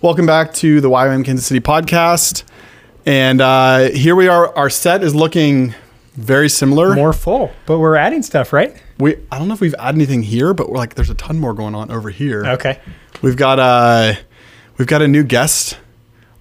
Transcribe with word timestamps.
Welcome 0.00 0.26
back 0.26 0.54
to 0.54 0.80
the 0.80 0.88
YWAM 0.88 1.24
Kansas 1.24 1.44
City 1.44 1.58
podcast. 1.58 2.44
And 3.04 3.40
uh, 3.40 3.90
here 3.90 4.14
we 4.14 4.28
are. 4.28 4.56
Our 4.56 4.70
set 4.70 5.02
is 5.02 5.12
looking 5.12 5.74
very 6.14 6.48
similar. 6.48 6.94
More 6.94 7.12
full, 7.12 7.50
but 7.66 7.80
we're 7.80 7.96
adding 7.96 8.22
stuff, 8.22 8.52
right? 8.52 8.80
We 9.00 9.16
I 9.32 9.40
don't 9.40 9.48
know 9.48 9.54
if 9.54 9.60
we've 9.60 9.74
added 9.74 9.96
anything 9.96 10.22
here, 10.22 10.54
but 10.54 10.70
we're 10.70 10.76
like 10.76 10.94
there's 10.94 11.10
a 11.10 11.16
ton 11.16 11.40
more 11.40 11.52
going 11.52 11.74
on 11.74 11.90
over 11.90 12.10
here. 12.10 12.46
Okay. 12.46 12.80
We've 13.22 13.36
got 13.36 13.58
uh 13.58 14.14
we've 14.76 14.86
got 14.86 15.02
a 15.02 15.08
new 15.08 15.24
guest 15.24 15.78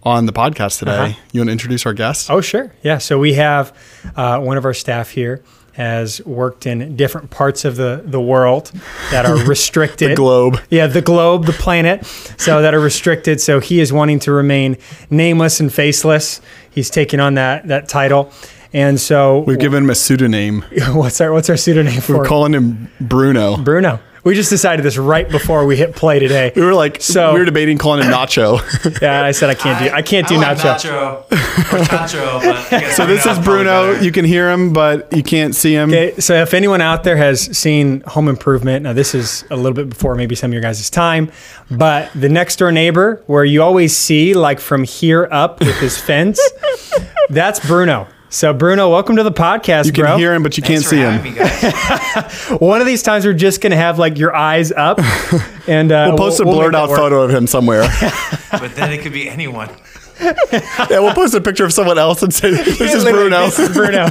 on 0.04 0.28
the 0.28 0.34
podcast 0.34 0.78
today. 0.78 0.92
Uh-huh. 0.92 1.20
You 1.32 1.40
want 1.40 1.48
to 1.48 1.54
introduce 1.54 1.88
our 1.88 1.94
guest? 1.94 2.30
Oh, 2.30 2.42
sure. 2.42 2.72
Yeah. 2.84 3.00
So 3.00 3.18
we 3.18 3.34
have 3.34 3.76
uh, 4.16 4.40
one 4.40 4.58
of 4.58 4.66
our 4.66 4.74
staff 4.76 5.10
here 5.10 5.44
has 5.78 6.20
worked 6.26 6.66
in 6.66 6.96
different 6.96 7.30
parts 7.30 7.64
of 7.64 7.76
the, 7.76 8.02
the 8.04 8.20
world 8.20 8.72
that 9.12 9.28
are 9.28 9.38
restricted. 9.46 10.10
the 10.12 10.16
globe. 10.16 10.60
Yeah, 10.72 10.88
the 10.88 11.04
globe, 11.04 11.46
the 11.46 11.54
planet, 11.54 12.04
so 12.38 12.64
that 12.64 12.74
are 12.74 12.80
restricted. 12.80 13.40
So 13.40 13.60
he 13.60 13.80
is 13.80 13.94
wanting 13.94 14.18
to 14.22 14.32
remain 14.32 14.78
nameless 15.12 15.60
and 15.60 15.72
faceless. 15.72 16.42
He's 16.72 16.90
taking 16.90 17.20
on 17.20 17.36
that 17.36 17.68
that 17.68 17.88
title, 17.88 18.32
and 18.74 19.00
so 19.00 19.42
We've 19.42 19.60
given 19.60 19.84
him 19.84 19.90
a 19.92 19.96
pseudonym. 19.96 20.64
what's 20.94 21.22
our 21.22 21.32
what's 21.32 21.50
our 21.50 21.58
pseudonym 21.58 22.02
for 22.02 22.18
We're 22.18 22.26
calling 22.26 22.54
him 22.54 22.90
Bruno. 23.00 23.58
Bruno? 23.58 24.00
We 24.28 24.36
just 24.36 24.50
decided 24.50 24.84
this 24.84 24.98
right 24.98 25.30
before 25.30 25.66
we 25.66 25.78
hit 25.78 25.96
play 25.96 26.20
today. 26.20 26.52
We 26.54 26.62
were 26.62 26.74
like 26.74 27.02
So- 27.02 27.34
we 27.34 27.40
were 27.40 27.46
debating 27.46 27.78
calling 27.78 28.04
him 28.04 28.12
Nacho. 28.12 28.60
Yeah, 29.02 29.24
I 29.24 29.32
said 29.32 29.50
I 29.50 29.54
can't 29.56 29.80
do 29.82 29.90
I 29.96 30.02
can't 30.02 30.28
do 30.28 30.36
I 30.36 30.38
like 30.40 30.58
nacho. 30.58 31.24
nacho. 31.30 31.80
nacho, 31.88 32.70
but 32.72 32.92
so 32.92 33.06
this 33.06 33.26
is 33.26 33.40
Bruno. 33.40 33.92
You 34.02 34.12
can 34.12 34.26
hear 34.26 34.52
him, 34.52 34.74
but 34.74 35.16
you 35.16 35.24
can't 35.24 35.56
see 35.56 35.74
him. 35.74 35.90
Okay, 35.92 36.20
so 36.20 36.34
if 36.42 36.54
anyone 36.54 36.82
out 36.82 37.06
there 37.06 37.16
has 37.16 37.58
seen 37.58 38.02
Home 38.02 38.28
Improvement, 38.28 38.84
now 38.84 38.92
this 38.94 39.16
is 39.16 39.46
a 39.50 39.56
little 39.56 39.74
bit 39.74 39.88
before 39.90 40.16
maybe 40.16 40.36
some 40.36 40.50
of 40.50 40.54
your 40.54 40.62
guys' 40.62 40.90
time, 40.90 41.32
but 41.72 42.10
the 42.14 42.28
next 42.30 42.58
door 42.58 42.72
neighbor, 42.72 43.24
where 43.28 43.46
you 43.46 43.64
always 43.64 43.96
see 43.96 44.34
like 44.34 44.60
from 44.60 44.84
here 44.84 45.30
up 45.32 45.60
with 45.62 45.78
his 45.80 45.98
fence, 45.98 46.40
that's 47.30 47.60
Bruno. 47.66 48.08
So 48.30 48.54
Bruno, 48.54 48.90
welcome 48.92 49.16
to 49.16 49.24
the 49.24 49.32
podcast, 49.32 49.86
You 49.86 49.94
can 49.94 50.04
bro. 50.04 50.18
hear 50.18 50.34
him, 50.34 50.44
but 50.44 50.58
you 50.58 50.64
can't 50.64 50.84
see 50.84 50.98
him. 50.98 51.14
having 51.14 51.34
me, 51.34 51.40
guys. 51.40 52.50
One 52.60 52.82
of 52.82 52.88
these 52.88 53.02
times 53.02 53.26
we're 53.26 53.34
just 53.34 53.62
gonna 53.62 53.78
have 53.78 54.00
like 54.00 54.18
your 54.18 54.36
eyes 54.36 54.72
up, 54.74 55.00
and 55.68 55.92
uh, 55.92 56.08
We'll 56.10 56.18
post 56.18 56.40
a 56.42 56.44
we'll 56.44 56.54
make 56.56 56.60
blurred 56.62 56.74
that 56.74 56.84
out 56.84 56.90
work. 56.90 56.98
photo 57.00 57.22
of 57.24 57.32
him 57.32 57.48
somewhere. 57.48 57.84
but 58.52 58.76
then 58.76 58.92
it 58.92 59.02
could 59.02 59.14
be 59.14 59.30
anyone. 59.30 59.70
yeah, 60.20 61.00
we'll 61.00 61.14
post 61.14 61.36
a 61.36 61.42
picture 61.42 61.64
of 61.64 61.72
someone 61.72 61.98
else 61.98 62.22
and 62.22 62.34
say 62.34 62.52
this 62.52 62.82
is 62.94 63.04
Bruno. 63.06 63.46
This 63.46 63.60
is 63.60 63.70
Bruno. 63.70 64.10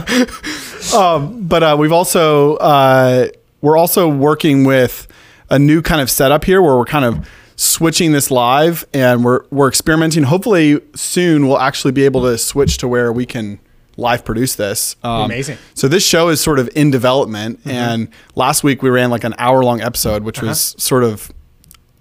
but 1.42 1.62
uh, 1.62 1.76
we've 1.78 1.92
also 1.92 2.56
uh, 2.56 3.28
we're 3.60 3.76
also 3.76 4.08
working 4.08 4.64
with 4.64 5.06
a 5.50 5.58
new 5.58 5.82
kind 5.82 6.00
of 6.00 6.08
setup 6.10 6.44
here 6.44 6.62
where 6.62 6.76
we're 6.76 6.84
kind 6.86 7.04
of 7.04 7.28
switching 7.56 8.12
this 8.12 8.30
live 8.30 8.86
and 8.94 9.24
we're 9.24 9.44
we're 9.50 9.68
experimenting. 9.68 10.22
Hopefully 10.22 10.80
soon 10.94 11.48
we'll 11.48 11.58
actually 11.58 11.92
be 11.92 12.04
able 12.06 12.22
to 12.22 12.38
switch 12.38 12.78
to 12.78 12.88
where 12.88 13.12
we 13.12 13.26
can 13.26 13.58
live 13.96 14.24
produce 14.24 14.54
this. 14.54 14.96
Um, 15.02 15.22
Amazing. 15.22 15.58
So 15.74 15.88
this 15.88 16.06
show 16.06 16.28
is 16.28 16.40
sort 16.40 16.58
of 16.58 16.68
in 16.74 16.90
development, 16.90 17.60
and 17.64 18.08
last 18.34 18.62
week 18.64 18.82
we 18.82 18.90
ran 18.90 19.10
like 19.10 19.24
an 19.24 19.34
hour 19.38 19.62
long 19.64 19.80
episode, 19.80 20.22
which 20.22 20.42
was 20.42 20.74
sort 20.78 21.04
of 21.04 21.32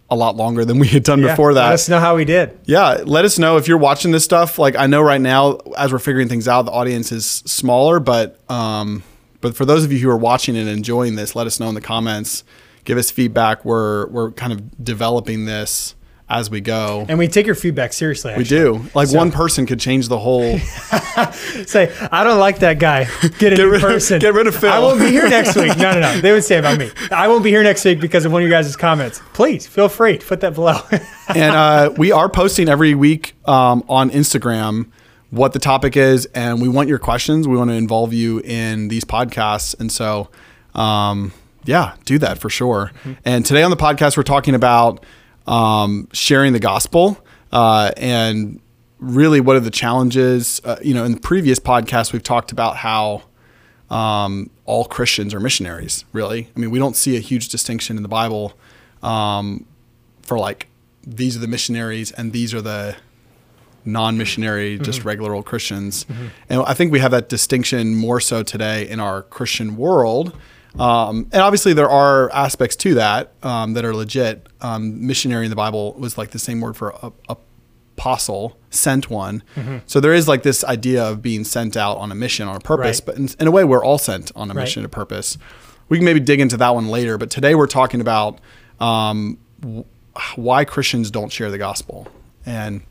a 0.09 0.16
lot 0.16 0.35
longer 0.35 0.63
than 0.66 0.77
we 0.77 0.88
had 0.88 1.03
done 1.03 1.21
Yeah, 1.21 1.29
before 1.29 1.53
that. 1.55 1.66
Let 1.66 1.73
us 1.73 1.89
know 1.89 1.99
how 1.99 2.16
we 2.16 2.25
did. 2.25 2.57
Yeah, 2.66 3.01
let 3.05 3.25
us 3.25 3.39
know 3.39 3.57
if 3.57 3.67
you're 3.67 3.77
watching 3.77 4.11
this 4.11 4.23
stuff. 4.23 4.59
Like 4.59 4.75
I 4.75 4.88
know 4.88 5.01
right 5.01 5.21
now, 5.21 5.57
as 5.77 5.91
we're 5.91 5.99
figuring 5.99 6.27
things 6.27 6.47
out, 6.47 6.63
the 6.63 6.71
audience 6.71 7.11
is 7.11 7.25
smaller, 7.25 7.99
but 7.99 8.39
um, 8.49 9.03
but 9.41 9.55
for 9.55 9.66
those 9.66 9.83
of 9.83 9.91
you 9.91 9.99
who 9.99 10.09
are 10.09 10.17
watching 10.17 10.55
and 10.57 10.69
enjoying 10.69 11.16
this, 11.16 11.35
let 11.35 11.47
us 11.47 11.59
know 11.59 11.69
in 11.69 11.75
the 11.75 11.81
comments. 11.81 12.43
Give 12.83 12.97
us 12.97 13.09
feedback. 13.09 13.66
We're 13.66 14.07
we're 14.07 14.31
kind 14.31 14.53
of 14.53 14.83
developing 14.83 15.45
this 15.45 15.95
as 16.27 16.49
we 16.49 16.59
go. 16.59 17.05
And 17.07 17.19
we 17.19 17.27
take 17.27 17.45
your 17.45 17.55
feedback 17.55 17.93
seriously. 17.93 18.33
we 18.35 18.43
do. 18.43 18.85
Like 18.95 19.11
one 19.11 19.31
person 19.31 19.65
could 19.65 19.79
change 19.79 20.07
the 20.07 20.17
whole. 20.17 20.57
Say, 21.65 21.95
I 22.11 22.23
don't 22.23 22.39
like 22.39 22.59
that 22.59 22.79
guy. 22.79 23.07
Get 23.37 23.53
a 23.53 23.57
new 23.57 23.69
rid- 23.69 23.81
person. 23.81 24.19
get 24.19 24.33
rid 24.33 24.47
of 24.47 24.55
Phil. 24.55 24.71
I 24.71 24.79
won't 24.79 25.00
be 25.00 25.09
here 25.09 25.29
next 25.29 25.55
week. 25.55 25.77
No, 25.77 25.94
no, 25.94 26.00
no. 26.00 26.22
They 26.22 26.31
would 26.31 26.44
say 26.44 26.57
about 26.57 26.79
me. 26.79 26.89
I 27.11 27.27
won't 27.27 27.44
be 27.44 27.51
here 27.51 27.63
next 27.63 27.85
week 27.85 28.00
because 28.00 28.25
of 28.25 28.31
one 28.31 28.41
of 28.41 28.47
you 28.47 28.53
guys' 28.53 28.75
comments. 28.75 29.22
Please 29.33 29.67
feel 29.67 29.88
free 29.88 30.17
to 30.17 30.25
put 30.25 30.41
that 30.41 30.55
below. 30.55 30.79
and 31.35 31.55
uh, 31.55 31.94
we 31.97 32.11
are 32.11 32.29
posting 32.29 32.69
every 32.69 32.95
week 32.95 33.35
um, 33.47 33.83
on 33.88 34.09
Instagram 34.09 34.89
what 35.29 35.53
the 35.53 35.59
topic 35.59 35.97
is, 35.97 36.25
and 36.27 36.61
we 36.61 36.69
want 36.69 36.88
your 36.88 37.00
questions. 37.00 37.47
We 37.47 37.57
want 37.57 37.69
to 37.69 37.75
involve 37.75 38.13
you 38.13 38.39
in 38.39 38.88
these 38.88 39.03
podcasts, 39.03 39.77
and 39.79 39.91
so 39.91 40.29
um, 40.73 41.33
yeah, 41.66 41.95
do 42.05 42.17
that 42.19 42.38
for 42.39 42.50
sure. 42.50 42.91
And 43.25 43.45
today 43.45 43.63
on 43.63 43.71
the 43.71 43.77
podcast, 43.77 44.17
we're 44.17 44.23
talking 44.23 44.55
about 44.55 45.03
um, 45.47 46.07
sharing 46.13 46.53
the 46.53 46.59
gospel 46.59 47.17
uh, 47.51 47.91
and 47.97 48.59
really 49.00 49.39
what 49.39 49.56
are 49.56 49.61
the 49.61 49.72
challenges. 49.72 50.61
Uh, 50.63 50.78
you 50.81 50.94
know, 50.94 51.03
in 51.03 51.13
the 51.13 51.19
previous 51.19 51.59
podcast, 51.59 52.13
we've 52.13 52.23
talked 52.23 52.51
about 52.51 52.78
how 52.78 53.23
um, 53.89 54.50
all 54.66 54.85
Christians 54.85 55.33
are 55.33 55.39
missionaries. 55.39 56.06
Really, 56.11 56.50
I 56.56 56.59
mean, 56.59 56.72
we 56.72 56.79
don't 56.79 56.95
see 56.95 57.16
a 57.16 57.19
huge 57.19 57.50
distinction 57.50 57.97
in 57.97 58.03
the 58.03 58.09
Bible 58.09 58.53
um, 59.03 59.66
for 60.22 60.38
like 60.38 60.67
these 61.06 61.35
are 61.35 61.39
the 61.39 61.47
missionaries 61.47 62.12
and 62.12 62.33
these 62.33 62.53
are 62.53 62.62
the 62.62 62.95
non-missionary, 63.88 64.79
just 64.79 65.06
regular 65.06 65.35
old 65.35 65.45
Christians. 65.45 66.07
And 66.50 66.63
I 66.63 66.73
think 66.73 66.91
we 66.91 67.00
have 67.00 67.12
that 67.12 67.29
distinction 67.29 67.95
more 67.95 68.19
so 68.19 68.41
today 68.41 68.89
in 68.89 69.00
our 69.00 69.22
Christian 69.22 69.77
world. 69.77 70.35
Um, 70.80 71.28
and 71.31 71.41
obviously, 71.41 71.74
there 71.74 71.90
are 71.90 72.30
aspects 72.31 72.75
to 72.78 72.96
that 72.96 73.31
um, 73.44 73.74
that 73.74 73.86
are 73.86 73.94
legit. 73.96 74.47
Um, 74.62 75.06
missionary 75.06 75.46
in 75.46 75.50
the 75.50 75.56
Bible 75.56 75.94
was 75.94 76.18
like 76.18 76.31
the 76.31 76.40
same 76.40 76.59
word 76.62 76.75
for 76.75 76.90
a, 77.02 77.12
a 77.30 77.38
apostle, 77.97 78.58
sent 78.72 79.09
one. 79.09 79.41
So 79.86 80.02
there 80.02 80.13
is 80.13 80.28
like 80.28 80.44
this 80.44 80.66
idea 80.66 81.02
of 81.06 81.22
being 81.22 81.46
sent 81.46 81.78
out 81.78 81.97
on 81.97 82.12
a 82.12 82.16
mission, 82.16 82.46
on 82.46 82.58
a 82.58 82.59
purpose. 82.59 83.00
Right. 83.00 83.06
But 83.06 83.16
in, 83.18 83.30
in 83.40 83.47
a 83.47 83.52
way, 83.52 83.63
we're 83.63 83.86
all 83.86 83.97
sent 83.97 84.34
on 84.36 84.52
a 84.52 84.53
Right. 84.53 84.63
mission, 84.63 84.84
a 84.84 84.90
purpose. 84.90 85.38
We 85.88 85.97
can 85.97 86.03
maybe 86.06 86.19
dig 86.19 86.41
into 86.41 86.58
that 86.58 86.75
one 86.75 86.90
later. 86.90 87.18
But 87.18 87.30
today, 87.30 87.56
we're 87.56 87.68
talking 87.68 88.02
about 88.02 88.40
um, 88.81 89.38
w- 89.62 89.86
why 90.36 90.66
Christians 90.66 91.09
don't 91.09 91.31
share 91.31 91.50
the 91.50 91.57
gospel. 91.57 92.07
And 92.46 92.81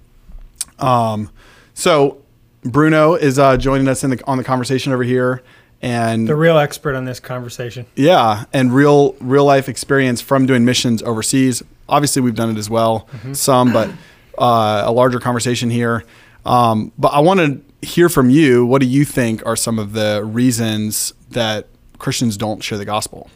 um, 0.79 1.31
so 1.75 2.23
Bruno 2.63 3.15
is 3.15 3.39
uh, 3.39 3.59
joining 3.59 3.89
us 3.89 4.05
in 4.05 4.11
the, 4.11 4.25
on 4.27 4.39
the 4.39 4.45
conversation 4.45 4.91
over 4.93 5.03
here. 5.03 5.43
And 5.85 6.27
the 6.27 6.35
real 6.35 6.57
expert 6.57 6.95
on 6.95 7.05
this 7.05 7.21
conversation. 7.21 7.85
yeah, 7.95 8.45
and 8.55 8.75
real 8.75 9.13
real 9.21 9.45
life 9.45 9.69
experience 9.69 10.23
from 10.23 10.47
doing 10.47 10.65
missions 10.65 11.03
overseas. 11.03 11.63
Obviously, 11.89 12.23
we've 12.23 12.35
done 12.35 12.51
it 12.51 12.57
as 12.57 12.71
well, 12.71 13.07
some, 13.33 13.73
but 13.73 13.91
uh, 14.39 14.83
a 14.87 14.93
larger 14.93 15.21
conversation 15.21 15.69
here. 15.69 16.05
Um, 16.47 16.93
but 16.97 17.09
I 17.09 17.21
want 17.21 17.41
to 17.41 17.87
hear 17.87 18.09
from 18.09 18.31
you. 18.31 18.65
What 18.65 18.81
do 18.81 18.87
you 18.87 19.05
think 19.05 19.45
are 19.45 19.57
some 19.57 19.79
of 19.79 19.93
the 19.93 20.23
reasons 20.25 21.13
that 21.31 21.69
Christians 21.99 22.39
don't 22.39 22.63
share 22.63 22.79
the 22.79 22.87
gospel? 22.87 23.31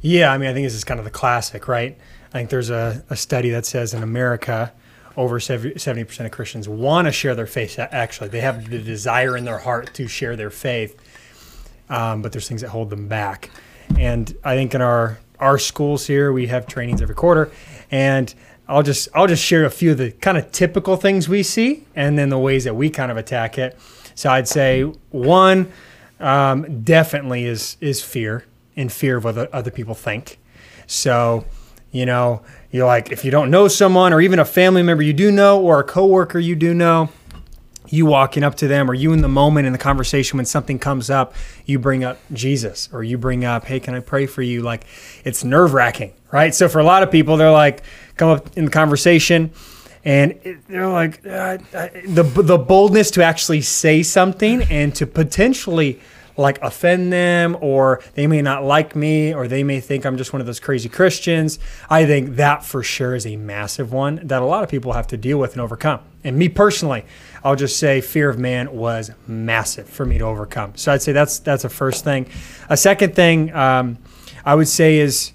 Yeah, 0.00 0.32
I 0.32 0.38
mean, 0.38 0.48
I 0.48 0.52
think 0.52 0.66
this 0.66 0.74
is 0.74 0.84
kind 0.84 1.00
of 1.00 1.04
the 1.04 1.10
classic, 1.10 1.66
right? 1.66 1.98
I 2.28 2.32
think 2.32 2.50
there's 2.50 2.70
a, 2.70 3.04
a 3.10 3.16
study 3.16 3.50
that 3.50 3.66
says 3.66 3.94
in 3.94 4.02
America, 4.02 4.72
over 5.16 5.38
70% 5.40 6.24
of 6.24 6.30
Christians 6.30 6.68
want 6.68 7.06
to 7.06 7.12
share 7.12 7.34
their 7.34 7.46
faith. 7.46 7.78
Actually, 7.78 8.28
they 8.28 8.40
have 8.40 8.70
the 8.70 8.78
desire 8.78 9.36
in 9.36 9.44
their 9.44 9.58
heart 9.58 9.94
to 9.94 10.06
share 10.06 10.36
their 10.36 10.50
faith, 10.50 10.96
um, 11.88 12.22
but 12.22 12.32
there's 12.32 12.48
things 12.48 12.60
that 12.60 12.68
hold 12.68 12.90
them 12.90 13.08
back. 13.08 13.50
And 13.98 14.34
I 14.44 14.54
think 14.56 14.74
in 14.74 14.80
our 14.80 15.18
our 15.38 15.58
schools 15.58 16.06
here, 16.06 16.32
we 16.32 16.46
have 16.46 16.66
trainings 16.66 17.02
every 17.02 17.14
quarter, 17.14 17.50
and 17.90 18.34
I'll 18.68 18.82
just 18.82 19.08
I'll 19.14 19.26
just 19.26 19.44
share 19.44 19.64
a 19.64 19.70
few 19.70 19.92
of 19.92 19.98
the 19.98 20.10
kind 20.10 20.36
of 20.36 20.50
typical 20.50 20.96
things 20.96 21.28
we 21.28 21.42
see, 21.42 21.84
and 21.94 22.18
then 22.18 22.28
the 22.30 22.38
ways 22.38 22.64
that 22.64 22.74
we 22.74 22.90
kind 22.90 23.10
of 23.10 23.16
attack 23.16 23.58
it. 23.58 23.78
So 24.14 24.30
I'd 24.30 24.48
say 24.48 24.82
one 25.10 25.70
um, 26.18 26.82
definitely 26.82 27.44
is 27.44 27.76
is 27.80 28.02
fear 28.02 28.44
and 28.76 28.92
fear 28.92 29.18
of 29.18 29.24
what 29.24 29.30
other, 29.38 29.48
other 29.52 29.70
people 29.70 29.94
think. 29.94 30.38
So, 30.86 31.44
you 31.92 32.06
know, 32.06 32.42
you're 32.70 32.86
like 32.86 33.12
if 33.12 33.24
you 33.24 33.30
don't 33.30 33.50
know 33.50 33.68
someone 33.68 34.12
or 34.12 34.20
even 34.20 34.38
a 34.38 34.44
family 34.44 34.82
member 34.82 35.02
you 35.02 35.12
do 35.12 35.30
know 35.30 35.60
or 35.60 35.80
a 35.80 35.84
coworker 35.84 36.38
you 36.38 36.56
do 36.56 36.74
know, 36.74 37.10
you 37.88 38.06
walking 38.06 38.42
up 38.42 38.54
to 38.56 38.68
them 38.68 38.90
or 38.90 38.94
you 38.94 39.12
in 39.12 39.22
the 39.22 39.28
moment 39.28 39.66
in 39.66 39.72
the 39.72 39.78
conversation 39.78 40.36
when 40.36 40.46
something 40.46 40.78
comes 40.78 41.10
up, 41.10 41.34
you 41.64 41.78
bring 41.78 42.04
up 42.04 42.18
Jesus 42.32 42.88
or 42.92 43.02
you 43.02 43.18
bring 43.18 43.44
up, 43.44 43.64
hey, 43.64 43.80
can 43.80 43.94
I 43.94 44.00
pray 44.00 44.26
for 44.26 44.42
you? 44.42 44.62
Like 44.62 44.86
it's 45.24 45.44
nerve 45.44 45.74
wracking, 45.74 46.12
right? 46.32 46.54
So 46.54 46.68
for 46.68 46.78
a 46.78 46.84
lot 46.84 47.02
of 47.02 47.10
people, 47.10 47.36
they're 47.36 47.50
like, 47.50 47.82
come 48.16 48.30
up 48.30 48.56
in 48.56 48.66
the 48.66 48.70
conversation 48.70 49.52
and 50.04 50.62
they're 50.68 50.88
like, 50.88 51.26
uh, 51.26 51.58
the, 52.06 52.22
the 52.22 52.58
boldness 52.58 53.10
to 53.12 53.24
actually 53.24 53.60
say 53.62 54.02
something 54.04 54.62
and 54.70 54.94
to 54.94 55.06
potentially 55.06 56.00
like 56.36 56.60
offend 56.62 57.12
them 57.12 57.56
or 57.60 58.02
they 58.14 58.26
may 58.26 58.42
not 58.42 58.64
like 58.64 58.94
me 58.94 59.34
or 59.34 59.48
they 59.48 59.62
may 59.62 59.80
think 59.80 60.04
I'm 60.04 60.16
just 60.16 60.32
one 60.32 60.40
of 60.40 60.46
those 60.46 60.60
crazy 60.60 60.88
Christians. 60.88 61.58
I 61.88 62.04
think 62.06 62.36
that 62.36 62.64
for 62.64 62.82
sure 62.82 63.14
is 63.14 63.26
a 63.26 63.36
massive 63.36 63.92
one 63.92 64.20
that 64.24 64.42
a 64.42 64.44
lot 64.44 64.62
of 64.62 64.68
people 64.68 64.92
have 64.92 65.06
to 65.08 65.16
deal 65.16 65.38
with 65.38 65.52
and 65.52 65.60
overcome. 65.60 66.00
And 66.24 66.36
me 66.36 66.48
personally, 66.48 67.04
I'll 67.44 67.56
just 67.56 67.78
say 67.78 68.00
fear 68.00 68.28
of 68.28 68.38
man 68.38 68.72
was 68.72 69.10
massive 69.26 69.88
for 69.88 70.04
me 70.04 70.18
to 70.18 70.24
overcome. 70.24 70.72
So 70.76 70.92
I'd 70.92 71.02
say 71.02 71.12
that's 71.12 71.38
that's 71.38 71.64
a 71.64 71.68
first 71.68 72.04
thing. 72.04 72.26
A 72.68 72.76
second 72.76 73.14
thing 73.14 73.54
um, 73.54 73.98
I 74.44 74.54
would 74.54 74.68
say 74.68 74.98
is 74.98 75.32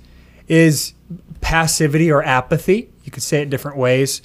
is 0.47 0.93
passivity 1.39 2.11
or 2.11 2.21
apathy. 2.23 2.89
You 3.03 3.11
could 3.11 3.23
say 3.23 3.41
it 3.41 3.49
different 3.49 3.77
ways. 3.77 4.21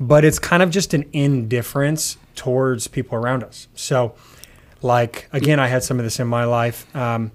but 0.00 0.24
it's 0.24 0.38
kind 0.38 0.62
of 0.62 0.70
just 0.70 0.92
an 0.94 1.08
indifference 1.12 2.16
towards 2.34 2.86
people 2.86 3.16
around 3.16 3.42
us. 3.42 3.66
So, 3.74 4.14
like 4.82 5.28
again, 5.32 5.58
I 5.60 5.66
had 5.66 5.82
some 5.82 5.98
of 5.98 6.04
this 6.04 6.20
in 6.20 6.28
my 6.28 6.44
life. 6.44 6.94
Um, 6.94 7.32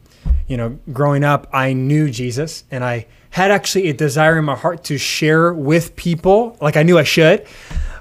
you 0.48 0.58
know, 0.58 0.78
growing 0.92 1.24
up, 1.24 1.48
I 1.54 1.74
knew 1.74 2.10
Jesus, 2.10 2.64
and 2.72 2.84
I 2.84 3.08
had 3.32 3.52
actually 3.52 3.90
a 3.90 3.94
desire 3.94 4.38
in 4.38 4.46
my 4.46 4.56
heart 4.56 4.84
to 4.86 4.98
share 4.98 5.54
with 5.54 5.96
people, 5.96 6.58
like 6.62 6.78
I 6.78 6.84
knew 6.84 6.98
I 6.98 7.04
should. 7.04 7.46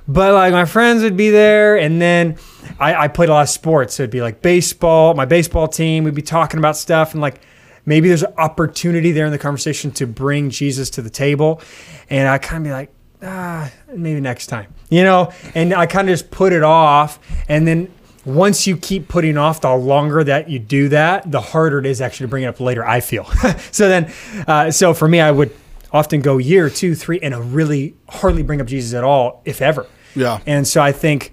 But 0.08 0.34
like 0.34 0.52
my 0.52 0.64
friends 0.64 1.02
would 1.02 1.16
be 1.16 1.30
there, 1.30 1.76
and 1.76 2.02
then 2.02 2.36
I, 2.80 2.94
I 2.94 3.08
played 3.08 3.28
a 3.28 3.32
lot 3.32 3.42
of 3.42 3.48
sports. 3.48 3.94
So 3.94 4.02
it'd 4.02 4.10
be 4.10 4.20
like 4.20 4.42
baseball, 4.42 5.14
my 5.14 5.24
baseball 5.24 5.68
team. 5.68 6.04
We'd 6.04 6.14
be 6.14 6.22
talking 6.22 6.58
about 6.58 6.76
stuff, 6.76 7.12
and 7.12 7.20
like 7.20 7.40
maybe 7.86 8.08
there's 8.08 8.24
an 8.24 8.34
opportunity 8.36 9.12
there 9.12 9.26
in 9.26 9.32
the 9.32 9.38
conversation 9.38 9.92
to 9.92 10.06
bring 10.06 10.50
Jesus 10.50 10.90
to 10.90 11.02
the 11.02 11.10
table, 11.10 11.60
and 12.08 12.28
I 12.28 12.38
kind 12.38 12.58
of 12.58 12.64
be 12.64 12.72
like, 12.72 12.92
ah, 13.22 13.70
maybe 13.94 14.20
next 14.20 14.48
time, 14.48 14.74
you 14.88 15.04
know. 15.04 15.32
And 15.54 15.72
I 15.72 15.86
kind 15.86 16.08
of 16.08 16.12
just 16.12 16.32
put 16.32 16.52
it 16.52 16.64
off, 16.64 17.20
and 17.48 17.66
then 17.68 17.92
once 18.24 18.66
you 18.66 18.76
keep 18.76 19.08
putting 19.08 19.38
off, 19.38 19.60
the 19.60 19.74
longer 19.74 20.22
that 20.24 20.48
you 20.48 20.58
do 20.58 20.88
that, 20.90 21.30
the 21.30 21.40
harder 21.40 21.78
it 21.78 21.86
is 21.86 22.00
actually 22.00 22.24
to 22.24 22.28
bring 22.28 22.42
it 22.42 22.46
up 22.46 22.60
later. 22.60 22.86
I 22.86 23.00
feel 23.00 23.24
so. 23.70 23.88
Then, 23.88 24.12
uh, 24.46 24.70
so 24.70 24.94
for 24.94 25.08
me, 25.08 25.20
I 25.20 25.30
would 25.30 25.54
often 25.92 26.20
go 26.20 26.38
year, 26.38 26.70
two, 26.70 26.94
three, 26.94 27.18
and 27.20 27.34
I 27.34 27.38
really 27.38 27.94
hardly 28.08 28.42
bring 28.42 28.60
up 28.60 28.66
Jesus 28.66 28.94
at 28.94 29.04
all, 29.04 29.42
if 29.44 29.62
ever. 29.62 29.86
Yeah. 30.14 30.40
And 30.46 30.66
so 30.66 30.80
I 30.80 30.92
think, 30.92 31.32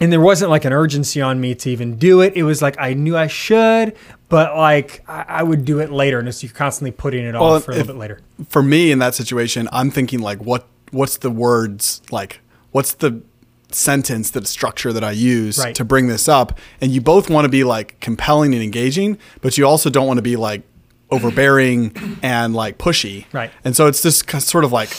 and 0.00 0.12
there 0.12 0.20
wasn't 0.20 0.50
like 0.50 0.64
an 0.64 0.72
urgency 0.72 1.20
on 1.20 1.40
me 1.40 1.54
to 1.56 1.70
even 1.70 1.96
do 1.96 2.20
it. 2.20 2.34
It 2.36 2.42
was 2.42 2.62
like 2.62 2.76
I 2.78 2.94
knew 2.94 3.16
I 3.16 3.26
should, 3.26 3.96
but 4.28 4.56
like 4.56 5.04
I, 5.08 5.24
I 5.28 5.42
would 5.42 5.64
do 5.64 5.80
it 5.80 5.90
later, 5.90 6.18
and 6.18 6.34
so 6.34 6.46
you're 6.46 6.54
constantly 6.54 6.92
putting 6.92 7.24
it 7.24 7.34
off 7.34 7.40
Well, 7.42 7.60
for 7.60 7.72
a 7.72 7.74
little 7.74 7.94
bit 7.94 7.98
later. 7.98 8.20
For 8.48 8.62
me 8.62 8.90
in 8.90 8.98
that 9.00 9.14
situation, 9.14 9.68
I'm 9.72 9.90
thinking 9.90 10.20
like, 10.20 10.38
what 10.40 10.66
what's 10.90 11.18
the 11.18 11.30
words 11.30 12.00
like? 12.10 12.40
What's 12.72 12.94
the 12.94 13.22
sentence, 13.76 14.30
the 14.30 14.44
structure 14.46 14.92
that 14.92 15.04
I 15.04 15.10
use 15.12 15.58
Right. 15.58 15.74
to 15.74 15.84
bring 15.84 16.08
this 16.08 16.28
up? 16.28 16.58
And 16.80 16.90
you 16.92 17.00
both 17.00 17.28
want 17.30 17.44
to 17.44 17.48
be 17.48 17.64
like 17.64 17.98
compelling 18.00 18.54
and 18.54 18.62
engaging, 18.62 19.18
but 19.40 19.56
you 19.58 19.66
also 19.66 19.90
don't 19.90 20.06
want 20.06 20.18
to 20.18 20.22
be 20.22 20.36
like 20.36 20.62
overbearing 21.10 22.18
and 22.22 22.54
like 22.54 22.78
pushy. 22.78 23.26
Right. 23.32 23.50
And 23.64 23.76
so 23.76 23.86
it's 23.86 24.02
just 24.02 24.26
k- 24.26 24.40
sort 24.40 24.64
of 24.64 24.72
like, 24.72 24.90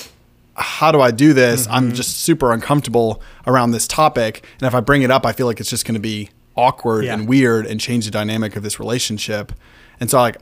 how 0.56 0.91
do 0.91 1.01
I 1.01 1.12
do 1.12 1.33
this? 1.33 1.63
Mm-hmm. 1.65 1.74
I'm 1.75 1.94
just 1.94 2.19
super 2.21 2.51
uncomfortable 2.53 3.21
around 3.45 3.71
this 3.71 3.88
topic. 3.88 4.44
And 4.59 4.68
if 4.68 4.74
I 4.74 4.80
bring 4.80 5.01
it 5.01 5.12
up, 5.12 5.25
I 5.25 5.31
feel 5.33 5.45
like 5.47 5.59
it's 5.59 5.69
just 5.69 5.85
going 5.85 5.94
to 5.95 6.00
be 6.00 6.30
awkward 6.56 7.06
Yeah. 7.06 7.13
and 7.13 7.27
weird 7.27 7.65
and 7.68 7.80
change 7.80 8.06
the 8.06 8.12
dynamic 8.12 8.56
of 8.56 8.63
this 8.63 8.80
relationship. 8.80 9.51
And 10.00 10.09
so 10.09 10.19
like, 10.19 10.38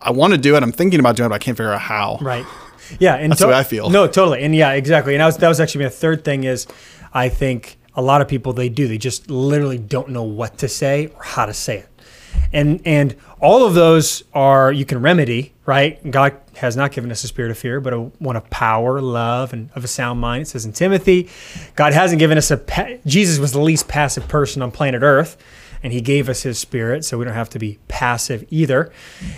I 0.00 0.12
want 0.12 0.32
to 0.32 0.38
do 0.38 0.54
it. 0.54 0.62
I'm 0.62 0.70
thinking 0.70 1.00
about 1.00 1.16
doing 1.16 1.26
it, 1.26 1.30
but 1.30 1.34
I 1.36 1.38
can't 1.38 1.56
figure 1.56 1.72
out 1.72 1.80
how. 1.80 2.18
Right. 2.20 2.46
Yeah, 3.00 3.14
and 3.16 3.32
That's 3.32 3.40
the 3.40 3.48
way 3.48 3.54
I 3.54 3.62
feel. 3.64 3.88
No, 3.90 4.06
totally, 4.06 4.42
and 4.42 4.54
yeah, 4.54 4.72
exactly. 4.72 5.14
And 5.14 5.20
that 5.22 5.26
was 5.26 5.36
that 5.38 5.48
was 5.48 5.60
actually 5.60 5.84
my 5.84 5.90
third 5.90 6.24
thing 6.24 6.44
is, 6.44 6.66
I 7.12 7.28
think 7.28 7.78
a 7.94 8.02
lot 8.02 8.20
of 8.20 8.28
people 8.28 8.52
they 8.52 8.68
do 8.68 8.88
they 8.88 8.98
just 8.98 9.30
literally 9.30 9.78
don't 9.78 10.08
know 10.08 10.22
what 10.22 10.58
to 10.58 10.68
say 10.68 11.08
or 11.08 11.22
how 11.22 11.46
to 11.46 11.54
say 11.54 11.78
it, 11.78 11.88
and 12.52 12.80
and 12.84 13.16
all 13.40 13.66
of 13.66 13.74
those 13.74 14.24
are 14.32 14.72
you 14.72 14.84
can 14.84 15.00
remedy. 15.00 15.52
Right? 15.64 16.10
God 16.10 16.36
has 16.56 16.76
not 16.76 16.90
given 16.90 17.12
us 17.12 17.22
a 17.22 17.28
spirit 17.28 17.52
of 17.52 17.58
fear, 17.58 17.80
but 17.80 17.92
a 17.92 17.98
one 18.00 18.34
of 18.34 18.50
power, 18.50 19.00
love, 19.00 19.52
and 19.52 19.70
of 19.74 19.84
a 19.84 19.88
sound 19.88 20.20
mind. 20.20 20.42
It 20.42 20.48
says 20.48 20.64
in 20.64 20.72
Timothy, 20.72 21.28
God 21.76 21.92
hasn't 21.92 22.18
given 22.18 22.36
us 22.36 22.50
a. 22.50 22.56
Pa- 22.56 22.96
Jesus 23.06 23.38
was 23.38 23.52
the 23.52 23.60
least 23.60 23.86
passive 23.86 24.26
person 24.26 24.60
on 24.62 24.72
planet 24.72 25.02
Earth 25.02 25.36
and 25.82 25.92
he 25.92 26.00
gave 26.00 26.28
us 26.28 26.42
his 26.42 26.58
spirit 26.58 27.04
so 27.04 27.18
we 27.18 27.24
don't 27.24 27.34
have 27.34 27.50
to 27.50 27.58
be 27.58 27.78
passive 27.88 28.44
either 28.50 28.92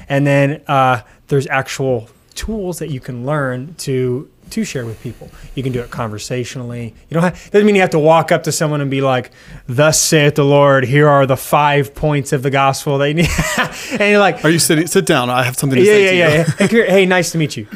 and 0.09 0.27
then 0.27 0.63
uh, 0.67 1.01
there's 1.29 1.47
actual 1.47 2.09
tools 2.35 2.79
that 2.81 2.91
you 2.91 3.01
can 3.01 3.25
learn 3.25 3.75
to 3.77 4.31
to 4.55 4.65
share 4.65 4.87
with 4.87 5.01
people 5.03 5.29
you 5.55 5.63
can 5.63 5.73
do 5.73 5.81
it 5.81 5.91
conversationally 5.91 6.95
you 7.09 7.15
don't 7.15 7.23
have 7.23 7.51
doesn't 7.51 7.67
mean 7.67 7.75
you 7.75 7.81
have 7.81 7.91
to 7.91 7.99
walk 7.99 8.33
up 8.33 8.43
to 8.45 8.51
someone 8.53 8.81
and 8.81 8.91
be 8.91 9.01
like 9.01 9.31
thus 9.67 9.99
saith 10.01 10.35
the 10.37 10.45
lord 10.45 10.85
here 10.85 11.09
are 11.09 11.27
the 11.27 11.37
five 11.37 11.95
points 11.95 12.33
of 12.33 12.43
the 12.43 12.51
gospel 12.51 12.97
They 12.99 13.13
need 13.13 13.29
and 13.91 14.01
you're 14.11 14.19
like 14.19 14.45
Are 14.45 14.51
you 14.51 14.59
sitting? 14.59 14.87
Sit 14.87 15.07
down. 15.07 15.29
I 15.31 15.43
have 15.43 15.57
something 15.57 15.79
to 15.79 15.85
yeah, 15.85 15.93
say 15.93 16.05
yeah, 16.05 16.11
to 16.11 16.17
yeah, 16.17 16.29
you. 16.29 16.35
yeah. 16.39 16.45
Hey, 16.59 16.69
come. 16.69 16.95
Hey, 16.95 17.07
nice 17.07 17.33
to 17.33 17.39
meet 17.39 17.57
you. 17.57 17.67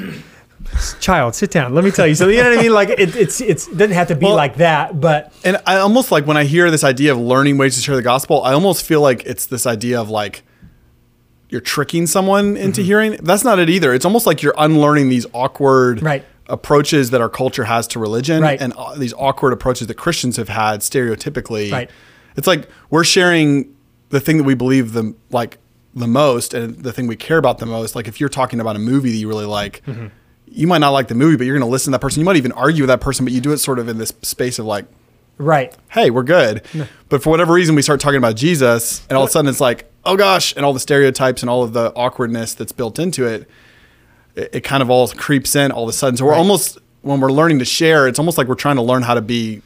Child, 1.00 1.34
sit 1.34 1.50
down. 1.50 1.74
Let 1.74 1.82
me 1.84 1.90
tell 1.90 2.06
you 2.06 2.14
something. 2.14 2.36
You 2.36 2.42
know 2.42 2.50
what 2.50 2.58
I 2.58 2.62
mean? 2.62 2.72
Like 2.72 2.90
it, 2.90 3.16
it's 3.16 3.40
it's 3.40 3.66
it 3.68 3.76
doesn't 3.76 3.94
have 3.94 4.08
to 4.08 4.14
be 4.16 4.26
Well- 4.26 4.36
like 4.36 4.56
that, 4.56 5.00
but 5.00 5.32
And 5.44 5.56
I 5.66 5.76
almost 5.78 6.12
like 6.12 6.26
when 6.26 6.36
I 6.36 6.44
hear 6.44 6.70
this 6.70 6.84
idea 6.84 7.12
of 7.12 7.18
learning 7.18 7.58
ways 7.58 7.74
to 7.76 7.80
share 7.82 7.96
the 7.96 8.02
gospel, 8.02 8.42
I 8.42 8.52
almost 8.52 8.84
feel 8.84 9.00
like 9.00 9.24
it's 9.24 9.46
this 9.46 9.66
idea 9.66 10.00
of 10.00 10.08
like 10.10 10.42
you're 11.48 11.60
tricking 11.62 12.06
someone 12.06 12.54
Mm-hmm. 12.54 12.62
into 12.64 12.82
hearing. 12.82 13.12
That's 13.22 13.44
not 13.44 13.58
it 13.58 13.70
either. 13.70 13.92
It's 13.94 14.04
almost 14.04 14.26
like 14.26 14.42
you're 14.42 14.54
unlearning 14.58 15.08
these 15.08 15.26
awkward 15.32 16.02
Right. 16.02 16.24
Approaches 16.48 17.10
that 17.10 17.20
our 17.20 17.28
culture 17.28 17.64
has 17.64 17.86
to 17.88 17.98
religion 17.98 18.42
Right. 18.42 18.60
and 18.60 18.72
uh, 18.76 18.94
these 18.94 19.12
awkward 19.14 19.52
approaches 19.52 19.86
that 19.88 19.94
Christians 19.94 20.36
have 20.36 20.48
had 20.48 20.80
stereotypically. 20.80 21.70
Right. 21.72 21.90
It's 22.36 22.46
like 22.46 22.68
we're 22.90 23.04
sharing 23.04 23.74
the 24.10 24.20
thing 24.20 24.38
that 24.38 24.44
we 24.44 24.54
believe 24.54 24.92
the 24.92 25.14
like 25.30 25.58
the 25.94 26.06
most 26.06 26.54
and 26.54 26.76
the 26.82 26.92
thing 26.92 27.06
we 27.06 27.16
care 27.16 27.38
about 27.38 27.58
the 27.58 27.66
most. 27.66 27.94
Like 27.96 28.08
if 28.08 28.20
you're 28.20 28.28
talking 28.28 28.60
about 28.60 28.76
a 28.76 28.78
movie 28.78 29.10
that 29.10 29.16
you 29.16 29.28
really 29.28 29.46
like, 29.46 29.82
Mm-hmm. 29.86 30.06
you 30.46 30.66
might 30.66 30.78
not 30.78 30.90
like 30.90 31.08
the 31.08 31.14
movie, 31.14 31.36
but 31.36 31.44
you're 31.44 31.56
going 31.58 31.68
to 31.68 31.70
listen 31.70 31.90
to 31.92 31.96
that 31.96 32.00
person. 32.00 32.20
You 32.20 32.24
might 32.24 32.36
even 32.36 32.52
argue 32.52 32.84
with 32.84 32.88
that 32.88 33.00
person, 33.00 33.24
but 33.24 33.32
you 33.34 33.40
do 33.40 33.52
it 33.52 33.58
sort 33.58 33.78
of 33.78 33.88
in 33.88 33.98
this 33.98 34.12
space 34.22 34.58
of 34.58 34.66
like, 34.66 34.86
right. 35.38 35.76
hey, 35.90 36.10
we're 36.10 36.22
good. 36.22 36.62
But 37.08 37.22
for 37.22 37.30
whatever 37.30 37.52
reason, 37.52 37.74
we 37.74 37.82
start 37.82 38.00
talking 38.00 38.18
about 38.18 38.36
Jesus, 38.36 39.04
and 39.08 39.16
all 39.16 39.24
of 39.24 39.28
a 39.28 39.32
sudden 39.32 39.48
it's 39.48 39.60
like, 39.60 39.90
oh 40.04 40.16
gosh, 40.16 40.54
and 40.56 40.64
all 40.64 40.72
the 40.72 40.80
stereotypes 40.80 41.42
and 41.42 41.50
all 41.50 41.62
of 41.62 41.72
the 41.72 41.92
awkwardness 41.94 42.54
that's 42.54 42.72
built 42.72 42.98
into 42.98 43.26
it, 43.26 43.48
it, 44.38 44.50
it 44.56 44.60
kind 44.64 44.82
of 44.82 44.90
all 44.90 45.08
creeps 45.08 45.54
in 45.56 45.70
all 45.72 45.82
of 45.84 45.88
a 45.88 45.92
sudden. 45.92 46.16
So 46.16 46.24
we're 46.24 46.32
Right. 46.32 46.38
almost, 46.38 46.78
when 47.02 47.20
we're 47.20 47.32
learning 47.32 47.58
to 47.60 47.64
share, 47.64 48.08
it's 48.08 48.18
almost 48.18 48.38
like 48.38 48.48
we're 48.48 48.54
trying 48.54 48.76
to 48.76 48.82
learn 48.82 49.02
how 49.02 49.14
to 49.14 49.20
be 49.22 49.62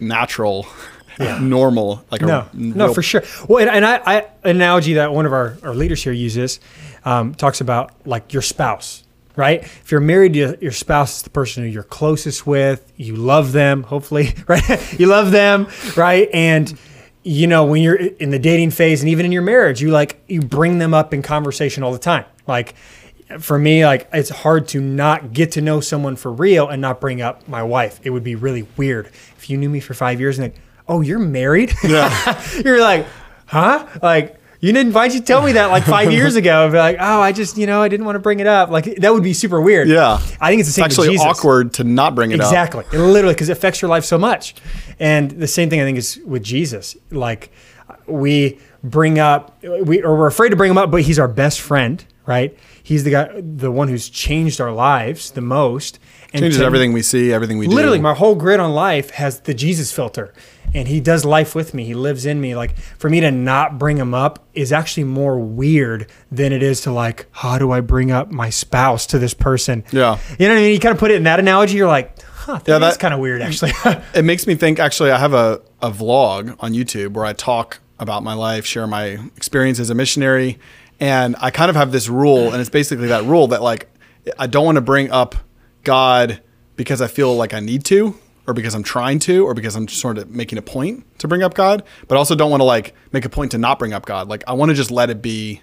natural, 0.00 0.66
normal. 1.40 2.04
Like 2.10 2.22
No, 2.22 2.40
a 2.40 2.48
no, 2.54 2.92
for 2.94 3.02
sure. 3.02 3.22
Well, 3.48 3.58
and, 3.66 3.70
and 3.70 3.84
I, 3.84 4.00
I 4.06 4.26
analogy 4.44 4.94
that 4.94 5.12
one 5.12 5.26
of 5.26 5.32
our, 5.32 5.56
our 5.62 5.74
leaders 5.74 6.02
here 6.02 6.12
uses 6.12 6.60
um, 7.04 7.34
talks 7.34 7.60
about 7.60 7.92
like 8.06 8.32
your 8.32 8.42
spouse, 8.42 9.04
right? 9.36 9.62
If 9.62 9.90
you're 9.90 10.00
married, 10.00 10.34
to 10.34 10.56
your 10.60 10.72
spouse 10.72 11.16
is 11.18 11.22
the 11.22 11.30
person 11.30 11.62
who 11.64 11.68
you're 11.68 11.82
closest 11.82 12.46
with. 12.46 12.92
You 12.96 13.16
love 13.16 13.52
them, 13.52 13.82
hopefully, 13.82 14.34
right? 14.48 14.98
you 15.00 15.06
love 15.06 15.30
them, 15.32 15.66
right? 15.96 16.28
And 16.32 16.78
you 17.24 17.46
know 17.46 17.64
when 17.64 17.82
you're 17.82 17.96
in 17.96 18.30
the 18.30 18.38
dating 18.38 18.70
phase 18.70 19.00
and 19.02 19.08
even 19.10 19.26
in 19.26 19.32
your 19.32 19.42
marriage, 19.42 19.82
you 19.82 19.90
like 19.90 20.22
you 20.28 20.40
bring 20.40 20.78
them 20.78 20.94
up 20.94 21.12
in 21.12 21.22
conversation 21.22 21.82
all 21.82 21.92
the 21.92 21.98
time, 21.98 22.24
like. 22.46 22.74
For 23.40 23.58
me, 23.58 23.84
like 23.84 24.08
it's 24.12 24.30
hard 24.30 24.68
to 24.68 24.80
not 24.80 25.32
get 25.32 25.52
to 25.52 25.60
know 25.60 25.80
someone 25.80 26.16
for 26.16 26.32
real 26.32 26.68
and 26.68 26.80
not 26.80 27.00
bring 27.00 27.20
up 27.20 27.46
my 27.46 27.62
wife. 27.62 28.00
It 28.02 28.10
would 28.10 28.24
be 28.24 28.34
really 28.34 28.66
weird 28.76 29.06
if 29.36 29.50
you 29.50 29.56
knew 29.58 29.68
me 29.68 29.80
for 29.80 29.92
five 29.94 30.18
years 30.18 30.38
and 30.38 30.52
like, 30.52 30.60
oh, 30.88 31.02
you're 31.02 31.18
married. 31.18 31.74
Yeah. 31.84 32.42
You're 32.64 32.80
like, 32.80 33.06
huh? 33.46 33.86
Like, 34.02 34.36
you 34.60 34.72
didn't, 34.72 34.92
why'd 34.94 35.12
you 35.12 35.20
tell 35.20 35.42
me 35.42 35.52
that 35.52 35.66
like 35.66 35.84
five 35.84 36.10
years 36.10 36.34
ago? 36.34 36.64
I'd 36.64 36.72
be 36.72 36.78
like, 36.78 36.96
oh, 36.98 37.20
I 37.20 37.30
just, 37.32 37.58
you 37.58 37.66
know, 37.66 37.82
I 37.82 37.88
didn't 37.88 38.06
want 38.06 38.16
to 38.16 38.20
bring 38.20 38.40
it 38.40 38.46
up. 38.46 38.70
Like, 38.70 38.86
that 38.96 39.12
would 39.12 39.22
be 39.22 39.34
super 39.34 39.60
weird. 39.60 39.86
Yeah. 39.88 40.14
I 40.40 40.48
think 40.48 40.60
it's 40.60 40.68
the 40.68 40.70
It's 40.70 40.74
same 40.76 40.84
actually 40.86 41.08
with 41.10 41.18
Jesus. 41.20 41.26
awkward 41.38 41.74
to 41.74 41.84
not 41.84 42.14
bring 42.14 42.32
it 42.32 42.40
up. 42.40 42.46
Exactly. 42.46 42.84
Literally, 42.98 43.34
because 43.34 43.50
it 43.50 43.52
affects 43.52 43.82
your 43.82 43.90
life 43.90 44.04
so 44.04 44.16
much. 44.18 44.54
And 44.98 45.30
the 45.30 45.46
same 45.46 45.68
thing 45.68 45.80
I 45.80 45.84
think 45.84 45.98
is 45.98 46.18
with 46.24 46.42
Jesus. 46.42 46.96
Like, 47.10 47.52
we 48.06 48.58
bring 48.82 49.18
up, 49.18 49.62
we, 49.62 50.02
or 50.02 50.16
we're 50.16 50.26
afraid 50.26 50.48
to 50.48 50.56
bring 50.56 50.70
him 50.70 50.78
up, 50.78 50.90
but 50.90 51.02
he's 51.02 51.18
our 51.18 51.28
best 51.28 51.60
friend, 51.60 52.02
right? 52.26 52.56
He's 52.88 53.04
the 53.04 53.10
guy, 53.10 53.28
the 53.42 53.70
one 53.70 53.88
who's 53.88 54.08
changed 54.08 54.60
our 54.62 54.72
lives 54.72 55.30
the 55.32 55.42
most. 55.42 55.98
And 56.32 56.40
Changes 56.42 56.58
to- 56.60 56.64
everything 56.64 56.92
we 56.94 57.02
see, 57.02 57.32
everything 57.34 57.58
we 57.58 57.66
do. 57.68 57.74
Literally, 57.74 58.00
my 58.00 58.14
whole 58.14 58.34
grid 58.34 58.60
on 58.60 58.72
life 58.72 59.10
has 59.10 59.40
the 59.40 59.52
Jesus 59.52 59.92
filter, 59.92 60.32
and 60.74 60.88
he 60.88 60.98
does 61.00 61.24
life 61.24 61.54
with 61.54 61.74
me. 61.74 61.84
He 61.84 61.92
lives 61.94 62.24
in 62.24 62.40
me. 62.40 62.54
Like 62.56 62.78
for 62.98 63.10
me 63.10 63.20
to 63.20 63.30
not 63.30 63.78
bring 63.78 63.98
him 63.98 64.14
up 64.14 64.46
is 64.54 64.72
actually 64.72 65.04
more 65.04 65.38
weird 65.38 66.10
than 66.32 66.52
it 66.52 66.62
is 66.62 66.80
to 66.82 66.92
like, 66.92 67.26
how 67.30 67.58
do 67.58 67.70
I 67.72 67.80
bring 67.80 68.10
up 68.10 68.30
my 68.30 68.48
spouse 68.48 69.04
to 69.08 69.18
this 69.18 69.34
person? 69.34 69.84
Yeah. 69.92 70.18
you 70.38 70.48
know 70.48 70.54
what 70.54 70.60
I 70.60 70.62
mean. 70.62 70.72
You 70.72 70.80
kind 70.80 70.94
of 70.94 70.98
put 70.98 71.10
it 71.10 71.16
in 71.16 71.24
that 71.24 71.40
analogy. 71.40 71.76
You're 71.76 71.88
like, 71.88 72.20
huh, 72.22 72.58
that 72.64 72.68
Yeah, 72.80 72.88
is 72.88 72.94
that- 72.94 73.00
kind 73.00 73.12
of 73.12 73.20
weird 73.20 73.42
actually. 73.42 73.72
it 74.14 74.24
makes 74.24 74.46
me 74.46 74.54
think 74.54 74.78
actually 74.78 75.10
i 75.10 75.18
have 75.18 75.34
a, 75.34 75.60
a 75.82 75.90
vlog 75.90 76.56
on 76.60 76.72
youtube 76.72 77.12
where 77.12 77.26
i 77.26 77.32
talk 77.34 77.78
about 77.98 78.22
my 78.22 78.32
life 78.32 78.64
share 78.64 78.86
my 78.86 79.18
experience 79.36 79.78
as 79.78 79.90
a 79.90 79.94
missionary 79.94 80.58
and 81.00 81.36
i 81.40 81.50
kind 81.50 81.70
of 81.70 81.76
have 81.76 81.92
this 81.92 82.08
rule 82.08 82.52
and 82.52 82.60
it's 82.60 82.70
basically 82.70 83.08
that 83.08 83.24
rule 83.24 83.46
that 83.48 83.62
like 83.62 83.88
i 84.38 84.46
don't 84.46 84.64
want 84.64 84.76
to 84.76 84.82
bring 84.82 85.10
up 85.10 85.36
god 85.84 86.40
because 86.76 87.00
i 87.00 87.06
feel 87.06 87.34
like 87.34 87.54
i 87.54 87.60
need 87.60 87.84
to 87.84 88.16
or 88.46 88.54
because 88.54 88.74
i'm 88.74 88.82
trying 88.82 89.18
to 89.18 89.46
or 89.46 89.54
because 89.54 89.76
i'm 89.76 89.86
just 89.86 90.00
sort 90.00 90.18
of 90.18 90.30
making 90.30 90.58
a 90.58 90.62
point 90.62 91.04
to 91.18 91.28
bring 91.28 91.42
up 91.42 91.54
god 91.54 91.82
but 92.06 92.16
I 92.16 92.18
also 92.18 92.34
don't 92.34 92.50
want 92.50 92.60
to 92.60 92.64
like 92.64 92.94
make 93.12 93.24
a 93.24 93.28
point 93.28 93.52
to 93.52 93.58
not 93.58 93.78
bring 93.78 93.92
up 93.92 94.06
god. 94.06 94.28
Like 94.28 94.44
i 94.46 94.52
want 94.52 94.70
to 94.70 94.74
just 94.74 94.90
let 94.90 95.10
it 95.10 95.22
be 95.22 95.62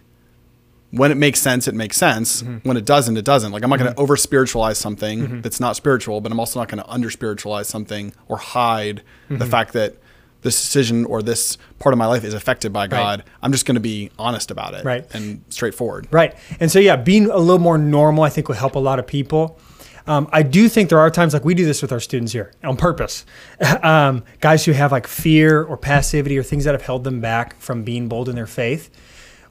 when 0.96 1.12
it 1.12 1.16
makes 1.16 1.42
sense, 1.42 1.68
it 1.68 1.76
makes 1.76 1.98
sense. 1.98 2.42
Mm-hmm. 2.42 2.68
When 2.68 2.78
it 2.78 2.86
doesn't, 2.86 3.18
it 3.18 3.26
doesn't. 3.26 3.52
Like 3.52 3.64
I'm 3.64 3.70
not 3.70 3.80
going 3.80 3.90
to 3.90 3.94
mm-hmm. 3.94 4.02
over 4.02 4.16
spiritualize 4.16 4.78
something 4.78 5.20
mm-hmm. 5.20 5.42
that's 5.42 5.60
not 5.60 5.76
spiritual, 5.76 6.22
but 6.22 6.32
I'm 6.32 6.40
also 6.40 6.60
not 6.60 6.70
going 6.70 6.82
to 6.82 6.90
under 6.90 7.10
spiritualize 7.10 7.68
something 7.68 8.14
or 8.30 8.38
hide 8.38 9.04
the 9.30 9.46
fact 9.46 9.74
that 9.74 9.98
this 10.46 10.62
decision 10.62 11.04
or 11.06 11.22
this 11.22 11.58
part 11.80 11.92
of 11.92 11.98
my 11.98 12.06
life 12.06 12.24
is 12.24 12.34
affected 12.34 12.72
by 12.72 12.88
God. 12.88 13.24
I'm 13.42 13.52
just 13.52 13.66
going 13.66 13.76
to 13.76 13.82
be 13.82 14.12
honest 14.18 14.52
about 14.52 14.74
it 14.76 14.86
Right. 14.86 15.06
and 15.14 15.44
straightforward. 15.50 16.08
Right. 16.12 16.34
And 16.60 16.72
so, 16.72 16.80
yeah, 16.80 16.96
being 16.96 17.26
a 17.30 17.38
little 17.38 17.60
more 17.60 17.78
normal, 17.78 18.24
I 18.24 18.30
think, 18.30 18.48
will 18.48 18.56
help 18.56 18.76
a 18.76 18.80
lot 18.80 19.00
of 19.00 19.06
people. 19.08 19.60
Um, 20.08 20.30
I 20.32 20.44
do 20.44 20.70
think 20.70 20.90
there 20.90 21.00
are 21.00 21.10
times 21.10 21.34
like 21.34 21.44
we 21.44 21.56
do 21.56 21.66
this 21.66 21.82
with 21.82 21.92
our 21.92 22.00
students 22.00 22.32
here 22.32 22.54
on 22.64 22.78
purpose. 22.78 23.26
um, 23.84 24.24
guys 24.40 24.64
who 24.64 24.72
have 24.72 24.92
like 24.92 25.08
fear 25.08 25.64
or 25.64 25.78
passivity 25.78 26.38
or 26.38 26.44
things 26.44 26.64
that 26.66 26.74
have 26.76 26.84
held 26.84 27.04
them 27.04 27.20
back 27.22 27.60
from 27.60 27.84
being 27.84 28.08
bold 28.08 28.30
in 28.30 28.36
their 28.36 28.46
faith, 28.48 28.90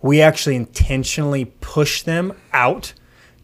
we 0.00 0.20
actually 0.22 0.54
intentionally 0.54 1.46
push 1.60 2.02
them 2.02 2.32
out 2.52 2.94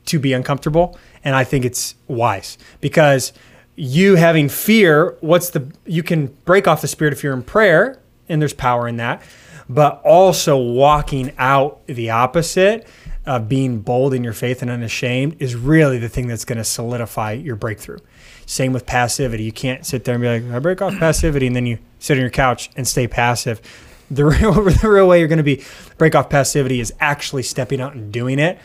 to 0.06 0.18
be 0.20 0.32
uncomfortable. 0.32 0.96
And 1.24 1.34
I 1.34 1.42
think 1.44 1.64
it's 1.64 1.96
wise 2.06 2.56
because 2.80 3.32
you 3.80 4.16
having 4.16 4.50
fear, 4.50 5.16
what's 5.20 5.50
the, 5.50 5.72
you 5.86 6.02
can 6.02 6.26
break 6.44 6.68
off 6.68 6.82
the 6.82 6.88
spirit 6.88 7.14
of 7.14 7.20
fear 7.20 7.32
in 7.32 7.42
prayer, 7.42 7.98
and 8.28 8.40
there's 8.40 8.52
power 8.52 8.86
in 8.86 8.96
that, 8.98 9.22
but 9.70 10.02
also 10.04 10.58
walking 10.58 11.32
out 11.38 11.80
the 11.86 12.10
opposite 12.10 12.86
of 13.24 13.48
being 13.48 13.80
bold 13.80 14.12
in 14.12 14.22
your 14.22 14.34
faith 14.34 14.60
and 14.60 14.70
unashamed 14.70 15.34
is 15.40 15.56
really 15.56 15.96
the 15.96 16.10
thing 16.10 16.26
that's 16.26 16.44
going 16.44 16.58
to 16.58 16.64
solidify 16.64 17.32
your 17.32 17.56
breakthrough. 17.56 17.98
Same 18.44 18.74
with 18.74 18.84
passivity. 18.84 19.44
You 19.44 19.52
can't 19.52 19.86
sit 19.86 20.04
there 20.04 20.14
and 20.14 20.20
be 20.20 20.28
like, 20.28 20.54
I 20.54 20.58
break 20.58 20.82
off 20.82 20.98
passivity, 20.98 21.46
and 21.46 21.56
then 21.56 21.64
you 21.64 21.78
sit 22.00 22.18
on 22.18 22.20
your 22.20 22.30
couch 22.30 22.68
and 22.76 22.86
stay 22.86 23.08
passive. 23.08 23.62
The 24.10 24.24
real, 24.26 24.52
the 24.52 24.90
real 24.90 25.08
way 25.08 25.20
you're 25.20 25.28
going 25.28 25.38
to 25.38 25.42
be 25.42 25.64
break 25.96 26.14
off 26.14 26.28
passivity 26.28 26.80
is 26.80 26.92
actually 27.00 27.44
stepping 27.44 27.80
out 27.80 27.94
and 27.94 28.12
doing 28.12 28.38
it. 28.38 28.58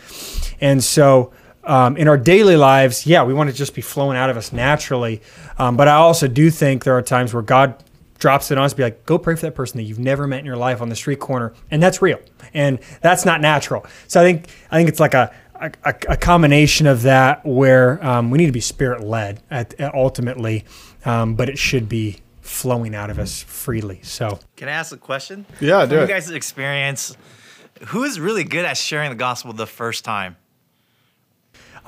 And 0.60 0.84
so, 0.84 1.32
um, 1.66 1.98
in 1.98 2.08
our 2.08 2.18
daily 2.18 2.56
lives, 2.56 3.06
yeah, 3.06 3.24
we 3.24 3.34
want 3.34 3.50
to 3.50 3.56
just 3.56 3.74
be 3.74 3.82
flowing 3.82 4.18
out 4.18 4.30
of 4.30 4.38
us 4.38 4.54
naturally. 4.54 5.22
Um, 5.58 5.78
but 5.78 5.88
I 5.88 5.96
also 5.96 6.28
do 6.28 6.50
think 6.50 6.84
there 6.84 6.98
are 6.98 7.02
times 7.02 7.34
where 7.34 7.44
God 7.44 7.84
drops 8.18 8.50
it 8.52 8.58
on 8.58 8.64
us, 8.64 8.74
be 8.74 8.84
like, 8.84 9.06
go 9.06 9.18
pray 9.18 9.36
for 9.36 9.42
that 9.42 9.56
person 9.56 9.78
that 9.78 9.84
you've 9.84 10.00
never 10.00 10.26
met 10.28 10.40
in 10.40 10.46
your 10.46 10.58
life 10.58 10.82
on 10.82 10.90
the 10.90 10.96
street 10.96 11.20
corner, 11.20 11.54
and 11.70 11.84
that's 11.84 12.02
real, 12.02 12.20
and 12.54 12.80
that's 13.02 13.26
not 13.26 13.42
natural. 13.42 13.86
So 14.08 14.22
I 14.22 14.24
think 14.24 14.48
I 14.72 14.78
think 14.78 14.90
it's 14.90 15.00
like 15.00 15.14
a 15.14 15.34
a, 15.56 15.72
a 16.10 16.18
combination 16.18 16.88
of 16.88 17.04
that 17.04 17.46
where 17.46 18.06
um, 18.06 18.30
we 18.30 18.38
need 18.38 18.48
to 18.48 18.52
be 18.52 18.60
spirit 18.62 19.02
led 19.02 19.42
ultimately, 19.80 20.66
um, 21.06 21.36
but 21.36 21.50
it 21.50 21.58
should 21.58 21.88
be 21.88 22.20
flowing 22.42 22.94
out 22.94 23.10
of 23.10 23.20
us 23.20 23.42
freely. 23.42 24.00
So 24.04 24.40
can 24.56 24.68
I 24.68 24.74
ask 24.74 24.94
a 24.94 24.98
question? 24.98 25.46
Yeah, 25.60 25.86
do 25.86 25.90
From 25.90 25.98
it. 26.00 26.02
You 26.02 26.08
guys' 26.08 26.30
experience, 26.30 27.18
who 27.88 28.04
is 28.04 28.20
really 28.20 28.44
good 28.44 28.66
at 28.66 28.78
sharing 28.78 29.10
the 29.10 29.16
gospel 29.16 29.54
the 29.54 29.68
first 29.68 30.06
time? 30.06 30.36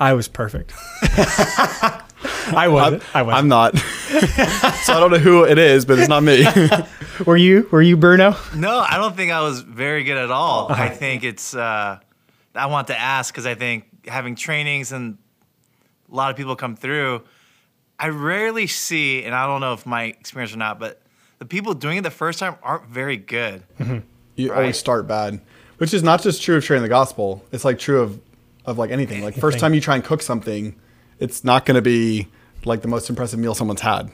I 0.00 0.12
was 0.14 0.28
perfect. 0.28 0.72
I 2.50 2.68
wasn't. 2.68 3.02
I 3.14 3.22
wasn't. 3.22 3.38
I'm 3.38 3.48
not. 3.48 3.76
so 3.78 4.92
I 4.94 5.00
don't 5.00 5.10
know 5.10 5.18
who 5.18 5.44
it 5.44 5.58
is, 5.58 5.84
but 5.84 5.98
it's 5.98 6.08
not 6.08 6.22
me. 6.22 6.46
were 7.26 7.36
you? 7.36 7.68
Were 7.70 7.82
you 7.82 7.96
Bruno? 7.96 8.36
No, 8.54 8.78
I 8.78 8.96
don't 8.96 9.16
think 9.16 9.32
I 9.32 9.40
was 9.42 9.60
very 9.60 10.04
good 10.04 10.16
at 10.16 10.30
all. 10.30 10.70
Uh-huh. 10.70 10.82
I 10.82 10.88
think 10.88 11.24
it's. 11.24 11.54
Uh, 11.54 11.98
I 12.54 12.66
want 12.66 12.88
to 12.88 12.98
ask 12.98 13.32
because 13.32 13.46
I 13.46 13.54
think 13.54 14.06
having 14.08 14.34
trainings 14.34 14.92
and 14.92 15.18
a 16.10 16.14
lot 16.14 16.30
of 16.30 16.36
people 16.36 16.56
come 16.56 16.74
through, 16.76 17.22
I 17.98 18.08
rarely 18.08 18.66
see, 18.66 19.24
and 19.24 19.34
I 19.34 19.46
don't 19.46 19.60
know 19.60 19.74
if 19.74 19.84
my 19.84 20.04
experience 20.04 20.54
or 20.54 20.56
not, 20.58 20.78
but 20.80 21.02
the 21.38 21.44
people 21.44 21.74
doing 21.74 21.98
it 21.98 22.02
the 22.02 22.10
first 22.10 22.38
time 22.38 22.56
aren't 22.62 22.86
very 22.88 23.16
good. 23.16 23.62
You 24.36 24.50
Right. 24.50 24.58
always 24.58 24.78
start 24.78 25.06
bad, 25.06 25.40
which 25.78 25.92
is 25.92 26.02
not 26.02 26.22
just 26.22 26.42
true 26.42 26.56
of 26.56 26.64
sharing 26.64 26.82
the 26.82 26.88
gospel. 26.88 27.44
It's 27.52 27.64
like 27.64 27.78
true 27.78 28.00
of 28.00 28.18
of 28.68 28.78
like 28.78 28.90
anything. 28.90 29.22
Like 29.22 29.34
first 29.46 29.58
time 29.58 29.74
you 29.74 29.80
try 29.80 29.94
and 29.94 30.04
cook 30.04 30.22
something, 30.22 30.74
it's 31.18 31.42
not 31.44 31.64
going 31.66 31.74
to 31.76 31.82
be 31.82 32.28
like 32.64 32.82
the 32.82 32.88
most 32.88 33.08
impressive 33.10 33.38
meal 33.38 33.54
someone's 33.54 33.80
had. 33.80 34.10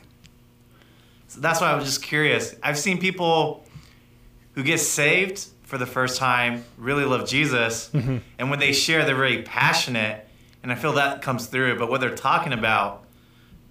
So 1.29 1.41
that's 1.41 1.61
why 1.61 1.71
I 1.71 1.75
was 1.75 1.85
just 1.85 2.03
curious. 2.03 2.55
I've 2.63 2.79
seen 2.79 2.99
people 2.99 3.65
who 4.55 4.63
get 4.63 4.79
saved 4.79 5.47
for 5.65 5.79
the 5.79 5.87
first 5.87 6.19
time 6.19 6.65
really 6.79 7.05
love 7.05 7.27
Jesus, 7.29 7.91
Mm-hmm. 7.93 8.19
and 8.39 8.51
when 8.51 8.59
they 8.61 8.73
share, 8.73 9.05
they're 9.05 9.17
very 9.17 9.43
passionate, 9.43 10.29
and 10.63 10.71
I 10.71 10.77
feel 10.77 10.93
that 10.93 11.23
comes 11.23 11.47
through. 11.47 11.79
But 11.79 11.91
what 11.91 12.01
they're 12.01 12.15
talking 12.15 12.53
about 12.53 13.05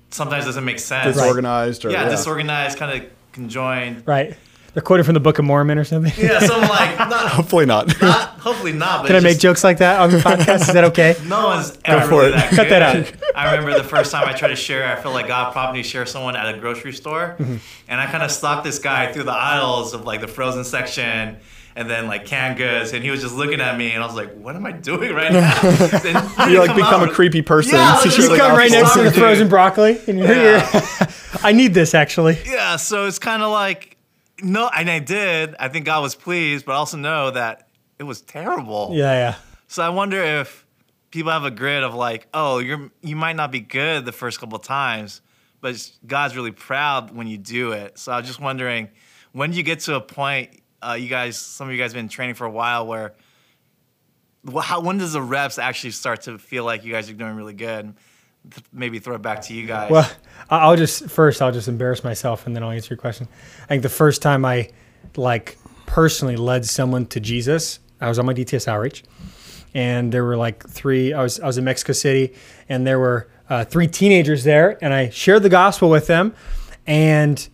sometimes 0.10 0.46
doesn't 0.46 0.66
make 0.66 0.80
sense. 0.80 1.16
Disorganized 1.16 1.86
or 1.86 1.92
Yeah, 1.92 2.10
disorganized, 2.10 2.78
kind 2.78 3.02
of 3.04 3.10
conjoined. 3.32 4.04
Right. 4.06 4.36
They're 4.74 4.82
quoted 4.82 5.04
from 5.06 5.14
the 5.14 5.20
Book 5.20 5.38
of 5.38 5.46
Mormon 5.46 5.78
or 5.78 5.84
something. 5.84 6.12
Yeah, 6.18 6.40
something 6.40 6.68
like 6.70 6.98
not, 6.98 7.30
Hopefully 7.32 7.66
not. 7.68 8.02
not 8.02 8.30
hopefully 8.40 8.74
not. 8.74 9.02
But 9.04 9.08
Can 9.08 9.16
I 9.16 9.18
it's 9.20 9.24
make 9.24 9.40
jokes 9.40 9.64
like 9.64 9.78
that 9.78 10.00
on 10.00 10.10
the 10.12 10.18
podcast? 10.18 10.62
Is 10.62 10.74
that 10.74 10.84
okay? 10.86 11.16
No 11.28 11.46
one's 11.46 11.78
ever 11.86 12.06
for 12.08 12.10
really 12.22 12.30
it. 12.30 12.32
that 12.36 12.50
Cut 12.54 12.70
that 12.70 12.82
out. 12.82 13.12
I 13.36 13.56
remember 13.56 13.78
the 13.78 13.88
first 13.88 14.12
time 14.12 14.28
I 14.28 14.34
tried 14.34 14.50
to 14.50 14.56
share, 14.56 14.86
I 14.86 15.00
felt 15.00 15.14
like 15.14 15.28
God 15.28 15.52
prompted 15.54 15.74
me 15.78 15.84
to 15.84 15.88
share 15.88 16.06
someone 16.08 16.36
at 16.36 16.54
a 16.54 16.58
grocery 16.58 16.92
store. 16.94 17.36
Mm-hmm. 17.40 17.58
And 17.88 18.02
I 18.02 18.08
kind 18.08 18.24
of 18.24 18.32
stalked 18.32 18.64
this 18.64 18.80
guy 18.80 19.12
through 19.12 19.24
the 19.24 19.32
aisles 19.34 19.94
of 19.94 20.06
like 20.06 20.22
the 20.22 20.28
frozen 20.28 20.64
section 20.64 21.38
and 21.76 21.90
then 21.90 22.08
like 22.08 22.26
canned 22.26 22.58
goods. 22.58 22.94
And 22.94 23.04
he 23.04 23.12
was 23.12 23.22
just 23.22 23.36
looking 23.36 23.62
at 23.62 23.78
me 23.78 23.92
and 23.92 24.04
I 24.04 24.06
was 24.08 24.16
like, 24.16 24.34
what 24.34 24.56
am 24.56 24.66
I 24.66 24.72
doing 24.72 25.14
right 25.14 25.32
now? 25.32 26.48
You 26.48 26.60
like 26.60 26.76
become 26.76 27.02
out- 27.02 27.10
a 27.10 27.12
creepy 27.14 27.42
person. 27.44 27.76
Yeah, 27.76 27.96
So 27.98 28.10
like, 28.10 28.18
you're 28.18 28.30
like, 28.30 28.40
come 28.40 28.52
"Oh, 28.52 28.58
right 28.58 28.72
next 28.72 28.94
to 28.96 29.04
the 29.04 29.12
frozen 29.12 29.48
broccoli, 29.50 30.00
and 30.08 30.18
you're, 30.20 30.28
Yeah. 30.28 30.70
you're 30.74 31.10
I 31.44 31.52
need 31.52 31.74
this 31.74 31.94
actually. 31.94 32.40
Yeah, 32.46 32.76
so 32.76 33.06
it's 33.08 33.20
kind 33.20 33.42
of 33.44 33.52
like, 33.52 33.93
no, 34.42 34.70
and 34.76 34.90
I 34.90 35.00
did. 35.00 35.56
I 35.60 35.68
think 35.68 35.86
God 35.86 36.02
was 36.02 36.16
pleased, 36.16 36.66
but 36.66 36.74
I 36.74 36.76
also 36.76 36.98
know 36.98 37.32
that 37.32 37.70
it 38.00 38.04
was 38.04 38.22
terrible. 38.22 38.90
Yeah, 38.94 39.14
yeah. 39.14 39.36
So 39.68 39.84
I 39.84 39.90
wonder 39.90 40.22
if 40.22 40.66
people 41.12 41.32
have 41.32 41.46
a 41.46 41.52
grid 41.52 41.84
of 41.84 41.94
like, 41.94 42.28
oh, 42.34 42.60
you're 42.60 42.92
you 43.02 43.16
might 43.16 43.36
not 43.36 43.52
be 43.52 43.60
good 43.60 44.06
the 44.06 44.12
first 44.12 44.40
couple 44.40 44.58
of 44.58 44.64
times, 44.64 45.22
but 45.62 45.92
God's 46.06 46.36
really 46.36 46.52
proud 46.52 47.16
when 47.16 47.28
you 47.28 47.38
do 47.38 47.72
it. 47.72 47.98
So 47.98 48.12
I 48.12 48.18
was 48.18 48.28
just 48.28 48.40
wondering, 48.40 48.90
when 49.32 49.52
do 49.52 49.58
you 49.58 49.64
get 49.64 49.82
to 49.82 49.96
a 49.96 50.02
point? 50.02 50.62
Uh, 50.82 50.94
you 50.94 51.08
guys, 51.08 51.38
some 51.38 51.68
of 51.68 51.74
you 51.74 51.80
guys 51.80 51.92
have 51.92 52.00
been 52.00 52.10
training 52.10 52.36
for 52.36 52.46
a 52.46 52.52
while, 52.52 52.86
where 52.86 53.14
how 54.62 54.82
when 54.82 54.98
does 54.98 55.14
the 55.14 55.22
reps 55.22 55.58
actually 55.58 55.92
start 55.92 56.24
to 56.24 56.38
feel 56.38 56.66
like 56.66 56.84
you 56.84 56.92
guys 56.92 57.10
are 57.10 57.14
doing 57.14 57.36
really 57.36 57.54
good? 57.54 57.94
Maybe 58.72 59.00
throw 59.00 59.16
it 59.16 59.22
back 59.22 59.42
to 59.44 59.54
you 59.54 59.66
guys. 59.66 59.90
Well, 59.90 60.10
I'll 60.50 60.76
just 60.76 61.10
first 61.10 61.42
I'll 61.42 61.52
just 61.52 61.68
embarrass 61.68 62.04
myself 62.04 62.46
and 62.46 62.56
then 62.56 62.64
I'll 62.64 62.72
answer 62.72 62.94
your 62.94 63.00
question. 63.00 63.28
I 63.64 63.68
think 63.68 63.84
the 63.84 63.90
first 63.90 64.22
time 64.22 64.44
I 64.44 64.70
like 65.16 65.58
personally 65.86 66.36
led 66.36 66.66
someone 66.66 67.06
to 67.08 67.20
Jesus, 67.20 67.80
I 68.02 68.10
was 68.10 68.20
on 68.20 68.26
my 68.26 68.34
DTS 68.34 68.68
outreach, 68.68 69.04
and 69.74 70.12
there 70.12 70.24
were 70.26 70.38
like 70.38 70.68
three. 70.68 71.14
I 71.14 71.22
was 71.24 71.40
I 71.40 71.48
was 71.48 71.58
in 71.58 71.64
Mexico 71.64 71.94
City, 71.94 72.34
and 72.68 72.86
there 72.86 73.00
were 73.00 73.30
uh, 73.50 73.64
three 73.64 73.88
teenagers 73.88 74.44
there, 74.44 74.78
and 74.84 74.94
I 74.94 75.10
shared 75.10 75.44
the 75.44 75.50
gospel 75.50 75.90
with 75.90 76.08
them, 76.08 76.34
and 76.86 77.48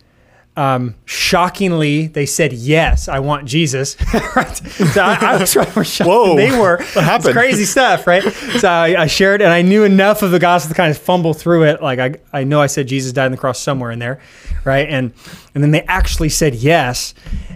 um, 0.60 0.94
shockingly, 1.06 2.08
they 2.08 2.26
said, 2.26 2.52
"Yes, 2.52 3.08
I 3.08 3.18
want 3.20 3.46
Jesus." 3.46 3.96
right? 4.36 4.54
So 4.54 5.00
I, 5.00 5.14
I 5.14 5.36
was 5.38 5.56
right 5.56 5.74
more 5.74 5.84
shocked 5.86 6.06
Whoa, 6.06 6.36
than 6.36 6.36
they 6.36 6.50
were. 6.50 6.76
what 6.76 7.02
happened? 7.02 7.30
It's 7.30 7.32
crazy 7.32 7.64
stuff, 7.64 8.06
right? 8.06 8.22
So 8.22 8.68
I, 8.68 9.02
I 9.02 9.06
shared, 9.06 9.40
and 9.40 9.50
I 9.50 9.62
knew 9.62 9.84
enough 9.84 10.22
of 10.22 10.32
the 10.32 10.38
gospel 10.38 10.74
to 10.74 10.76
kind 10.76 10.90
of 10.90 10.98
fumble 10.98 11.32
through 11.32 11.64
it. 11.64 11.82
Like 11.82 11.98
I, 11.98 12.16
I 12.40 12.44
know 12.44 12.60
I 12.60 12.66
said 12.66 12.88
Jesus 12.88 13.10
died 13.14 13.24
on 13.24 13.30
the 13.30 13.38
cross 13.38 13.58
somewhere 13.58 13.90
in 13.90 14.00
there, 14.00 14.20
right? 14.64 14.86
And 14.86 15.14
and 15.54 15.64
then 15.64 15.70
they 15.70 15.80
actually 15.84 16.28
said 16.28 16.54
yes, 16.54 17.14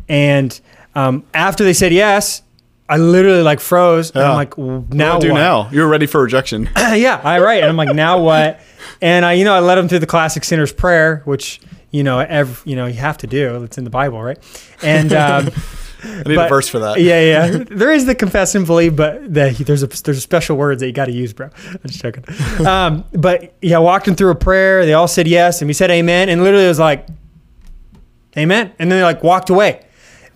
and 0.08 0.58
um, 0.94 1.24
after 1.34 1.62
they 1.62 1.74
said 1.74 1.92
yes, 1.92 2.40
I 2.88 2.98
literally 2.98 3.42
like 3.42 3.60
froze. 3.60 4.10
And 4.10 4.22
I'm 4.22 4.34
like, 4.34 4.50
"W- 4.56 4.80
What 4.80 4.92
now 4.94 5.18
do 5.18 5.28
I 5.28 5.30
do 5.30 5.34
now? 5.34 5.68
You're 5.70 5.88
ready 5.88 6.06
for 6.06 6.22
rejection. 6.22 6.68
yeah, 6.76 7.20
I 7.24 7.40
right. 7.40 7.62
And 7.62 7.70
I'm 7.70 7.76
like, 7.76 7.94
now 7.94 8.18
what? 8.20 8.60
And 9.00 9.24
I, 9.24 9.32
you 9.34 9.44
know, 9.44 9.54
I 9.54 9.60
led 9.60 9.76
them 9.76 9.88
through 9.88 10.00
the 10.00 10.06
classic 10.06 10.44
sinner's 10.44 10.72
prayer, 10.72 11.22
which 11.24 11.60
you 11.90 12.02
know, 12.02 12.18
ev 12.18 12.62
you 12.66 12.76
know, 12.76 12.86
you 12.86 12.94
have 12.94 13.16
to 13.18 13.26
do. 13.26 13.62
It's 13.64 13.78
in 13.78 13.84
the 13.84 13.90
Bible, 13.90 14.22
right? 14.22 14.38
And 14.82 15.12
um, 15.14 15.48
I 16.02 16.08
need 16.24 16.32
a 16.32 16.34
but- 16.34 16.48
verse 16.50 16.68
for 16.68 16.80
that. 16.80 17.00
Yeah, 17.00 17.20
yeah. 17.20 17.64
There 17.70 17.90
is 17.92 18.04
the 18.04 18.14
confess 18.14 18.54
and 18.54 18.66
believe, 18.66 18.94
but 18.96 19.32
the, 19.32 19.50
there's 19.66 19.82
a 19.82 19.86
there's 19.86 20.18
a 20.18 20.20
special 20.20 20.56
words 20.58 20.80
that 20.80 20.86
you 20.86 20.92
got 20.92 21.06
to 21.06 21.12
use, 21.12 21.32
bro. 21.32 21.48
I'm 21.66 21.78
just 21.86 22.02
joking. 22.02 22.24
Um, 22.66 23.04
but 23.12 23.54
yeah, 23.62 23.78
walked 23.78 24.04
them 24.04 24.14
through 24.14 24.30
a 24.32 24.34
prayer. 24.34 24.84
They 24.84 24.92
all 24.92 25.08
said 25.08 25.26
yes, 25.26 25.62
and 25.62 25.68
we 25.68 25.72
said 25.72 25.90
amen, 25.90 26.28
and 26.28 26.42
literally 26.42 26.66
it 26.66 26.68
was 26.68 26.78
like, 26.78 27.06
amen, 28.36 28.72
and 28.78 28.90
then 28.90 28.98
they 28.98 29.04
like 29.04 29.22
walked 29.22 29.48
away. 29.50 29.83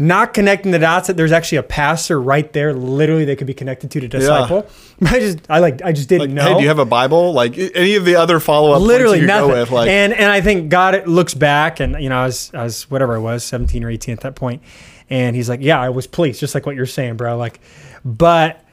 Not 0.00 0.32
connecting 0.32 0.70
the 0.70 0.78
dots 0.78 1.08
that 1.08 1.16
there's 1.16 1.32
actually 1.32 1.58
a 1.58 1.64
pastor 1.64 2.20
right 2.20 2.52
there, 2.52 2.72
literally 2.72 3.24
they 3.24 3.34
could 3.34 3.48
be 3.48 3.54
connected 3.54 3.90
to 3.90 4.00
to 4.00 4.06
disciple. 4.06 4.64
I 5.02 5.18
just, 5.18 5.38
I 5.50 5.58
like, 5.58 5.82
I 5.82 5.90
just 5.90 6.08
didn't 6.08 6.28
Like, 6.28 6.30
know 6.30 6.42
hey, 6.44 6.54
do 6.54 6.62
you 6.62 6.68
have 6.68 6.78
a 6.78 6.84
Bible? 6.84 7.32
Like 7.32 7.58
any 7.58 7.96
of 7.96 8.04
the 8.04 8.14
other 8.14 8.38
follow 8.38 8.72
up 8.72 8.80
literally 8.80 9.20
you 9.20 9.26
nothing. 9.26 9.48
go 9.50 9.58
with? 9.58 9.70
Like, 9.72 9.88
and 9.88 10.12
and 10.12 10.30
I 10.30 10.40
think 10.40 10.68
God 10.68 11.08
looks 11.08 11.34
back, 11.34 11.80
and 11.80 12.00
you 12.00 12.08
know, 12.08 12.18
I 12.18 12.26
was 12.26 12.52
I 12.54 12.62
was 12.62 12.88
whatever 12.90 13.16
I 13.16 13.18
was, 13.18 13.42
seventeen 13.42 13.82
or 13.82 13.90
eighteen 13.90 14.12
at 14.12 14.20
that 14.20 14.36
point, 14.36 14.62
and 15.10 15.34
He's 15.34 15.48
like, 15.48 15.60
yeah, 15.62 15.80
I 15.80 15.88
was 15.88 16.06
pleased, 16.06 16.38
just 16.38 16.54
like 16.54 16.64
what 16.64 16.76
you're 16.76 16.86
saying, 16.86 17.16
bro. 17.16 17.36
Like, 17.36 17.58
but 18.04 18.64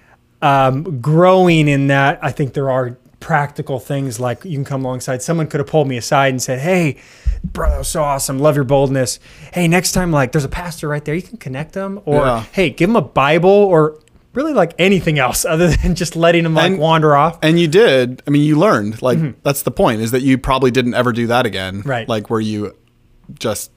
um, 0.44 1.02
growing 1.02 1.68
in 1.68 1.88
that, 1.88 2.20
I 2.24 2.32
think 2.32 2.54
there 2.54 2.70
are 2.70 2.98
practical 3.20 3.80
things 3.80 4.20
like 4.20 4.46
you 4.46 4.56
can 4.56 4.66
come 4.66 4.86
alongside. 4.86 5.24
Someone 5.24 5.48
could 5.48 5.60
have 5.60 5.68
pulled 5.68 5.88
me 5.88 5.98
aside 5.98 6.30
and 6.30 6.42
said, 6.42 6.60
hey. 6.60 6.98
Bro, 7.54 7.70
that 7.70 7.78
was 7.78 7.88
so 7.88 8.04
awesome. 8.04 8.40
Love 8.40 8.56
your 8.56 8.64
boldness. 8.66 9.20
Hey, 9.54 9.68
next 9.68 9.92
time, 9.94 10.12
like, 10.12 10.32
there's 10.32 10.44
a 10.46 10.50
pastor 10.50 10.88
right 10.88 11.04
there. 11.04 11.16
You 11.16 11.22
can 11.22 11.38
connect 11.38 11.74
them, 11.74 12.02
or 12.06 12.16
Yeah. 12.26 12.44
hey, 12.52 12.70
give 12.70 12.90
them 12.90 12.96
a 12.96 13.02
Bible, 13.02 13.50
or 13.50 14.00
really 14.34 14.54
like 14.54 14.74
anything 14.80 15.18
else 15.20 15.46
other 15.50 15.68
than 15.68 15.96
just 15.96 16.16
letting 16.16 16.44
them 16.44 16.54
like 16.54 16.72
And- 16.72 16.80
wander 16.80 17.16
off. 17.16 17.38
and 17.42 17.60
you 17.60 17.68
did. 17.68 18.22
I 18.28 18.30
mean, 18.32 18.44
you 18.44 18.58
learned. 18.58 19.02
Like 19.02 19.42
that's 19.44 19.62
the 19.64 19.72
point. 19.72 20.02
Is 20.02 20.12
that 20.12 20.22
you 20.24 20.38
probably 20.38 20.72
didn't 20.72 20.94
ever 20.94 21.12
do 21.14 21.28
that 21.28 21.46
again. 21.46 21.80
Mm-hmm. 21.80 21.90
Right. 21.90 22.10
Like 22.10 22.30
where 22.30 22.42
you 22.42 22.76
just 23.40 23.72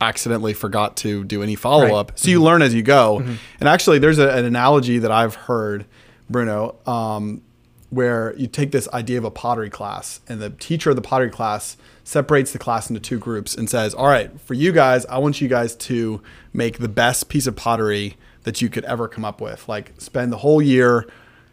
accidentally 0.00 0.52
forgot 0.52 0.96
to 0.98 1.24
do 1.24 1.42
any 1.42 1.54
follow 1.54 1.94
up. 1.96 2.12
So 2.16 2.28
you 2.30 2.42
learn 2.42 2.62
as 2.62 2.74
you 2.74 2.82
go. 2.82 3.20
And 3.60 3.68
actually, 3.68 3.98
there's 3.98 4.18
a, 4.18 4.28
an 4.30 4.44
analogy 4.44 4.98
that 4.98 5.10
I've 5.10 5.34
heard, 5.34 5.86
Bruno. 6.28 6.76
Um, 6.86 7.42
where 7.90 8.34
you 8.36 8.48
take 8.48 8.72
this 8.72 8.88
idea 8.92 9.16
of 9.16 9.24
a 9.24 9.30
pottery 9.30 9.70
class 9.70 10.20
and 10.28 10.40
the 10.42 10.50
teacher 10.50 10.90
of 10.90 10.96
the 10.96 11.02
pottery 11.02 11.30
class 11.30 11.76
separates 12.06 12.52
the 12.52 12.58
class 12.58 12.88
into 12.88 13.00
two 13.00 13.18
groups 13.18 13.56
and 13.56 13.68
says, 13.68 13.92
All 13.92 14.06
right, 14.06 14.40
for 14.40 14.54
you 14.54 14.70
guys, 14.70 15.04
I 15.06 15.18
want 15.18 15.40
you 15.40 15.48
guys 15.48 15.74
to 15.74 16.22
make 16.52 16.78
the 16.78 16.88
best 16.88 17.28
piece 17.28 17.48
of 17.48 17.56
pottery 17.56 18.16
that 18.44 18.62
you 18.62 18.68
could 18.68 18.84
ever 18.84 19.08
come 19.08 19.24
up 19.24 19.40
with. 19.40 19.68
Like 19.68 19.92
spend 19.98 20.32
the 20.32 20.38
whole 20.38 20.62
year, 20.62 21.08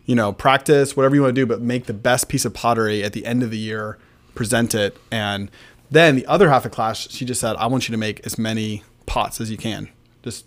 you 0.06 0.14
know, 0.14 0.32
practice, 0.32 0.96
whatever 0.96 1.16
you 1.16 1.24
want 1.24 1.34
to 1.34 1.42
do, 1.42 1.48
but 1.48 1.60
make 1.60 1.88
the 1.88 1.94
best 1.94 2.30
piece 2.30 2.46
of 2.46 2.54
pottery 2.54 3.04
at 3.04 3.14
the 3.14 3.26
end 3.26 3.42
of 3.42 3.50
the 3.50 3.58
year, 3.58 3.98
present 4.36 4.76
it. 4.76 4.96
And 5.12 5.50
then 5.90 6.16
the 6.16 6.26
other 6.28 6.50
half 6.50 6.66
of 6.66 6.72
class, 6.72 7.10
she 7.10 7.26
just 7.26 7.42
said, 7.42 7.56
I 7.56 7.66
want 7.66 7.90
you 7.90 7.94
to 7.94 7.98
make 7.98 8.24
as 8.24 8.38
many 8.38 8.84
pots 9.08 9.42
as 9.42 9.50
you 9.50 9.58
can. 9.58 9.90
Just 10.22 10.46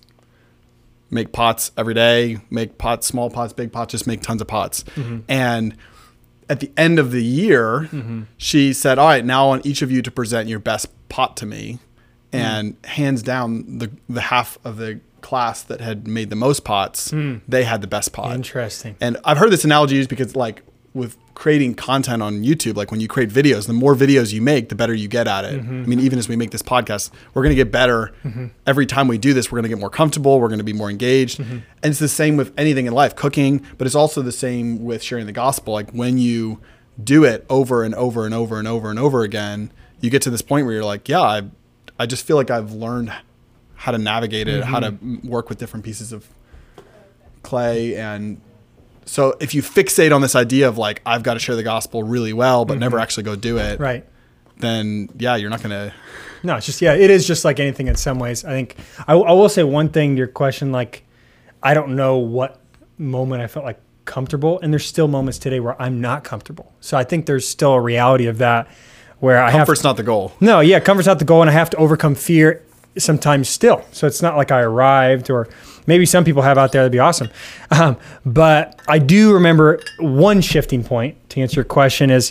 make 1.11 1.33
pots 1.33 1.73
every 1.77 1.95
day, 1.95 2.39
make 2.49 2.79
pots, 2.79 3.09
small 3.09 3.29
pots, 3.29 3.53
big 3.53 3.73
pots, 3.73 3.91
just 3.91 4.07
make 4.07 4.23
tons 4.23 4.41
of 4.41 4.47
pots. 4.47 4.85
Mm-hmm. 4.95 5.19
And 5.29 5.77
at 6.49 6.61
the 6.61 6.71
end 6.77 6.99
of 6.99 7.11
the 7.11 7.23
year, 7.23 7.89
mm-hmm. 7.91 8.23
she 8.37 8.73
said, 8.73 8.99
All 8.99 9.07
right, 9.07 9.25
now 9.25 9.47
I 9.47 9.49
want 9.49 9.67
each 9.67 9.83
of 9.83 9.91
you 9.91 10.03
to 10.03 10.11
present 10.11 10.49
your 10.49 10.59
best 10.59 10.89
pot 11.09 11.37
to 11.39 11.47
me. 11.47 11.79
Mm. 12.33 12.39
And 12.39 12.77
hands 12.85 13.23
down, 13.23 13.79
the, 13.79 13.91
the 14.09 14.21
half 14.21 14.59
of 14.65 14.77
the 14.77 15.01
class 15.21 15.63
that 15.63 15.81
had 15.81 16.07
made 16.07 16.31
the 16.31 16.37
most 16.37 16.65
pots, 16.65 17.11
mm. 17.11 17.41
they 17.49 17.65
had 17.65 17.81
the 17.81 17.87
best 17.87 18.13
pot. 18.13 18.35
Interesting. 18.35 18.97
And 19.01 19.17
I've 19.25 19.39
heard 19.39 19.51
this 19.51 19.65
analogy 19.65 19.97
used 19.97 20.11
because, 20.11 20.37
like, 20.37 20.63
with 20.95 21.17
creating 21.37 21.75
content 21.75 22.23
on 22.23 22.43
YouTube, 22.43 22.77
like 22.77 22.91
when 22.91 22.99
you 22.99 23.07
create 23.07 23.29
videos, 23.29 23.67
the 23.67 23.73
more 23.75 23.95
videos 23.95 24.33
you 24.33 24.41
make, 24.41 24.71
the 24.71 24.75
better 24.75 24.95
you 24.95 25.07
get 25.07 25.29
at 25.29 25.45
it. 25.45 25.61
Mm-hmm. 25.61 25.83
I 25.83 25.87
mean, 25.87 26.01
even 26.01 26.19
as 26.19 26.31
we 26.31 26.35
make 26.35 26.51
this 26.51 26.63
podcast, 26.63 27.11
we're 27.35 27.43
going 27.43 27.55
to 27.55 27.63
get 27.63 27.71
better 27.71 28.15
mm-hmm. 28.25 28.47
every 28.67 28.87
time 28.87 29.07
we 29.07 29.19
do 29.19 29.35
this. 29.35 29.53
We're 29.53 29.57
going 29.57 29.65
to 29.65 29.69
get 29.69 29.79
more 29.79 29.91
comfortable. 29.91 30.41
We're 30.41 30.49
going 30.49 30.61
to 30.61 30.65
be 30.65 30.73
more 30.73 30.89
engaged. 30.89 31.39
Mm-hmm. 31.39 31.53
And 31.53 31.91
it's 31.91 31.99
the 31.99 32.09
same 32.09 32.39
with 32.39 32.55
anything 32.59 32.87
in 32.87 32.95
life, 32.95 33.15
cooking, 33.15 33.65
but 33.77 33.87
it's 33.87 33.95
also 33.95 34.23
the 34.23 34.33
same 34.33 34.83
with 34.83 35.03
sharing 35.03 35.27
the 35.27 35.33
gospel. 35.33 35.75
Like 35.75 35.91
when 35.91 36.17
you 36.17 36.59
do 37.05 37.23
it 37.25 37.45
over 37.51 37.85
and 37.85 37.95
over 37.95 38.25
and 38.25 38.33
over 38.33 38.59
and 38.59 38.67
over 38.67 38.89
and 38.89 38.99
over 38.99 39.23
again, 39.23 39.71
you 40.01 40.09
get 40.09 40.23
to 40.23 40.31
this 40.31 40.41
point 40.41 40.65
where 40.65 40.75
you're 40.75 40.85
like, 40.85 41.07
yeah, 41.07 41.21
I, 41.21 41.43
I 41.99 42.07
just 42.07 42.27
feel 42.27 42.37
like 42.37 42.51
I've 42.51 42.73
learned 42.73 43.13
how 43.75 43.93
to 43.93 43.99
navigate 43.99 44.49
it, 44.49 44.65
how 44.65 44.81
to 44.81 44.97
work 45.23 45.51
with 45.51 45.59
different 45.59 45.85
pieces 45.85 46.13
of 46.13 46.27
clay 47.43 47.95
and 47.95 48.41
so 49.07 49.35
if 49.41 49.55
you 49.55 49.63
fixate 49.63 50.15
on 50.15 50.21
this 50.21 50.35
idea 50.35 50.69
of 50.69 50.77
like 50.79 51.01
I've 51.07 51.23
got 51.23 51.35
to 51.35 51.41
share 51.41 51.57
the 51.57 51.63
gospel 51.63 52.03
really 52.03 52.33
well 52.33 52.65
but 52.65 52.79
never 52.79 52.97
mm-hmm. 52.97 53.03
actually 53.03 53.23
go 53.23 53.37
do 53.37 53.59
it, 53.59 53.81
Right. 53.81 54.05
then 54.59 55.09
yeah, 55.17 55.37
you're 55.37 55.51
not 55.51 55.63
going 55.63 55.71
to 55.71 55.95
No, 56.43 56.57
it's 56.57 56.67
just 56.67 56.83
yeah, 56.83 56.95
it 56.95 57.11
is 57.11 57.27
just 57.27 57.45
like 57.45 57.61
anything 57.61 57.89
in 57.89 57.97
some 57.97 58.19
ways. 58.19 58.45
I 58.45 58.51
think 58.51 58.77
I, 59.07 59.15
I 59.15 59.33
will 59.33 59.49
say 59.49 59.63
one 59.63 59.89
thing 59.89 60.17
your 60.17 60.27
question. 60.27 60.73
Like, 60.73 61.05
I 61.63 61.75
don't 61.75 61.97
know 61.97 62.19
what 62.19 62.61
moment 62.99 63.43
I 63.43 63.47
felt 63.47 63.65
like 63.65 63.81
comfortable, 64.05 64.61
and 64.61 64.73
there's 64.73 64.87
still 64.87 65.09
moments 65.09 65.39
today 65.39 65.61
where 65.61 65.81
I'm 65.81 66.01
not 66.01 66.25
comfortable. 66.25 66.73
So 66.81 66.97
I 66.97 67.05
think 67.05 67.27
there's 67.27 67.47
still 67.49 67.73
a 67.73 67.81
reality 67.81 68.27
of 68.27 68.39
that 68.39 68.69
where 69.19 69.43
I 69.43 69.51
have 69.51 69.61
comfort's 69.61 69.83
not 69.83 69.97
the 69.97 70.03
goal. 70.03 70.33
no, 70.41 70.61
yeah, 70.61 70.81
comfort's 70.81 71.07
not 71.07 71.19
the 71.19 71.25
goal, 71.25 71.41
and 71.41 71.51
I 71.51 71.53
have 71.55 71.71
to 71.71 71.77
overcome 71.79 72.15
fear 72.15 72.63
sometimes 72.99 73.49
still. 73.49 73.85
So 73.93 74.07
it's 74.07 74.23
not 74.23 74.37
like 74.37 74.51
I 74.51 74.61
arrived, 74.61 75.31
or 75.31 75.49
maybe 75.87 76.07
some 76.07 76.25
people 76.25 76.43
have 76.43 76.59
out 76.59 76.73
there. 76.73 76.83
That'd 76.83 76.93
be 76.93 76.99
awesome. 76.99 77.31
Um, 77.71 77.97
but 78.25 78.81
I 78.89 78.99
do 78.99 79.35
remember 79.35 79.81
one 79.99 80.41
shifting 80.41 80.85
point 80.85 81.17
to 81.31 81.41
answer 81.41 81.57
your 81.57 81.65
question 81.65 82.11
is 82.11 82.31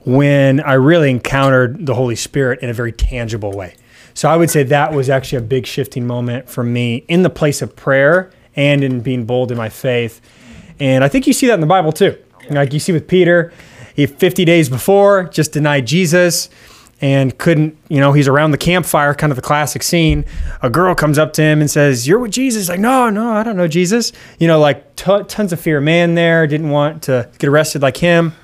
when 0.00 0.60
I 0.60 0.74
really 0.74 1.10
encountered 1.10 1.86
the 1.86 1.94
Holy 1.94 2.14
Spirit 2.14 2.60
in 2.60 2.70
a 2.70 2.72
very 2.72 2.92
tangible 2.92 3.52
way. 3.52 3.74
So 4.14 4.30
I 4.30 4.36
would 4.36 4.50
say 4.50 4.62
that 4.62 4.92
was 4.92 5.10
actually 5.10 5.38
a 5.38 5.42
big 5.42 5.66
shifting 5.66 6.06
moment 6.06 6.48
for 6.48 6.62
me 6.62 7.04
in 7.08 7.22
the 7.22 7.30
place 7.30 7.60
of 7.60 7.74
prayer 7.74 8.30
and 8.54 8.82
in 8.82 9.00
being 9.00 9.26
bold 9.26 9.50
in 9.50 9.58
my 9.58 9.68
faith. 9.68 10.20
And 10.78 11.04
I 11.04 11.08
think 11.08 11.26
you 11.26 11.32
see 11.32 11.48
that 11.48 11.54
in 11.54 11.60
the 11.60 11.66
Bible 11.66 11.92
too. 11.92 12.16
Like 12.48 12.72
you 12.72 12.78
see 12.78 12.92
with 12.92 13.08
Peter, 13.08 13.52
he 13.94 14.06
50 14.06 14.44
days 14.44 14.68
before 14.68 15.24
just 15.24 15.52
denied 15.52 15.86
Jesus 15.86 16.48
and 17.00 17.36
couldn't, 17.36 17.76
you 17.88 18.00
know, 18.00 18.12
he's 18.12 18.26
around 18.26 18.52
the 18.52 18.58
campfire, 18.58 19.14
kind 19.14 19.30
of 19.30 19.36
the 19.36 19.42
classic 19.42 19.82
scene. 19.82 20.24
A 20.62 20.70
girl 20.70 20.94
comes 20.94 21.18
up 21.18 21.32
to 21.34 21.42
him 21.42 21.60
and 21.60 21.70
says, 21.70 22.08
You're 22.08 22.18
with 22.18 22.30
Jesus. 22.30 22.68
Like, 22.68 22.80
no, 22.80 23.10
no, 23.10 23.32
I 23.32 23.42
don't 23.42 23.56
know 23.56 23.68
Jesus. 23.68 24.12
You 24.38 24.48
know, 24.48 24.58
like 24.58 24.96
t- 24.96 25.22
tons 25.28 25.52
of 25.52 25.60
fear. 25.60 25.80
Man 25.80 26.14
there 26.14 26.46
didn't 26.46 26.70
want 26.70 27.02
to 27.04 27.30
get 27.38 27.48
arrested 27.48 27.82
like 27.82 27.98
him. 27.98 28.34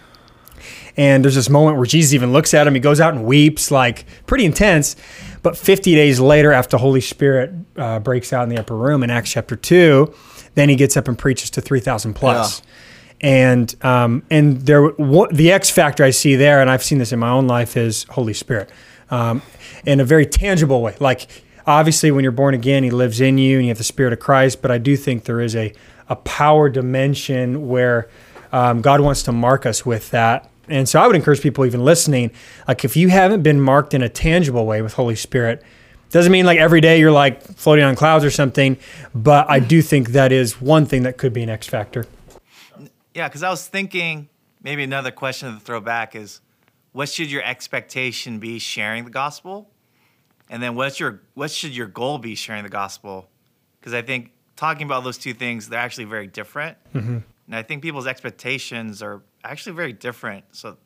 And 0.96 1.24
there's 1.24 1.34
this 1.34 1.48
moment 1.48 1.78
where 1.78 1.86
Jesus 1.86 2.12
even 2.12 2.32
looks 2.32 2.52
at 2.52 2.66
him. 2.66 2.74
He 2.74 2.80
goes 2.80 3.00
out 3.00 3.14
and 3.14 3.24
weeps, 3.24 3.70
like 3.70 4.04
pretty 4.26 4.44
intense. 4.44 4.96
But 5.42 5.56
50 5.56 5.94
days 5.94 6.20
later, 6.20 6.52
after 6.52 6.76
Holy 6.76 7.00
Spirit 7.00 7.52
uh, 7.76 7.98
breaks 8.00 8.32
out 8.32 8.42
in 8.42 8.50
the 8.50 8.58
upper 8.58 8.76
room 8.76 9.02
in 9.02 9.10
Acts 9.10 9.30
chapter 9.30 9.56
2, 9.56 10.14
then 10.54 10.68
he 10.68 10.76
gets 10.76 10.96
up 10.96 11.08
and 11.08 11.18
preaches 11.18 11.48
to 11.50 11.62
3,000 11.62 12.12
plus. 12.14 12.60
And 13.22 13.74
um, 13.84 14.24
and 14.30 14.62
there, 14.62 14.88
what, 14.88 15.32
the 15.32 15.52
X 15.52 15.70
factor 15.70 16.02
I 16.02 16.10
see 16.10 16.34
there, 16.34 16.60
and 16.60 16.68
I've 16.68 16.82
seen 16.82 16.98
this 16.98 17.12
in 17.12 17.20
my 17.20 17.30
own 17.30 17.46
life, 17.46 17.76
is 17.76 18.04
Holy 18.10 18.34
Spirit, 18.34 18.68
um, 19.10 19.42
in 19.86 20.00
a 20.00 20.04
very 20.04 20.26
tangible 20.26 20.82
way. 20.82 20.96
Like 20.98 21.28
obviously, 21.66 22.10
when 22.10 22.24
you're 22.24 22.32
born 22.32 22.54
again, 22.54 22.82
He 22.82 22.90
lives 22.90 23.20
in 23.20 23.38
you, 23.38 23.58
and 23.58 23.66
you 23.66 23.70
have 23.70 23.78
the 23.78 23.84
Spirit 23.84 24.12
of 24.12 24.18
Christ. 24.18 24.60
But 24.60 24.72
I 24.72 24.78
do 24.78 24.96
think 24.96 25.24
there 25.24 25.40
is 25.40 25.54
a 25.54 25.72
a 26.08 26.16
power 26.16 26.68
dimension 26.68 27.68
where 27.68 28.08
um, 28.52 28.82
God 28.82 29.00
wants 29.00 29.22
to 29.24 29.32
mark 29.32 29.64
us 29.66 29.86
with 29.86 30.10
that. 30.10 30.50
And 30.68 30.88
so 30.88 31.00
I 31.00 31.06
would 31.06 31.16
encourage 31.16 31.40
people 31.40 31.64
even 31.64 31.84
listening, 31.84 32.30
like 32.68 32.84
if 32.84 32.96
you 32.96 33.08
haven't 33.08 33.42
been 33.42 33.60
marked 33.60 33.94
in 33.94 34.02
a 34.02 34.08
tangible 34.08 34.66
way 34.66 34.82
with 34.82 34.94
Holy 34.94 35.16
Spirit, 35.16 35.62
doesn't 36.10 36.30
mean 36.30 36.44
like 36.44 36.58
every 36.58 36.80
day 36.80 37.00
you're 37.00 37.12
like 37.12 37.42
floating 37.42 37.84
on 37.84 37.96
clouds 37.96 38.24
or 38.24 38.30
something, 38.30 38.76
but 39.14 39.48
I 39.48 39.58
do 39.58 39.80
think 39.80 40.10
that 40.10 40.30
is 40.30 40.60
one 40.60 40.84
thing 40.86 41.04
that 41.04 41.16
could 41.16 41.32
be 41.32 41.42
an 41.42 41.48
X 41.48 41.66
factor. 41.66 42.04
Yeah, 43.14 43.28
because 43.28 43.42
I 43.42 43.50
was 43.50 43.66
thinking 43.66 44.28
maybe 44.62 44.82
another 44.82 45.10
question 45.10 45.52
to 45.54 45.60
throw 45.60 45.80
back 45.80 46.14
is 46.14 46.40
what 46.92 47.08
should 47.08 47.30
your 47.30 47.42
expectation 47.42 48.38
be 48.38 48.58
sharing 48.58 49.04
the 49.04 49.10
gospel? 49.10 49.70
And 50.48 50.62
then 50.62 50.74
what's 50.74 51.00
your 51.00 51.22
what 51.34 51.50
should 51.50 51.74
your 51.74 51.86
goal 51.86 52.18
be 52.18 52.34
sharing 52.34 52.62
the 52.62 52.68
gospel? 52.70 53.28
Because 53.80 53.94
I 53.94 54.02
think 54.02 54.32
talking 54.56 54.86
about 54.86 55.04
those 55.04 55.18
two 55.18 55.34
things, 55.34 55.68
they're 55.68 55.80
actually 55.80 56.04
very 56.04 56.26
different. 56.26 56.76
Mm-hmm. 56.94 57.18
And 57.46 57.56
I 57.56 57.62
think 57.62 57.82
people's 57.82 58.06
expectations 58.06 59.02
are 59.02 59.22
actually 59.44 59.74
very 59.74 59.92
different. 59.92 60.44
So 60.52 60.76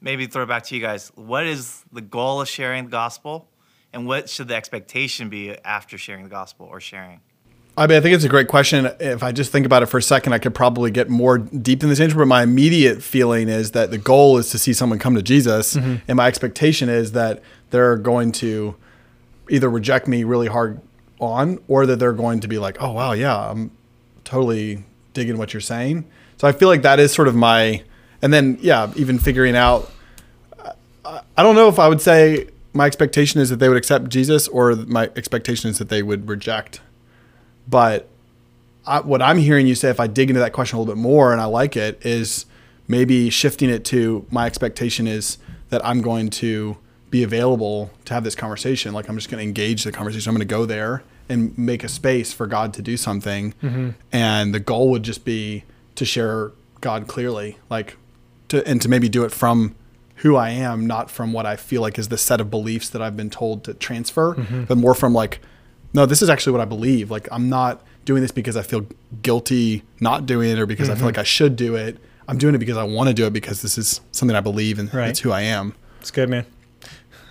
maybe 0.00 0.26
throw 0.26 0.44
it 0.44 0.46
back 0.46 0.64
to 0.64 0.74
you 0.74 0.80
guys. 0.80 1.12
What 1.14 1.46
is 1.46 1.84
the 1.92 2.00
goal 2.00 2.40
of 2.40 2.48
sharing 2.48 2.84
the 2.84 2.90
gospel? 2.90 3.48
And 3.92 4.06
what 4.06 4.30
should 4.30 4.48
the 4.48 4.54
expectation 4.54 5.28
be 5.28 5.56
after 5.64 5.98
sharing 5.98 6.24
the 6.24 6.30
gospel 6.30 6.66
or 6.66 6.80
sharing? 6.80 7.20
I 7.76 7.86
mean, 7.86 7.96
I 7.96 8.00
think 8.00 8.14
it's 8.14 8.24
a 8.24 8.28
great 8.28 8.48
question. 8.48 8.90
If 9.00 9.22
I 9.22 9.32
just 9.32 9.50
think 9.50 9.64
about 9.64 9.82
it 9.82 9.86
for 9.86 9.96
a 9.96 10.02
second, 10.02 10.34
I 10.34 10.38
could 10.38 10.54
probably 10.54 10.90
get 10.90 11.08
more 11.08 11.38
deep 11.38 11.82
in 11.82 11.88
this 11.88 12.00
answer. 12.00 12.16
But 12.16 12.26
my 12.26 12.42
immediate 12.42 13.02
feeling 13.02 13.48
is 13.48 13.70
that 13.70 13.90
the 13.90 13.98
goal 13.98 14.36
is 14.36 14.50
to 14.50 14.58
see 14.58 14.74
someone 14.74 14.98
come 14.98 15.14
to 15.14 15.22
Jesus, 15.22 15.74
mm-hmm. 15.74 15.96
and 16.06 16.16
my 16.16 16.26
expectation 16.26 16.90
is 16.90 17.12
that 17.12 17.42
they're 17.70 17.96
going 17.96 18.32
to 18.32 18.76
either 19.48 19.70
reject 19.70 20.06
me 20.06 20.22
really 20.22 20.48
hard 20.48 20.82
on, 21.18 21.60
or 21.66 21.86
that 21.86 21.96
they're 21.98 22.12
going 22.12 22.40
to 22.40 22.48
be 22.48 22.58
like, 22.58 22.76
"Oh 22.78 22.92
wow, 22.92 23.12
yeah, 23.12 23.50
I'm 23.50 23.70
totally 24.24 24.84
digging 25.14 25.38
what 25.38 25.54
you're 25.54 25.62
saying." 25.62 26.04
So 26.36 26.46
I 26.46 26.52
feel 26.52 26.68
like 26.68 26.82
that 26.82 27.00
is 27.00 27.10
sort 27.12 27.28
of 27.28 27.34
my, 27.34 27.82
and 28.20 28.34
then 28.34 28.58
yeah, 28.60 28.92
even 28.96 29.18
figuring 29.18 29.56
out. 29.56 29.90
I, 31.06 31.22
I 31.38 31.42
don't 31.42 31.54
know 31.54 31.68
if 31.68 31.78
I 31.78 31.88
would 31.88 32.02
say 32.02 32.48
my 32.74 32.84
expectation 32.84 33.40
is 33.40 33.48
that 33.48 33.56
they 33.56 33.70
would 33.70 33.78
accept 33.78 34.10
Jesus, 34.10 34.46
or 34.46 34.76
my 34.76 35.10
expectation 35.16 35.70
is 35.70 35.78
that 35.78 35.88
they 35.88 36.02
would 36.02 36.28
reject 36.28 36.82
but 37.68 38.08
I, 38.86 39.00
what 39.00 39.22
I'm 39.22 39.38
hearing 39.38 39.66
you 39.66 39.74
say, 39.74 39.90
if 39.90 40.00
I 40.00 40.06
dig 40.06 40.30
into 40.30 40.40
that 40.40 40.52
question 40.52 40.76
a 40.76 40.80
little 40.80 40.94
bit 40.94 41.00
more 41.00 41.32
and 41.32 41.40
I 41.40 41.44
like 41.44 41.76
it, 41.76 42.04
is 42.04 42.46
maybe 42.88 43.30
shifting 43.30 43.70
it 43.70 43.84
to 43.86 44.26
my 44.30 44.46
expectation 44.46 45.06
is 45.06 45.38
that 45.70 45.84
I'm 45.84 46.02
going 46.02 46.30
to 46.30 46.76
be 47.10 47.22
available 47.22 47.90
to 48.06 48.14
have 48.14 48.24
this 48.24 48.34
conversation. 48.34 48.92
Like 48.92 49.08
I'm 49.08 49.16
just 49.16 49.30
going 49.30 49.38
to 49.38 49.46
engage 49.46 49.84
the 49.84 49.92
conversation. 49.92 50.28
I'm 50.30 50.34
going 50.34 50.46
to 50.46 50.52
go 50.52 50.66
there 50.66 51.02
and 51.28 51.56
make 51.56 51.84
a 51.84 51.88
space 51.88 52.32
for 52.32 52.46
God 52.46 52.74
to 52.74 52.82
do 52.82 52.96
something. 52.96 53.54
Mm-hmm. 53.62 53.90
And 54.10 54.54
the 54.54 54.60
goal 54.60 54.90
would 54.90 55.02
just 55.02 55.24
be 55.24 55.64
to 55.94 56.04
share 56.04 56.52
God 56.80 57.06
clearly, 57.06 57.58
like 57.70 57.96
to, 58.48 58.66
and 58.66 58.82
to 58.82 58.88
maybe 58.88 59.08
do 59.08 59.24
it 59.24 59.30
from 59.30 59.74
who 60.16 60.36
I 60.36 60.50
am, 60.50 60.86
not 60.86 61.10
from 61.10 61.32
what 61.32 61.46
I 61.46 61.56
feel 61.56 61.82
like 61.82 61.98
is 61.98 62.08
the 62.08 62.18
set 62.18 62.40
of 62.40 62.50
beliefs 62.50 62.88
that 62.90 63.02
I've 63.02 63.16
been 63.16 63.30
told 63.30 63.64
to 63.64 63.74
transfer, 63.74 64.34
mm-hmm. 64.34 64.64
but 64.64 64.78
more 64.78 64.94
from 64.94 65.12
like, 65.12 65.40
no, 65.94 66.06
this 66.06 66.22
is 66.22 66.30
actually 66.30 66.52
what 66.52 66.60
I 66.60 66.64
believe. 66.66 67.10
Like 67.10 67.28
I'm 67.30 67.48
not 67.48 67.82
doing 68.04 68.22
this 68.22 68.32
because 68.32 68.56
I 68.56 68.62
feel 68.62 68.86
guilty 69.22 69.82
not 70.00 70.26
doing 70.26 70.50
it 70.50 70.58
or 70.58 70.66
because 70.66 70.90
I 70.90 70.94
feel 70.94 71.04
like 71.04 71.14
mm-hmm. 71.14 71.20
I 71.20 71.24
should 71.24 71.56
do 71.56 71.76
it. 71.76 71.98
I'm 72.28 72.38
doing 72.38 72.54
it 72.54 72.58
because 72.58 72.76
I 72.76 72.84
want 72.84 73.08
to 73.08 73.14
do 73.14 73.26
it 73.26 73.32
because 73.32 73.62
this 73.62 73.76
is 73.78 74.00
something 74.12 74.36
I 74.36 74.40
believe 74.40 74.78
and 74.78 74.92
Right. 74.92 75.10
it's 75.10 75.20
who 75.20 75.32
I 75.32 75.42
am. 75.42 75.74
It's 76.00 76.10
good, 76.10 76.28
man. 76.28 76.46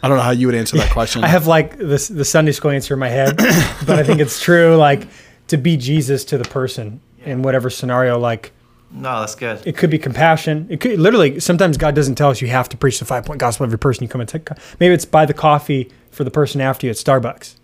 I 0.04 0.08
don't 0.08 0.17
know 0.17 0.24
how 0.24 0.32
you 0.32 0.47
would 0.47 0.56
answer 0.56 0.78
that 0.78 0.91
question. 0.93 1.24
I 1.24 1.28
have 1.28 1.47
like 1.47 1.78
this 1.78 2.08
the 2.08 2.26
Sunday 2.26 2.52
school 2.52 2.71
answer 2.71 2.93
in 2.93 3.00
my 3.00 3.10
head, 3.10 3.38
but 3.86 4.00
I 4.00 4.04
think 4.04 4.19
it's 4.19 4.41
true. 4.41 4.76
Like 4.76 5.08
to 5.47 5.58
be 5.58 5.78
Jesus 5.78 6.24
to 6.26 6.38
the 6.38 6.45
person 6.45 7.02
in 7.24 7.41
whatever 7.43 7.69
scenario, 7.69 8.17
like 8.17 8.52
No, 8.91 9.19
that's 9.19 9.36
good. 9.36 9.62
it 9.65 9.78
could 9.78 9.89
be 9.89 10.00
compassion. 10.00 10.67
It 10.69 10.80
could 10.80 11.00
literally 11.00 11.39
sometimes 11.39 11.78
God 11.78 11.93
doesn't 11.95 12.15
tell 12.15 12.30
us 12.30 12.41
you 12.41 12.47
have 12.47 12.69
to 12.69 12.78
preach 12.78 13.00
the 13.00 13.06
five 13.06 13.26
point 13.26 13.39
gospel 13.39 13.65
every 13.65 13.78
person 13.78 14.04
you 14.04 14.10
come 14.10 14.21
and 14.21 14.30
take. 14.30 14.47
Maybe 14.80 14.93
it's 14.93 15.06
buy 15.06 15.26
the 15.26 15.34
coffee 15.34 15.91
for 16.10 16.24
the 16.24 16.32
person 16.32 16.62
after 16.62 16.88
you 16.88 16.91
at 16.91 16.97
Starbucks. 16.97 17.56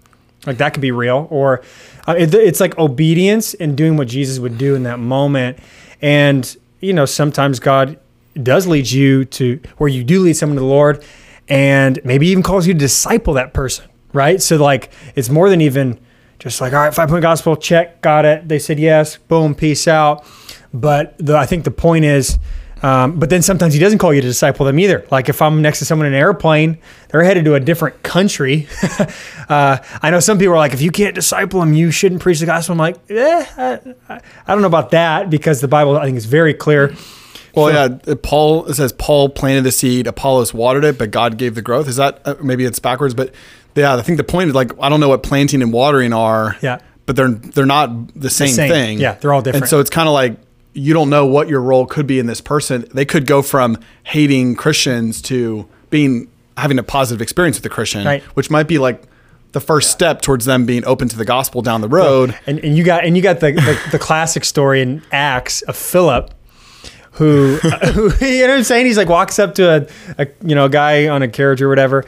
Like 0.46 0.58
that 0.58 0.74
could 0.74 0.82
be 0.82 0.92
real, 0.92 1.28
or 1.30 1.62
uh, 2.08 2.16
it, 2.18 2.34
it's 2.34 2.60
like 2.60 2.78
obedience 2.78 3.54
and 3.56 3.76
doing 3.76 3.98
what 3.98 4.08
Jesus 4.08 4.40
would 4.40 4.58
do 4.58 4.76
in 4.76 4.84
that 4.84 5.00
moment. 5.00 5.60
And 6.02 6.56
you 6.80 6.94
know, 6.94 7.06
sometimes 7.06 7.60
God 7.60 8.00
does 8.42 8.68
lead 8.68 8.90
you 8.90 9.26
to 9.26 9.60
where 9.78 9.90
you 9.90 10.04
do 10.04 10.22
lead 10.22 10.34
someone 10.34 10.56
to 10.56 10.62
the 10.62 10.68
Lord, 10.68 11.04
and 11.50 12.00
maybe 12.06 12.28
even 12.28 12.44
calls 12.44 12.68
you 12.68 12.74
to 12.74 12.80
disciple 12.80 13.34
that 13.34 13.54
person, 13.54 13.90
right? 14.14 14.42
So 14.42 14.58
like 14.58 14.92
it's 15.16 15.30
more 15.30 15.50
than 15.50 15.60
even 15.60 16.00
just 16.40 16.62
like 16.62 16.72
all 16.72 16.80
right, 16.80 16.94
five 16.94 17.10
point 17.10 17.24
gospel, 17.24 17.58
check, 17.58 18.02
got 18.02 18.24
it. 18.24 18.48
They 18.48 18.60
said 18.60 18.80
yes, 18.80 19.18
boom, 19.18 19.56
peace 19.56 19.88
out. 19.88 20.24
But 20.74 21.18
the, 21.18 21.36
I 21.36 21.46
think 21.46 21.64
the 21.64 21.72
point 21.72 22.06
is. 22.06 22.40
Um, 22.82 23.20
but 23.20 23.30
then 23.30 23.42
sometimes 23.42 23.74
he 23.74 23.80
doesn't 23.80 24.00
call 24.00 24.14
you 24.14 24.22
to 24.22 24.28
disciple 24.28 24.66
them 24.66 24.80
either. 24.80 25.06
Like 25.10 25.30
if 25.30 25.42
I'm 25.42 25.62
next 25.62 25.80
to 25.80 25.86
someone 25.86 26.08
in 26.08 26.14
an 26.14 26.20
airplane, 26.20 26.78
they're 27.10 27.24
headed 27.24 27.46
to 27.46 27.56
a 27.56 27.60
different 27.60 28.04
country. 28.04 28.68
uh, 29.50 29.78
I 30.02 30.10
know 30.12 30.20
some 30.20 30.38
people 30.38 30.54
are 30.54 30.58
like, 30.58 30.74
if 30.74 30.82
you 30.82 30.92
can't 30.92 31.16
disciple 31.16 31.60
them, 31.60 31.74
you 31.74 31.92
shouldn't 31.92 32.22
preach 32.22 32.40
the 32.40 32.46
gospel. 32.46 32.74
I'm 32.74 32.80
like, 32.80 32.98
eh, 33.10 33.46
I, 33.58 34.20
I 34.48 34.54
don't 34.54 34.62
know 34.62 34.68
about 34.68 34.92
that 34.92 35.30
because 35.30 35.62
the 35.62 35.68
Bible 35.68 35.98
I 35.98 36.06
think 36.06 36.18
is 36.18 36.26
very 36.26 36.54
clear. 36.54 36.96
Well, 37.56 37.74
yeah, 37.74 38.14
Paul 38.22 38.72
says 38.72 38.94
Paul 38.94 39.30
planted 39.30 39.64
the 39.64 39.72
seed, 39.72 40.06
Apollos 40.06 40.54
watered 40.54 40.84
it, 40.84 41.00
but 41.00 41.10
God 41.10 41.38
gave 41.40 41.56
the 41.56 41.64
growth. 41.64 41.88
Is 41.88 41.96
that 41.96 42.22
uh, 42.24 42.36
maybe 42.44 42.66
it's 42.66 42.78
backwards? 42.78 43.16
But 43.16 43.34
yeah, 43.74 43.96
I 43.96 44.02
think 44.04 44.18
the 44.18 44.24
point 44.24 44.50
is 44.50 44.56
like 44.56 44.72
I 44.80 44.90
don't 44.90 45.00
know 45.00 45.10
what 45.10 45.24
planting 45.24 45.64
and 45.64 45.74
watering 45.74 46.14
are. 46.14 46.56
Yeah. 46.62 46.80
but 47.08 47.16
they're 47.16 47.30
they're 47.30 47.66
not 47.66 48.14
the 48.14 48.30
same, 48.30 48.50
same. 48.50 48.70
thing. 48.70 49.00
Yeah, 49.00 49.14
they're 49.14 49.34
all 49.34 49.42
different. 49.42 49.64
And 49.64 49.70
so 49.70 49.80
it's 49.80 49.90
kind 49.90 50.08
of 50.08 50.14
like 50.14 50.38
you 50.74 50.94
don't 50.94 51.10
know 51.10 51.26
what 51.26 51.48
your 51.50 51.62
role 51.62 51.86
could 51.86 52.06
be 52.08 52.20
in 52.20 52.28
this 52.28 52.42
person. 52.42 52.86
They 52.94 53.06
could 53.06 53.26
go 53.26 53.42
from 53.42 53.78
hating 54.04 54.56
Christians 54.56 55.22
to 55.24 55.68
being 55.90 56.30
having 56.58 56.80
a 56.80 56.84
positive 56.84 57.22
experience 57.22 57.58
with 57.58 57.66
a 57.66 57.70
Christian, 57.70 58.06
Right. 58.06 58.24
which 58.36 58.50
might 58.50 58.68
be 58.68 58.78
like 58.78 59.04
the 59.54 59.60
first 59.62 59.92
step 59.92 60.22
towards 60.22 60.46
them 60.46 60.66
being 60.66 60.86
open 60.86 61.08
to 61.08 61.18
the 61.18 61.26
gospel 61.26 61.62
down 61.62 61.82
the 61.82 61.88
road. 61.88 62.38
And, 62.46 62.60
and 62.60 62.78
you 62.78 62.84
got 62.84 63.06
and 63.06 63.16
you 63.16 63.24
got 63.24 63.40
the, 63.40 63.54
the, 63.54 63.80
the 63.94 64.00
classic 64.00 64.44
story 64.46 64.82
in 64.82 65.02
Acts 65.12 65.62
of 65.64 65.76
Philip, 65.76 66.34
who, 67.14 67.56
who 67.94 68.12
you 68.26 68.42
know 68.44 68.50
what 68.50 68.58
I'm 68.58 68.64
saying? 68.64 68.86
He's 68.86 68.98
like 68.98 69.08
walks 69.10 69.40
up 69.40 69.56
to 69.56 69.88
a, 70.18 70.22
a 70.24 70.28
you 70.44 70.54
know 70.56 70.66
a 70.66 70.70
guy 70.70 71.08
on 71.08 71.22
a 71.24 71.28
carriage 71.28 71.62
or 71.62 71.70
whatever, 71.70 72.06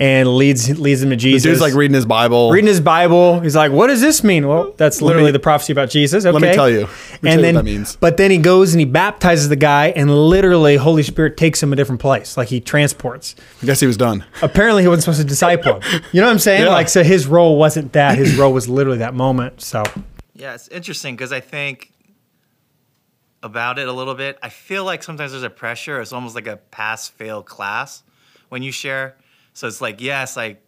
and 0.00 0.34
leads 0.34 0.80
leads 0.80 1.02
him 1.02 1.10
to 1.10 1.14
The 1.16 1.20
Jesus. 1.20 1.42
dude's 1.42 1.60
like 1.60 1.74
reading 1.74 1.94
his 1.94 2.06
Bible. 2.06 2.50
reading 2.50 2.66
his 2.68 2.80
Bible. 2.80 3.38
He's 3.40 3.54
like, 3.54 3.70
"What 3.70 3.88
does 3.88 4.00
this 4.00 4.24
mean?" 4.24 4.48
Well, 4.48 4.72
that's 4.78 5.02
literally 5.02 5.26
me- 5.26 5.32
the 5.32 5.38
prophecy 5.38 5.72
about 5.72 5.90
Jesus. 5.90 6.24
Okay. 6.24 6.38
me 6.38 6.52
tell 6.54 6.68
you. 6.70 6.80
Let 6.80 6.88
me 6.88 6.88
tell 6.88 6.88
you 6.88 7.28
and 7.32 7.36
what 7.36 7.42
then, 7.42 7.54
that 7.56 7.64
means. 7.64 7.96
but 7.96 8.16
then 8.16 8.30
he 8.30 8.38
goes 8.38 8.72
and 8.72 8.80
he 8.80 8.86
baptizes 8.86 9.48
the 9.50 9.56
guy, 9.56 9.88
and 9.88 10.10
literally, 10.10 10.76
Holy 10.76 11.02
Spirit 11.02 11.36
takes 11.36 11.62
him 11.62 11.72
a 11.72 11.76
different 11.76 12.00
place. 12.00 12.36
Like 12.38 12.48
he 12.48 12.60
transports. 12.60 13.36
I 13.62 13.66
guess 13.66 13.78
he 13.78 13.86
was 13.86 13.98
done. 13.98 14.24
Apparently, 14.42 14.82
he 14.82 14.88
wasn't 14.88 15.04
supposed 15.04 15.20
to 15.20 15.26
disciple 15.26 15.80
him. 15.80 16.02
You 16.12 16.20
know 16.22 16.26
what 16.28 16.32
I'm 16.32 16.38
saying? 16.38 16.62
Yeah. 16.62 16.70
Like, 16.70 16.88
so 16.88 17.02
his 17.04 17.26
role 17.26 17.58
wasn't 17.58 17.92
that. 17.92 18.16
His 18.16 18.36
role 18.36 18.52
was 18.54 18.68
literally 18.68 18.98
that 18.98 19.14
moment. 19.14 19.60
So, 19.60 19.82
Yeah, 20.34 20.54
it's 20.54 20.68
interesting 20.68 21.14
because 21.14 21.30
I 21.32 21.40
think 21.40 21.92
about 23.42 23.78
it 23.78 23.86
a 23.88 23.92
little 23.92 24.14
bit. 24.14 24.38
I 24.42 24.48
feel 24.48 24.84
like 24.84 25.02
sometimes 25.02 25.32
there's 25.32 25.42
a 25.42 25.50
pressure. 25.50 26.00
It's 26.00 26.12
almost 26.12 26.34
like 26.34 26.46
a 26.46 26.56
pass 26.56 27.08
fail 27.08 27.42
class 27.42 28.02
when 28.48 28.62
you 28.62 28.72
share. 28.72 29.16
So 29.52 29.66
it's 29.66 29.80
like, 29.80 30.00
yes, 30.00 30.36
I, 30.36 30.58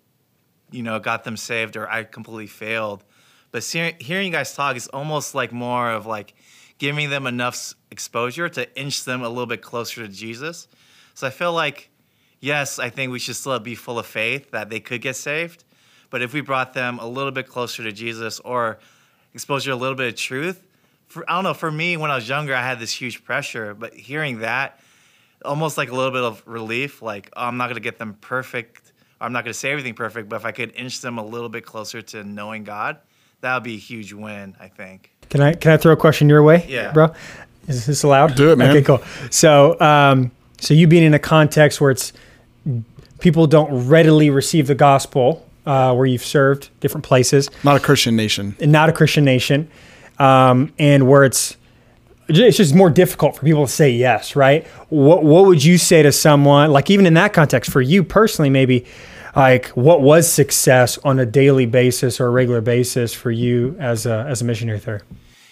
you 0.70 0.82
know, 0.82 0.98
got 0.98 1.24
them 1.24 1.36
saved 1.36 1.76
or 1.76 1.88
I 1.88 2.04
completely 2.04 2.46
failed. 2.46 3.04
But 3.50 3.62
see, 3.62 3.94
hearing 4.00 4.26
you 4.26 4.32
guys 4.32 4.54
talk 4.54 4.76
is 4.76 4.88
almost 4.88 5.34
like 5.34 5.52
more 5.52 5.90
of 5.90 6.06
like 6.06 6.34
giving 6.78 7.10
them 7.10 7.26
enough 7.26 7.74
exposure 7.90 8.48
to 8.48 8.80
inch 8.80 9.04
them 9.04 9.22
a 9.22 9.28
little 9.28 9.46
bit 9.46 9.62
closer 9.62 10.02
to 10.02 10.08
Jesus. 10.08 10.68
So 11.14 11.26
I 11.26 11.30
feel 11.30 11.52
like, 11.52 11.90
yes, 12.40 12.78
I 12.78 12.88
think 12.88 13.12
we 13.12 13.18
should 13.18 13.36
still 13.36 13.58
be 13.60 13.74
full 13.74 13.98
of 13.98 14.06
faith 14.06 14.50
that 14.50 14.70
they 14.70 14.80
could 14.80 15.00
get 15.02 15.16
saved. 15.16 15.64
But 16.10 16.22
if 16.22 16.32
we 16.32 16.40
brought 16.40 16.74
them 16.74 16.98
a 16.98 17.06
little 17.06 17.30
bit 17.30 17.46
closer 17.46 17.82
to 17.82 17.92
Jesus 17.92 18.40
or 18.40 18.78
exposure 19.32 19.70
a 19.70 19.76
little 19.76 19.94
bit 19.94 20.08
of 20.08 20.16
truth, 20.16 20.66
for, 21.06 21.28
I 21.30 21.34
don't 21.34 21.44
know, 21.44 21.54
for 21.54 21.70
me, 21.70 21.96
when 21.96 22.10
I 22.10 22.16
was 22.16 22.28
younger, 22.28 22.54
I 22.54 22.62
had 22.62 22.80
this 22.80 22.92
huge 22.92 23.22
pressure. 23.22 23.74
But 23.74 23.94
hearing 23.94 24.40
that, 24.40 24.80
almost 25.44 25.76
like 25.78 25.90
a 25.90 25.94
little 25.94 26.10
bit 26.12 26.22
of 26.22 26.42
relief, 26.46 27.02
like, 27.02 27.30
oh, 27.36 27.46
I'm 27.46 27.56
not 27.56 27.66
going 27.66 27.74
to 27.76 27.80
get 27.80 27.98
them 27.98 28.14
perfect. 28.20 28.92
Or 29.20 29.26
I'm 29.26 29.32
not 29.32 29.44
going 29.44 29.52
to 29.52 29.58
say 29.58 29.70
everything 29.70 29.94
perfect, 29.94 30.28
but 30.28 30.36
if 30.36 30.44
I 30.44 30.52
could 30.52 30.74
inch 30.74 31.00
them 31.00 31.18
a 31.18 31.24
little 31.24 31.48
bit 31.48 31.64
closer 31.66 32.02
to 32.02 32.24
knowing 32.24 32.64
God, 32.64 32.98
that 33.40 33.54
would 33.54 33.62
be 33.64 33.74
a 33.74 33.78
huge 33.78 34.12
win, 34.12 34.56
I 34.60 34.68
think. 34.68 35.10
can 35.30 35.40
I 35.40 35.54
can 35.54 35.72
I 35.72 35.76
throw 35.76 35.92
a 35.92 35.96
question 35.96 36.28
your 36.28 36.42
way? 36.42 36.64
Yeah. 36.68 36.92
bro. 36.92 37.12
Is 37.68 37.86
this 37.86 38.02
allowed? 38.02 38.34
Do 38.34 38.50
it, 38.52 38.56
man. 38.58 38.70
Okay, 38.70 38.82
cool. 38.82 39.00
So, 39.30 39.78
um, 39.80 40.30
so 40.60 40.74
you 40.74 40.86
being 40.88 41.04
in 41.04 41.14
a 41.14 41.18
context 41.18 41.80
where 41.80 41.90
it's 41.92 42.12
people 43.20 43.46
don't 43.46 43.86
readily 43.88 44.30
receive 44.30 44.66
the 44.66 44.74
gospel, 44.74 45.46
uh, 45.66 45.94
where 45.94 46.06
you've 46.06 46.24
served 46.24 46.70
different 46.80 47.04
places, 47.04 47.48
Not 47.62 47.76
a 47.76 47.80
Christian 47.80 48.16
nation. 48.16 48.56
and 48.60 48.72
not 48.72 48.88
a 48.88 48.92
Christian 48.92 49.24
nation, 49.24 49.70
um, 50.18 50.72
and 50.78 51.08
where 51.08 51.22
it's 51.24 51.56
it's 52.28 52.56
just 52.56 52.74
more 52.74 52.90
difficult 52.90 53.36
for 53.36 53.44
people 53.44 53.66
to 53.66 53.72
say 53.72 53.90
yes, 53.90 54.36
right? 54.36 54.66
What 54.88 55.24
what 55.24 55.46
would 55.46 55.64
you 55.64 55.78
say 55.78 56.02
to 56.02 56.12
someone 56.12 56.70
like 56.70 56.90
even 56.90 57.06
in 57.06 57.14
that 57.14 57.32
context 57.32 57.70
for 57.70 57.80
you 57.80 58.04
personally, 58.04 58.50
maybe 58.50 58.84
like 59.34 59.68
what 59.68 60.02
was 60.02 60.30
success 60.30 60.98
on 60.98 61.18
a 61.18 61.26
daily 61.26 61.66
basis 61.66 62.20
or 62.20 62.26
a 62.26 62.30
regular 62.30 62.60
basis 62.60 63.14
for 63.14 63.30
you 63.30 63.76
as 63.78 64.06
a 64.06 64.24
as 64.28 64.42
a 64.42 64.44
missionary 64.44 64.78
there? 64.78 65.02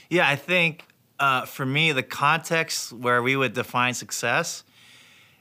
Yeah, 0.09 0.28
I 0.28 0.37
think 0.37 0.85
uh, 1.20 1.44
for 1.44 1.66
me, 1.66 1.92
the 1.92 2.02
context 2.02 2.92
where 2.92 3.22
we 3.22 3.37
would 3.37 3.52
define 3.52 3.94
success 3.94 4.64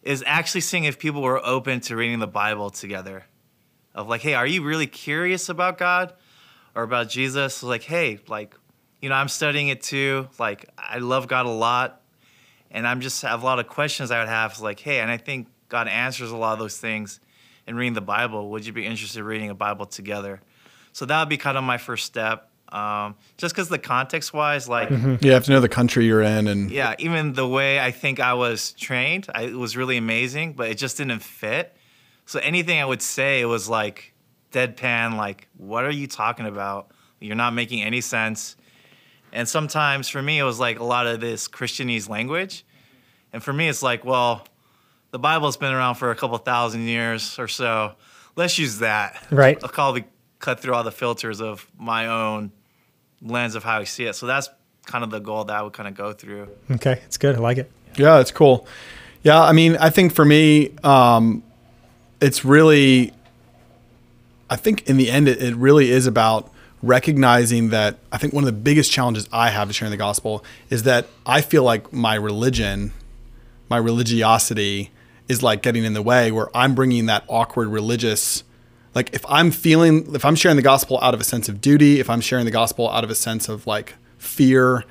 is 0.03 0.23
actually 0.27 0.61
seeing 0.61 0.83
if 0.83 0.99
people 0.99 1.21
were 1.21 1.43
open 1.45 1.79
to 1.81 1.95
reading 1.95 2.19
the 2.19 2.27
Bible 2.27 2.69
together. 2.69 3.25
Of 3.95 4.07
like, 4.07 4.21
hey, 4.21 4.33
are 4.33 4.45
you 4.45 4.63
really 4.63 4.87
curious 4.87 5.49
about 5.49 5.77
God 5.77 6.13
or 6.75 6.83
about 6.83 7.09
Jesus? 7.09 7.63
Like, 7.63 7.83
hey, 7.83 8.19
like, 8.27 8.55
you 9.01 9.09
know, 9.09 9.15
I'm 9.15 9.27
studying 9.29 9.69
it 9.69 9.81
too. 9.81 10.29
Like, 10.37 10.69
I 10.77 10.97
love 10.99 11.27
God 11.27 11.45
a 11.45 11.49
lot, 11.49 12.01
and 12.71 12.87
I'm 12.87 13.01
just 13.01 13.21
have 13.21 13.41
a 13.41 13.45
lot 13.45 13.59
of 13.59 13.67
questions 13.67 14.11
I 14.11 14.19
would 14.19 14.29
have. 14.29 14.59
Like, 14.59 14.79
hey, 14.79 14.99
and 14.99 15.09
I 15.09 15.17
think 15.17 15.47
God 15.69 15.87
answers 15.87 16.31
a 16.31 16.37
lot 16.37 16.53
of 16.53 16.59
those 16.59 16.77
things 16.77 17.19
in 17.67 17.75
reading 17.75 17.93
the 17.93 18.01
Bible. 18.01 18.49
Would 18.51 18.65
you 18.65 18.73
be 18.73 18.85
interested 18.85 19.19
in 19.19 19.25
reading 19.25 19.49
a 19.49 19.55
Bible 19.55 19.85
together? 19.85 20.41
So 20.91 21.05
that 21.05 21.19
would 21.19 21.29
be 21.29 21.37
kind 21.37 21.57
of 21.57 21.63
my 21.63 21.77
first 21.77 22.05
step. 22.05 22.49
Um, 22.69 23.15
just 23.37 23.55
because 23.55 23.69
the 23.69 23.79
context 23.79 24.31
wise, 24.31 24.69
like, 24.69 24.91
You 24.91 25.31
have 25.31 25.45
to 25.45 25.51
know 25.51 25.59
the 25.59 25.69
country 25.69 26.05
you're 26.05 26.21
in, 26.21 26.47
and 26.47 26.69
yeah, 26.69 26.93
even 26.99 27.33
the 27.33 27.47
way 27.47 27.79
I 27.79 27.89
think 27.89 28.19
I 28.19 28.33
was 28.33 28.73
trained, 28.73 29.27
I, 29.33 29.43
it 29.43 29.55
was 29.55 29.75
really 29.75 29.97
amazing, 29.97 30.53
but 30.53 30.69
it 30.69 30.75
just 30.75 30.97
didn't 30.97 31.23
fit. 31.23 31.75
So 32.27 32.39
anything 32.39 32.79
I 32.79 32.85
would 32.85 33.01
say, 33.01 33.41
it 33.41 33.45
was 33.45 33.67
like 33.67 34.13
deadpan, 34.51 35.17
like, 35.17 35.47
what 35.57 35.83
are 35.83 35.91
you 35.91 36.05
talking 36.05 36.45
about? 36.45 36.91
You're 37.19 37.35
not 37.35 37.55
making 37.55 37.81
any 37.81 38.01
sense. 38.01 38.55
And 39.31 39.47
sometimes 39.47 40.09
for 40.09 40.21
me, 40.21 40.39
it 40.39 40.43
was 40.43 40.59
like 40.59 40.79
a 40.79 40.83
lot 40.83 41.07
of 41.07 41.19
this 41.19 41.47
Christianese 41.47 42.09
language. 42.09 42.65
And 43.31 43.43
for 43.43 43.53
me, 43.53 43.67
it's 43.69 43.83
like, 43.83 44.03
well, 44.03 44.45
the 45.11 45.19
Bible's 45.19 45.57
been 45.57 45.73
around 45.73 45.95
for 45.95 46.11
a 46.11 46.15
couple 46.15 46.37
thousand 46.37 46.87
years 46.87 47.37
or 47.37 47.47
so. 47.47 47.93
Let's 48.35 48.57
use 48.57 48.79
that. 48.79 49.25
Right. 49.31 49.57
I'll 49.63 49.69
probably 49.69 50.05
cut 50.39 50.59
through 50.59 50.73
all 50.73 50.83
the 50.83 50.91
filters 50.91 51.41
of 51.41 51.67
my 51.77 52.07
own 52.07 52.51
lens 53.21 53.55
of 53.55 53.63
how 53.63 53.79
I 53.79 53.83
see 53.83 54.05
it. 54.05 54.13
So 54.13 54.25
that's 54.25 54.49
kind 54.85 55.03
of 55.03 55.09
the 55.09 55.19
goal 55.19 55.43
that 55.43 55.55
I 55.55 55.61
would 55.61 55.73
kind 55.73 55.87
of 55.87 55.95
go 55.95 56.13
through. 56.13 56.47
Okay, 56.71 57.01
it's 57.05 57.17
good. 57.17 57.35
I 57.35 57.39
like 57.39 57.57
it. 57.57 57.71
Yeah, 57.97 58.19
it's 58.19 58.31
cool. 58.31 58.65
Yeah, 59.23 59.41
I 59.41 59.51
mean, 59.51 59.75
I 59.77 59.89
think 59.89 60.13
for 60.13 60.23
me, 60.23 60.73
um, 60.83 61.43
it's 62.21 62.45
really, 62.45 63.11
I 64.49 64.55
think 64.55 64.89
in 64.89 64.97
the 64.97 65.11
end, 65.11 65.27
it, 65.27 65.43
it 65.43 65.55
really 65.55 65.91
is 65.91 66.07
about 66.07 66.51
recognizing 66.81 67.69
that 67.69 67.99
I 68.11 68.17
think 68.17 68.33
one 68.33 68.43
of 68.43 68.45
the 68.45 68.59
biggest 68.59 68.91
challenges 68.91 69.27
I 69.31 69.49
have 69.49 69.67
to 69.67 69.73
sharing 69.73 69.91
the 69.91 69.97
gospel 69.97 70.43
is 70.69 70.83
that 70.83 71.07
I 71.25 71.41
feel 71.41 71.63
like 71.63 71.91
my 71.91 72.15
religion, 72.15 72.93
my 73.69 73.77
religiosity 73.77 74.91
is 75.27 75.43
like 75.43 75.61
getting 75.61 75.83
in 75.83 75.93
the 75.93 76.01
way 76.01 76.31
where 76.31 76.49
I'm 76.55 76.75
bringing 76.75 77.05
that 77.07 77.23
awkward 77.27 77.67
religious 77.67 78.43
like 78.95 79.13
if 79.13 79.25
I'm 79.29 79.51
feeling 79.51 80.15
if 80.15 80.25
I'm 80.25 80.35
sharing 80.35 80.55
the 80.55 80.63
gospel 80.63 80.99
out 81.01 81.13
of 81.13 81.21
a 81.21 81.23
sense 81.23 81.47
of 81.47 81.61
duty, 81.61 81.99
if 81.99 82.09
I'm 82.09 82.21
sharing 82.21 82.45
the 82.45 82.51
gospel 82.51 82.89
out 82.89 83.03
of 83.03 83.09
a 83.09 83.15
sense 83.15 83.47
of 83.47 83.67
like 83.67 83.95
fear, 84.17 84.83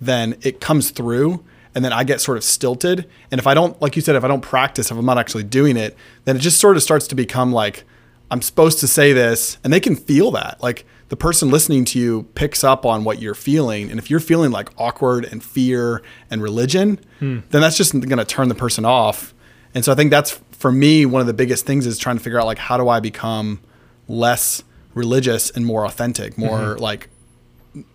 then 0.00 0.36
it 0.42 0.60
comes 0.60 0.90
through 0.90 1.44
and 1.74 1.84
then 1.84 1.92
I 1.92 2.04
get 2.04 2.20
sort 2.20 2.36
of 2.36 2.44
stilted. 2.44 3.08
And 3.30 3.38
if 3.38 3.46
I 3.46 3.54
don't 3.54 3.80
like 3.80 3.96
you 3.96 4.02
said 4.02 4.16
if 4.16 4.24
I 4.24 4.28
don't 4.28 4.40
practice, 4.40 4.90
if 4.90 4.96
I'm 4.96 5.06
not 5.06 5.18
actually 5.18 5.44
doing 5.44 5.76
it, 5.76 5.96
then 6.24 6.36
it 6.36 6.40
just 6.40 6.58
sort 6.58 6.76
of 6.76 6.82
starts 6.82 7.06
to 7.08 7.14
become 7.14 7.52
like 7.52 7.84
I'm 8.30 8.42
supposed 8.42 8.80
to 8.80 8.88
say 8.88 9.12
this 9.12 9.58
and 9.62 9.72
they 9.72 9.80
can 9.80 9.94
feel 9.94 10.32
that. 10.32 10.60
Like 10.62 10.84
the 11.14 11.18
person 11.18 11.48
listening 11.48 11.84
to 11.84 11.96
you 11.96 12.24
picks 12.34 12.64
up 12.64 12.84
on 12.84 13.04
what 13.04 13.22
you're 13.22 13.36
feeling 13.36 13.88
and 13.88 14.00
if 14.00 14.10
you're 14.10 14.18
feeling 14.18 14.50
like 14.50 14.68
awkward 14.76 15.24
and 15.24 15.44
fear 15.44 16.02
and 16.28 16.42
religion, 16.42 16.98
hmm. 17.20 17.38
then 17.50 17.60
that's 17.60 17.76
just 17.76 17.92
going 17.92 18.18
to 18.18 18.24
turn 18.24 18.48
the 18.48 18.54
person 18.56 18.84
off. 18.84 19.32
And 19.76 19.84
so 19.84 19.92
I 19.92 19.94
think 19.94 20.10
that's 20.10 20.40
for 20.50 20.72
me 20.72 21.06
one 21.06 21.20
of 21.20 21.28
the 21.28 21.32
biggest 21.32 21.66
things 21.66 21.86
is 21.86 21.98
trying 21.98 22.16
to 22.16 22.22
figure 22.24 22.40
out 22.40 22.46
like 22.46 22.58
how 22.58 22.76
do 22.76 22.88
I 22.88 22.98
become 22.98 23.60
less 24.08 24.64
religious 24.92 25.50
and 25.50 25.64
more 25.64 25.86
authentic, 25.86 26.32
mm-hmm. 26.32 26.46
more 26.46 26.78
like 26.78 27.08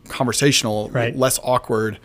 conversational, 0.07 0.89
Right. 0.89 1.13
less 1.13 1.41
awkward. 1.43 1.99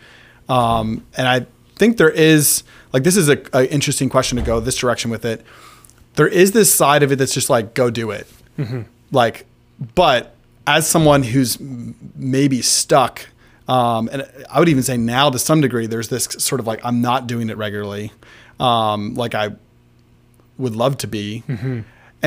Um, 0.49 1.05
and 1.15 1.29
I 1.29 1.45
think 1.77 1.95
there 1.95 2.09
is 2.09 2.63
like 2.91 3.03
this 3.05 3.15
is 3.15 3.29
a, 3.29 3.41
a 3.53 3.71
interesting 3.73 4.09
question 4.09 4.37
to 4.37 4.43
go 4.43 4.59
this 4.59 4.75
direction 4.75 5.11
with 5.11 5.23
it. 5.23 5.45
There 6.15 6.27
is 6.27 6.51
this 6.51 6.73
side 6.73 7.03
of 7.03 7.13
it 7.13 7.15
that's 7.15 7.33
just 7.33 7.49
like 7.49 7.73
go 7.73 7.89
do 7.89 8.11
it, 8.11 8.27
mm-hmm. 8.59 8.81
like. 9.13 9.45
But 9.93 10.34
as 10.67 10.87
someone 10.87 11.23
who's 11.23 11.59
maybe 11.59 12.61
stuck, 12.61 13.27
um, 13.67 14.09
and 14.11 14.27
I 14.49 14.59
would 14.59 14.69
even 14.69 14.83
say 14.83 14.97
now 14.97 15.29
to 15.29 15.39
some 15.39 15.61
degree, 15.61 15.87
there's 15.87 16.09
this 16.09 16.25
sort 16.39 16.59
of 16.59 16.67
like 16.67 16.79
I'm 16.83 17.01
not 17.01 17.27
doing 17.27 17.49
it 17.49 17.57
regularly. 17.57 18.11
um, 18.59 19.15
like 19.15 19.35
I 19.35 19.49
would 20.57 20.75
love 20.75 20.97
to 20.99 21.07
be. 21.07 21.43
And 21.47 21.83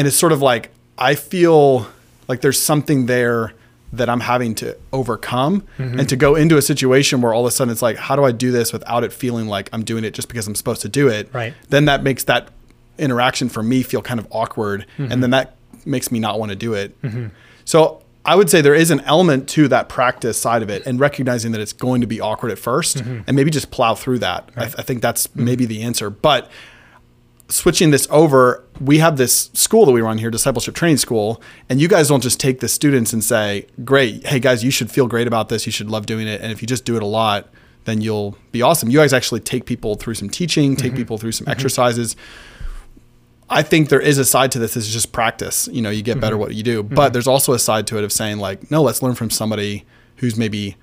it's 0.06 0.16
sort 0.16 0.32
of 0.32 0.42
like 0.42 0.70
I 0.98 1.14
feel 1.14 1.86
like 2.28 2.40
there's 2.42 2.58
something 2.58 3.06
there 3.06 3.52
that 3.94 4.10
I'm 4.10 4.20
having 4.20 4.54
to 4.56 4.76
overcome 4.92 5.64
and 5.78 6.06
to 6.10 6.16
go 6.16 6.34
into 6.34 6.58
a 6.58 6.62
situation 6.62 7.22
where 7.22 7.32
all 7.32 7.46
of 7.46 7.48
a 7.48 7.50
sudden 7.50 7.72
it's 7.72 7.80
like, 7.80 7.96
how 7.96 8.16
do 8.16 8.24
I 8.24 8.32
do 8.32 8.52
this 8.52 8.70
without 8.72 9.02
it 9.02 9.12
feeling 9.14 9.46
like 9.48 9.70
I'm 9.72 9.82
doing 9.82 10.04
it 10.04 10.12
just 10.12 10.28
because 10.28 10.46
I'm 10.46 10.54
supposed 10.54 10.82
to 10.82 10.88
do 10.90 11.08
it? 11.08 11.32
Right. 11.32 11.54
Then 11.70 11.86
that 11.86 12.02
makes 12.02 12.24
that 12.24 12.50
interaction 12.98 13.48
for 13.48 13.62
me 13.62 13.82
feel 13.82 14.02
kind 14.02 14.20
of 14.20 14.26
awkward. 14.30 14.84
Mm-hmm. 14.98 15.12
And 15.12 15.22
then 15.22 15.30
that 15.30 15.56
makes 15.86 16.12
me 16.12 16.18
not 16.18 16.38
want 16.38 16.50
to 16.50 16.56
do 16.56 16.74
it. 16.74 16.94
So 17.64 18.02
I 18.28 18.34
would 18.34 18.50
say 18.50 18.60
there 18.60 18.74
is 18.74 18.90
an 18.90 19.00
element 19.00 19.48
to 19.50 19.68
that 19.68 19.88
practice 19.88 20.38
side 20.38 20.62
of 20.62 20.68
it 20.68 20.84
and 20.84 21.00
recognizing 21.00 21.52
that 21.52 21.62
it's 21.62 21.72
going 21.72 22.02
to 22.02 22.06
be 22.06 22.20
awkward 22.20 22.52
at 22.52 22.58
1st 22.58 22.98
Mm-hmm. 22.98 23.20
and 23.26 23.34
maybe 23.34 23.50
just 23.50 23.70
plow 23.70 23.94
through 23.94 24.18
that. 24.18 24.50
I, 24.56 24.64
I 24.64 24.82
think 24.82 25.00
that's 25.00 25.28
mm-hmm. 25.28 25.44
maybe 25.44 25.64
the 25.64 25.82
answer. 25.82 26.10
But 26.10 26.50
switching 27.48 27.90
this 27.90 28.06
over, 28.10 28.64
we 28.80 28.98
have 28.98 29.16
this 29.16 29.50
school 29.54 29.86
that 29.86 29.92
we 29.92 30.02
run 30.02 30.18
here, 30.18 30.30
discipleship 30.30 30.74
training 30.74 30.98
school, 30.98 31.42
and 31.70 31.80
you 31.80 31.88
guys 31.88 32.08
don't 32.08 32.22
just 32.22 32.38
take 32.38 32.60
the 32.60 32.68
students 32.68 33.14
and 33.14 33.24
say, 33.24 33.66
"Great, 33.82 34.26
hey 34.26 34.40
guys, 34.40 34.62
you 34.62 34.70
should 34.70 34.90
feel 34.90 35.06
great 35.06 35.26
about 35.26 35.48
this. 35.48 35.64
You 35.64 35.72
should 35.72 35.88
love 35.88 36.04
doing 36.04 36.28
it, 36.28 36.42
and 36.42 36.52
if 36.52 36.60
you 36.60 36.68
just 36.68 36.84
do 36.84 36.96
it 36.96 37.02
a 37.02 37.06
lot, 37.06 37.48
then 37.84 38.02
you'll 38.02 38.36
be 38.52 38.60
awesome." 38.60 38.90
You 38.90 38.98
guys 38.98 39.14
actually 39.14 39.40
take 39.40 39.64
people 39.64 39.94
through 39.94 40.14
some 40.14 40.28
teaching, 40.28 40.76
take 40.76 40.92
mm-hmm. 40.92 40.98
people 40.98 41.18
through 41.18 41.32
some 41.32 41.46
mm-hmm. 41.46 41.52
exercises. 41.52 42.16
I 43.50 43.62
think 43.62 43.88
there 43.88 44.00
is 44.00 44.18
a 44.18 44.24
side 44.24 44.52
to 44.52 44.58
this. 44.58 44.76
Is 44.76 44.92
just 44.92 45.12
practice. 45.12 45.68
You 45.72 45.82
know, 45.82 45.90
you 45.90 46.02
get 46.02 46.20
better 46.20 46.34
mm-hmm. 46.34 46.40
what 46.40 46.54
you 46.54 46.62
do, 46.62 46.82
mm-hmm. 46.82 46.94
but 46.94 47.12
there's 47.12 47.26
also 47.26 47.52
a 47.52 47.58
side 47.58 47.86
to 47.88 47.98
it 47.98 48.04
of 48.04 48.12
saying 48.12 48.38
like, 48.38 48.70
no, 48.70 48.82
let's 48.82 49.02
learn 49.02 49.14
from 49.14 49.30
somebody 49.30 49.84
who's 50.16 50.36
maybe 50.36 50.76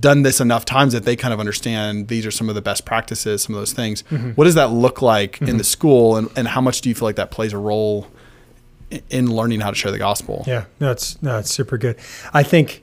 done 0.00 0.22
this 0.22 0.40
enough 0.40 0.64
times 0.64 0.92
that 0.92 1.04
they 1.04 1.14
kind 1.14 1.32
of 1.32 1.38
understand 1.38 2.08
these 2.08 2.26
are 2.26 2.30
some 2.30 2.48
of 2.48 2.54
the 2.54 2.62
best 2.62 2.84
practices, 2.84 3.42
some 3.42 3.54
of 3.54 3.60
those 3.60 3.72
things. 3.72 4.02
Mm-hmm. 4.04 4.30
What 4.30 4.44
does 4.44 4.56
that 4.56 4.70
look 4.70 5.00
like 5.00 5.40
in 5.40 5.58
the 5.58 5.64
school, 5.64 6.16
and, 6.16 6.28
and 6.36 6.48
how 6.48 6.60
much 6.60 6.80
do 6.80 6.88
you 6.88 6.94
feel 6.94 7.06
like 7.06 7.16
that 7.16 7.30
plays 7.30 7.52
a 7.52 7.58
role 7.58 8.08
in 9.10 9.30
learning 9.30 9.60
how 9.60 9.70
to 9.70 9.76
share 9.76 9.92
the 9.92 9.98
gospel? 9.98 10.44
Yeah, 10.46 10.64
no, 10.80 10.90
it's 10.90 11.20
no, 11.22 11.38
it's 11.38 11.50
super 11.50 11.78
good. 11.78 11.96
I 12.34 12.42
think 12.42 12.82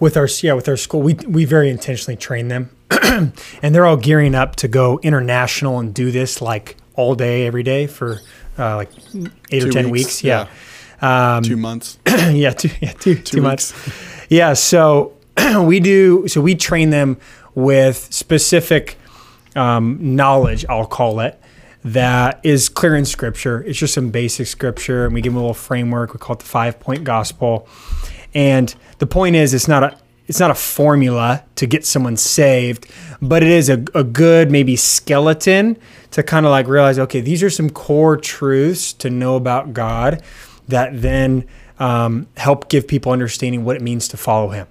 with 0.00 0.16
our 0.16 0.28
yeah 0.42 0.52
with 0.52 0.68
our 0.68 0.76
school, 0.76 1.00
we 1.00 1.14
we 1.26 1.44
very 1.44 1.70
intentionally 1.70 2.16
train 2.16 2.48
them, 2.48 2.70
and 3.62 3.74
they're 3.74 3.86
all 3.86 3.96
gearing 3.96 4.34
up 4.34 4.56
to 4.56 4.68
go 4.68 5.00
international 5.02 5.78
and 5.78 5.94
do 5.94 6.10
this 6.10 6.42
like 6.42 6.76
all 6.94 7.14
day, 7.14 7.46
every 7.46 7.62
day 7.62 7.86
for 7.86 8.20
uh, 8.58 8.76
like 8.76 8.90
eight 9.50 9.64
or 9.64 9.70
ten 9.70 9.90
weeks, 9.90 10.06
weeks. 10.06 10.24
Yeah, 10.24 10.48
Two 11.42 11.56
months. 11.56 11.98
yeah, 12.06 12.50
two, 12.50 12.70
yeah, 12.80 12.92
two, 12.92 13.16
two, 13.16 13.42
months. 13.42 13.74
Yeah, 14.30 14.54
so 14.54 15.12
we 15.62 15.80
do. 15.80 16.26
So 16.28 16.40
we 16.40 16.54
train 16.54 16.88
them 16.88 17.18
with 17.54 17.96
specific 18.10 18.96
um, 19.54 20.16
knowledge. 20.16 20.64
I'll 20.66 20.86
call 20.86 21.20
it 21.20 21.38
that 21.84 22.40
is 22.42 22.70
clear 22.70 22.96
in 22.96 23.04
Scripture. 23.04 23.62
It's 23.62 23.78
just 23.78 23.92
some 23.92 24.10
basic 24.10 24.46
Scripture, 24.46 25.04
and 25.04 25.14
we 25.14 25.20
give 25.20 25.32
them 25.34 25.38
a 25.38 25.40
little 25.40 25.54
framework. 25.54 26.14
We 26.14 26.18
call 26.18 26.34
it 26.34 26.38
the 26.38 26.46
five 26.46 26.80
point 26.80 27.04
gospel. 27.04 27.68
And 28.32 28.74
the 28.98 29.06
point 29.06 29.36
is, 29.36 29.52
it's 29.52 29.68
not 29.68 29.84
a 29.84 29.98
it's 30.26 30.40
not 30.40 30.50
a 30.50 30.54
formula 30.54 31.44
to 31.56 31.66
get 31.66 31.84
someone 31.84 32.16
saved, 32.16 32.86
but 33.20 33.42
it 33.42 33.50
is 33.50 33.68
a, 33.68 33.84
a 33.94 34.04
good 34.04 34.50
maybe 34.50 34.76
skeleton 34.76 35.76
to 36.10 36.22
kind 36.22 36.46
of 36.46 36.50
like 36.50 36.68
realize, 36.68 36.98
okay, 36.98 37.20
these 37.20 37.42
are 37.42 37.50
some 37.50 37.70
core 37.70 38.16
truths 38.16 38.92
to 38.94 39.10
know 39.10 39.36
about 39.36 39.74
God 39.74 40.22
that 40.68 41.00
then 41.00 41.46
um, 41.78 42.26
help 42.36 42.68
give 42.68 42.86
people 42.86 43.12
understanding 43.12 43.64
what 43.64 43.76
it 43.76 43.82
means 43.82 44.08
to 44.08 44.16
follow 44.16 44.50
Him. 44.50 44.66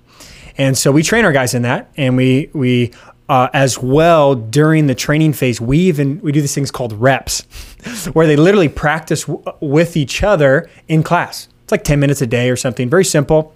And 0.58 0.78
so 0.78 0.92
we 0.92 1.04
train 1.04 1.26
our 1.26 1.32
guys 1.32 1.54
in 1.54 1.64
that, 1.64 1.92
and 1.98 2.16
we 2.16 2.50
we 2.54 2.92
uh, 3.30 3.50
as 3.54 3.80
well 3.80 4.36
during 4.36 4.88
the 4.88 4.96
training 4.96 5.34
phase. 5.34 5.60
We 5.60 5.80
even 5.80 6.22
we 6.22 6.32
do 6.32 6.42
these 6.42 6.54
things 6.54 6.72
called 6.72 6.94
reps, 6.94 7.42
where 8.14 8.28
they 8.28 8.36
literally 8.36 8.70
practice 8.70 9.26
w- 9.26 9.44
with 9.60 9.98
each 9.98 10.24
other 10.24 10.70
in 10.88 11.04
class. 11.04 11.48
It's 11.64 11.72
like 11.72 11.84
ten 11.84 12.00
minutes 12.00 12.22
a 12.22 12.28
day 12.28 12.50
or 12.50 12.56
something, 12.56 12.90
very 12.90 13.06
simple. 13.06 13.54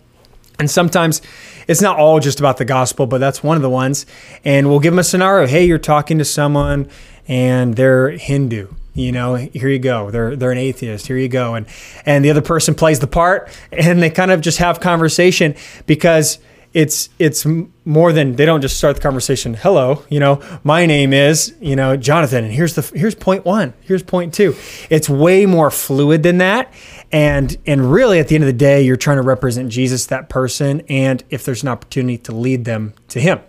And 0.59 0.71
sometimes 0.71 1.21
it's 1.67 1.81
not 1.81 1.97
all 1.97 2.19
just 2.19 2.39
about 2.39 2.57
the 2.57 2.65
gospel, 2.65 3.05
but 3.05 3.19
that's 3.19 3.43
one 3.43 3.57
of 3.57 3.61
the 3.61 3.69
ones. 3.69 4.05
And 4.45 4.69
we'll 4.69 4.79
give 4.79 4.93
them 4.93 4.99
a 4.99 5.03
scenario. 5.03 5.47
Hey, 5.47 5.65
you're 5.65 5.77
talking 5.77 6.17
to 6.17 6.25
someone 6.25 6.89
and 7.27 7.75
they're 7.75 8.11
Hindu. 8.11 8.69
You 8.93 9.11
know, 9.11 9.35
here 9.35 9.69
you 9.69 9.77
go. 9.77 10.09
They're 10.09 10.35
they're 10.35 10.51
an 10.51 10.57
atheist. 10.57 11.05
Here 11.05 11.17
you 11.17 11.27
go. 11.27 11.53
And 11.53 11.67
and 12.05 12.25
the 12.25 12.31
other 12.31 12.41
person 12.41 12.73
plays 12.73 12.99
the 12.99 13.07
part, 13.07 13.55
and 13.71 14.01
they 14.01 14.09
kind 14.09 14.31
of 14.31 14.41
just 14.41 14.57
have 14.57 14.79
conversation 14.79 15.55
because 15.85 16.39
it's 16.73 17.09
it's 17.19 17.45
more 17.85 18.11
than 18.11 18.35
they 18.35 18.45
don't 18.45 18.61
just 18.61 18.77
start 18.77 18.95
the 18.95 19.01
conversation. 19.01 19.53
Hello, 19.53 20.03
you 20.09 20.19
know, 20.19 20.41
my 20.63 20.85
name 20.85 21.13
is 21.13 21.55
you 21.61 21.75
know 21.75 21.95
Jonathan, 21.95 22.43
and 22.43 22.53
here's 22.53 22.73
the 22.73 22.81
here's 22.97 23.15
point 23.15 23.45
one, 23.45 23.73
here's 23.81 24.03
point 24.03 24.33
two. 24.33 24.55
It's 24.89 25.07
way 25.07 25.45
more 25.45 25.71
fluid 25.71 26.23
than 26.23 26.39
that, 26.39 26.73
and 27.11 27.57
and 27.65 27.91
really 27.91 28.19
at 28.19 28.27
the 28.27 28.35
end 28.35 28.43
of 28.43 28.47
the 28.47 28.53
day, 28.53 28.81
you're 28.81 28.97
trying 28.97 29.17
to 29.17 29.23
represent 29.23 29.69
Jesus, 29.69 30.05
that 30.07 30.29
person, 30.29 30.81
and 30.89 31.23
if 31.29 31.43
there's 31.45 31.63
an 31.63 31.69
opportunity 31.69 32.17
to 32.19 32.31
lead 32.31 32.65
them 32.65 32.93
to 33.09 33.19
Him, 33.19 33.39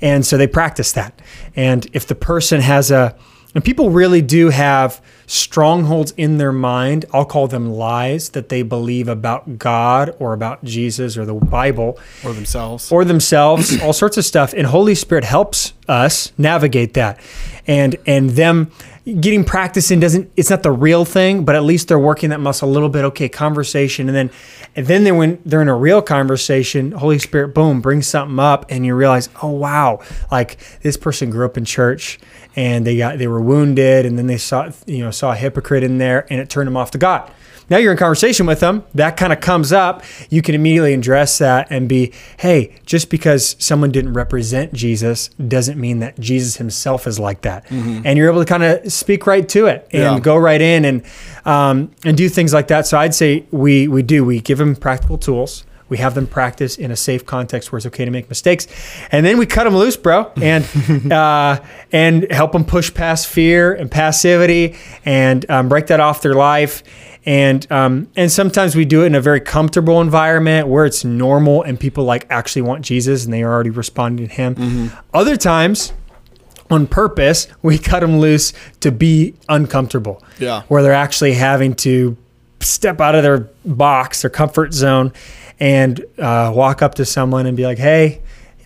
and 0.00 0.24
so 0.24 0.36
they 0.36 0.46
practice 0.46 0.92
that. 0.92 1.20
And 1.56 1.86
if 1.92 2.06
the 2.06 2.14
person 2.14 2.60
has 2.60 2.90
a 2.90 3.16
and 3.54 3.64
people 3.64 3.90
really 3.90 4.22
do 4.22 4.50
have 4.50 5.02
strongholds 5.26 6.12
in 6.16 6.38
their 6.38 6.52
mind. 6.52 7.04
I'll 7.12 7.24
call 7.24 7.48
them 7.48 7.72
lies 7.72 8.30
that 8.30 8.48
they 8.48 8.62
believe 8.62 9.08
about 9.08 9.58
God 9.58 10.14
or 10.20 10.32
about 10.34 10.62
Jesus 10.62 11.16
or 11.16 11.24
the 11.24 11.34
Bible 11.34 11.98
Or 12.24 12.32
themselves. 12.32 12.92
or 12.92 13.04
themselves, 13.04 13.80
all 13.82 13.92
sorts 13.92 14.16
of 14.16 14.24
stuff. 14.24 14.52
And 14.52 14.66
Holy 14.68 14.94
Spirit 14.94 15.24
helps 15.24 15.72
us 15.88 16.32
navigate 16.38 16.94
that. 16.94 17.18
And 17.66 17.96
and 18.06 18.30
them 18.30 18.70
getting 19.04 19.44
practice 19.44 19.90
in 19.90 20.00
doesn't 20.00 20.30
it's 20.36 20.50
not 20.50 20.62
the 20.62 20.72
real 20.72 21.04
thing, 21.04 21.44
but 21.44 21.54
at 21.54 21.64
least 21.64 21.88
they're 21.88 21.98
working 21.98 22.30
that 22.30 22.40
muscle 22.40 22.68
a 22.68 22.72
little 22.72 22.88
bit. 22.88 23.04
Okay, 23.06 23.28
conversation. 23.28 24.08
And 24.08 24.16
then 24.16 24.30
and 24.76 24.86
then 24.86 25.04
they 25.04 25.12
when 25.12 25.40
they're 25.44 25.62
in 25.62 25.68
a 25.68 25.76
real 25.76 26.02
conversation, 26.02 26.92
Holy 26.92 27.18
Spirit, 27.18 27.54
boom, 27.54 27.80
brings 27.80 28.06
something 28.06 28.38
up 28.38 28.66
and 28.68 28.84
you 28.86 28.94
realize, 28.94 29.28
oh 29.42 29.50
wow, 29.50 30.00
like 30.30 30.58
this 30.82 30.96
person 30.96 31.30
grew 31.30 31.44
up 31.44 31.56
in 31.56 31.64
church 31.64 32.18
and 32.56 32.86
they 32.86 32.96
got 32.96 33.18
they 33.18 33.26
were 33.26 33.40
wounded 33.40 34.06
and 34.06 34.18
then 34.18 34.26
they 34.26 34.38
saw 34.38 34.70
you 34.86 35.04
know 35.04 35.10
saw 35.10 35.32
a 35.32 35.36
hypocrite 35.36 35.82
in 35.82 35.98
there 35.98 36.26
and 36.30 36.40
it 36.40 36.48
turned 36.50 36.66
them 36.66 36.76
off 36.76 36.90
to 36.92 36.98
God. 36.98 37.30
Now 37.70 37.78
you're 37.78 37.92
in 37.92 37.98
conversation 37.98 38.46
with 38.46 38.60
them, 38.60 38.84
that 38.94 39.16
kind 39.16 39.32
of 39.32 39.40
comes 39.40 39.72
up. 39.72 40.02
You 40.28 40.42
can 40.42 40.54
immediately 40.56 40.92
address 40.92 41.38
that 41.38 41.68
and 41.70 41.88
be, 41.88 42.12
hey, 42.38 42.74
just 42.84 43.08
because 43.10 43.54
someone 43.58 43.90
didn't 43.92 44.12
represent 44.14 44.72
Jesus 44.72 45.28
doesn't 45.28 45.78
mean 45.80 46.00
that 46.00 46.18
Jesus 46.18 46.56
himself 46.56 47.06
is 47.06 47.18
like 47.20 47.42
that. 47.42 47.70
And 47.70 48.18
you're 48.18 48.28
able 48.28 48.40
to 48.44 48.48
kind 48.48 48.64
of 48.64 48.92
speak 48.92 49.26
right 49.26 49.48
to 49.50 49.66
it 49.66 49.86
and 49.92 50.02
Yeah. 50.02 50.18
go 50.18 50.36
right 50.36 50.60
in 50.60 50.84
and 50.84 51.02
um, 51.44 51.90
and 52.04 52.16
do 52.16 52.28
things 52.28 52.52
like 52.52 52.68
that. 52.68 52.86
So 52.86 52.98
I'd 52.98 53.14
say 53.14 53.46
we 53.52 53.86
we 53.88 54.02
do 54.02 54.24
we 54.24 54.40
give 54.40 54.58
them 54.58 54.74
practical 54.76 55.16
tools. 55.16 55.64
We 55.90 55.98
have 55.98 56.14
them 56.14 56.26
practice 56.26 56.78
in 56.78 56.90
a 56.90 56.96
safe 56.96 57.26
context 57.26 57.70
where 57.70 57.76
it's 57.76 57.86
okay 57.86 58.06
to 58.06 58.10
make 58.10 58.28
mistakes, 58.28 58.66
and 59.12 59.26
then 59.26 59.36
we 59.36 59.44
cut 59.44 59.64
them 59.64 59.76
loose, 59.76 59.96
bro, 59.96 60.32
and 60.40 60.64
uh, 61.12 61.60
and 61.92 62.30
help 62.32 62.52
them 62.52 62.64
push 62.64 62.94
past 62.94 63.26
fear 63.26 63.74
and 63.74 63.90
passivity 63.90 64.76
and 65.04 65.48
um, 65.50 65.68
break 65.68 65.88
that 65.88 66.00
off 66.00 66.22
their 66.22 66.34
life. 66.34 66.82
And 67.26 67.70
um, 67.70 68.08
and 68.16 68.32
sometimes 68.32 68.74
we 68.74 68.86
do 68.86 69.02
it 69.02 69.06
in 69.06 69.14
a 69.14 69.20
very 69.20 69.40
comfortable 69.40 70.00
environment 70.00 70.68
where 70.68 70.86
it's 70.86 71.04
normal 71.04 71.62
and 71.62 71.78
people 71.78 72.04
like 72.04 72.26
actually 72.30 72.62
want 72.62 72.82
Jesus 72.82 73.26
and 73.26 73.34
they 73.34 73.42
are 73.42 73.52
already 73.52 73.70
responding 73.70 74.28
to 74.28 74.32
Him. 74.34 74.90
Other 75.12 75.36
times 75.36 75.92
on 76.70 76.86
purpose, 76.86 77.48
we 77.62 77.78
cut 77.78 78.00
them 78.00 78.20
loose 78.20 78.52
to 78.80 78.92
be 78.92 79.34
uncomfortable. 79.48 80.22
Yeah. 80.38 80.62
Where 80.68 80.82
they're 80.82 80.92
actually 80.92 81.34
having 81.34 81.74
to 81.76 82.16
step 82.60 83.00
out 83.00 83.14
of 83.14 83.22
their 83.22 83.50
box, 83.64 84.22
their 84.22 84.30
comfort 84.30 84.72
zone, 84.72 85.12
and 85.58 86.04
uh, 86.18 86.52
walk 86.54 86.82
up 86.82 86.94
to 86.96 87.04
someone 87.04 87.46
and 87.46 87.56
be 87.56 87.64
like, 87.64 87.78
hey, 87.78 88.22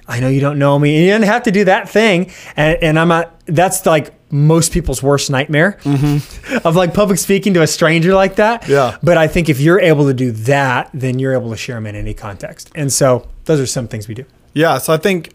I 0.06 0.20
know 0.20 0.28
you 0.28 0.40
don't 0.40 0.58
know 0.58 0.78
me. 0.78 0.96
And 0.96 1.04
you 1.04 1.10
don't 1.12 1.22
have 1.22 1.44
to 1.44 1.50
do 1.50 1.64
that 1.64 1.88
thing. 1.88 2.30
And, 2.56 2.82
and 2.82 2.98
I'm 2.98 3.08
not, 3.08 3.40
that's 3.46 3.86
like 3.86 4.12
most 4.30 4.72
people's 4.72 5.02
worst 5.02 5.30
nightmare 5.30 5.78
of 6.64 6.76
like 6.76 6.92
public 6.92 7.18
speaking 7.18 7.54
to 7.54 7.62
a 7.62 7.66
stranger 7.66 8.14
like 8.14 8.36
that. 8.36 8.68
Yeah. 8.68 8.98
But 9.02 9.16
I 9.16 9.28
think 9.28 9.48
if 9.48 9.60
you're 9.60 9.80
able 9.80 10.06
to 10.06 10.14
do 10.14 10.32
that, 10.32 10.90
then 10.92 11.18
you're 11.18 11.32
able 11.32 11.50
to 11.50 11.56
share 11.56 11.76
them 11.76 11.86
in 11.86 11.94
any 11.94 12.14
context. 12.14 12.70
And 12.74 12.92
so 12.92 13.26
those 13.46 13.60
are 13.60 13.66
some 13.66 13.88
things 13.88 14.08
we 14.08 14.14
do. 14.14 14.24
Yeah, 14.52 14.78
so 14.78 14.92
I 14.92 14.98
think 14.98 15.32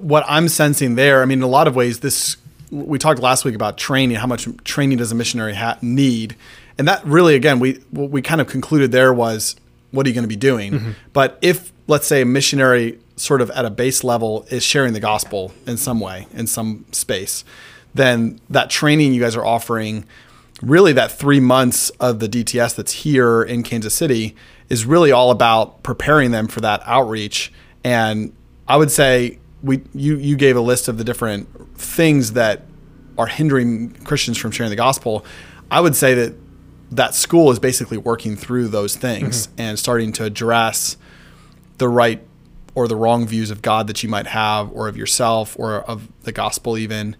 what 0.00 0.24
I'm 0.26 0.48
sensing 0.48 0.94
there, 0.94 1.22
I 1.22 1.26
mean, 1.26 1.38
in 1.40 1.44
a 1.44 1.48
lot 1.48 1.68
of 1.68 1.76
ways, 1.76 2.00
this 2.00 2.36
we 2.70 2.98
talked 2.98 3.20
last 3.20 3.44
week 3.44 3.54
about 3.54 3.78
training, 3.78 4.16
how 4.16 4.26
much 4.26 4.48
training 4.64 4.98
does 4.98 5.12
a 5.12 5.14
missionary 5.14 5.54
ha- 5.54 5.78
need, 5.82 6.34
and 6.78 6.88
that 6.88 7.04
really, 7.04 7.34
again, 7.34 7.58
we 7.58 7.74
what 7.90 8.10
we 8.10 8.22
kind 8.22 8.40
of 8.40 8.46
concluded 8.46 8.92
there 8.92 9.12
was, 9.12 9.56
what 9.90 10.06
are 10.06 10.08
you 10.08 10.14
going 10.14 10.24
to 10.24 10.28
be 10.28 10.36
doing? 10.36 10.72
Mm-hmm. 10.72 10.90
But 11.12 11.38
if 11.42 11.72
let's 11.86 12.06
say 12.06 12.22
a 12.22 12.26
missionary 12.26 12.98
sort 13.16 13.40
of 13.40 13.50
at 13.50 13.64
a 13.64 13.70
base 13.70 14.04
level 14.04 14.44
is 14.50 14.62
sharing 14.62 14.92
the 14.92 15.00
gospel 15.00 15.52
in 15.66 15.76
some 15.76 16.00
way, 16.00 16.26
in 16.34 16.46
some 16.46 16.84
space, 16.92 17.44
then 17.94 18.40
that 18.50 18.68
training 18.68 19.14
you 19.14 19.20
guys 19.20 19.36
are 19.36 19.44
offering 19.44 20.04
really 20.62 20.92
that 20.92 21.10
three 21.10 21.40
months 21.40 21.90
of 22.00 22.18
the 22.18 22.28
DTS 22.28 22.76
that's 22.76 22.92
here 22.92 23.42
in 23.42 23.62
Kansas 23.62 23.94
City 23.94 24.34
is 24.68 24.84
really 24.84 25.12
all 25.12 25.30
about 25.30 25.82
preparing 25.82 26.30
them 26.30 26.48
for 26.48 26.60
that 26.60 26.82
outreach. 26.84 27.52
And 27.84 28.34
I 28.66 28.76
would 28.76 28.90
say 28.90 29.38
we 29.62 29.82
you 29.94 30.16
you 30.16 30.36
gave 30.36 30.56
a 30.56 30.60
list 30.60 30.88
of 30.88 30.98
the 30.98 31.04
different 31.04 31.48
things 31.78 32.32
that 32.32 32.62
are 33.18 33.26
hindering 33.26 33.90
Christians 34.04 34.36
from 34.36 34.50
sharing 34.50 34.70
the 34.70 34.76
gospel, 34.76 35.24
I 35.70 35.80
would 35.80 35.96
say 35.96 36.14
that 36.14 36.34
that 36.90 37.14
school 37.14 37.50
is 37.50 37.58
basically 37.58 37.96
working 37.96 38.36
through 38.36 38.68
those 38.68 38.96
things 38.96 39.46
mm-hmm. 39.46 39.60
and 39.60 39.78
starting 39.78 40.12
to 40.12 40.24
address 40.24 40.96
the 41.78 41.88
right 41.88 42.22
or 42.74 42.86
the 42.86 42.96
wrong 42.96 43.26
views 43.26 43.50
of 43.50 43.62
God 43.62 43.86
that 43.86 44.02
you 44.02 44.08
might 44.08 44.26
have, 44.26 44.70
or 44.70 44.86
of 44.86 44.96
yourself, 44.96 45.58
or 45.58 45.76
of 45.82 46.08
the 46.22 46.32
gospel, 46.32 46.76
even. 46.76 47.16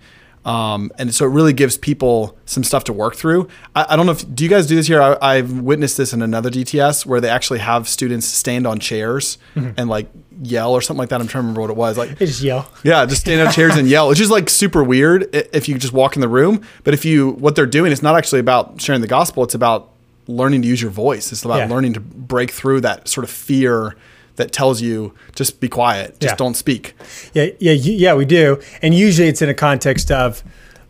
Um, 0.47 0.93
and 0.97 1.13
so 1.13 1.25
it 1.27 1.31
really 1.31 1.53
gives 1.53 1.77
people 1.77 2.39
some 2.47 2.63
stuff 2.63 2.85
to 2.85 2.93
work 2.93 3.17
through. 3.17 3.49
I, 3.75 3.87
I 3.91 3.97
don't 3.97 4.07
know 4.07 4.13
if 4.13 4.33
do 4.33 4.45
you 4.45 4.49
guys 4.51 4.67
do 4.69 4.77
this 4.77 4.87
here. 4.87 5.03
I, 5.03 5.17
I've 5.21 5.53
witnessed 5.61 5.97
this 5.97 6.13
in 6.13 6.23
another 6.23 6.51
DTS 6.51 7.05
where 7.05 7.21
they 7.21 7.29
actually 7.29 7.59
have 7.59 7.89
students 7.89 8.27
stand 8.29 8.65
on 8.65 8.79
chairs 8.79 9.39
and 9.57 9.89
like 9.89 10.09
yell 10.43 10.73
or 10.73 10.81
something 10.81 10.99
like 11.01 11.09
that. 11.09 11.21
I'm 11.21 11.27
trying 11.27 11.43
to 11.43 11.49
remember 11.49 11.63
what 11.63 11.71
it 11.71 11.77
was. 11.77 11.99
Like 11.99 12.17
They 12.19 12.27
just 12.27 12.43
yell. 12.43 12.71
yeah, 12.85 13.05
just 13.07 13.23
stand 13.23 13.45
on 13.45 13.53
chairs 13.53 13.77
and 13.77 13.89
yell, 13.89 14.11
It's 14.13 14.21
just 14.21 14.31
like 14.31 14.49
super 14.49 14.85
weird 14.85 15.29
if 15.35 15.69
you 15.69 15.79
just 15.79 15.93
walk 15.93 16.15
in 16.15 16.21
the 16.21 16.29
room. 16.29 16.63
But 16.85 16.95
if 16.95 17.05
you, 17.05 17.31
what 17.31 17.57
they're 17.57 17.67
doing, 17.67 17.91
it's 17.91 18.03
not 18.03 18.15
actually 18.17 18.39
about 18.41 18.81
sharing 18.81 19.01
the 19.01 19.09
gospel. 19.09 19.43
It's 19.43 19.55
about 19.55 19.91
learning 20.29 20.63
to 20.63 20.69
use 20.69 20.81
your 20.81 20.93
voice. 20.93 21.33
It's 21.33 21.45
about 21.45 21.57
Yeah. 21.59 21.69
learning 21.75 21.95
to 21.95 22.01
break 22.01 22.53
through 22.53 22.83
that 22.83 23.09
sort 23.09 23.25
of 23.25 23.31
fear 23.31 23.97
that 24.37 24.53
tells 24.53 24.81
you 24.81 25.13
just 25.35 25.61
be 25.61 25.69
quiet, 25.69 26.19
just 26.21 26.33
Yeah. 26.33 26.37
don't 26.37 26.55
speak. 26.57 26.95
Yeah, 27.35 27.47
yeah, 27.59 27.73
yeah, 27.73 28.15
we 28.15 28.25
do. 28.25 28.61
And 28.83 28.95
usually 28.95 29.29
it's 29.29 29.43
in 29.43 29.49
a 29.49 29.55
context 29.55 30.11
of 30.11 30.43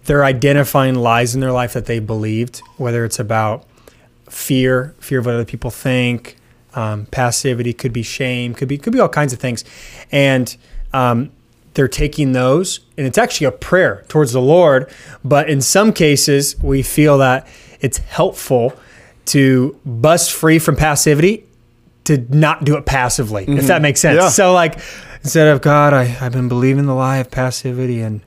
they're 0.05 0.25
identifying 0.25 0.95
lies 0.97 1.35
in 1.35 1.41
their 1.41 1.53
life 1.53 1.73
that 1.73 1.87
they 1.87 1.99
believed, 1.99 2.61
whether 2.77 3.05
it's 3.05 3.19
about 3.19 3.65
fear, 4.29 4.95
fear 5.01 5.19
of 5.21 5.27
what 5.27 5.35
other 5.35 5.45
people 5.45 5.71
think, 5.71 6.37
um, 6.75 7.07
passivity, 7.07 7.73
could 7.73 7.93
be 7.93 8.03
shame, 8.03 8.55
could 8.55 8.69
be 8.69 8.77
could 8.79 8.93
be 8.93 9.01
all 9.01 9.09
kinds 9.09 9.33
of 9.33 9.39
things, 9.39 9.65
and 10.13 10.57
um, 10.93 11.31
they're 11.75 11.89
taking 11.89 12.33
those, 12.33 12.81
and 12.99 13.07
it's 13.07 13.19
actually 13.19 13.47
a 13.47 13.53
prayer 13.53 14.05
towards 14.09 14.33
the 14.33 14.41
Lord. 14.41 14.91
But 15.25 15.49
in 15.49 15.61
some 15.61 15.93
cases, 15.93 16.57
we 16.63 16.83
feel 16.83 17.19
that 17.19 17.47
it's 17.81 17.99
helpful 17.99 18.75
to 19.27 19.79
bust 19.85 20.33
free 20.33 20.59
from 20.59 20.77
passivity 20.77 21.45
to 22.07 22.19
not 22.31 22.65
do 22.65 22.77
it 22.77 22.87
passively, 22.87 23.45
if 23.49 23.67
that 23.67 23.83
makes 23.83 24.01
sense. 24.01 24.21
Yeah. 24.21 24.29
So 24.29 24.53
like 24.53 24.79
instead 25.23 25.49
of 25.49 25.61
God, 25.61 25.93
I, 25.93 26.17
I've 26.21 26.33
been 26.33 26.49
believing 26.49 26.87
the 26.87 26.95
lie 26.95 27.19
of 27.19 27.31
passivity 27.31 28.01
and 28.01 28.23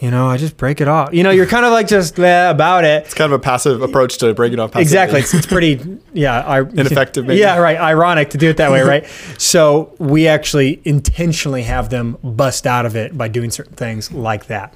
you 0.00 0.10
know, 0.10 0.28
I 0.28 0.36
just 0.36 0.58
break 0.58 0.82
it 0.82 0.88
off. 0.88 1.14
You 1.14 1.22
know, 1.22 1.30
you're 1.30 1.46
kind 1.46 1.64
of 1.64 1.72
like 1.72 1.88
just 1.88 2.18
eh, 2.18 2.50
about 2.50 2.84
it. 2.84 3.04
It's 3.04 3.14
kind 3.14 3.32
of 3.32 3.40
a 3.40 3.42
passive 3.42 3.80
approach 3.80 4.18
to 4.18 4.34
breaking 4.34 4.58
off. 4.58 4.76
Exactly. 4.76 5.20
It's, 5.20 5.32
it's 5.32 5.46
pretty, 5.46 5.98
yeah. 6.12 6.40
I, 6.40 6.58
Ineffective, 6.74 7.26
maybe. 7.26 7.40
Yeah, 7.40 7.56
right. 7.56 7.78
Ironic 7.78 8.30
to 8.30 8.38
do 8.38 8.50
it 8.50 8.58
that 8.58 8.70
way, 8.70 8.82
right? 8.82 9.06
so 9.38 9.94
we 9.98 10.28
actually 10.28 10.82
intentionally 10.84 11.62
have 11.62 11.88
them 11.88 12.18
bust 12.22 12.66
out 12.66 12.84
of 12.84 12.96
it 12.96 13.16
by 13.16 13.28
doing 13.28 13.50
certain 13.50 13.76
things 13.76 14.12
like 14.12 14.46
that. 14.48 14.74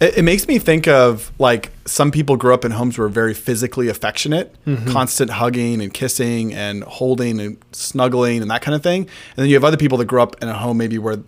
It, 0.00 0.18
it 0.18 0.22
makes 0.22 0.46
me 0.48 0.58
think 0.58 0.86
of 0.88 1.32
like 1.38 1.70
some 1.86 2.10
people 2.10 2.36
grew 2.36 2.52
up 2.54 2.64
in 2.64 2.72
homes 2.72 2.98
where 2.98 3.08
very 3.08 3.34
physically 3.34 3.88
affectionate, 3.88 4.54
Mm-hmm. 4.66 4.90
constant 4.92 5.30
hugging 5.30 5.80
and 5.80 5.92
kissing 5.92 6.52
and 6.54 6.82
holding 6.84 7.40
and 7.40 7.56
snuggling 7.72 8.42
and 8.42 8.50
that 8.50 8.62
kind 8.62 8.74
of 8.74 8.82
thing. 8.82 9.02
And 9.02 9.36
then 9.36 9.46
you 9.46 9.54
have 9.54 9.64
other 9.64 9.76
people 9.76 9.98
that 9.98 10.06
grew 10.06 10.22
up 10.22 10.42
in 10.42 10.48
a 10.48 10.54
home 10.54 10.76
maybe 10.78 10.98
where 10.98 11.18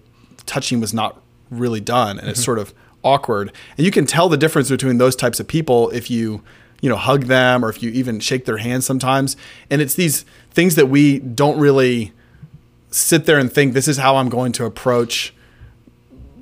touching 0.46 0.81
was 0.81 0.92
not 0.94 1.20
really 1.50 1.81
done 1.81 2.11
and 2.11 2.20
Mm-hmm. 2.20 2.28
it's 2.31 2.44
sort 2.44 2.59
of 2.59 2.74
awkward. 3.04 3.52
And 3.76 3.85
you 3.87 3.90
can 3.92 4.07
tell 4.07 4.28
the 4.28 4.37
difference 4.37 4.68
between 4.68 4.98
those 4.98 5.14
types 5.16 5.38
of 5.40 5.46
people 5.46 5.88
if 5.90 6.11
you 6.11 6.42
you 6.81 6.88
know 6.88 6.96
hug 6.96 7.24
them 7.24 7.64
or 7.64 7.68
if 7.70 7.83
you 7.83 7.90
even 7.90 8.20
shake 8.20 8.44
their 8.44 8.59
hands 8.59 8.85
sometimes. 8.87 9.37
And 9.70 9.81
it's 9.83 9.94
these 9.94 10.24
things 10.50 10.74
that 10.74 10.87
we 10.88 11.18
don't 11.20 11.59
really 11.59 12.12
sit 12.90 13.26
there 13.26 13.38
and 13.38 13.52
think 13.52 13.72
this 13.74 13.88
is 13.88 13.98
how 13.98 14.16
I'm 14.16 14.28
going 14.28 14.52
to 14.52 14.64
approach 14.64 15.35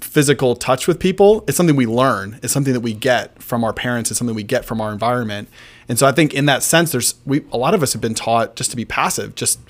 physical 0.01 0.57
touch 0.57 0.87
with 0.87 0.99
people 0.99 1.45
it's 1.47 1.57
something 1.57 1.77
we 1.77 1.87
learn 1.87 2.39
it's 2.43 2.53
something 2.53 2.73
that 2.73 2.81
we 2.81 2.93
get 2.93 3.43
from 3.43 3.65
our 3.65 3.73
parents 3.73 4.11
it's 4.11 4.19
something 4.19 4.37
we 4.37 4.43
get 4.43 4.65
from 4.65 4.81
our 4.81 4.93
environment. 4.93 5.49
And 5.89 5.99
so 5.99 6.07
i 6.07 6.13
think 6.13 6.35
in 6.35 6.47
that 6.47 6.63
sense 6.63 6.93
there's 6.93 7.15
we 7.25 7.45
a 7.53 7.57
lot 7.57 7.75
of 7.75 7.83
us 7.83 7.93
have 7.93 8.03
been 8.03 8.15
taught 8.15 8.57
just 8.57 8.71
to 8.71 8.77
be 8.77 8.85
passive 8.85 9.35
just 9.35 9.61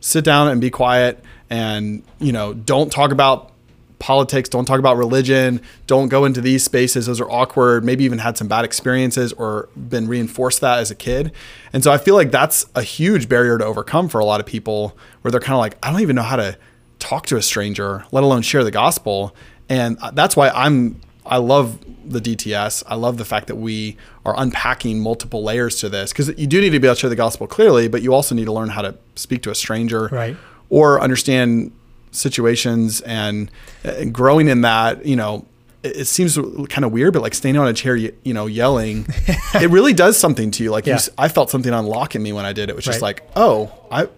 sit 0.00 0.24
down 0.24 0.48
and 0.48 0.60
be 0.60 0.70
quiet 0.70 1.24
and 1.48 2.02
you 2.18 2.32
know 2.32 2.52
don't 2.54 2.90
talk 2.90 3.12
about 3.12 3.52
politics 3.98 4.48
don't 4.48 4.64
talk 4.64 4.80
about 4.80 4.96
religion 4.96 5.60
don't 5.86 6.08
go 6.08 6.24
into 6.24 6.40
these 6.40 6.64
spaces 6.64 7.06
those 7.06 7.20
are 7.20 7.30
awkward 7.30 7.84
maybe 7.84 8.02
even 8.02 8.18
had 8.18 8.36
some 8.36 8.48
bad 8.48 8.64
experiences 8.64 9.32
or 9.34 9.68
been 9.76 10.08
reinforced 10.08 10.60
that 10.60 10.80
as 10.80 10.90
a 10.90 10.94
kid. 10.94 11.30
And 11.72 11.84
so 11.84 11.92
i 11.92 11.98
feel 11.98 12.16
like 12.16 12.32
that's 12.32 12.66
a 12.74 12.82
huge 12.82 13.28
barrier 13.28 13.58
to 13.58 13.64
overcome 13.64 14.08
for 14.08 14.18
a 14.18 14.24
lot 14.24 14.40
of 14.40 14.46
people 14.46 14.98
where 15.20 15.30
they're 15.30 15.40
kind 15.40 15.54
of 15.54 15.60
like 15.60 15.78
i 15.84 15.92
don't 15.92 16.00
even 16.00 16.16
know 16.16 16.22
how 16.22 16.36
to 16.36 16.58
talk 16.98 17.26
to 17.26 17.36
a 17.36 17.42
stranger 17.42 18.04
let 18.10 18.24
alone 18.24 18.42
share 18.42 18.64
the 18.64 18.70
gospel 18.72 19.36
and 19.72 19.96
that's 20.18 20.34
why 20.36 20.46
I'm 20.50 21.00
I 21.24 21.36
love 21.38 21.78
the 22.04 22.20
DTS. 22.20 22.82
I 22.86 22.96
love 22.96 23.16
the 23.16 23.24
fact 23.24 23.46
that 23.46 23.54
we 23.56 23.96
are 24.26 24.34
unpacking 24.36 25.00
multiple 25.00 25.42
layers 25.44 25.76
to 25.82 25.88
this 25.88 26.12
because 26.12 26.28
you 26.36 26.46
do 26.48 26.60
need 26.60 26.70
to 26.70 26.80
be 26.80 26.86
able 26.88 26.96
to 26.96 27.00
share 27.00 27.10
the 27.10 27.16
gospel 27.26 27.46
clearly, 27.46 27.86
but 27.88 28.02
you 28.02 28.12
also 28.12 28.34
need 28.34 28.46
to 28.46 28.52
learn 28.52 28.70
how 28.70 28.82
to 28.82 28.92
speak 29.14 29.40
to 29.44 29.50
a 29.50 29.54
stranger, 29.54 30.08
Right. 30.12 30.36
Or 30.68 31.00
understand 31.00 31.70
situations 32.10 33.00
and, 33.02 33.50
and 33.84 34.12
growing 34.12 34.48
in 34.48 34.62
that. 34.62 35.04
You 35.06 35.16
know, 35.16 35.46
it, 35.82 35.96
it 36.02 36.04
seems 36.06 36.36
kind 36.68 36.84
of 36.84 36.92
weird, 36.92 37.12
but 37.12 37.22
like 37.22 37.34
standing 37.34 37.60
on 37.60 37.68
a 37.68 37.72
chair, 37.72 37.94
you, 37.96 38.14
you 38.24 38.34
know, 38.34 38.46
yelling, 38.46 39.06
it 39.54 39.70
really 39.70 39.92
does 39.92 40.16
something 40.16 40.50
to 40.52 40.64
you. 40.64 40.70
Like 40.70 40.86
you 40.86 40.92
Yeah. 40.92 40.96
s 40.96 41.10
I 41.18 41.28
felt 41.28 41.50
something 41.50 41.72
unlock 41.72 42.14
in 42.16 42.22
me 42.22 42.32
when 42.32 42.44
I 42.44 42.52
did 42.52 42.64
it. 42.64 42.70
It 42.70 42.76
was 42.76 42.84
just 42.84 43.02
Right. 43.02 43.16
like, 43.20 43.30
oh, 43.36 43.70
I 43.90 44.08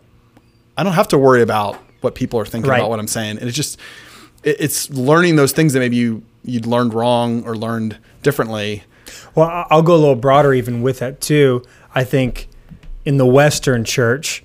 I 0.77 0.83
don't 0.83 0.95
have 0.95 1.09
to 1.09 1.19
worry 1.19 1.43
about 1.43 1.77
what 2.01 2.15
people 2.15 2.39
are 2.41 2.47
thinking 2.47 2.71
Right. 2.71 2.79
about 2.81 2.91
what 2.91 2.99
I'm 2.99 3.09
saying. 3.09 3.39
And 3.39 3.49
it 3.49 3.53
just 3.53 3.79
it's 4.45 4.91
learning 4.91 5.37
those 5.37 5.53
things 5.53 5.73
that 5.73 5.81
maybe 5.81 5.97
you 5.97 6.23
you'd 6.43 6.67
learned 6.67 6.95
wrong 6.95 7.45
or 7.45 7.57
learned 7.57 7.99
differently. 8.23 8.85
Well, 9.35 9.67
I'll 9.71 9.83
go 9.83 9.95
a 9.95 9.97
little 9.97 10.15
broader 10.15 10.53
even 10.55 10.83
with 10.83 10.99
that 10.99 11.21
too. 11.21 11.63
I 11.95 12.05
think 12.05 12.49
in 13.05 13.17
the 13.17 13.27
Western 13.27 13.85
church, 13.85 14.43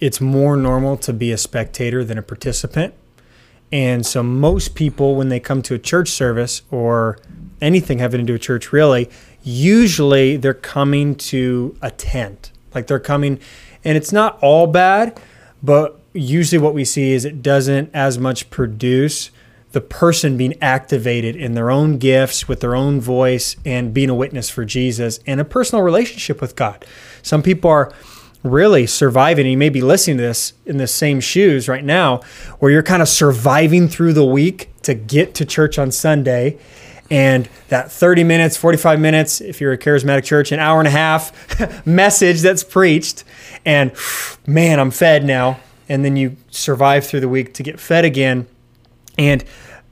it's 0.00 0.20
more 0.20 0.56
normal 0.56 0.96
to 0.98 1.12
be 1.12 1.32
a 1.32 1.38
spectator 1.38 2.04
than 2.04 2.18
a 2.18 2.22
participant. 2.22 2.94
And 3.72 4.06
so 4.06 4.22
most 4.22 4.74
people, 4.74 5.16
when 5.16 5.30
they 5.30 5.40
come 5.40 5.62
to 5.62 5.74
a 5.74 5.78
church 5.78 6.10
service 6.10 6.62
or 6.70 7.18
anything 7.60 7.98
having 7.98 8.20
to 8.20 8.26
do 8.26 8.34
with 8.34 8.42
church, 8.42 8.72
really, 8.72 9.10
usually 9.42 10.36
they're 10.36 10.54
coming 10.54 11.14
to 11.16 11.76
attend. 11.82 12.50
Like 12.74 12.86
they're 12.86 13.00
coming, 13.00 13.40
and 13.84 13.96
it's 13.96 14.12
not 14.12 14.38
all 14.42 14.66
bad, 14.66 15.20
but 15.62 16.00
usually 16.14 16.58
what 16.58 16.74
we 16.74 16.84
see 16.84 17.12
is 17.12 17.24
it 17.24 17.42
doesn't 17.42 17.90
as 17.92 18.18
much 18.18 18.48
produce 18.48 19.30
the 19.72 19.80
person 19.80 20.36
being 20.36 20.54
activated 20.62 21.34
in 21.34 21.54
their 21.54 21.68
own 21.68 21.98
gifts 21.98 22.46
with 22.46 22.60
their 22.60 22.76
own 22.76 23.00
voice 23.00 23.56
and 23.66 23.92
being 23.92 24.08
a 24.08 24.14
witness 24.14 24.48
for 24.48 24.64
Jesus 24.64 25.18
and 25.26 25.40
a 25.40 25.44
personal 25.44 25.82
relationship 25.82 26.40
with 26.40 26.54
God. 26.54 26.86
Some 27.22 27.42
people 27.42 27.68
are 27.70 27.92
really 28.44 28.86
surviving. 28.86 29.46
You 29.46 29.56
may 29.56 29.70
be 29.70 29.80
listening 29.80 30.18
to 30.18 30.22
this 30.22 30.52
in 30.64 30.76
the 30.76 30.86
same 30.86 31.18
shoes 31.18 31.68
right 31.68 31.84
now, 31.84 32.20
where 32.60 32.70
you're 32.70 32.84
kind 32.84 33.02
of 33.02 33.08
surviving 33.08 33.88
through 33.88 34.12
the 34.12 34.24
week 34.24 34.70
to 34.82 34.94
get 34.94 35.34
to 35.36 35.44
church 35.44 35.78
on 35.78 35.90
Sunday. 35.90 36.58
And 37.10 37.48
that 37.68 37.90
30 37.90 38.22
minutes, 38.24 38.56
45 38.56 39.00
minutes, 39.00 39.40
if 39.40 39.60
you're 39.60 39.72
a 39.72 39.78
charismatic 39.78 40.24
church, 40.24 40.52
an 40.52 40.60
hour 40.60 40.78
and 40.78 40.88
a 40.88 40.92
half 40.92 41.86
message 41.86 42.42
that's 42.42 42.62
preached. 42.62 43.24
And 43.64 43.92
man, 44.46 44.78
I'm 44.78 44.90
fed 44.90 45.24
now. 45.24 45.58
And 45.88 46.04
then 46.04 46.16
you 46.16 46.36
survive 46.50 47.06
through 47.06 47.20
the 47.20 47.28
week 47.28 47.54
to 47.54 47.62
get 47.62 47.78
fed 47.78 48.04
again. 48.04 48.46
And 49.18 49.44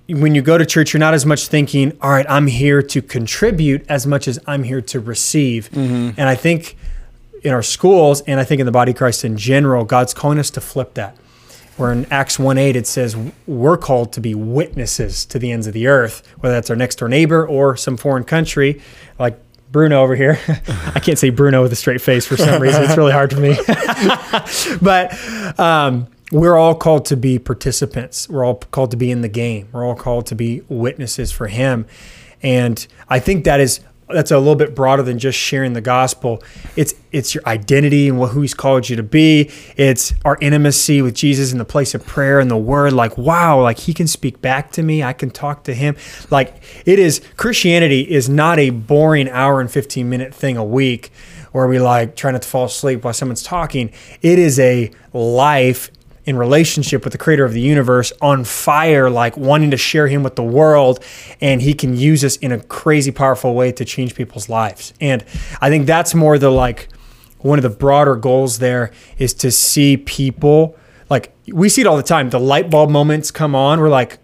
when 0.08 0.34
you 0.34 0.42
go 0.42 0.58
to 0.58 0.66
church, 0.66 0.92
you're 0.92 1.00
not 1.00 1.14
as 1.14 1.24
much 1.24 1.46
thinking, 1.46 1.96
all 2.00 2.10
right, 2.10 2.26
I'm 2.28 2.46
here 2.46 2.82
to 2.82 3.02
contribute 3.02 3.84
as 3.88 4.06
much 4.06 4.26
as 4.28 4.38
I'm 4.46 4.62
here 4.62 4.80
to 4.82 5.00
receive. 5.00 5.70
Mm-hmm. 5.70 6.20
And 6.20 6.28
I 6.28 6.34
think 6.34 6.76
in 7.42 7.52
our 7.52 7.62
schools, 7.62 8.20
and 8.22 8.40
I 8.40 8.44
think 8.44 8.60
in 8.60 8.66
the 8.66 8.72
body 8.72 8.92
of 8.92 8.98
Christ 8.98 9.24
in 9.24 9.36
general, 9.36 9.84
God's 9.84 10.14
calling 10.14 10.38
us 10.38 10.50
to 10.50 10.60
flip 10.60 10.94
that. 10.94 11.16
Where 11.76 11.90
in 11.90 12.06
Acts 12.10 12.38
1 12.38 12.58
8, 12.58 12.76
it 12.76 12.86
says 12.86 13.16
we're 13.46 13.78
called 13.78 14.12
to 14.12 14.20
be 14.20 14.34
witnesses 14.34 15.24
to 15.26 15.38
the 15.38 15.50
ends 15.50 15.66
of 15.66 15.72
the 15.72 15.86
earth, 15.86 16.26
whether 16.40 16.54
that's 16.54 16.68
our 16.68 16.76
next 16.76 16.96
door 16.96 17.08
neighbor 17.08 17.46
or 17.46 17.76
some 17.76 17.96
foreign 17.96 18.24
country, 18.24 18.82
like 19.18 19.40
Bruno 19.72 20.02
over 20.02 20.14
here. 20.14 20.38
I 20.94 21.00
can't 21.00 21.18
say 21.18 21.30
Bruno 21.30 21.62
with 21.62 21.72
a 21.72 21.76
straight 21.76 22.00
face 22.00 22.26
for 22.26 22.36
some 22.36 22.60
reason. 22.60 22.84
It's 22.84 22.96
really 22.96 23.12
hard 23.12 23.32
for 23.32 23.40
me. 23.40 23.56
but 24.82 25.58
um, 25.58 26.06
we're 26.30 26.56
all 26.56 26.74
called 26.74 27.06
to 27.06 27.16
be 27.16 27.38
participants. 27.38 28.28
We're 28.28 28.44
all 28.44 28.56
called 28.56 28.90
to 28.92 28.96
be 28.96 29.10
in 29.10 29.22
the 29.22 29.28
game. 29.28 29.68
We're 29.72 29.84
all 29.84 29.96
called 29.96 30.26
to 30.26 30.34
be 30.34 30.62
witnesses 30.68 31.32
for 31.32 31.48
Him. 31.48 31.86
And 32.42 32.86
I 33.08 33.18
think 33.18 33.44
that 33.44 33.60
is 33.60 33.80
that's 34.08 34.30
a 34.30 34.38
little 34.38 34.56
bit 34.56 34.74
broader 34.74 35.02
than 35.02 35.18
just 35.18 35.38
sharing 35.38 35.72
the 35.72 35.80
gospel. 35.80 36.42
It's 36.76 36.94
it's 37.12 37.34
your 37.34 37.46
identity 37.46 38.08
and 38.08 38.18
what 38.18 38.32
who 38.32 38.40
He's 38.42 38.54
called 38.54 38.88
you 38.88 38.96
to 38.96 39.02
be. 39.02 39.50
It's 39.76 40.14
our 40.24 40.38
intimacy 40.40 41.02
with 41.02 41.14
Jesus 41.14 41.52
in 41.52 41.58
the 41.58 41.64
place 41.64 41.94
of 41.94 42.06
prayer 42.06 42.40
and 42.40 42.50
the 42.50 42.56
Word. 42.56 42.92
Like 42.92 43.16
wow, 43.16 43.60
like 43.62 43.78
He 43.78 43.94
can 43.94 44.06
speak 44.06 44.40
back 44.40 44.72
to 44.72 44.82
me. 44.82 45.02
I 45.02 45.12
can 45.12 45.30
talk 45.30 45.64
to 45.64 45.74
Him. 45.74 45.96
Like 46.30 46.62
it 46.84 46.98
is 46.98 47.20
Christianity 47.36 48.02
is 48.02 48.28
not 48.28 48.58
a 48.58 48.70
boring 48.70 49.28
hour 49.28 49.60
and 49.60 49.70
fifteen 49.70 50.08
minute 50.08 50.34
thing 50.34 50.56
a 50.56 50.64
week 50.64 51.10
where 51.52 51.68
we 51.68 51.78
like 51.78 52.16
try 52.16 52.30
not 52.30 52.42
to 52.42 52.48
fall 52.48 52.64
asleep 52.64 53.04
while 53.04 53.14
someone's 53.14 53.42
talking. 53.42 53.92
It 54.22 54.38
is 54.38 54.58
a 54.58 54.90
life 55.12 55.90
in 56.24 56.36
relationship 56.36 57.04
with 57.04 57.12
the 57.12 57.18
creator 57.18 57.44
of 57.44 57.52
the 57.52 57.60
universe, 57.60 58.12
on 58.20 58.44
fire, 58.44 59.10
like 59.10 59.36
wanting 59.36 59.70
to 59.70 59.76
share 59.76 60.06
him 60.06 60.22
with 60.22 60.36
the 60.36 60.44
world. 60.44 61.02
And 61.40 61.60
he 61.62 61.74
can 61.74 61.96
use 61.96 62.24
us 62.24 62.36
in 62.36 62.52
a 62.52 62.60
crazy, 62.60 63.10
powerful 63.10 63.54
way 63.54 63.72
to 63.72 63.84
change 63.84 64.14
people's 64.14 64.48
lives. 64.48 64.94
And 65.00 65.24
I 65.60 65.68
think 65.68 65.86
that's 65.86 66.14
more 66.14 66.38
the 66.38 66.50
like 66.50 66.88
one 67.38 67.58
of 67.58 67.64
the 67.64 67.70
broader 67.70 68.14
goals 68.14 68.60
there 68.60 68.92
is 69.18 69.34
to 69.34 69.50
see 69.50 69.96
people 69.96 70.76
like 71.10 71.34
we 71.48 71.68
see 71.68 71.82
it 71.82 71.86
all 71.86 71.96
the 71.96 72.02
time. 72.02 72.30
The 72.30 72.40
light 72.40 72.70
bulb 72.70 72.88
moments 72.88 73.30
come 73.30 73.54
on. 73.54 73.80
We're 73.80 73.90
like, 73.90 74.18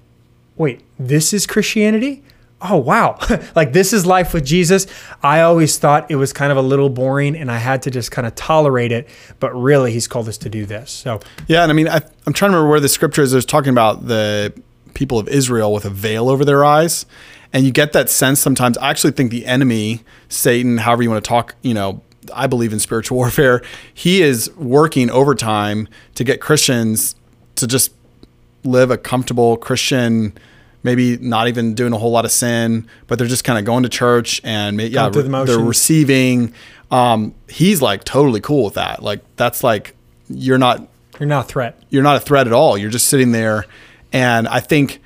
wait, 0.57 0.83
this 0.99 1.33
is 1.33 1.47
Christianity? 1.47 2.23
Oh, 2.61 2.77
wow. 2.77 3.19
like 3.55 3.73
this 3.73 3.93
is 3.93 4.05
life 4.05 4.35
with 4.35 4.45
Jesus. 4.45 4.87
I 5.23 5.43
always 5.43 5.79
thought 5.79 6.11
it 6.11 6.17
was 6.17 6.33
kind 6.33 6.51
of 6.51 6.59
a 6.59 6.63
little 6.63 6.91
boring 6.91 7.37
and 7.37 7.51
I 7.51 7.59
had 7.59 7.83
to 7.83 7.91
just 7.91 8.11
kind 8.11 8.27
of 8.27 8.35
tolerate 8.35 8.93
it. 8.93 9.09
But 9.39 9.55
really, 9.55 9.93
he's 9.93 10.09
called 10.09 10.29
us 10.29 10.39
to 10.39 10.49
do 10.49 10.67
this. 10.67 10.91
So, 10.91 11.21
Yeah, 11.47 11.63
and 11.63 11.71
I 11.71 11.75
mean, 11.75 11.89
I, 11.89 12.01
I'm 12.27 12.33
trying 12.33 12.51
to 12.51 12.57
remember 12.57 12.71
where 12.71 12.81
the 12.81 12.89
scripture 12.89 13.23
is. 13.23 13.33
There's 13.33 13.47
talking 13.47 13.71
about 13.71 14.09
the 14.09 14.53
people 14.95 15.19
of 15.19 15.29
Israel 15.29 15.73
with 15.73 15.85
a 15.85 15.91
veil 15.91 16.29
over 16.29 16.45
their 16.45 16.65
eyes, 16.65 17.07
and 17.53 17.65
you 17.65 17.71
get 17.71 17.93
that 17.93 18.11
sense 18.11 18.41
sometimes. 18.41 18.77
I 18.79 18.91
actually 18.91 19.13
think 19.13 19.31
the 19.31 19.47
enemy, 19.47 20.03
Satan, 20.29 20.79
however 20.79 21.05
you 21.05 21.11
want 21.11 21.25
to 21.25 21.29
talk, 21.29 21.55
you 21.63 21.75
know, 21.75 22.03
I 22.35 22.47
believe 22.47 22.73
in 22.73 22.81
spiritual 22.81 23.17
warfare. 23.19 23.63
He 23.95 24.23
is 24.23 24.55
working 24.57 25.11
overtime 25.11 25.89
to 26.17 26.25
get 26.25 26.41
Christians 26.41 27.15
to 27.55 27.67
just 27.67 27.93
live 28.65 28.91
a 28.91 28.99
comfortable 28.99 29.57
Christian. 29.57 30.37
Maybe 30.89 31.19
not 31.19 31.49
even 31.49 31.75
doing 31.75 31.93
a 31.93 31.99
whole 31.99 32.11
lot 32.11 32.25
of 32.25 32.33
sin, 32.33 32.89
but 33.07 33.19
they're 33.19 33.29
just 33.29 33.45
kind 33.45 33.59
of 33.59 33.65
going 33.65 33.83
to 33.83 33.89
church 33.89 34.41
and 34.43 34.81
yeah, 34.81 35.11
the 35.11 35.23
they're 35.45 35.59
receiving. 35.59 36.55
Um, 36.91 37.35
he's 37.49 37.83
like 37.83 38.05
totally 38.05 38.41
cool 38.41 38.65
with 38.65 38.75
that. 38.75 39.03
Like 39.03 39.21
that's 39.37 39.63
like 39.63 39.95
you're 40.31 40.59
not 40.59 40.87
you're 41.21 41.29
not 41.29 41.45
a 41.45 41.49
threat. 41.49 41.83
you're 41.91 42.03
not 42.03 42.17
a 42.17 42.21
threat 42.21 42.47
at 42.47 42.53
all. 42.53 42.79
You're 42.79 42.91
just 42.91 43.09
sitting 43.09 43.33
there. 43.33 43.67
And 44.13 44.49
I 44.49 44.61
think 44.61 45.01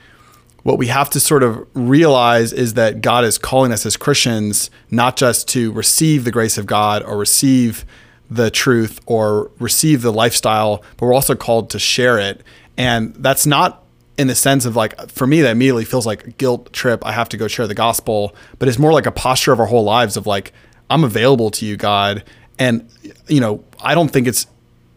what 0.62 0.78
we 0.78 0.87
have 0.87 1.11
to 1.11 1.20
sort 1.20 1.43
of 1.43 1.66
realize 1.74 2.53
is 2.53 2.74
that 2.74 3.01
God 3.01 3.24
is 3.24 3.39
calling 3.39 3.72
us 3.72 3.85
as 3.85 3.97
Christians 3.97 4.70
not 4.91 5.16
just 5.16 5.49
to 5.49 5.72
receive 5.72 6.24
the 6.24 6.30
grace 6.30 6.57
of 6.57 6.66
God 6.66 7.03
or 7.03 7.16
receive 7.18 7.85
the 8.30 8.51
truth 8.51 9.01
or 9.07 9.51
receive 9.59 10.03
the 10.03 10.12
lifestyle, 10.12 10.85
but 10.97 11.07
we're 11.07 11.14
also 11.14 11.35
called 11.35 11.70
to 11.70 11.78
share 11.78 12.18
it. 12.18 12.43
And 12.76 13.14
that's 13.16 13.45
not 13.47 13.82
in 14.18 14.26
the 14.26 14.34
sense 14.34 14.64
of 14.64 14.76
like, 14.76 15.10
for 15.10 15.26
me, 15.26 15.40
that 15.42 15.50
immediately 15.50 15.84
feels 15.84 16.06
like 16.06 16.26
a 16.26 16.30
guilt 16.30 16.72
trip. 16.72 17.04
I 17.06 17.12
have 17.12 17.28
to 17.30 17.36
go 17.36 17.48
share 17.48 17.66
the 17.66 17.74
gospel, 17.74 18.34
but 18.58 18.68
it's 18.68 18.78
more 18.78 18.92
like 18.92 19.06
a 19.06 19.12
posture 19.12 19.52
of 19.52 19.60
our 19.60 19.66
whole 19.66 19.84
lives 19.84 20.16
of 20.16 20.26
like, 20.26 20.52
I'm 20.90 21.04
available 21.04 21.50
to 21.52 21.66
you, 21.66 21.76
God. 21.76 22.24
And, 22.58 22.88
you 23.26 23.40
know, 23.40 23.64
I 23.80 23.94
don't 23.94 24.08
think 24.08 24.26
it's 24.26 24.46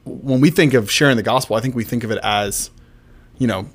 when 0.03 0.41
we 0.41 0.49
think 0.49 0.73
of 0.73 0.91
sharing 0.91 1.17
the 1.17 1.23
gospel, 1.23 1.55
I 1.55 1.61
think 1.61 1.75
we 1.75 1.83
think 1.83 2.03
of 2.03 2.11
it 2.11 2.19
as, 2.21 2.69
you 3.37 3.47
know, 3.47 3.67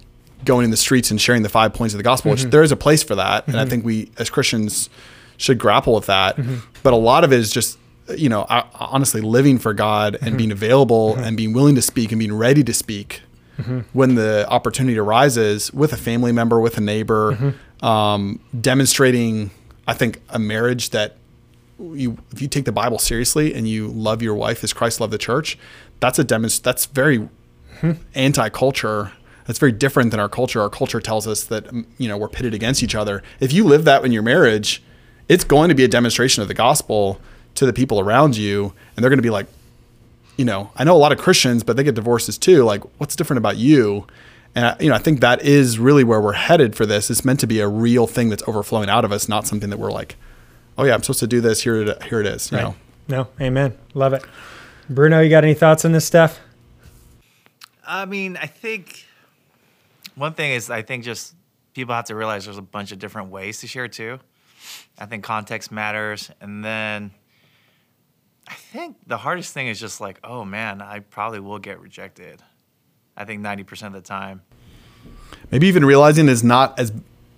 going 0.44 0.64
in 0.64 0.70
the 0.70 0.76
streets 0.76 1.10
and 1.10 1.20
sharing 1.20 1.42
the 1.42 1.48
five 1.48 1.74
points 1.74 1.94
of 1.94 1.98
the 1.98 2.04
gospel, 2.04 2.30
which 2.30 2.40
mm-hmm. 2.40 2.50
there 2.50 2.62
is 2.62 2.72
a 2.72 2.76
place 2.76 3.02
for 3.02 3.14
that. 3.14 3.46
And 3.46 3.56
I 3.56 3.60
mm-hmm. 3.60 3.70
think 3.70 3.84
we 3.84 4.10
as 4.18 4.30
Christians 4.30 4.90
should 5.38 5.58
grapple 5.58 5.94
with 5.94 6.06
that. 6.06 6.36
Mm-hmm. 6.36 6.56
But 6.82 6.92
a 6.92 6.96
lot 6.96 7.24
of 7.24 7.32
it 7.32 7.38
is 7.38 7.50
just, 7.50 7.78
you 8.16 8.28
know, 8.28 8.46
I- 8.48 8.66
honestly 8.74 9.20
living 9.20 9.58
for 9.58 9.74
God 9.74 10.18
and 10.20 10.36
being 10.36 10.52
available 10.52 11.16
and 11.16 11.36
being 11.36 11.52
willing 11.52 11.74
to 11.74 11.82
speak 11.82 12.12
and 12.12 12.18
being 12.18 12.34
ready 12.34 12.62
to 12.64 12.74
speak 12.74 13.22
when 13.92 14.14
the 14.14 14.46
opportunity 14.48 14.98
arises 14.98 15.72
with 15.72 15.92
a 15.92 15.96
family 15.96 16.32
member, 16.32 16.60
with 16.60 16.76
a 16.78 16.80
neighbor, 16.80 17.54
um, 17.82 18.40
demonstrating, 18.60 19.50
I 19.86 19.94
think, 19.94 20.20
a 20.28 20.38
marriage 20.38 20.90
that 20.90 21.16
you 21.78 22.18
if 22.30 22.42
you 22.42 22.48
take 22.48 22.66
the 22.66 22.72
Bible 22.72 22.98
seriously 22.98 23.54
and 23.54 23.66
you 23.66 23.88
love 23.88 24.20
your 24.22 24.34
wife 24.34 24.62
as 24.62 24.72
Christ 24.72 25.00
loved 25.00 25.12
the 25.12 25.18
church, 25.18 25.58
that's 26.00 26.18
a 26.18 26.24
demonst- 26.24 26.62
that's 26.62 26.86
very 26.86 27.28
anti-culture. 28.14 29.12
That's 29.46 29.58
very 29.58 29.72
different 29.72 30.10
than 30.10 30.20
our 30.20 30.28
culture. 30.28 30.60
Our 30.60 30.70
culture 30.70 31.00
tells 31.00 31.26
us 31.26 31.44
that 31.44 31.64
mm, 31.66 31.84
you 31.98 32.08
know 32.08 32.16
we're 32.16 32.28
pitted 32.28 32.54
against 32.54 32.82
each 32.82 32.94
other. 32.94 33.22
If 33.40 33.52
you 33.52 33.64
live 33.64 33.84
that 33.84 34.04
in 34.04 34.12
your 34.12 34.22
marriage, 34.22 34.82
it's 35.28 35.44
going 35.44 35.68
to 35.70 35.74
be 35.74 35.84
a 35.84 35.88
demonstration 35.88 36.42
of 36.42 36.48
the 36.48 36.54
gospel 36.54 37.20
to 37.56 37.66
the 37.66 37.72
people 37.72 37.98
around 37.98 38.36
you, 38.36 38.74
and 38.94 39.02
they're 39.02 39.10
going 39.10 39.18
to 39.18 39.22
be 39.22 39.30
like, 39.30 39.46
you 40.40 40.46
know, 40.46 40.70
I 40.74 40.84
know 40.84 40.96
a 40.96 41.02
lot 41.04 41.12
of 41.12 41.18
Christians, 41.18 41.62
but 41.62 41.76
they 41.76 41.84
get 41.84 41.94
divorces 41.94 42.38
too. 42.38 42.64
Like, 42.64 42.82
what's 42.98 43.14
different 43.14 43.36
about 43.36 43.58
you? 43.58 44.06
And 44.54 44.64
I, 44.64 44.76
you 44.80 44.88
know, 44.88 44.94
I 44.94 44.98
think 44.98 45.20
that 45.20 45.42
is 45.42 45.78
really 45.78 46.02
where 46.02 46.18
we're 46.18 46.32
headed 46.32 46.74
for 46.74 46.86
this. 46.86 47.10
It's 47.10 47.26
meant 47.26 47.40
to 47.40 47.46
be 47.46 47.60
a 47.60 47.68
real 47.68 48.06
thing 48.06 48.30
that's 48.30 48.42
overflowing 48.48 48.88
out 48.88 49.04
of 49.04 49.12
us, 49.12 49.28
not 49.28 49.46
something 49.46 49.68
that 49.68 49.78
we're 49.78 49.92
like, 49.92 50.16
oh 50.78 50.84
yeah, 50.84 50.94
I'm 50.94 51.02
supposed 51.02 51.20
to 51.20 51.26
do 51.26 51.42
this. 51.42 51.62
Here 51.62 51.76
it 51.82 52.02
here 52.04 52.20
it 52.22 52.26
is. 52.26 52.50
You 52.50 52.56
Right. 52.56 52.64
know, 52.64 52.74
No, 53.06 53.28
amen. 53.38 53.76
Love 53.92 54.14
it. 54.14 54.24
Bruno, 54.88 55.20
you 55.20 55.28
got 55.28 55.44
any 55.44 55.52
thoughts 55.52 55.84
on 55.84 55.92
this 55.92 56.06
stuff? 56.06 56.40
I 57.86 58.06
mean, 58.06 58.38
I 58.40 58.46
think 58.46 59.04
one 60.14 60.32
thing 60.32 60.52
is 60.52 60.70
I 60.70 60.80
think 60.80 61.04
just 61.04 61.34
people 61.74 61.94
have 61.94 62.06
to 62.06 62.14
realize 62.14 62.46
there's 62.46 62.56
a 62.56 62.62
bunch 62.62 62.92
of 62.92 62.98
different 62.98 63.28
ways 63.30 63.60
to 63.60 63.66
share 63.66 63.88
too. 63.88 64.18
I 64.98 65.04
think 65.04 65.22
context 65.22 65.70
matters, 65.70 66.30
and 66.40 66.64
then 66.64 67.10
I 68.50 68.54
think 68.54 68.96
the 69.06 69.16
hardest 69.16 69.54
thing 69.54 69.68
is 69.68 69.78
just 69.78 70.00
like, 70.00 70.18
oh 70.24 70.44
man, 70.44 70.82
I 70.82 70.98
probably 71.00 71.40
will 71.40 71.58
get 71.60 71.80
rejected. 71.80 72.42
I 73.16 73.24
think 73.24 73.40
ninety 73.42 73.62
percent 73.64 73.94
of 73.94 74.02
the 74.02 74.06
time. 74.08 74.42
maybe 75.50 75.66
even 75.68 75.84
realizing 75.84 76.28
is 76.28 76.42
not 76.42 76.78
as 76.78 76.92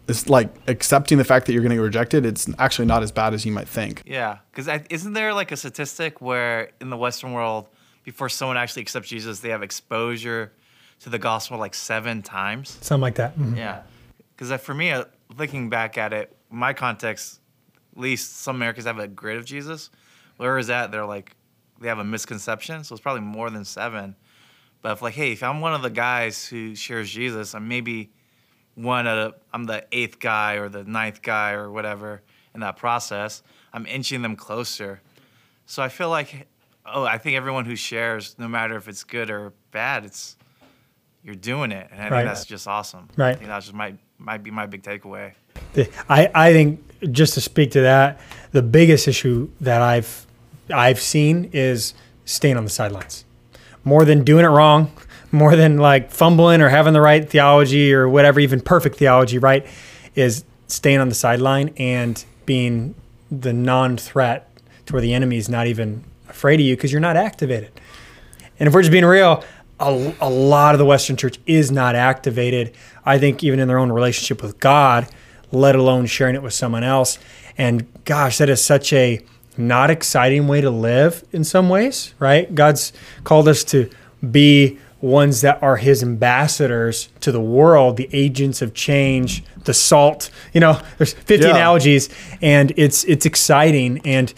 it's 0.09 0.29
like 0.29 0.49
accepting 0.67 1.19
the 1.19 1.25
fact 1.25 1.47
that 1.47 1.53
you're 1.53 1.63
going 1.63 1.71
to 1.71 1.77
get 1.77 1.83
rejected. 1.83 2.27
It's 2.27 2.49
actually 2.59 2.87
not 2.87 3.03
as 3.03 3.13
bad 3.13 3.35
as 3.35 3.45
you 3.47 3.53
might 3.53 3.69
think. 3.69 4.03
Yeah, 4.05 4.39
because 4.51 4.69
isn't 4.91 5.13
there 5.13 5.33
like 5.35 5.53
a 5.53 5.57
statistic 5.57 6.21
where 6.21 6.71
in 6.81 6.91
the 6.91 6.97
Western 6.97 7.33
world, 7.33 7.69
before 8.05 8.29
someone 8.29 8.57
actually 8.57 8.83
accepts 8.83 9.09
Jesus, 9.09 9.41
they 9.41 9.51
have 9.51 9.63
exposure 9.63 10.53
to 11.01 11.09
the 11.11 11.19
gospel 11.19 11.59
like 11.59 11.75
seven 11.75 12.23
times? 12.23 12.79
Something 12.81 13.03
like 13.03 13.15
that. 13.17 13.39
Mhm. 13.39 13.57
Yeah, 13.57 13.83
because 14.37 14.51
for 14.61 14.75
me, 14.75 14.91
uh, 14.91 15.05
looking 15.39 15.69
back 15.71 15.97
at 15.99 16.13
it, 16.13 16.35
my 16.51 16.73
context, 16.73 17.41
at 17.95 18.01
least 18.01 18.39
some 18.41 18.57
Americans 18.57 18.87
have 18.87 18.99
a 18.99 19.07
grid 19.09 19.37
of 19.37 19.45
Jesus. 19.45 19.91
Whereas 20.43 20.67
that, 20.67 20.91
they're 20.91 21.07
like, 21.07 21.37
they 21.81 21.87
have 21.89 21.99
a 22.01 22.05
misconception. 22.05 22.83
So 22.85 22.95
it's 22.95 23.03
probably 23.03 23.23
more 23.23 23.49
than 23.49 23.65
seven. 23.65 24.17
But 24.83 24.93
if 24.93 25.03
like, 25.03 25.15
hey, 25.15 25.33
if 25.33 25.43
I'm 25.45 25.61
one 25.61 25.73
of 25.75 25.83
the 25.83 25.91
guys 25.91 26.45
who 26.47 26.75
shares 26.75 27.09
Jesus, 27.11 27.55
I'm 27.55 27.69
maybe 27.69 28.11
one 28.75 29.07
of 29.07 29.35
I'm 29.53 29.67
the 29.67 29.85
eighth 29.93 30.19
guy 30.19 30.55
or 30.55 30.69
the 30.69 30.83
ninth 30.83 31.23
guy 31.23 31.53
or 31.53 31.71
whatever 31.71 32.23
in 32.55 32.61
that 32.61 32.77
process. 32.77 33.43
I'm 33.73 33.87
inching 33.87 34.23
them 34.23 34.35
closer. 34.35 35.01
So 35.67 35.83
I 35.83 35.89
feel 35.89 36.11
like, 36.11 36.49
oh, 36.85 37.05
I 37.05 37.19
think 37.19 37.37
everyone 37.37 37.65
who 37.65 37.77
shares, 37.77 38.35
no 38.39 38.49
matter 38.49 38.75
if 38.77 38.89
it's 38.89 39.05
good 39.05 39.31
or 39.31 39.53
bad, 39.71 40.05
it's 40.05 40.37
you're 41.23 41.37
doing 41.37 41.71
it, 41.71 41.89
and 41.93 42.01
I 42.01 42.09
Right. 42.09 42.19
think 42.25 42.35
that's 42.35 42.45
just 42.47 42.67
awesome. 42.67 43.09
Right. 43.17 43.31
I 43.31 43.35
think 43.37 43.47
that 43.47 43.61
just 43.61 43.75
might 43.75 43.97
might 44.19 44.43
be 44.43 44.51
my 44.51 44.67
big 44.67 44.83
takeaway. 44.83 45.33
I, 46.09 46.29
I 46.35 46.53
think 46.53 47.13
just 47.13 47.35
to 47.35 47.41
speak 47.41 47.71
to 47.73 47.83
that, 47.83 48.21
the 48.51 48.63
biggest 48.63 49.07
issue 49.07 49.49
that 49.61 49.81
I've 49.83 50.27
I've 50.73 51.01
seen 51.01 51.51
is 51.53 51.95
staying 52.25 52.57
on 52.57 52.65
the 52.65 52.71
sidelines. 52.71 53.25
More 53.85 54.05
than 54.05 54.25
doing 54.25 54.45
it 54.45 54.49
wrong, 54.49 54.93
more 55.33 55.57
than 55.57 55.79
like 55.79 56.11
fumbling 56.11 56.61
or 56.61 56.69
having 56.69 56.93
the 56.93 57.01
right 57.01 57.29
theology 57.29 57.93
or 57.93 58.09
whatever, 58.09 58.41
even 58.41 58.61
perfect 58.61 58.97
theology, 58.97 59.39
right? 59.39 59.67
Is 60.15 60.45
staying 60.67 61.01
on 61.01 61.09
the 61.09 61.15
sideline 61.15 61.73
and 61.77 62.25
being 62.47 62.95
the 63.31 63.53
non-threat 63.53 64.49
to 64.87 64.93
where 64.93 65.03
the 65.03 65.15
enemy 65.15 65.37
is 65.37 65.49
not 65.49 65.67
even 65.67 66.05
afraid 66.29 66.61
of 66.61 66.67
you 66.67 66.77
because 66.77 66.93
you're 66.93 67.01
not 67.01 67.17
activated. 67.17 67.71
And 68.59 68.67
if 68.67 68.75
we're 68.75 68.83
just 68.83 68.93
being 68.93 69.05
real, 69.05 69.45
a, 69.81 70.15
a 70.21 70.31
lot 70.31 70.75
of 70.75 70.79
the 70.79 70.85
Western 70.85 71.17
church 71.17 71.39
is 71.47 71.71
not 71.71 71.95
activated. 71.95 72.75
I 73.05 73.19
think 73.19 73.43
even 73.43 73.59
in 73.59 73.69
their 73.69 73.79
own 73.79 73.91
relationship 73.91 74.43
with 74.43 74.59
God, 74.61 75.09
let 75.51 75.75
alone 75.77 76.07
sharing 76.07 76.35
it 76.35 76.43
with 76.43 76.55
someone 76.55 76.85
else. 76.85 77.19
And 77.59 77.87
gosh, 78.05 78.39
that 78.39 78.49
is 78.49 78.65
such 78.65 78.93
a 78.93 79.21
not 79.59 79.91
exciting 79.91 80.49
way 80.49 80.61
to 80.61 80.71
live 80.71 81.25
in 81.33 81.45
some 81.45 81.69
ways, 81.69 82.15
right? 82.19 82.53
God's 82.55 82.93
called 83.25 83.49
us 83.49 83.65
to 83.65 83.91
be 84.31 84.79
ones 85.01 85.41
that 85.41 85.61
are 85.63 85.77
his 85.77 86.03
ambassadors 86.03 87.09
to 87.21 87.33
the 87.33 87.41
world, 87.41 87.97
the 87.97 88.09
agents 88.13 88.63
of 88.63 88.73
change, 88.73 89.43
the 89.65 89.75
salt. 89.75 90.31
You 90.53 90.61
know, 90.61 90.81
there's 90.99 91.13
50 91.13 91.47
Yeah. 91.47 91.51
analogies 91.57 92.09
and 92.41 92.73
it's 92.77 93.05
it's 93.05 93.27
exciting 93.27 94.01
and 94.05 94.33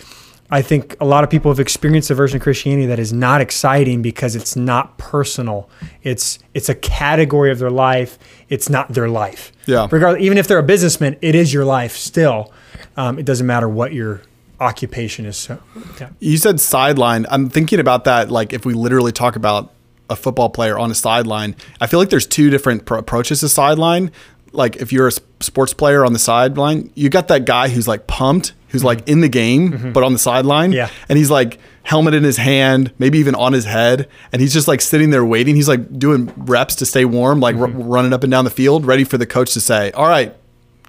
I 0.51 0.63
think 0.63 0.95
a 1.01 1.05
lot 1.05 1.25
of 1.25 1.31
people 1.31 1.51
have 1.51 1.59
experienced 1.59 2.11
a 2.11 2.15
version 2.15 2.37
of 2.37 2.43
Christianity 2.43 2.87
that 2.87 2.99
is 2.99 3.13
not 3.13 3.41
exciting 3.41 4.03
because 4.03 4.37
it's 4.37 4.55
not 4.57 4.99
personal. 4.99 5.69
It's 6.03 6.39
it's 6.55 6.69
a 6.69 6.75
category 6.75 7.51
of 7.51 7.59
their 7.59 7.71
life. 7.71 8.19
It's 8.49 8.69
not 8.71 8.93
their 8.93 9.09
life. 9.09 9.53
Yeah. 9.67 9.89
Regardless, 9.91 10.23
even 10.23 10.39
if 10.39 10.47
they're 10.47 10.59
a 10.59 10.63
businessman, 10.63 11.17
it 11.23 11.35
is 11.35 11.53
your 11.53 11.65
life 11.65 11.97
still. 11.97 12.53
Um, 12.97 13.19
it 13.19 13.25
doesn't 13.27 13.47
matter 13.47 13.69
what 13.69 13.93
your 13.95 14.21
occupation 14.61 15.27
is. 15.27 15.37
So, 15.37 15.61
yeah. 16.01 16.11
You 16.21 16.37
said 16.37 16.61
sideline. 16.61 17.27
I'm 17.31 17.49
thinking 17.49 17.81
about 17.81 18.05
that. 18.05 18.31
Like 18.31 18.53
if 18.53 18.65
we 18.65 18.75
literally 18.75 19.13
talk 19.13 19.37
about 19.37 19.73
a 20.11 20.17
football 20.17 20.51
player 20.51 20.79
on 20.79 20.91
a 20.91 20.95
sideline, 20.95 21.57
I 21.81 21.87
feel 21.87 21.99
like 21.99 22.11
there's 22.11 22.27
two 22.27 22.51
different 22.51 22.85
pro- 22.87 22.99
approaches 22.99 23.41
to 23.41 23.49
sideline. 23.49 24.13
Like 24.53 24.77
if 24.77 24.93
you're 24.93 25.09
a 25.09 25.13
sports 25.41 25.75
player 25.75 26.05
on 26.05 26.13
the 26.13 26.19
sideline, 26.19 26.91
you 26.95 27.09
got 27.09 27.29
that 27.29 27.45
guy 27.45 27.69
who's 27.69 27.89
like 27.89 28.07
pumped, 28.07 28.53
who's 28.69 28.85
like 28.85 28.99
mm-hmm. 28.99 29.11
in 29.11 29.21
the 29.21 29.29
game 29.29 29.73
mm-hmm. 29.73 29.93
but 29.93 30.05
on 30.05 30.13
the 30.13 30.19
sideline, 30.19 30.73
Yeah. 30.73 30.91
and 31.09 31.19
he's 31.19 31.31
like 31.31 31.59
helmet 31.83 32.15
in 32.15 32.23
his 32.25 32.37
hand, 32.37 32.93
maybe 32.99 33.19
even 33.19 33.35
on 33.35 33.53
his 33.53 33.65
head, 33.65 34.09
and 34.33 34.41
he's 34.41 34.53
just 34.53 34.69
like 34.69 34.81
sitting 34.81 35.11
there 35.11 35.25
waiting. 35.25 35.55
He's 35.55 35.69
like 35.69 35.99
doing 35.99 36.33
reps 36.37 36.77
to 36.77 36.87
stay 36.87 37.05
warm, 37.05 37.41
like 37.41 37.57
r- 37.57 37.67
mm-hmm. 37.67 37.83
running 37.83 38.13
up 38.13 38.23
and 38.23 38.31
down 38.31 38.45
the 38.45 38.51
field, 38.51 38.87
ready 38.87 39.05
for 39.05 39.19
the 39.19 39.27
coach 39.27 39.53
to 39.55 39.61
say, 39.61 39.91
"All 39.93 40.09
right, 40.09 40.35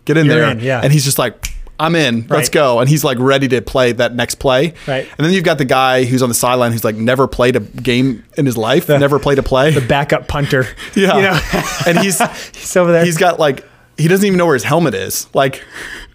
get 0.06 0.18
in 0.18 0.26
You're 0.26 0.36
there." 0.36 0.52
in, 0.52 0.60
yeah. 0.60 0.82
And 0.82 0.94
he's 0.94 1.04
just 1.04 1.18
like, 1.18 1.48
"I'm 1.80 1.96
in. 1.96 2.28
Let's 2.28 2.50
go." 2.50 2.80
And 2.80 2.90
he's 2.90 3.04
like 3.04 3.18
ready 3.20 3.48
to 3.50 3.62
play 3.62 3.92
that 3.94 4.16
next 4.16 4.36
play. 4.36 4.74
Right. 4.88 5.08
And 5.18 5.26
then 5.26 5.34
you've 5.34 5.44
got 5.44 5.58
the 5.58 5.66
guy 5.66 6.06
who's 6.06 6.22
on 6.22 6.30
the 6.30 6.36
sideline 6.36 6.72
who's 6.72 6.84
like 6.84 6.96
never 6.96 7.28
played 7.28 7.56
a 7.56 7.60
game 7.60 8.24
in 8.38 8.46
his 8.46 8.58
life, 8.58 8.90
never 8.90 9.20
played 9.20 9.40
a 9.40 9.44
play. 9.44 9.72
The 9.72 9.82
backup 9.82 10.28
punter. 10.28 10.68
yeah. 10.96 11.16
You 11.16 11.22
know, 11.22 11.40
and 11.88 12.00
he's 12.00 12.20
he's 12.56 12.76
over 12.76 12.92
there. 12.92 13.06
he's 13.06 13.18
got 13.18 13.40
like 13.40 13.66
he 13.98 14.08
doesn't 14.08 14.26
even 14.26 14.38
know 14.38 14.46
where 14.46 14.56
his 14.56 14.64
helmet 14.64 14.94
is. 14.94 15.28
Like 15.34 15.64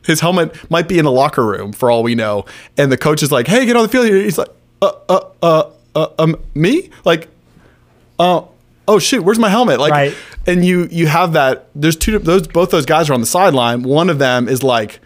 his 0.07 0.21
helmet 0.21 0.71
might 0.71 0.89
be 0.89 0.99
in 0.99 1.05
the 1.05 1.13
locker 1.13 1.45
room 1.45 1.73
for 1.73 1.91
all 1.91 2.03
we 2.03 2.15
know. 2.15 2.45
And 2.77 2.91
the 2.91 2.97
coach 2.97 3.23
is 3.23 3.33
like, 3.33 3.47
"Hey, 3.47 3.67
get 3.67 3.77
on 3.77 3.83
the 3.83 3.89
field 3.89 4.07
here." 4.07 4.17
He's 4.17 4.39
like, 4.39 4.49
"Uh, 4.83 4.93
uh, 5.09 5.21
uh, 5.43 5.71
uh 5.95 6.07
um, 6.19 6.37
me? 6.55 6.91
Like, 7.05 7.29
uh, 8.19 8.43
oh 8.89 8.99
shoot, 8.99 9.23
where's 9.23 9.39
my 9.39 9.49
helmet?" 9.49 9.79
Like, 9.81 9.93
Right. 9.93 10.17
and 10.47 10.65
you 10.65 10.89
you 10.91 11.07
have 11.07 11.33
that. 11.35 11.69
There's 11.75 11.97
two. 11.97 12.19
Those 12.19 12.47
both 12.49 12.71
those 12.71 12.87
guys 12.87 13.09
are 13.11 13.15
on 13.15 13.21
the 13.21 13.27
sideline. 13.27 13.83
One 13.83 14.11
of 14.11 14.19
them 14.19 14.49
is 14.49 14.63
like, 14.63 15.01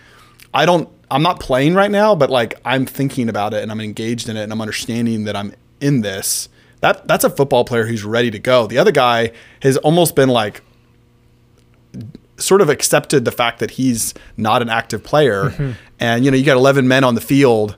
I 0.55 0.65
don't. 0.65 0.89
I'm 1.11 1.23
not 1.23 1.39
playing 1.39 1.75
right 1.75 1.91
now, 1.91 2.15
but 2.15 2.31
like 2.31 2.55
I'm 2.65 2.87
thinking 2.87 3.29
about 3.29 3.53
it 3.53 3.63
and 3.63 3.71
I'm 3.71 3.81
engaged 3.81 4.29
in 4.29 4.37
it 4.37 4.45
and 4.45 4.53
I'm 4.53 4.61
understanding 4.61 5.25
that 5.25 5.37
I'm 5.37 5.53
in 5.81 6.01
this. 6.01 6.49
That 6.81 7.07
that's 7.07 7.25
a 7.25 7.31
football 7.31 7.65
player 7.65 7.87
who's 7.87 8.05
ready 8.05 8.31
to 8.31 8.39
go. 8.39 8.67
The 8.67 8.79
other 8.79 8.93
guy 8.93 9.33
has 9.63 9.77
almost 9.79 10.17
been 10.17 10.29
like 10.29 10.63
sort 12.37 12.61
of 12.61 12.69
accepted 12.69 13.25
the 13.25 13.31
fact 13.31 13.59
that 13.61 13.73
he's 13.73 14.15
not 14.37 14.63
an 14.63 14.69
active 14.69 15.03
player. 15.03 15.51
Mm-hmm. 15.51 15.73
And 16.01 16.25
you 16.25 16.31
know, 16.31 16.37
you 16.37 16.45
got 16.45 16.57
11 16.57 16.89
men 16.89 17.05
on 17.05 17.15
the 17.15 17.21
field. 17.21 17.77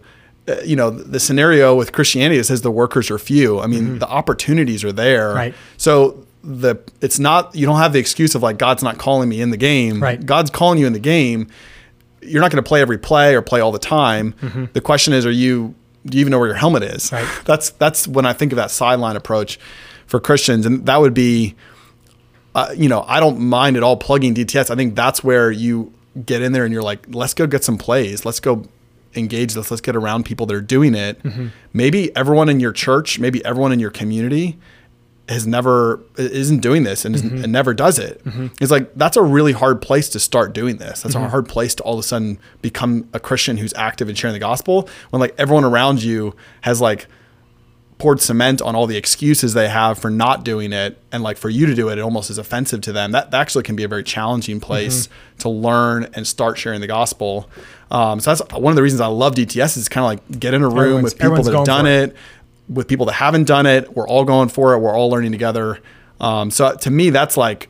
Uh, 0.49 0.57
you 0.65 0.77
know, 0.77 0.91
the 0.91 1.21
scenario 1.21 1.75
with 1.75 1.93
Christianity 1.93 2.43
says 2.43 2.63
the 2.63 2.71
workers 2.71 3.11
are 3.11 3.19
few. 3.19 3.61
I 3.61 3.67
mean, 3.67 3.99
the 3.99 4.09
opportunities 4.09 4.85
are 4.85 4.93
there. 4.93 5.29
Mm-hmm. 5.29 5.37
Right. 5.37 5.55
So 5.77 6.27
the 6.43 6.77
it's 7.01 7.19
not 7.19 7.55
you 7.55 7.67
don't 7.67 7.79
have 7.79 7.93
the 7.93 7.99
excuse 7.99 8.35
of 8.35 8.43
like 8.43 8.57
God's 8.57 8.83
not 8.83 8.99
calling 8.99 9.29
me 9.29 9.41
in 9.41 9.51
the 9.51 9.57
game. 9.57 10.03
Right. 10.03 10.25
God's 10.25 10.51
calling 10.51 10.79
you 10.79 10.87
in 10.87 10.93
the 10.93 11.01
game. 11.01 11.49
You're 12.27 12.43
not 12.43 12.51
going 12.51 12.63
to 12.63 12.69
play 12.69 12.81
every 12.81 12.99
play 12.99 13.35
or 13.35 13.43
play 13.43 13.61
all 13.61 13.73
the 13.73 13.79
time. 13.79 14.71
The 14.73 14.81
question 14.81 15.13
is, 15.13 15.25
are 15.27 15.31
you 15.31 15.75
do 16.05 16.19
you 16.19 16.21
even 16.21 16.31
know 16.31 16.39
where 16.39 16.49
your 16.49 16.57
helmet 16.57 16.83
is? 16.85 17.11
Right. 17.13 17.29
That's 17.45 17.71
that's 17.71 18.07
when 18.07 18.27
I 18.27 18.33
think 18.33 18.53
of 18.53 18.57
that 18.57 18.71
sideline 18.71 19.17
approach 19.17 19.59
for 20.07 20.21
Christians, 20.21 20.67
and 20.67 20.87
that 20.87 21.01
would 21.01 21.15
be 21.15 21.57
uh, 22.55 22.73
you 22.75 22.89
know, 22.89 23.05
I 23.07 23.21
don't 23.21 23.39
mind 23.39 23.77
at 23.77 23.83
all 23.83 23.99
plugging 23.99 24.35
DTS. 24.35 24.71
I 24.71 24.77
think 24.77 24.95
that's 24.95 25.23
where 25.23 25.51
you 25.51 25.93
get 26.25 26.41
in 26.41 26.53
there 26.53 26.65
and 26.65 26.73
you're 26.73 26.83
like, 26.83 27.05
let's 27.15 27.35
go 27.35 27.47
get 27.47 27.63
some 27.63 27.77
plays. 27.77 28.25
Let's 28.25 28.41
go 28.41 28.65
engage 29.15 29.53
this. 29.53 29.71
Let's 29.71 29.83
get 29.83 29.95
around 29.95 30.25
people 30.25 30.47
that 30.47 30.55
are 30.55 30.63
doing 30.63 30.95
it. 30.95 31.21
Maybe 31.75 32.17
everyone 32.17 32.49
in 32.49 32.59
your 32.59 32.73
church, 32.73 33.19
maybe 33.19 33.45
everyone 33.45 33.73
in 33.73 33.79
your 33.79 33.91
community 33.91 34.59
has 35.29 35.47
never 35.47 36.01
isn't 36.17 36.61
doing 36.61 36.85
this 36.85 37.05
and, 37.05 37.15
isn't, 37.15 37.31
mm-hmm. 37.31 37.45
and 37.45 37.53
never 37.53 37.75
does 37.75 37.99
it. 37.99 38.23
Mm-hmm. 38.25 38.49
It's 38.61 38.71
like 38.71 38.95
that's 38.95 39.17
a 39.17 39.23
really 39.23 39.53
hard 39.53 39.83
place 39.83 40.09
to 40.11 40.21
start 40.21 40.53
doing 40.53 40.77
this. 40.77 41.03
That's 41.03 41.15
a 41.15 41.19
mm-hmm. 41.19 41.29
hard 41.29 41.49
place 41.49 41.75
to 41.77 41.83
all 41.83 41.95
of 41.95 42.01
a 42.01 42.03
sudden 42.05 42.39
become 42.63 43.09
a 43.13 43.19
Christian 43.19 43.57
who's 43.57 43.75
active 43.75 44.09
in 44.09 44.15
sharing 44.15 44.35
the 44.35 44.41
gospel 44.41 44.89
when 45.11 45.21
like 45.21 45.35
everyone 45.37 45.65
around 45.65 46.03
you 46.03 46.37
has 46.61 46.81
like 46.81 47.09
poured 47.99 48.21
cement 48.21 48.61
on 48.61 48.77
all 48.77 48.87
the 48.87 48.97
excuses 48.97 49.55
they 49.55 49.69
have 49.69 49.99
for 49.99 50.11
not 50.11 50.45
doing 50.45 50.73
it. 50.73 50.99
And 51.11 51.23
like 51.23 51.39
for 51.39 51.49
you 51.49 51.67
to 51.67 51.75
do 51.75 51.89
it 51.89 51.99
it 51.99 52.03
almost 52.03 52.31
is 52.31 52.39
offensive 52.39 52.83
to 52.83 52.93
them. 52.93 53.13
That, 53.13 53.31
that 53.33 53.41
actually 53.41 53.65
can 53.65 53.75
be 53.75 53.85
a 53.85 53.89
very 53.89 54.05
challenging 54.05 54.61
place 54.61 55.09
to 55.39 55.49
learn 55.49 56.09
and 56.15 56.27
start 56.27 56.59
sharing 56.59 56.81
the 56.81 56.87
gospel. 56.87 57.49
Um, 57.91 58.21
so 58.21 58.35
that's 58.35 58.53
one 58.53 58.73
of 58.73 58.77
the 58.77 58.83
reasons 58.83 59.01
i 59.01 59.07
love 59.07 59.37
dts 59.37 59.77
is 59.77 59.89
kind 59.89 60.05
of 60.05 60.09
like 60.09 60.41
get 60.41 60.55
in 60.55 60.63
a 60.65 60.69
room 60.69 60.79
Everyone's- 60.79 61.05
with 61.05 61.19
people 61.21 61.41
that 61.41 61.55
have 61.55 61.65
done 61.65 61.85
for 61.85 61.91
it. 61.91 62.17
With 62.69 62.89
people 62.89 63.07
that 63.07 63.13
haven't 63.15 63.45
done 63.45 63.67
it 63.67 63.95
we're 63.97 64.09
all 64.09 64.25
going 64.25 64.49
for 64.49 64.73
it 64.75 64.79
we're 64.79 64.95
all 64.97 65.09
learning 65.11 65.33
together 65.33 65.79
um, 66.21 66.51
so 66.51 66.75
to 66.77 66.91
me 66.91 67.11
that's 67.11 67.37
like 67.37 67.69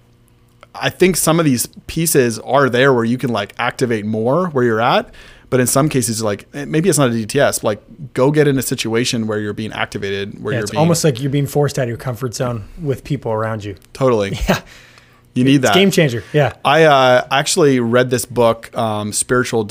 I 0.78 0.90
think 0.90 1.16
some 1.16 1.38
of 1.40 1.46
these 1.46 1.66
pieces 1.86 2.38
are 2.40 2.68
there 2.68 2.92
where 2.92 3.04
you 3.04 3.16
can 3.18 3.30
like 3.30 3.54
activate 3.58 4.04
more 4.04 4.48
where 4.48 4.62
you're 4.64 4.80
at. 4.80 5.12
But 5.48 5.60
in 5.60 5.66
some 5.66 5.88
cases, 5.88 6.22
like 6.22 6.46
eh, 6.52 6.66
maybe 6.66 6.88
it's 6.90 6.98
not 6.98 7.08
a 7.08 7.12
DTS. 7.14 7.62
Like 7.62 7.80
go 8.12 8.30
get 8.30 8.46
in 8.46 8.58
a 8.58 8.62
situation 8.62 9.26
where 9.26 9.38
you're 9.38 9.54
being 9.54 9.72
activated, 9.72 10.42
where 10.42 10.52
Yeah, 10.52 10.58
you're 10.58 10.62
it's 10.64 10.70
being 10.72 10.78
almost 10.80 11.02
like 11.02 11.18
you're 11.20 11.30
being 11.30 11.46
forced 11.46 11.78
out 11.78 11.84
of 11.84 11.88
your 11.88 11.96
comfort 11.96 12.34
zone 12.34 12.68
with 12.82 13.04
people 13.04 13.32
around 13.32 13.64
you. 13.64 13.76
totally. 13.94 14.32
Yeah, 14.48 14.60
You 15.34 15.44
need 15.44 15.62
that. 15.62 15.72
game 15.72 15.90
changer. 15.90 16.22
Yeah, 16.34 16.52
I 16.64 16.84
uh, 16.84 17.26
actually 17.30 17.80
read 17.80 18.10
this 18.10 18.26
book, 18.26 18.76
um, 18.76 19.12
"Spiritual 19.14 19.66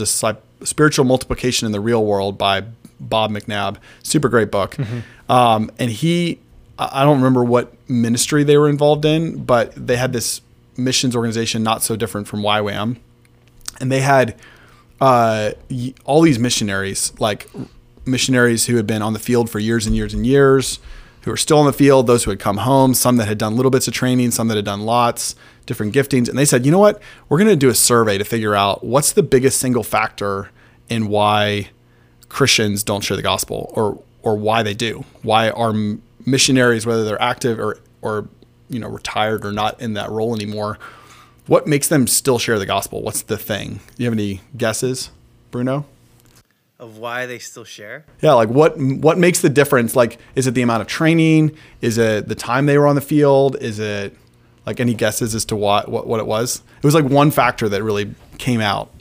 Spiritual 0.63 1.05
Multiplication 1.05 1.67
in 1.67 1.71
the 1.71 1.81
Real 1.81 2.03
World" 2.03 2.37
by 2.37 2.63
Bob 2.99 3.31
McNabb. 3.31 3.77
Super 4.03 4.29
great 4.29 4.51
book. 4.51 4.77
Um, 5.29 5.71
and 5.79 5.91
he, 5.91 6.39
I 6.77 7.03
don't 7.03 7.17
remember 7.17 7.43
what 7.43 7.73
ministry 7.89 8.43
they 8.43 8.57
were 8.57 8.69
involved 8.69 9.05
in, 9.05 9.43
but 9.43 9.73
they 9.75 9.97
had 9.97 10.13
this 10.13 10.41
missions 10.77 11.15
organization 11.15 11.63
not 11.63 11.81
so 11.83 11.95
different 11.95 12.27
from 12.27 12.41
YWAM, 12.41 12.97
and 13.79 13.91
they 13.91 14.01
had 14.01 14.35
uh, 15.01 15.51
all 16.05 16.21
these 16.21 16.39
missionaries, 16.39 17.13
like 17.19 17.49
missionaries 18.05 18.65
who 18.67 18.75
had 18.75 18.87
been 18.87 19.01
on 19.01 19.13
the 19.13 19.19
field 19.19 19.49
for 19.49 19.59
years 19.59 19.85
and 19.85 19.95
years 19.95 20.13
and 20.13 20.25
years, 20.25 20.79
who 21.21 21.31
were 21.31 21.37
still 21.37 21.59
in 21.59 21.65
the 21.65 21.73
field, 21.73 22.07
those 22.07 22.23
who 22.23 22.29
had 22.29 22.39
come 22.39 22.57
home, 22.57 22.93
some 22.93 23.17
that 23.17 23.27
had 23.27 23.37
done 23.37 23.55
little 23.55 23.71
bits 23.71 23.87
of 23.87 23.93
training, 23.93 24.31
some 24.31 24.47
that 24.47 24.55
had 24.55 24.65
done 24.65 24.81
lots, 24.81 25.35
different 25.65 25.93
giftings. 25.93 26.29
And 26.29 26.37
they 26.37 26.45
said, 26.45 26.65
you 26.65 26.71
know 26.71 26.79
what? 26.79 27.01
We're 27.27 27.39
going 27.39 27.49
to 27.49 27.55
do 27.55 27.69
a 27.69 27.73
survey 27.75 28.17
to 28.17 28.23
figure 28.23 28.53
out 28.53 28.83
what's 28.83 29.11
the 29.11 29.23
biggest 29.23 29.59
single 29.59 29.83
factor 29.83 30.51
in 30.87 31.07
why 31.07 31.69
Christians 32.29 32.83
don't 32.83 33.01
share 33.01 33.17
the 33.17 33.23
gospel 33.23 33.71
or, 33.75 34.01
or 34.21 34.37
why 34.37 34.63
they 34.63 34.73
do. 34.73 35.05
Why 35.21 35.49
are 35.49 35.73
missionaries, 36.25 36.85
whether 36.85 37.03
they're 37.03 37.21
active 37.21 37.59
or, 37.59 37.77
or, 38.01 38.27
you 38.69 38.79
know, 38.79 38.87
retired 38.87 39.45
or 39.45 39.51
not 39.51 39.79
in 39.81 39.93
that 39.93 40.09
role 40.09 40.35
anymore, 40.35 40.79
what 41.47 41.67
makes 41.67 41.87
them 41.87 42.07
still 42.07 42.39
share 42.39 42.57
the 42.57 42.65
gospel? 42.65 43.01
What's 43.01 43.21
the 43.21 43.37
thing? 43.37 43.79
Do 43.95 44.03
you 44.03 44.05
have 44.05 44.13
any 44.13 44.41
guesses, 44.57 45.11
Bruno? 45.51 45.85
Of 46.77 46.97
why 46.97 47.25
they 47.25 47.39
still 47.39 47.63
share? 47.63 48.05
Yeah, 48.21 48.33
like 48.33 48.49
what 48.49 48.77
what 48.77 49.17
makes 49.17 49.39
the 49.39 49.49
difference? 49.49 49.95
Like, 49.95 50.19
is 50.35 50.45
it 50.45 50.55
the 50.55 50.61
amount 50.61 50.81
of 50.81 50.87
training? 50.87 51.55
Is 51.79 51.97
it 51.97 52.27
the 52.27 52.35
time 52.35 52.65
they 52.65 52.77
were 52.77 52.87
on 52.87 52.95
the 52.95 53.01
field? 53.01 53.55
Is 53.61 53.79
it 53.79 54.13
like 54.65 54.81
any 54.81 54.93
guesses 54.93 55.35
as 55.35 55.45
to 55.45 55.55
what 55.55 55.87
what, 55.87 56.05
what 56.05 56.19
it 56.19 56.25
was? 56.25 56.61
It 56.77 56.83
was 56.83 56.93
like 56.93 57.05
one 57.05 57.31
factor 57.31 57.69
that 57.69 57.81
really 57.81 58.13
came 58.37 58.59
out. 58.59 58.91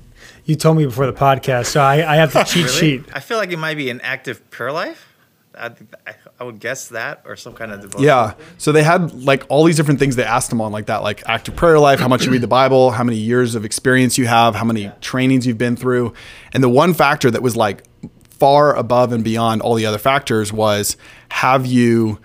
You 0.44 0.56
told 0.56 0.76
me 0.76 0.84
before 0.84 1.06
the 1.06 1.12
podcast, 1.12 1.66
so 1.66 1.80
I, 1.80 2.12
I 2.12 2.16
have 2.16 2.32
the 2.32 2.42
cheat 2.44 2.66
Really? 2.66 2.78
sheet. 2.78 3.04
I 3.12 3.20
feel 3.20 3.38
like 3.38 3.50
it 3.52 3.58
might 3.58 3.76
be 3.76 3.90
an 3.90 4.00
active 4.02 4.48
prayer 4.50 4.72
life. 4.72 5.10
I, 5.56 5.66
I, 6.06 6.14
I 6.40 6.44
would 6.44 6.58
guess 6.58 6.88
that 6.88 7.22
or 7.24 7.36
some 7.36 7.52
kind 7.54 7.70
of 7.70 7.80
devotion. 7.80 8.04
Yeah. 8.04 8.34
So 8.58 8.72
they 8.72 8.82
had 8.82 9.14
like 9.24 9.44
all 9.48 9.62
these 9.64 9.76
different 9.76 10.00
things 10.00 10.16
they 10.16 10.24
asked 10.24 10.50
them 10.50 10.60
on, 10.60 10.72
like 10.72 10.86
that, 10.86 11.04
like 11.04 11.22
active 11.28 11.54
prayer 11.54 11.78
life, 11.78 12.00
how 12.00 12.08
much 12.08 12.24
you 12.26 12.32
read 12.32 12.40
the 12.40 12.48
Bible, 12.48 12.90
how 12.90 13.04
many 13.04 13.18
years 13.18 13.54
of 13.54 13.64
experience 13.64 14.18
you 14.18 14.26
have, 14.26 14.56
how 14.56 14.64
many 14.64 14.90
trainings 15.00 15.46
you've 15.46 15.56
been 15.58 15.76
through. 15.76 16.12
And 16.52 16.62
the 16.64 16.68
one 16.68 16.92
factor 16.92 17.30
that 17.30 17.40
was 17.40 17.54
like 17.56 17.84
far 18.30 18.74
above 18.74 19.12
and 19.12 19.22
beyond 19.22 19.62
all 19.62 19.76
the 19.76 19.86
other 19.86 19.96
factors 19.98 20.52
was 20.52 20.96
have 21.28 21.66
you 21.66 22.18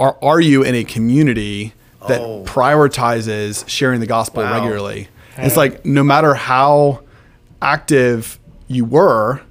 are 0.00 0.18
are 0.20 0.40
you 0.40 0.64
in 0.64 0.74
a 0.74 0.82
community 0.82 1.72
that 2.08 2.20
Oh. 2.20 2.42
prioritizes 2.44 3.68
sharing 3.68 4.00
the 4.00 4.06
gospel 4.06 4.42
Wow. 4.42 4.54
regularly? 4.54 5.08
And 5.36 5.46
it's 5.46 5.56
like 5.56 5.84
no 5.84 6.02
matter 6.02 6.34
how 6.34 7.02
active 7.60 8.38
you 8.68 8.84
were, 8.84 9.42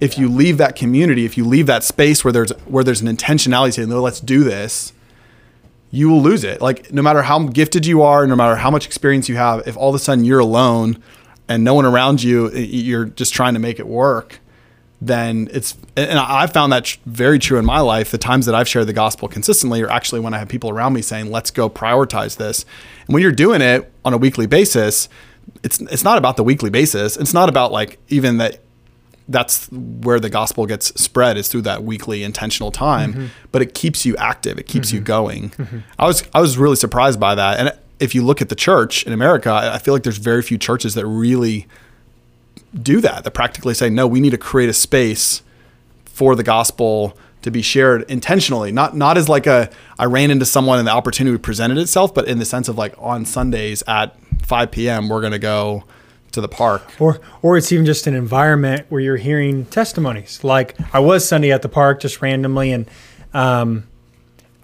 if 0.00 0.18
you 0.18 0.28
leave 0.28 0.58
that 0.58 0.76
community, 0.76 1.24
if 1.24 1.36
you 1.36 1.44
leave 1.44 1.66
that 1.66 1.84
space 1.84 2.24
where 2.24 2.32
there's 2.32 2.50
where 2.66 2.84
there's 2.84 3.00
an 3.00 3.08
intentionality 3.08 3.74
saying, 3.74 3.88
no, 3.88 4.02
let's 4.02 4.20
do 4.20 4.44
this, 4.44 4.92
you 5.90 6.08
will 6.08 6.20
lose 6.20 6.44
it. 6.44 6.60
Like 6.60 6.92
no 6.92 7.02
matter 7.02 7.22
how 7.22 7.38
gifted 7.46 7.86
you 7.86 8.02
are, 8.02 8.26
no 8.26 8.36
matter 8.36 8.56
how 8.56 8.70
much 8.70 8.86
experience 8.86 9.28
you 9.28 9.36
have, 9.36 9.66
if 9.66 9.76
all 9.76 9.88
of 9.88 9.94
a 9.94 9.98
sudden 9.98 10.24
you're 10.24 10.40
alone 10.40 11.02
and 11.48 11.62
no 11.62 11.74
one 11.74 11.84
around 11.84 12.22
you, 12.22 12.50
you're 12.50 13.06
just 13.06 13.32
trying 13.32 13.54
to 13.54 13.60
make 13.60 13.78
it 13.78 13.86
work, 13.86 14.40
then 15.00 15.48
it's 15.52 15.76
and 15.96 16.18
I 16.18 16.46
found 16.48 16.72
that 16.72 16.96
very 17.06 17.38
true 17.38 17.58
in 17.58 17.64
my 17.64 17.80
life. 17.80 18.10
The 18.10 18.18
times 18.18 18.46
that 18.46 18.54
I've 18.54 18.68
shared 18.68 18.88
the 18.88 18.92
gospel 18.92 19.28
consistently 19.28 19.82
are 19.82 19.90
actually 19.90 20.20
when 20.20 20.34
I 20.34 20.38
have 20.38 20.48
people 20.48 20.70
around 20.70 20.94
me 20.94 21.02
saying, 21.02 21.30
"Let's 21.30 21.50
go 21.50 21.70
prioritize 21.70 22.36
this." 22.36 22.64
And 23.06 23.14
when 23.14 23.22
you're 23.22 23.32
doing 23.32 23.60
it 23.60 23.92
on 24.04 24.12
a 24.12 24.18
weekly 24.18 24.46
basis, 24.46 25.08
it's 25.62 25.80
it's 25.80 26.04
not 26.04 26.18
about 26.18 26.36
the 26.36 26.44
weekly 26.44 26.70
basis. 26.70 27.16
It's 27.16 27.34
not 27.34 27.48
about 27.48 27.72
like 27.72 27.98
even 28.08 28.38
that 28.38 28.60
that's 29.26 29.70
where 29.72 30.20
the 30.20 30.28
gospel 30.28 30.66
gets 30.66 30.88
spread 31.00 31.38
is 31.38 31.48
through 31.48 31.62
that 31.62 31.82
weekly 31.82 32.22
intentional 32.22 32.70
time 32.70 33.14
mm-hmm. 33.14 33.26
but 33.52 33.62
it 33.62 33.72
keeps 33.72 34.04
you 34.04 34.16
active. 34.16 34.58
It 34.58 34.66
keeps 34.66 34.92
you 34.92 34.98
mm-hmm. 34.98 35.06
going. 35.06 35.50
Mm-hmm. 35.50 35.78
I 35.98 36.06
was 36.06 36.22
i 36.34 36.40
was 36.40 36.58
really 36.58 36.76
surprised 36.76 37.18
by 37.18 37.34
that. 37.34 37.58
And 37.58 37.72
if 38.00 38.14
you 38.14 38.22
look 38.24 38.42
at 38.42 38.48
the 38.48 38.56
church 38.56 39.04
in 39.04 39.12
america 39.12 39.50
i 39.50 39.74
I 39.74 39.78
feel 39.78 39.94
like 39.94 40.02
there's 40.02 40.18
very 40.18 40.42
few 40.42 40.58
churches 40.58 40.94
that 40.94 41.06
really 41.06 41.66
do 42.74 43.00
that 43.00 43.24
that 43.24 43.30
practically 43.30 43.72
say 43.72 43.88
no 43.88 44.06
we 44.06 44.20
need 44.20 44.30
to 44.30 44.38
create 44.38 44.68
a 44.68 44.74
space 44.74 45.42
for 46.04 46.34
the 46.34 46.42
gospel 46.42 47.16
to 47.44 47.50
be 47.50 47.60
shared 47.60 48.10
intentionally. 48.10 48.72
Not 48.72 48.96
not 48.96 49.18
as 49.18 49.28
like 49.28 49.46
a 49.46 49.70
i 49.98 50.06
ran 50.06 50.30
into 50.30 50.46
someone 50.46 50.78
and 50.78 50.88
the 50.88 50.92
opportunity 50.92 51.36
presented 51.38 51.78
itself 51.78 52.14
but 52.14 52.26
in 52.26 52.38
the 52.38 52.44
sense 52.44 52.68
of 52.68 52.78
like 52.78 52.94
on 52.98 53.24
sundays 53.26 53.82
at 53.86 54.16
5 54.44 54.70
p.m 54.70 55.08
we're 55.08 55.20
going 55.20 55.32
to 55.32 55.38
go 55.38 55.84
to 56.34 56.40
the 56.40 56.48
park. 56.48 57.00
or 57.00 57.20
or 57.42 57.56
it's 57.56 57.72
even 57.72 57.86
just 57.86 58.06
an 58.06 58.14
environment 58.14 58.86
where 58.90 59.00
you're 59.00 59.16
hearing 59.16 59.64
testimonies. 59.66 60.44
Like 60.44 60.76
I 60.92 60.98
was 60.98 61.26
Sunday 61.26 61.52
at 61.52 61.62
the 61.62 61.68
park 61.68 62.00
just 62.00 62.20
randomly, 62.20 62.72
and 62.72 62.86
um, 63.32 63.84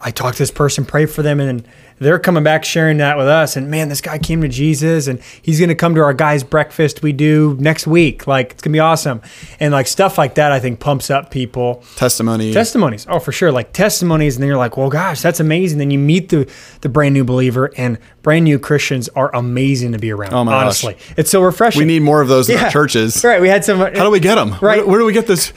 I 0.00 0.10
talked 0.10 0.36
to 0.36 0.42
this 0.42 0.50
person, 0.50 0.84
prayed 0.84 1.10
for 1.10 1.22
them, 1.22 1.40
and 1.40 1.66
they're 2.00 2.18
coming 2.18 2.42
back 2.42 2.64
sharing 2.64 2.96
that 2.96 3.16
with 3.16 3.28
us. 3.28 3.56
And 3.56 3.70
man, 3.70 3.88
this 3.88 4.00
guy 4.00 4.18
came 4.18 4.40
to 4.42 4.48
Jesus, 4.48 5.06
and 5.06 5.20
he's 5.42 5.58
going 5.60 5.68
to 5.68 5.74
come 5.76 5.94
to 5.94 6.00
our 6.00 6.12
guys' 6.14 6.42
breakfast 6.42 7.02
we 7.02 7.12
do 7.12 7.56
next 7.60 7.86
week. 7.86 8.26
Like 8.26 8.52
it's 8.52 8.62
gonna 8.62 8.72
be 8.72 8.80
awesome, 8.80 9.22
and 9.60 9.72
like 9.72 9.86
stuff 9.86 10.18
like 10.18 10.34
that. 10.34 10.50
I 10.52 10.58
think 10.58 10.80
pumps 10.80 11.10
up 11.10 11.30
people 11.30 11.84
Testimony. 11.96 12.52
testimonies 12.52 13.06
oh 13.08 13.18
for 13.18 13.32
sure 13.32 13.52
like 13.52 13.72
testimonies 13.72 14.36
and 14.36 14.42
then 14.42 14.48
you're 14.48 14.56
like 14.56 14.76
well 14.76 14.88
gosh 14.88 15.20
that's 15.20 15.38
amazing 15.40 15.78
then 15.78 15.90
you 15.90 15.98
meet 15.98 16.28
the 16.30 16.50
the 16.80 16.88
brand 16.88 17.12
new 17.14 17.22
believer 17.24 17.70
and 17.76 17.98
brand 18.22 18.44
new 18.44 18.58
christians 18.58 19.08
are 19.10 19.34
amazing 19.36 19.92
to 19.92 19.98
be 19.98 20.10
around 20.10 20.32
Oh 20.32 20.42
my 20.44 20.52
gosh. 20.52 20.62
honestly 20.84 20.96
it's 21.16 21.30
so 21.30 21.42
refreshing 21.42 21.80
we 21.80 21.84
need 21.84 22.02
more 22.02 22.20
of 22.22 22.28
those 22.28 22.48
in 22.48 22.56
Yeah. 22.56 22.64
our 22.64 22.70
churches. 22.70 23.22
right 23.24 23.40
we 23.40 23.48
had 23.48 23.64
some 23.64 23.80
uh, 23.80 23.90
How 23.94 24.04
do 24.04 24.10
we 24.10 24.20
get 24.20 24.36
them? 24.36 24.50
Right. 24.60 24.78
Where, 24.78 24.86
where 24.86 24.98
do 25.00 25.04
we 25.04 25.12
get 25.12 25.26
this? 25.26 25.52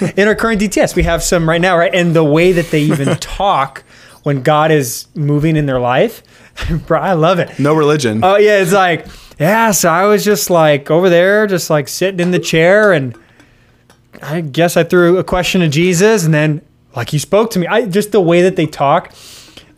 in 0.16 0.28
our 0.28 0.34
current 0.34 0.60
dts 0.60 0.94
we 0.94 1.02
have 1.02 1.22
some 1.22 1.48
right 1.48 1.60
now 1.60 1.76
right 1.76 1.94
and 1.94 2.14
the 2.14 2.24
way 2.24 2.52
that 2.52 2.70
they 2.70 2.82
even 2.82 3.16
talk 3.20 3.82
when 4.22 4.42
god 4.42 4.70
is 4.70 5.06
moving 5.14 5.56
in 5.56 5.66
their 5.66 5.80
life 5.80 6.22
bro 6.86 7.00
i 7.00 7.12
love 7.12 7.38
it 7.38 7.58
No 7.58 7.74
religion. 7.74 8.20
Oh 8.24 8.36
yeah, 8.36 8.58
it's 8.58 8.72
like 8.72 9.06
yeah. 9.38 9.70
So 9.70 9.88
I 9.88 10.06
was 10.06 10.24
just 10.24 10.50
like 10.50 10.90
over 10.90 11.08
there, 11.08 11.46
just 11.46 11.70
like 11.70 11.86
sitting 11.86 12.18
in 12.18 12.32
the 12.32 12.40
chair, 12.40 12.92
and 12.92 13.16
I 14.20 14.40
guess 14.40 14.76
I 14.76 14.82
threw 14.82 15.18
a 15.18 15.24
question 15.24 15.60
to 15.60 15.68
Jesus, 15.68 16.24
and 16.24 16.34
then 16.34 16.60
like 16.96 17.10
he 17.10 17.18
spoke 17.18 17.50
to 17.52 17.58
me. 17.60 17.66
I 17.68 17.86
just 17.86 18.10
the 18.10 18.20
way 18.20 18.42
that 18.42 18.56
they 18.56 18.66
talk 18.66 19.12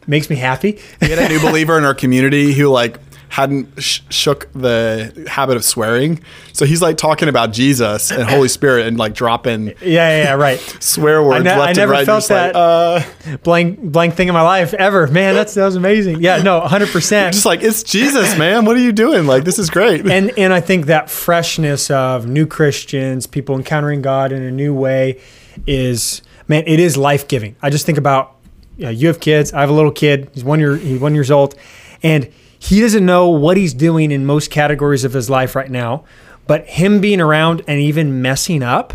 makes 0.06 0.30
me 0.30 0.36
happy. 0.36 0.78
we 1.02 1.10
had 1.10 1.18
a 1.18 1.28
new 1.28 1.40
believer 1.48 1.76
in 1.76 1.84
our 1.84 1.94
community 1.94 2.54
who 2.54 2.68
like 2.68 2.98
hadn't 3.30 3.80
sh- 3.80 4.00
shook 4.10 4.52
the 4.52 5.26
habit 5.30 5.56
of 5.56 5.64
swearing. 5.64 6.20
So 6.52 6.66
he's 6.66 6.82
like 6.82 6.96
talking 6.96 7.28
about 7.28 7.52
Jesus 7.52 8.10
and 8.10 8.24
Holy 8.24 8.48
Spirit 8.58 8.88
and 8.88 8.98
like 8.98 9.14
dropping 9.14 9.68
yeah, 9.68 9.74
yeah, 9.82 10.22
yeah, 10.24 10.32
right. 10.34 10.58
swear 10.80 11.22
words 11.22 11.44
ne- 11.44 11.50
I 11.50 11.58
left 11.58 11.76
never 11.76 11.92
and 11.94 11.98
right. 12.00 12.06
felt 12.06 12.28
that. 12.28 12.54
Like, 12.54 13.06
uh, 13.06 13.36
Blank, 13.44 13.80
blank 13.92 14.14
thing 14.14 14.26
in 14.26 14.34
my 14.34 14.42
life 14.42 14.74
ever. 14.74 15.06
Man, 15.06 15.34
that's 15.34 15.54
that 15.54 15.64
was 15.64 15.76
amazing. 15.76 16.20
Yeah, 16.20 16.42
no, 16.42 16.60
hundred 16.60 16.88
percent. 16.88 17.32
just 17.34 17.46
like 17.46 17.62
it's 17.62 17.84
Jesus, 17.84 18.36
man. 18.36 18.64
What 18.64 18.76
are 18.76 18.80
you 18.80 18.92
doing? 18.92 19.26
Like 19.26 19.44
this 19.44 19.58
is 19.58 19.70
great. 19.70 20.04
and 20.10 20.36
and 20.36 20.52
I 20.52 20.60
think 20.60 20.86
that 20.86 21.08
freshness 21.08 21.88
of 21.90 22.26
new 22.26 22.46
Christians, 22.46 23.28
people 23.28 23.54
encountering 23.54 24.02
God 24.02 24.32
in 24.32 24.42
a 24.42 24.50
new 24.50 24.74
way, 24.74 25.20
is 25.66 26.22
man, 26.48 26.64
it 26.66 26.80
is 26.80 26.96
life 26.96 27.28
giving. 27.28 27.54
I 27.62 27.70
just 27.70 27.86
think 27.86 27.96
about 27.98 28.36
you, 28.76 28.86
know, 28.86 28.90
you 28.90 29.06
have 29.06 29.20
kids. 29.20 29.52
I 29.52 29.60
have 29.60 29.70
a 29.70 29.74
little 29.74 29.92
kid. 29.92 30.30
He's 30.34 30.42
one 30.42 30.58
year 30.58 30.76
he's 30.76 30.98
one 30.98 31.14
years 31.14 31.30
old, 31.30 31.54
and 32.02 32.28
he 32.60 32.80
doesn't 32.80 33.04
know 33.04 33.28
what 33.28 33.56
he's 33.56 33.74
doing 33.74 34.12
in 34.12 34.26
most 34.26 34.50
categories 34.50 35.02
of 35.02 35.14
his 35.14 35.30
life 35.30 35.56
right 35.56 35.70
now. 35.70 36.04
But 36.46 36.66
him 36.66 37.00
being 37.00 37.20
around 37.20 37.62
and 37.66 37.80
even 37.80 38.20
messing 38.22 38.62
up 38.62 38.94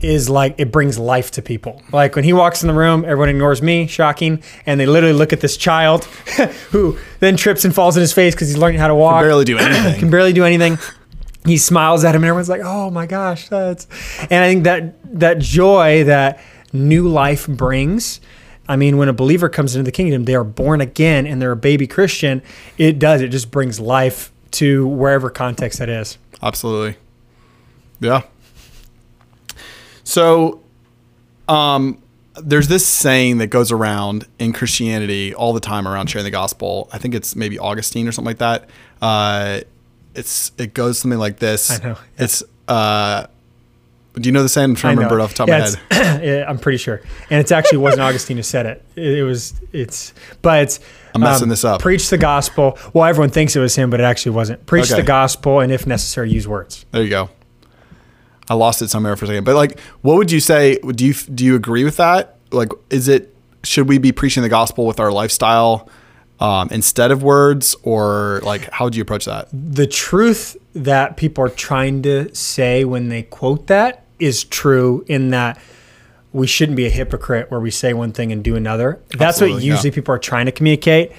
is 0.00 0.30
like 0.30 0.54
it 0.58 0.70
brings 0.70 0.98
life 0.98 1.32
to 1.32 1.42
people. 1.42 1.82
Like 1.92 2.14
when 2.14 2.24
he 2.24 2.32
walks 2.32 2.62
in 2.62 2.68
the 2.68 2.74
room, 2.74 3.04
everyone 3.04 3.28
ignores 3.28 3.60
me, 3.60 3.86
shocking, 3.88 4.42
and 4.64 4.78
they 4.78 4.86
literally 4.86 5.14
look 5.14 5.32
at 5.32 5.40
this 5.40 5.56
child 5.56 6.04
who 6.70 6.98
then 7.18 7.36
trips 7.36 7.64
and 7.64 7.74
falls 7.74 7.96
in 7.96 8.00
his 8.00 8.12
face 8.12 8.34
because 8.34 8.48
he's 8.48 8.56
learning 8.56 8.78
how 8.80 8.88
to 8.88 8.94
walk 8.94 9.22
barely 9.22 9.44
do 9.44 9.58
anything. 9.58 9.98
can 9.98 10.10
barely 10.10 10.32
do 10.32 10.44
anything. 10.44 10.78
He 11.44 11.58
smiles 11.58 12.04
at 12.04 12.14
him, 12.14 12.22
and 12.22 12.28
everyone's 12.28 12.48
like, 12.48 12.60
"Oh 12.62 12.90
my 12.90 13.06
gosh, 13.06 13.48
that's." 13.48 13.86
And 14.30 14.44
I 14.44 14.48
think 14.48 14.64
that 14.64 15.18
that 15.20 15.38
joy 15.38 16.04
that 16.04 16.40
new 16.72 17.08
life 17.08 17.48
brings. 17.48 18.20
I 18.70 18.76
mean, 18.76 18.98
when 18.98 19.08
a 19.08 19.12
believer 19.12 19.48
comes 19.48 19.74
into 19.74 19.82
the 19.82 19.90
kingdom, 19.90 20.26
they 20.26 20.36
are 20.36 20.44
born 20.44 20.80
again, 20.80 21.26
and 21.26 21.42
they're 21.42 21.50
a 21.50 21.56
baby 21.56 21.88
Christian. 21.88 22.40
It 22.78 23.00
does. 23.00 23.20
It 23.20 23.28
just 23.28 23.50
brings 23.50 23.80
life 23.80 24.30
to 24.52 24.86
wherever 24.86 25.28
context 25.28 25.80
that 25.80 25.88
is. 25.88 26.18
Absolutely. 26.40 26.96
Yeah. 27.98 28.22
So, 30.04 30.62
um, 31.48 32.00
there's 32.40 32.68
this 32.68 32.86
saying 32.86 33.38
that 33.38 33.48
goes 33.48 33.72
around 33.72 34.28
in 34.38 34.52
Christianity 34.52 35.34
all 35.34 35.52
the 35.52 35.58
time 35.58 35.88
around 35.88 36.06
sharing 36.06 36.24
the 36.24 36.30
gospel. 36.30 36.88
I 36.92 36.98
think 36.98 37.16
it's 37.16 37.34
maybe 37.34 37.58
Augustine 37.58 38.06
or 38.06 38.12
something 38.12 38.26
like 38.26 38.38
that. 38.38 38.70
Uh, 39.02 39.62
it's 40.14 40.52
it 40.58 40.74
goes 40.74 41.00
something 41.00 41.18
like 41.18 41.38
this. 41.40 41.80
I 41.80 41.84
know. 41.84 41.98
It's 42.18 42.44
uh, 42.68 43.26
do 44.14 44.28
you 44.28 44.32
know 44.32 44.42
the 44.42 44.48
saying? 44.48 44.70
I'm 44.70 44.74
trying 44.76 44.96
to 44.96 45.00
remember 45.02 45.20
it 45.20 45.22
off 45.22 45.30
the 45.30 45.36
top 45.36 45.48
Yeah, 45.48 45.66
of 45.66 45.76
my 45.90 45.96
head. 45.96 46.24
yeah, 46.24 46.44
I'm 46.48 46.58
pretty 46.58 46.78
sure. 46.78 47.00
And 47.30 47.40
it's 47.40 47.52
actually 47.52 47.78
wasn't 47.78 48.02
Augustine 48.02 48.36
who 48.36 48.42
said 48.42 48.66
it. 48.66 48.84
it. 48.96 49.18
It 49.18 49.22
was 49.22 49.54
it's 49.72 50.12
but 50.42 50.62
it's 50.62 50.80
I'm 51.14 51.20
messing 51.20 51.44
um, 51.44 51.48
this 51.50 51.64
up. 51.64 51.80
Preach 51.80 52.08
the 52.10 52.18
gospel. 52.18 52.78
Well, 52.92 53.04
everyone 53.04 53.30
thinks 53.30 53.54
it 53.56 53.60
was 53.60 53.74
him, 53.76 53.90
but 53.90 54.00
it 54.00 54.04
actually 54.04 54.32
wasn't. 54.32 54.64
Preach 54.66 54.90
Okay. 54.90 55.00
the 55.00 55.06
gospel, 55.06 55.60
and 55.60 55.72
if 55.72 55.86
necessary, 55.86 56.30
use 56.30 56.46
words. 56.48 56.84
There 56.92 57.02
you 57.02 57.10
go. 57.10 57.30
I 58.48 58.54
lost 58.54 58.82
it 58.82 58.88
somewhere 58.90 59.16
for 59.16 59.26
a 59.26 59.28
second. 59.28 59.44
But 59.44 59.54
like, 59.54 59.78
what 60.02 60.16
would 60.16 60.32
you 60.32 60.40
say? 60.40 60.76
Do 60.78 61.06
you 61.06 61.14
do 61.14 61.44
you 61.44 61.54
agree 61.54 61.84
with 61.84 61.96
that? 61.98 62.36
Like, 62.50 62.70
is 62.90 63.06
it 63.06 63.34
should 63.62 63.88
we 63.88 63.98
be 63.98 64.10
preaching 64.10 64.42
the 64.42 64.48
gospel 64.48 64.86
with 64.86 64.98
our 64.98 65.12
lifestyle 65.12 65.88
um, 66.40 66.68
instead 66.70 67.10
of 67.10 67.22
words, 67.22 67.76
or 67.82 68.40
like 68.42 68.70
how 68.70 68.88
do 68.88 68.96
you 68.96 69.02
approach 69.02 69.26
that? 69.26 69.48
the 69.52 69.86
truth 69.86 70.56
that 70.74 71.16
people 71.16 71.44
are 71.44 71.50
trying 71.50 72.02
to 72.02 72.34
say 72.34 72.84
when 72.84 73.08
they 73.08 73.22
quote 73.22 73.66
that 73.66 74.04
is 74.18 74.44
true 74.44 75.04
in 75.06 75.30
that 75.30 75.60
we 76.32 76.46
shouldn't 76.46 76.76
be 76.76 76.86
a 76.86 76.90
hypocrite 76.90 77.50
where 77.50 77.60
we 77.60 77.70
say 77.70 77.92
one 77.92 78.12
thing 78.12 78.30
and 78.30 78.44
do 78.44 78.54
another. 78.54 79.00
That's 79.08 79.40
what 79.40 79.46
Absolutely, 79.50 79.64
yeah. 79.64 79.72
usually 79.72 79.90
people 79.90 80.14
are 80.14 80.18
trying 80.18 80.46
to 80.46 80.52
communicate. 80.52 81.12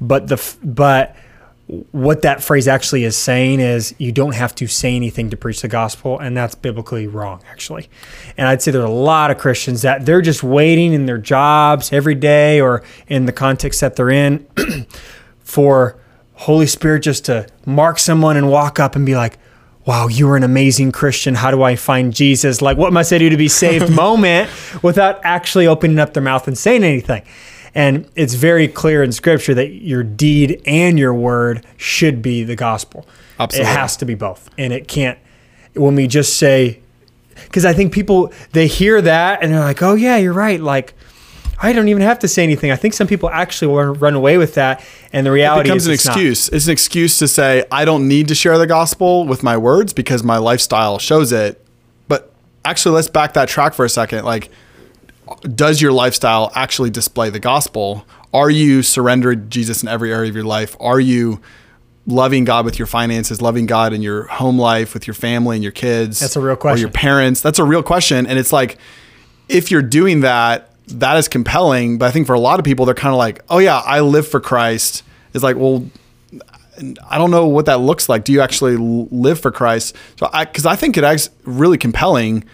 But 0.00 0.28
the 0.28 0.56
but 0.62 1.16
what 1.66 2.22
that 2.22 2.42
phrase 2.42 2.68
actually 2.68 3.02
is 3.02 3.16
saying 3.16 3.58
is 3.58 3.92
you 3.98 4.12
don't 4.12 4.34
have 4.34 4.54
to 4.54 4.68
say 4.68 4.94
anything 4.94 5.30
to 5.30 5.36
preach 5.36 5.62
the 5.62 5.68
gospel 5.68 6.18
and 6.18 6.36
that's 6.36 6.54
biblically 6.54 7.08
wrong 7.08 7.42
actually. 7.50 7.88
And 8.36 8.46
i'd 8.46 8.62
say 8.62 8.70
there's 8.70 8.84
a 8.84 8.88
lot 8.88 9.30
of 9.30 9.38
christians 9.38 9.82
that 9.82 10.06
they're 10.06 10.22
just 10.22 10.42
waiting 10.42 10.92
in 10.92 11.06
their 11.06 11.18
jobs 11.18 11.92
every 11.92 12.14
day 12.14 12.60
or 12.60 12.82
in 13.08 13.26
the 13.26 13.32
context 13.32 13.80
that 13.80 13.96
they're 13.96 14.10
in 14.10 14.46
for 15.40 15.98
holy 16.34 16.66
spirit 16.66 17.00
just 17.00 17.24
to 17.24 17.46
mark 17.64 17.98
someone 17.98 18.36
and 18.36 18.48
walk 18.48 18.78
up 18.78 18.94
and 18.94 19.04
be 19.04 19.16
like 19.16 19.38
wow 19.86 20.06
you're 20.08 20.36
an 20.36 20.42
amazing 20.42 20.92
christian. 20.92 21.34
How 21.34 21.50
do 21.50 21.64
i 21.64 21.74
find 21.74 22.14
jesus? 22.14 22.62
Like 22.62 22.76
what 22.76 22.92
must 22.92 23.12
i 23.12 23.18
do 23.18 23.28
to 23.28 23.36
be 23.36 23.48
saved? 23.48 23.90
moment 23.96 24.50
without 24.84 25.20
actually 25.24 25.66
opening 25.66 25.98
up 25.98 26.12
their 26.14 26.22
mouth 26.22 26.46
and 26.46 26.56
saying 26.56 26.84
anything 26.84 27.22
and 27.76 28.08
it's 28.16 28.32
very 28.34 28.68
clear 28.68 29.02
in 29.02 29.12
scripture 29.12 29.52
that 29.54 29.68
your 29.68 30.02
deed 30.02 30.62
and 30.66 30.98
your 30.98 31.12
word 31.12 31.64
should 31.76 32.22
be 32.22 32.42
the 32.42 32.56
gospel. 32.56 33.06
Absolutely. 33.38 33.70
It 33.70 33.76
has 33.76 33.98
to 33.98 34.06
be 34.06 34.14
both. 34.14 34.48
And 34.56 34.72
it 34.72 34.88
can't, 34.88 35.18
when 35.74 35.94
we 35.94 36.06
just 36.06 36.38
say, 36.38 36.80
because 37.44 37.66
I 37.66 37.74
think 37.74 37.92
people, 37.92 38.32
they 38.52 38.66
hear 38.66 39.02
that 39.02 39.42
and 39.42 39.52
they're 39.52 39.60
like, 39.60 39.82
oh, 39.82 39.92
yeah, 39.92 40.16
you're 40.16 40.32
right. 40.32 40.58
Like, 40.58 40.94
I 41.58 41.74
don't 41.74 41.88
even 41.88 42.02
have 42.02 42.18
to 42.20 42.28
say 42.28 42.42
anything. 42.42 42.70
I 42.70 42.76
think 42.76 42.94
some 42.94 43.06
people 43.06 43.28
actually 43.28 43.68
will 43.68 43.94
run 43.94 44.14
away 44.14 44.38
with 44.38 44.54
that. 44.54 44.82
And 45.12 45.26
the 45.26 45.32
reality 45.32 45.68
It 45.68 45.72
becomes 45.72 45.82
is 45.82 45.88
an 45.88 45.94
it's 45.94 46.06
not. 46.06 46.12
excuse. 46.12 46.48
It's 46.48 46.66
an 46.66 46.72
excuse 46.72 47.18
to 47.18 47.28
say 47.28 47.64
I 47.70 47.84
don't 47.84 48.08
need 48.08 48.28
to 48.28 48.34
share 48.34 48.56
the 48.56 48.66
gospel 48.66 49.26
with 49.26 49.42
my 49.42 49.58
words 49.58 49.92
because 49.92 50.22
my 50.22 50.38
lifestyle 50.38 50.98
shows 50.98 51.30
it. 51.30 51.62
But 52.08 52.32
actually, 52.64 52.94
let's 52.94 53.08
back 53.08 53.34
that 53.34 53.50
track 53.50 53.74
for 53.74 53.84
a 53.84 53.90
second. 53.90 54.24
Like, 54.24 54.50
does 55.42 55.80
your 55.80 55.92
lifestyle 55.92 56.52
actually 56.54 56.90
display 56.90 57.30
the 57.30 57.40
gospel? 57.40 58.06
Are 58.32 58.50
you 58.50 58.82
surrendered 58.82 59.50
Jesus 59.50 59.82
in 59.82 59.88
every 59.88 60.12
area 60.12 60.28
of 60.28 60.34
your 60.34 60.44
life? 60.44 60.76
Are 60.80 61.00
you 61.00 61.40
loving 62.06 62.44
God 62.44 62.64
with 62.64 62.78
your 62.78 62.86
finances, 62.86 63.42
loving 63.42 63.66
God 63.66 63.92
in 63.92 64.02
your 64.02 64.24
home 64.28 64.58
life, 64.58 64.94
with 64.94 65.06
your 65.06 65.14
family 65.14 65.56
and 65.56 65.62
your 65.62 65.72
kids? 65.72 66.20
That's 66.20 66.36
a 66.36 66.40
real 66.40 66.56
question. 66.56 66.78
Or 66.78 66.80
your 66.80 66.92
parents? 66.92 67.40
That's 67.40 67.58
a 67.58 67.64
real 67.64 67.82
question. 67.82 68.26
And 68.26 68.38
it's 68.38 68.52
like, 68.52 68.78
if 69.48 69.70
you're 69.70 69.82
doing 69.82 70.20
that, 70.20 70.72
that 70.88 71.16
is 71.16 71.28
compelling. 71.28 71.98
But 71.98 72.06
I 72.06 72.10
think 72.10 72.26
for 72.26 72.34
a 72.34 72.40
lot 72.40 72.58
of 72.58 72.64
people, 72.64 72.84
they're 72.84 72.94
kind 72.94 73.12
of 73.12 73.18
like, 73.18 73.42
oh, 73.48 73.58
yeah, 73.58 73.78
I 73.78 74.00
live 74.00 74.28
for 74.28 74.40
Christ. 74.40 75.02
It's 75.34 75.42
like, 75.42 75.56
well, 75.56 75.84
I 77.08 77.18
don't 77.18 77.30
know 77.30 77.46
what 77.46 77.66
that 77.66 77.80
looks 77.80 78.08
like. 78.08 78.24
Do 78.24 78.32
you 78.32 78.40
actually 78.40 78.76
live 78.76 79.40
for 79.40 79.50
Christ? 79.50 79.96
So, 80.18 80.28
because 80.32 80.66
I 80.66 80.76
think 80.76 80.96
it 80.96 81.04
is 81.04 81.30
really 81.44 81.78
compelling. 81.78 82.44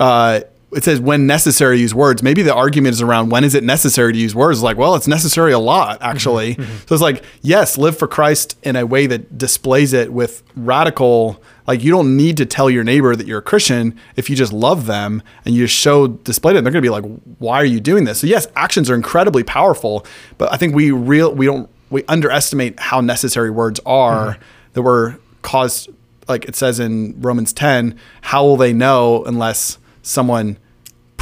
Uh, 0.00 0.40
it 0.76 0.84
says 0.84 1.00
when 1.00 1.26
necessary, 1.26 1.80
use 1.80 1.94
words. 1.94 2.22
Maybe 2.22 2.42
the 2.42 2.54
argument 2.54 2.92
is 2.92 3.00
around 3.00 3.30
when 3.30 3.44
is 3.44 3.54
it 3.54 3.64
necessary 3.64 4.12
to 4.12 4.18
use 4.18 4.34
words? 4.34 4.62
Like, 4.62 4.76
well, 4.76 4.94
it's 4.94 5.08
necessary 5.08 5.52
a 5.52 5.58
lot 5.58 6.00
mm-hmm. 6.00 6.10
actually. 6.10 6.54
Mm-hmm. 6.54 6.86
So 6.86 6.94
it's 6.94 7.02
like, 7.02 7.24
yes, 7.40 7.78
live 7.78 7.98
for 7.98 8.06
Christ 8.06 8.58
in 8.62 8.76
a 8.76 8.84
way 8.84 9.06
that 9.06 9.38
displays 9.38 9.94
it 9.94 10.12
with 10.12 10.42
radical. 10.54 11.42
Like, 11.66 11.82
you 11.82 11.90
don't 11.90 12.16
need 12.16 12.36
to 12.36 12.46
tell 12.46 12.68
your 12.68 12.84
neighbor 12.84 13.16
that 13.16 13.26
you're 13.26 13.38
a 13.38 13.42
Christian 13.42 13.98
if 14.16 14.28
you 14.28 14.36
just 14.36 14.52
love 14.52 14.86
them 14.86 15.22
and 15.46 15.54
you 15.54 15.64
just 15.64 15.74
show 15.74 16.08
display 16.08 16.52
them. 16.52 16.62
They're 16.62 16.72
going 16.72 16.82
to 16.82 16.86
be 16.86 16.90
like, 16.90 17.04
why 17.38 17.56
are 17.56 17.64
you 17.64 17.80
doing 17.80 18.04
this? 18.04 18.20
So 18.20 18.26
yes, 18.26 18.46
actions 18.54 18.90
are 18.90 18.94
incredibly 18.94 19.42
powerful, 19.42 20.04
but 20.36 20.52
I 20.52 20.58
think 20.58 20.74
we 20.74 20.90
real 20.90 21.34
we 21.34 21.46
don't 21.46 21.70
we 21.88 22.04
underestimate 22.04 22.78
how 22.78 23.00
necessary 23.00 23.50
words 23.50 23.80
are 23.86 24.32
mm-hmm. 24.32 24.42
that 24.74 24.82
were 24.82 25.18
caused 25.40 25.88
like 26.28 26.44
it 26.44 26.56
says 26.56 26.80
in 26.80 27.18
Romans 27.20 27.52
10 27.52 27.98
how 28.20 28.44
will 28.44 28.56
they 28.56 28.72
know 28.72 29.24
unless 29.24 29.78
someone 30.02 30.58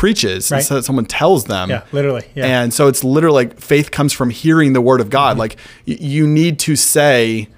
preaches 0.05 0.50
Right. 0.50 0.62
so 0.62 0.80
someone 0.82 1.07
tells 1.07 1.44
them 1.44 1.70
Yeah, 1.70 1.82
literally. 1.92 2.24
Yeah. 2.34 2.61
and 2.62 2.74
so 2.74 2.88
it's 2.88 3.02
literally 3.02 3.46
like 3.46 3.59
faith 3.61 3.90
comes 3.90 4.12
from 4.12 4.28
hearing 4.30 4.72
the 4.74 4.80
word 4.82 5.00
of 5.00 5.07
Mm-hmm. 5.07 5.12
God 5.12 5.38
like 5.38 5.57
y- 5.88 5.96
you 5.98 6.26
need 6.26 6.59
to 6.61 6.76
say 6.76 7.48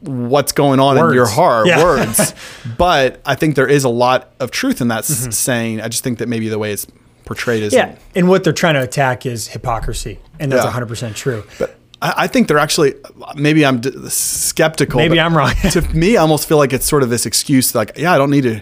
what's 0.00 0.52
going 0.52 0.80
on 0.80 0.98
in 0.98 1.14
your 1.14 1.26
heart, 1.26 1.66
Yeah. 1.66 1.82
words. 1.82 2.34
but 2.78 3.20
I 3.24 3.34
think 3.36 3.54
there 3.54 3.66
is 3.68 3.84
a 3.84 3.88
lot 3.88 4.32
of 4.40 4.50
truth 4.50 4.80
in 4.80 4.88
that 4.88 5.04
Mm-hmm. 5.04 5.30
saying. 5.30 5.80
I 5.80 5.88
just 5.88 6.02
think 6.04 6.18
that 6.18 6.28
maybe 6.28 6.48
the 6.48 6.58
way 6.58 6.72
it's 6.72 6.86
portrayed 7.24 7.62
is 7.62 7.72
Yeah. 7.72 7.94
And 8.14 8.28
what 8.28 8.44
they're 8.44 8.52
trying 8.52 8.74
to 8.74 8.82
attack 8.82 9.24
is 9.26 9.48
hypocrisy. 9.48 10.18
And 10.40 10.50
that's 10.52 10.64
Yeah. 10.64 10.72
100% 10.72 11.14
true. 11.14 11.44
But 11.58 11.78
I 12.02 12.26
think 12.26 12.48
they're 12.48 12.58
actually 12.58 12.94
maybe 13.34 13.64
I'm 13.64 13.80
d- 13.80 13.92
skeptical. 14.10 14.98
Maybe 14.98 15.18
I'm 15.18 15.34
wrong. 15.36 15.54
to 15.70 15.80
me, 15.96 16.16
I 16.18 16.20
almost 16.20 16.46
feel 16.48 16.58
like 16.58 16.72
it's 16.74 16.84
sort 16.86 17.02
of 17.02 17.08
this 17.08 17.24
excuse, 17.24 17.74
like, 17.74 17.92
yeah, 17.96 18.12
I 18.12 18.18
don't 18.18 18.30
need 18.30 18.42
to, 18.42 18.60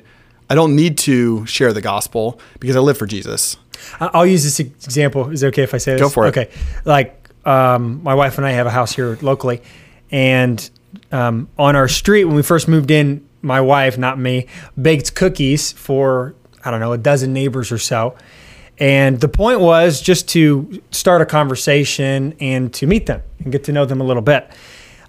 I 0.53 0.55
don't 0.55 0.76
need 0.76 0.98
to 0.98 1.46
share 1.46 1.72
the 1.72 1.80
gospel 1.80 2.38
because 2.61 2.76
I 2.76 2.80
live 2.80 2.98
for 2.98 3.07
Jesus. 3.07 3.57
I'll 3.98 4.26
use 4.26 4.44
this 4.44 4.61
example. 4.61 5.30
Is 5.30 5.42
it 5.42 5.46
okay 5.46 5.62
if 5.62 5.72
I 5.72 5.78
say 5.78 5.92
this? 5.92 6.03
Go 6.03 6.11
for 6.11 6.26
it. 6.26 6.36
Okay. 6.36 6.50
Like 6.84 7.30
um, 7.46 8.03
my 8.03 8.14
wife 8.14 8.36
and 8.36 8.46
I 8.46 8.50
have 8.50 8.66
a 8.66 8.70
house 8.70 8.92
here 8.92 9.16
locally, 9.22 9.62
and 10.11 10.70
um, 11.11 11.48
on 11.59 11.74
our 11.74 11.88
street 11.88 12.26
when 12.26 12.36
we 12.36 12.42
first 12.42 12.68
moved 12.68 12.90
in, 12.90 13.26
my 13.40 13.62
wife, 13.62 13.96
not 13.96 14.18
me, 14.18 14.46
baked 14.80 15.14
cookies 15.14 15.72
for 15.72 16.34
I 16.62 16.70
don't 16.70 16.80
know 16.80 16.92
a 16.92 16.98
dozen 16.98 17.32
neighbors 17.32 17.72
or 17.72 17.78
so. 17.78 18.14
And 18.76 19.18
the 19.22 19.28
point 19.28 19.61
was 19.61 20.03
just 20.03 20.28
to 20.30 20.82
start 20.90 21.22
a 21.22 21.26
conversation 21.26 22.36
and 22.40 22.74
to 22.74 22.86
meet 22.86 23.07
them 23.07 23.22
and 23.38 23.50
get 23.50 23.64
to 23.64 23.72
know 23.72 23.86
them 23.86 24.03
a 24.03 24.05
little 24.05 24.22
bit. 24.22 24.50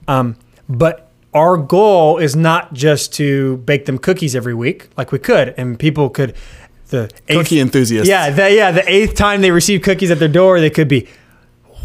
Um, 0.08 0.38
but 0.70 1.12
our 1.34 1.58
goal 1.58 2.18
is 2.18 2.36
not 2.36 2.74
just 2.74 3.14
to 3.14 3.58
bake 3.58 3.86
them 3.86 3.98
cookies 3.98 4.36
every 4.36 4.54
week, 4.54 4.90
like 4.98 5.12
we 5.12 5.20
could, 5.20 5.54
and 5.58 5.80
people 5.80 6.10
could. 6.10 6.36
The 6.90 7.10
Cookie 7.28 7.60
enthusiasts. 7.60 8.08
yeah, 8.08 8.30
the, 8.30 8.52
yeah. 8.52 8.72
The 8.72 8.88
eighth 8.88 9.16
time 9.16 9.42
they 9.42 9.50
receive 9.50 9.82
cookies 9.82 10.12
at 10.12 10.20
their 10.20 10.28
door, 10.28 10.60
they 10.60 10.70
could 10.70 10.88
be, 10.88 11.08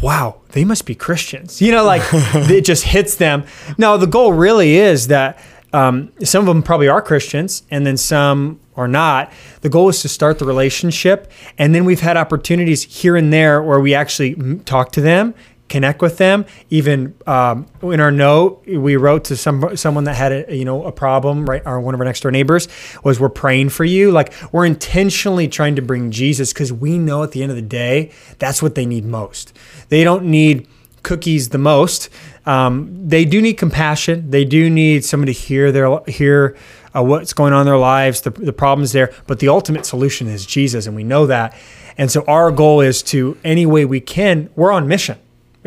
wow, 0.03 0.41
they 0.49 0.63
must 0.63 0.85
be 0.85 0.93
Christians. 0.93 1.61
You 1.61 1.71
know, 1.71 1.83
like 1.83 2.03
it 2.13 2.63
just 2.63 2.83
hits 2.83 3.15
them. 3.15 3.43
No, 3.77 3.97
the 3.97 4.05
goal 4.05 4.33
really 4.33 4.75
is 4.75 5.07
that 5.07 5.39
um, 5.73 6.11
some 6.23 6.41
of 6.41 6.47
them 6.47 6.61
probably 6.61 6.87
are 6.87 7.01
Christians, 7.01 7.63
and 7.71 7.87
then 7.87 7.97
some 7.97 8.59
are 8.75 8.87
not. 8.87 9.31
The 9.61 9.69
goal 9.69 9.89
is 9.89 10.01
to 10.03 10.07
start 10.09 10.39
the 10.39 10.45
relationship, 10.45 11.31
and 11.57 11.75
then 11.75 11.85
we've 11.85 11.99
had 12.01 12.15
opportunities 12.17 12.83
here 12.83 13.15
and 13.15 13.33
there 13.33 13.61
where 13.61 13.79
we 13.79 13.93
actually 13.93 14.35
talk 14.65 14.91
to 14.93 15.01
them. 15.01 15.33
Connect 15.69 16.01
with 16.01 16.17
them. 16.17 16.45
Even 16.69 17.15
um, 17.27 17.67
in 17.83 17.99
our 17.99 18.11
note, 18.11 18.63
we 18.67 18.95
wrote 18.95 19.25
to 19.25 19.37
some 19.37 19.77
someone 19.77 20.03
that 20.05 20.15
had 20.15 20.31
a 20.31 20.55
you 20.55 20.65
know 20.65 20.83
a 20.83 20.91
problem. 20.91 21.45
Right, 21.45 21.65
our 21.65 21.79
one 21.79 21.93
of 21.93 21.99
our 21.99 22.05
next 22.05 22.21
door 22.21 22.31
neighbors 22.31 22.67
was 23.03 23.19
we're 23.19 23.29
praying 23.29 23.69
for 23.69 23.85
you. 23.85 24.11
Like 24.11 24.33
we're 24.51 24.65
intentionally 24.65 25.47
trying 25.47 25.75
to 25.75 25.81
bring 25.81 26.11
Jesus 26.11 26.51
because 26.51 26.73
we 26.73 26.97
know 26.97 27.23
at 27.23 27.31
the 27.31 27.43
end 27.43 27.51
of 27.51 27.55
the 27.55 27.61
day 27.61 28.11
that's 28.39 28.61
what 28.61 28.75
they 28.75 28.85
need 28.85 29.05
most. 29.05 29.55
They 29.89 30.03
don't 30.03 30.25
need 30.25 30.67
cookies 31.03 31.49
the 31.49 31.57
most. 31.57 32.09
Um, 32.45 33.07
they 33.07 33.25
do 33.25 33.41
need 33.41 33.53
compassion. 33.53 34.31
They 34.31 34.45
do 34.45 34.69
need 34.69 35.05
somebody 35.05 35.33
to 35.33 35.39
hear 35.39 35.71
their 35.71 35.99
hear 36.07 36.57
uh, 36.95 37.03
what's 37.03 37.33
going 37.33 37.53
on 37.53 37.61
in 37.61 37.65
their 37.67 37.77
lives, 37.77 38.21
the, 38.21 38.31
the 38.31 38.53
problems 38.53 38.91
there. 38.91 39.13
But 39.27 39.39
the 39.39 39.49
ultimate 39.49 39.85
solution 39.85 40.27
is 40.27 40.45
Jesus, 40.45 40.87
and 40.87 40.95
we 40.95 41.03
know 41.03 41.27
that. 41.27 41.55
And 41.97 42.09
so 42.09 42.23
our 42.27 42.51
goal 42.51 42.81
is 42.81 43.03
to 43.03 43.37
any 43.43 43.65
way 43.65 43.85
we 43.85 43.99
can. 43.99 44.49
We're 44.55 44.71
on 44.71 44.87
mission. 44.87 45.19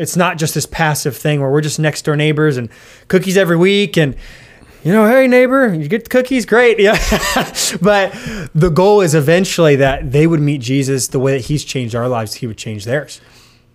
It's 0.03 0.15
not 0.15 0.37
just 0.37 0.53
this 0.53 0.65
passive 0.67 1.17
thing 1.17 1.41
where 1.41 1.49
we're 1.49 1.61
just 1.61 1.79
next 1.79 2.03
door 2.03 2.15
neighbors 2.15 2.57
and 2.57 2.69
cookies 3.07 3.37
every 3.37 3.57
week 3.57 3.97
and 3.97 4.15
you 4.83 4.91
know, 4.91 5.07
hey 5.07 5.27
neighbor, 5.27 5.73
you 5.73 5.87
get 5.87 6.03
the 6.03 6.09
cookies, 6.09 6.45
great. 6.45 6.77
Yeah. 6.83 6.97
but 7.81 8.11
the 8.53 8.69
goal 8.69 8.99
is 9.01 9.15
eventually 9.15 9.77
that 9.77 10.11
they 10.11 10.27
would 10.27 10.41
meet 10.41 10.59
Jesus 10.59 11.07
the 11.07 11.19
way 11.19 11.31
that 11.37 11.45
he's 11.45 11.63
changed 11.63 11.95
our 11.95 12.09
lives, 12.09 12.35
he 12.35 12.47
would 12.47 12.57
change 12.57 12.83
theirs. 12.83 13.21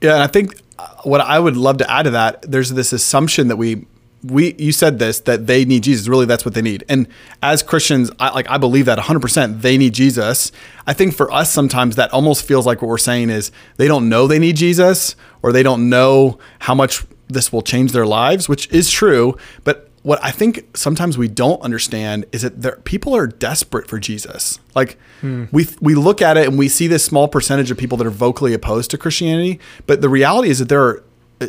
Yeah, 0.02 0.14
and 0.14 0.22
I 0.22 0.26
think 0.26 0.60
uh, 0.78 0.86
what 1.04 1.20
I 1.20 1.38
would 1.38 1.56
love 1.56 1.78
to 1.78 1.90
add 1.90 2.02
to 2.02 2.10
that, 2.10 2.42
there's 2.42 2.70
this 2.70 2.92
assumption 2.92 3.48
that 3.48 3.56
we 3.56 3.86
we 4.22 4.54
you 4.58 4.72
said 4.72 4.98
this 4.98 5.20
that 5.20 5.46
they 5.46 5.64
need 5.64 5.82
Jesus. 5.82 6.08
Really, 6.08 6.26
that's 6.26 6.44
what 6.44 6.54
they 6.54 6.62
need. 6.62 6.84
And 6.88 7.06
as 7.42 7.62
Christians, 7.62 8.10
I 8.18 8.30
like 8.30 8.50
I 8.50 8.58
believe 8.58 8.86
that 8.86 8.98
100%. 8.98 9.62
They 9.62 9.78
need 9.78 9.94
Jesus. 9.94 10.52
I 10.86 10.92
think 10.92 11.14
for 11.14 11.32
us 11.32 11.52
sometimes 11.52 11.96
that 11.96 12.12
almost 12.12 12.44
feels 12.46 12.66
like 12.66 12.82
what 12.82 12.88
we're 12.88 12.98
saying 12.98 13.30
is 13.30 13.50
they 13.76 13.88
don't 13.88 14.08
know 14.08 14.26
they 14.26 14.38
need 14.38 14.56
Jesus 14.56 15.16
or 15.42 15.52
they 15.52 15.62
don't 15.62 15.88
know 15.88 16.38
how 16.60 16.74
much 16.74 17.04
this 17.28 17.52
will 17.52 17.62
change 17.62 17.92
their 17.92 18.06
lives, 18.06 18.48
which 18.48 18.70
is 18.72 18.90
true, 18.90 19.36
but 19.64 19.88
what 20.02 20.22
I 20.22 20.30
think 20.30 20.76
sometimes 20.76 21.18
we 21.18 21.28
don't 21.28 21.60
understand 21.60 22.24
is 22.32 22.42
that 22.42 22.62
there, 22.62 22.76
people 22.84 23.14
are 23.14 23.26
desperate 23.26 23.88
for 23.88 23.98
Jesus. 23.98 24.58
Like 24.74 24.96
hmm. 25.20 25.44
we 25.52 25.66
we 25.80 25.94
look 25.94 26.22
at 26.22 26.36
it 26.36 26.48
and 26.48 26.58
we 26.58 26.68
see 26.68 26.86
this 26.86 27.04
small 27.04 27.28
percentage 27.28 27.70
of 27.70 27.76
people 27.76 27.98
that 27.98 28.06
are 28.06 28.10
vocally 28.10 28.54
opposed 28.54 28.90
to 28.92 28.98
Christianity, 28.98 29.60
but 29.86 30.00
the 30.00 30.08
reality 30.08 30.48
is 30.48 30.60
that 30.60 30.68
there 30.68 30.82
are, 30.82 31.04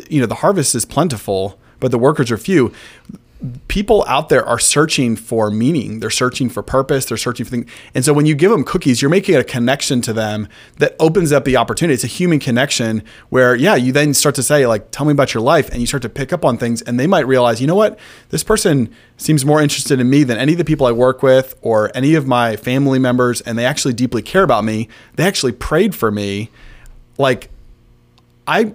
you 0.08 0.20
know, 0.20 0.26
the 0.26 0.36
harvest 0.36 0.74
is 0.74 0.84
plentiful, 0.84 1.58
but 1.78 1.90
the 1.90 1.98
workers 1.98 2.30
are 2.30 2.36
few. 2.36 2.72
People 3.68 4.04
out 4.06 4.28
there 4.28 4.44
are 4.44 4.58
searching 4.58 5.16
for 5.16 5.50
meaning. 5.50 6.00
They're 6.00 6.10
searching 6.10 6.50
for 6.50 6.62
purpose. 6.62 7.06
They're 7.06 7.16
searching 7.16 7.46
for 7.46 7.50
things. 7.50 7.70
And 7.94 8.04
so 8.04 8.12
when 8.12 8.26
you 8.26 8.34
give 8.34 8.50
them 8.50 8.64
cookies, 8.64 9.00
you're 9.00 9.10
making 9.10 9.36
a 9.36 9.44
connection 9.44 10.02
to 10.02 10.12
them 10.12 10.46
that 10.76 10.94
opens 11.00 11.32
up 11.32 11.44
the 11.44 11.56
opportunity. 11.56 11.94
It's 11.94 12.04
a 12.04 12.08
human 12.08 12.38
connection 12.38 13.02
where, 13.30 13.54
yeah, 13.54 13.76
you 13.76 13.92
then 13.92 14.12
start 14.12 14.34
to 14.34 14.42
say, 14.42 14.66
like, 14.66 14.90
tell 14.90 15.06
me 15.06 15.12
about 15.12 15.32
your 15.32 15.42
life. 15.42 15.70
And 15.70 15.80
you 15.80 15.86
start 15.86 16.02
to 16.02 16.08
pick 16.08 16.32
up 16.32 16.44
on 16.44 16.58
things. 16.58 16.82
And 16.82 17.00
they 17.00 17.06
might 17.06 17.26
realize, 17.26 17.60
you 17.60 17.66
know 17.66 17.74
what? 17.74 17.98
This 18.28 18.44
person 18.44 18.94
seems 19.16 19.44
more 19.44 19.62
interested 19.62 20.00
in 20.00 20.10
me 20.10 20.22
than 20.22 20.36
any 20.36 20.52
of 20.52 20.58
the 20.58 20.64
people 20.64 20.86
I 20.86 20.92
work 20.92 21.22
with 21.22 21.54
or 21.62 21.90
any 21.94 22.14
of 22.14 22.26
my 22.26 22.56
family 22.56 22.98
members. 22.98 23.40
And 23.40 23.58
they 23.58 23.64
actually 23.64 23.94
deeply 23.94 24.22
care 24.22 24.42
about 24.42 24.64
me. 24.64 24.88
They 25.14 25.24
actually 25.24 25.52
prayed 25.52 25.94
for 25.94 26.10
me. 26.10 26.50
Like, 27.16 27.50
I 28.46 28.74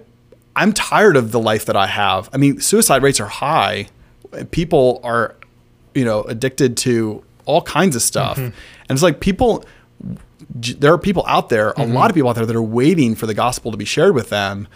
I'm 0.56 0.72
tired 0.72 1.16
of 1.16 1.32
the 1.32 1.38
life 1.38 1.66
that 1.66 1.76
I 1.76 1.86
have. 1.86 2.30
I 2.32 2.38
mean, 2.38 2.60
suicide 2.60 3.02
rates 3.02 3.20
are 3.20 3.26
high. 3.26 3.88
People 4.50 5.00
are, 5.02 5.34
you 5.94 6.04
know, 6.04 6.22
addicted 6.24 6.76
to 6.78 7.24
all 7.44 7.62
kinds 7.62 7.96
of 7.96 8.02
stuff. 8.02 8.36
Mm-hmm. 8.36 8.56
And 8.88 8.90
it's 8.90 9.02
like 9.02 9.20
people 9.20 9.64
there 10.50 10.92
are 10.92 10.98
people 10.98 11.24
out 11.26 11.48
there, 11.48 11.70
a 11.70 11.74
mm-hmm. 11.74 11.92
lot 11.92 12.10
of 12.10 12.14
people 12.14 12.28
out 12.28 12.36
there 12.36 12.46
that 12.46 12.56
are 12.56 12.62
waiting 12.62 13.14
for 13.14 13.26
the 13.26 13.34
gospel 13.34 13.70
to 13.70 13.76
be 13.76 13.84
shared 13.84 14.14
with 14.14 14.28
them. 14.28 14.68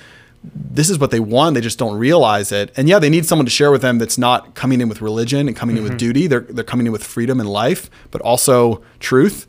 This 0.42 0.88
is 0.88 0.98
what 0.98 1.11
they 1.11 1.20
want. 1.20 1.54
They 1.54 1.61
just 1.61 1.78
don't 1.78 1.98
realize 1.98 2.50
it. 2.50 2.72
And 2.76 2.88
yeah, 2.88 2.98
they 2.98 3.11
need 3.11 3.26
someone 3.26 3.44
to 3.44 3.50
share 3.50 3.70
with 3.70 3.82
them 3.82 3.98
that's 3.98 4.16
not 4.16 4.54
coming 4.54 4.80
in 4.80 4.88
with 4.88 5.02
religion 5.02 5.48
and 5.48 5.56
coming 5.56 5.76
in 5.76 5.82
with 5.82 5.92
mm-hmm. 5.92 5.98
duty. 5.98 6.26
They're 6.26 6.40
they're 6.40 6.64
coming 6.64 6.86
in 6.86 6.92
with 6.92 7.04
freedom 7.04 7.40
and 7.40 7.48
life, 7.48 7.90
but 8.11 8.20
also 8.22 8.82
truth 9.00 9.46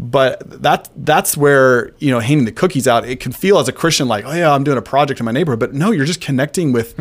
but 0.00 0.62
that 0.62 0.88
that's 0.94 1.36
where 1.36 1.92
you 1.98 2.08
know 2.08 2.20
handing 2.20 2.44
the 2.44 2.52
cookies 2.52 2.86
out 2.86 3.04
it 3.04 3.18
can 3.18 3.32
feel 3.32 3.58
as 3.58 3.66
a 3.66 3.72
christian 3.72 4.06
like 4.06 4.24
oh 4.24 4.32
yeah 4.32 4.54
i'm 4.54 4.62
doing 4.62 4.78
a 4.78 4.82
project 4.82 5.18
in 5.18 5.26
my 5.26 5.32
neighborhood 5.32 5.58
but 5.58 5.74
no 5.74 5.90
you're 5.90 6.06
just 6.06 6.20
connecting 6.20 6.72
with 6.72 6.94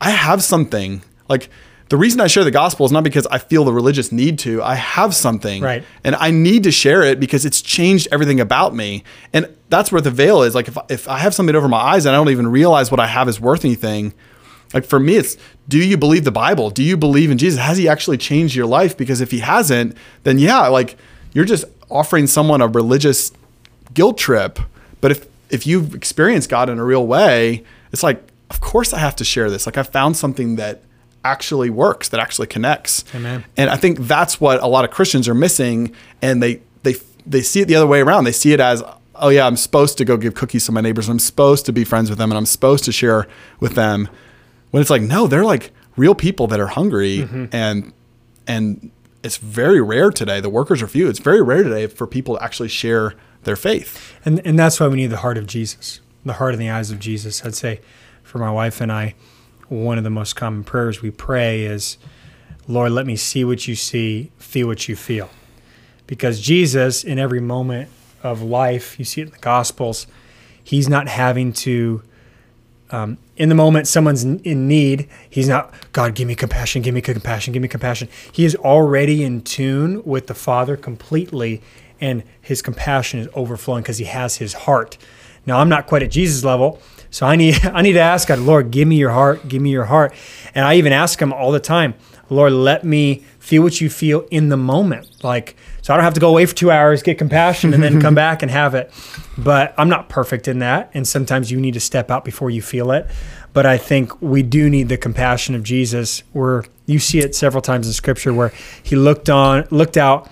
i 0.00 0.10
have 0.10 0.44
something 0.44 1.02
like 1.28 1.50
the 1.88 1.96
reason 1.96 2.20
i 2.20 2.26
share 2.26 2.44
the 2.44 2.50
gospel 2.50 2.84
is 2.86 2.92
not 2.92 3.04
because 3.04 3.26
i 3.28 3.38
feel 3.38 3.64
the 3.64 3.72
religious 3.72 4.10
need 4.10 4.38
to. 4.40 4.62
I 4.62 4.74
have 4.74 5.14
something. 5.14 5.62
Right. 5.62 5.84
and 6.04 6.16
i 6.16 6.30
need 6.30 6.64
to 6.64 6.72
share 6.72 7.02
it 7.02 7.20
because 7.20 7.44
it's 7.44 7.62
changed 7.62 8.08
everything 8.10 8.40
about 8.40 8.74
me. 8.74 9.04
And 9.32 9.54
that's 9.68 9.90
where 9.92 10.00
the 10.00 10.10
veil 10.10 10.42
is. 10.42 10.54
Like 10.54 10.68
if, 10.68 10.76
if 10.88 11.08
i 11.08 11.18
have 11.18 11.34
something 11.34 11.54
over 11.54 11.68
my 11.68 11.78
eyes 11.78 12.06
and 12.06 12.14
i 12.14 12.18
don't 12.18 12.30
even 12.30 12.48
realize 12.48 12.90
what 12.90 13.00
i 13.00 13.06
have 13.06 13.28
is 13.28 13.40
worth 13.40 13.64
anything 13.64 14.12
like 14.74 14.84
for 14.84 14.98
me 14.98 15.16
it's 15.16 15.36
do 15.68 15.78
you 15.78 15.96
believe 15.96 16.24
the 16.24 16.32
bible? 16.32 16.70
Do 16.70 16.82
you 16.82 16.96
believe 16.96 17.30
in 17.30 17.38
jesus? 17.38 17.60
Has 17.60 17.76
he 17.78 17.88
actually 17.88 18.18
changed 18.18 18.54
your 18.54 18.66
life? 18.66 18.96
Because 18.96 19.20
if 19.20 19.30
he 19.30 19.38
hasn't 19.38 19.96
then 20.24 20.38
yeah 20.38 20.66
like 20.68 20.96
you're 21.32 21.44
just 21.44 21.64
offering 21.90 22.26
someone 22.26 22.60
a 22.60 22.66
religious 22.68 23.30
guilt 23.94 24.18
trip. 24.18 24.58
But 25.00 25.12
if 25.12 25.26
if 25.50 25.66
you've 25.66 25.94
experienced 25.94 26.48
god 26.50 26.68
in 26.68 26.78
a 26.78 26.84
real 26.84 27.06
way 27.06 27.62
it's 27.92 28.02
like 28.02 28.20
of 28.50 28.60
course 28.60 28.92
i 28.92 28.98
have 28.98 29.14
to 29.16 29.24
share 29.24 29.50
this. 29.50 29.66
Like 29.66 29.78
i 29.78 29.84
found 29.84 30.16
something 30.16 30.56
that 30.56 30.82
actually 31.32 31.70
works 31.70 32.08
that 32.10 32.20
actually 32.20 32.46
connects. 32.46 33.04
Amen. 33.14 33.44
and 33.56 33.68
i 33.70 33.76
think 33.76 33.94
that's 34.14 34.40
what 34.40 34.62
a 34.62 34.66
lot 34.66 34.84
of 34.86 34.90
christians 34.90 35.28
are 35.28 35.34
missing 35.34 35.78
and 36.22 36.42
they 36.42 36.60
they 36.82 36.94
they 37.26 37.42
see 37.42 37.60
it 37.60 37.66
the 37.66 37.74
other 37.74 37.86
way 37.86 38.00
around. 38.00 38.24
They 38.24 38.32
see 38.32 38.52
it 38.52 38.60
as 38.60 38.82
oh 39.16 39.30
yeah 39.30 39.46
i'm 39.46 39.56
supposed 39.56 39.98
to 39.98 40.04
go 40.04 40.16
give 40.16 40.34
cookies 40.34 40.66
to 40.66 40.72
my 40.72 40.80
neighbors 40.80 41.08
and 41.08 41.14
i'm 41.14 41.18
supposed 41.18 41.66
to 41.66 41.72
be 41.72 41.84
friends 41.84 42.08
with 42.10 42.18
them 42.18 42.30
and 42.30 42.38
i'm 42.38 42.46
supposed 42.46 42.84
to 42.84 42.92
share 42.92 43.26
with 43.60 43.74
them. 43.74 44.08
When 44.70 44.80
it's 44.80 44.90
like 44.90 45.02
no 45.02 45.26
they're 45.26 45.44
like 45.44 45.72
real 45.96 46.14
people 46.14 46.46
that 46.48 46.60
are 46.60 46.68
hungry 46.68 47.18
mm-hmm. 47.18 47.46
and 47.52 47.92
and 48.46 48.90
it's 49.22 49.38
very 49.38 49.80
rare 49.80 50.10
today 50.10 50.40
the 50.40 50.50
workers 50.50 50.82
are 50.82 50.88
few 50.88 51.08
it's 51.08 51.18
very 51.18 51.42
rare 51.42 51.62
today 51.62 51.86
for 51.86 52.06
people 52.06 52.36
to 52.36 52.44
actually 52.44 52.68
share 52.68 53.14
their 53.46 53.56
faith. 53.56 54.14
And 54.26 54.46
and 54.46 54.58
that's 54.58 54.78
why 54.78 54.88
we 54.88 54.96
need 54.96 55.06
the 55.06 55.18
heart 55.18 55.38
of 55.38 55.46
Jesus, 55.46 56.00
the 56.24 56.34
heart 56.34 56.52
and 56.52 56.60
the 56.60 56.68
eyes 56.68 56.90
of 56.90 56.98
Jesus. 56.98 57.42
I'd 57.44 57.54
say 57.54 57.80
for 58.22 58.38
my 58.38 58.50
wife 58.50 58.82
and 58.82 58.92
I, 58.92 59.14
one 59.68 59.98
of 59.98 60.04
the 60.04 60.10
most 60.10 60.36
common 60.36 60.64
prayers 60.64 61.02
we 61.02 61.10
pray 61.10 61.64
is, 61.64 61.98
Lord, 62.68 62.92
let 62.92 63.06
me 63.06 63.16
see 63.16 63.44
what 63.44 63.66
you 63.68 63.74
see, 63.74 64.30
feel 64.38 64.66
what 64.66 64.88
you 64.88 64.96
feel. 64.96 65.30
Because 66.06 66.40
Jesus, 66.40 67.04
in 67.04 67.18
every 67.18 67.40
moment 67.40 67.90
of 68.22 68.42
life, 68.42 68.98
you 68.98 69.04
see 69.04 69.20
it 69.20 69.24
in 69.24 69.30
the 69.30 69.38
Gospels, 69.38 70.06
he's 70.62 70.88
not 70.88 71.08
having 71.08 71.52
to 71.52 72.02
um, 72.90 73.18
in 73.36 73.48
the 73.48 73.54
moment 73.54 73.88
someone's 73.88 74.24
in 74.24 74.68
need, 74.68 75.08
he's 75.28 75.48
not, 75.48 75.72
God, 75.92 76.14
give 76.14 76.28
me 76.28 76.34
compassion, 76.34 76.82
give 76.82 76.94
me 76.94 77.00
compassion, 77.00 77.52
give 77.52 77.62
me 77.62 77.68
compassion. 77.68 78.08
He 78.32 78.44
is 78.44 78.54
already 78.56 79.24
in 79.24 79.42
tune 79.42 80.02
with 80.04 80.28
the 80.28 80.34
Father 80.34 80.76
completely, 80.76 81.62
and 82.00 82.22
his 82.40 82.62
compassion 82.62 83.20
is 83.20 83.28
overflowing 83.34 83.82
because 83.82 83.98
he 83.98 84.04
has 84.04 84.36
his 84.36 84.52
heart. 84.54 84.98
Now, 85.44 85.58
I'm 85.58 85.68
not 85.68 85.86
quite 85.86 86.02
at 86.02 86.10
Jesus' 86.10 86.44
level, 86.44 86.80
so 87.16 87.24
I 87.24 87.34
need 87.34 87.64
I 87.72 87.80
need 87.80 87.94
to 87.94 88.00
ask 88.00 88.28
God, 88.28 88.40
Lord, 88.40 88.70
give 88.70 88.86
me 88.86 88.96
your 88.96 89.10
heart, 89.10 89.48
give 89.48 89.62
me 89.62 89.70
your 89.70 89.86
heart. 89.86 90.14
And 90.54 90.66
I 90.66 90.74
even 90.74 90.92
ask 90.92 91.20
him 91.20 91.32
all 91.32 91.50
the 91.50 91.60
time, 91.60 91.94
Lord, 92.28 92.52
let 92.52 92.84
me 92.84 93.24
feel 93.38 93.62
what 93.62 93.80
you 93.80 93.88
feel 93.88 94.26
in 94.30 94.50
the 94.50 94.58
moment. 94.58 95.24
Like, 95.24 95.56
so 95.80 95.94
I 95.94 95.96
don't 95.96 96.04
have 96.04 96.12
to 96.12 96.20
go 96.20 96.28
away 96.28 96.44
for 96.44 96.54
two 96.54 96.70
hours, 96.70 97.02
get 97.02 97.16
compassion, 97.16 97.72
and 97.72 97.82
then 97.82 98.02
come 98.02 98.14
back 98.26 98.42
and 98.42 98.50
have 98.50 98.74
it. 98.74 98.92
But 99.38 99.74
I'm 99.78 99.88
not 99.88 100.10
perfect 100.10 100.46
in 100.46 100.58
that. 100.58 100.90
And 100.92 101.08
sometimes 101.08 101.50
you 101.50 101.58
need 101.58 101.72
to 101.72 101.80
step 101.80 102.10
out 102.10 102.22
before 102.22 102.50
you 102.50 102.60
feel 102.60 102.90
it. 102.90 103.06
But 103.54 103.64
I 103.64 103.78
think 103.78 104.20
we 104.20 104.42
do 104.42 104.68
need 104.68 104.90
the 104.90 104.98
compassion 104.98 105.54
of 105.54 105.62
Jesus, 105.62 106.22
where 106.34 106.64
you 106.84 106.98
see 106.98 107.20
it 107.20 107.34
several 107.34 107.62
times 107.62 107.86
in 107.86 107.94
scripture 107.94 108.34
where 108.34 108.52
he 108.82 108.94
looked 108.94 109.30
on, 109.30 109.66
looked 109.70 109.96
out 109.96 110.30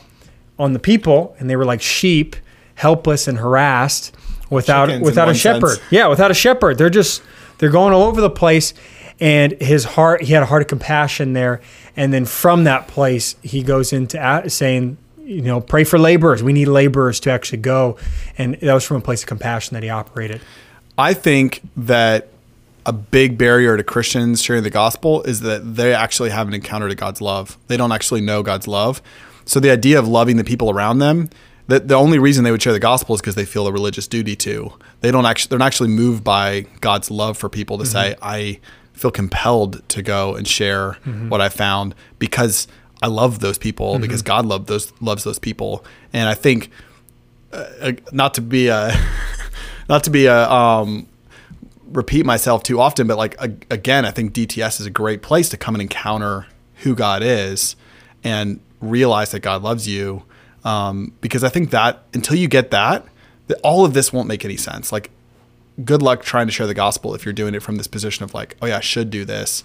on 0.59 0.75
the 0.75 0.79
people 0.79 1.35
and 1.39 1.49
they 1.49 1.57
were 1.57 1.65
like 1.65 1.81
sheep, 1.81 2.37
helpless 2.75 3.27
and 3.27 3.39
harassed 3.39 4.15
without 4.51 4.87
Chickens 4.87 5.05
without 5.05 5.29
a 5.29 5.35
shepherd. 5.35 5.77
sense. 5.77 5.83
Yeah, 5.91 6.09
without 6.09 6.31
a 6.31 6.35
shepherd. 6.35 6.79
They're 6.79 6.91
just 6.91 7.23
they're 7.59 7.71
going 7.71 7.93
all 7.93 8.05
over 8.05 8.21
the 8.21 8.31
place. 8.31 8.75
And 9.21 9.53
his 9.61 9.85
heart, 9.85 10.23
he 10.23 10.33
had 10.33 10.43
a 10.43 10.47
heart 10.47 10.63
of 10.63 10.69
compassion 10.69 11.35
there. 11.35 11.61
And 11.97 12.13
then 12.13 12.25
from 12.25 12.65
that 12.65 12.89
place, 12.89 13.37
he 13.43 13.63
goes 13.63 13.93
into 13.93 14.45
saying, 14.49 14.97
you 15.19 15.43
know, 15.43 15.61
pray 15.61 15.85
for 15.85 15.99
laborers. 15.99 16.43
We 16.43 16.53
need 16.53 16.67
laborers 16.67 17.21
to 17.21 17.31
actually 17.31 17.59
go. 17.59 17.97
And 18.37 18.55
that 18.57 18.75
was 18.75 18.85
from 18.85 18.97
a 18.97 19.01
place 19.01 19.23
of 19.23 19.29
compassion 19.29 19.75
that 19.75 19.83
he 19.83 19.89
operated. 19.89 20.41
I 20.99 21.15
think 21.15 21.63
that 21.77 22.29
a 22.87 22.93
big 22.93 23.39
barrier 23.39 23.77
to 23.77 23.85
Christians 23.85 24.43
sharing 24.43 24.63
the 24.63 24.71
gospel 24.71 25.23
is 25.23 25.41
that 25.41 25.77
they 25.77 25.95
actually 25.95 26.31
haven't 26.31 26.55
encountered 26.55 26.95
God's 26.97 27.21
love. 27.21 27.57
They 27.69 27.77
don't 27.77 27.93
actually 27.93 28.21
know 28.21 28.43
God's 28.43 28.69
love. 28.69 29.01
So 29.47 29.61
the 29.61 29.71
idea 29.71 29.99
of 29.99 30.09
loving 30.09 30.37
the 30.37 30.45
people 30.45 30.71
around 30.71 30.99
them, 30.99 31.31
that 31.67 31.89
the 31.89 31.95
only 31.95 32.19
reason 32.19 32.45
they 32.45 32.51
would 32.51 32.63
share 32.63 32.73
the 32.73 32.79
gospel 32.81 33.15
is 33.15 33.21
because 33.21 33.35
they 33.35 33.45
feel 33.45 33.67
a 33.67 33.73
religious 33.73 34.07
duty 34.07 34.37
to. 34.37 34.73
They 35.01 35.11
don't 35.11 35.27
actually 35.27 35.51
they're 35.51 35.59
not 35.59 35.67
actually 35.67 35.91
moved 35.91 36.23
by 36.23 36.67
God's 36.81 37.11
love 37.11 37.39
for 37.39 37.49
people 37.49 37.79
to 37.79 37.87
say, 37.87 38.15
I 38.21 38.61
feel 38.93 39.11
compelled 39.11 39.87
to 39.89 40.03
go 40.03 40.35
and 40.37 40.47
share 40.47 40.93
what 41.29 41.41
I 41.41 41.49
found 41.49 41.95
because 42.19 42.69
I 43.03 43.09
love 43.09 43.41
those 43.41 43.59
people 43.59 43.99
because 43.99 44.23
God 44.23 44.47
loved 44.47 44.67
those 44.67 44.93
loves 45.01 45.25
those 45.25 45.39
people. 45.39 45.85
And 46.13 46.29
I 46.29 46.35
think 46.35 46.71
uh, 47.53 47.93
not 48.13 48.35
to 48.35 48.41
be 48.41 48.69
a 48.69 48.93
not 49.89 50.05
to 50.05 50.11
be 50.11 50.27
a 50.27 50.51
um, 50.51 51.07
repeat 51.87 52.27
myself 52.27 52.63
too 52.63 52.81
often, 52.81 53.07
but 53.07 53.17
like 53.17 53.37
a, 53.39 53.53
again, 53.71 54.05
I 54.05 54.11
think 54.11 54.33
DTS 54.33 54.81
is 54.81 54.87
a 54.87 54.91
great 54.91 55.23
place 55.23 55.49
to 55.51 55.57
come 55.57 55.75
and 55.75 55.83
encounter 55.83 56.47
who 56.79 56.95
God 56.95 57.23
is 57.23 57.77
and 58.23 58.61
realize 58.81 59.31
that 59.31 59.41
God 59.41 59.63
loves 59.63 59.87
you. 59.89 60.25
Um, 60.65 61.13
because 61.21 61.45
I 61.45 61.49
think 61.49 61.71
that 61.71 62.03
until 62.15 62.37
you 62.37 62.49
get 62.49 62.71
that, 62.71 63.07
that 63.49 63.61
all 63.63 63.85
of 63.85 63.93
this 63.95 64.13
won't 64.13 64.29
make 64.29 64.45
any 64.45 64.57
sense. 64.57 64.91
Like, 64.93 65.11
good 65.85 66.03
luck 66.03 66.23
trying 66.23 66.47
to 66.47 66.53
share 66.53 66.67
the 66.67 66.75
gospel 66.75 67.15
if 67.15 67.25
you're 67.25 67.35
doing 67.35 67.55
it 67.55 67.63
from 67.63 67.77
this 67.77 67.87
position 67.87 68.25
of 68.25 68.33
like, 68.33 68.57
oh 68.63 68.67
yeah, 68.67 68.79
I 68.79 68.81
should 68.81 69.11
do 69.11 69.25
this. 69.25 69.65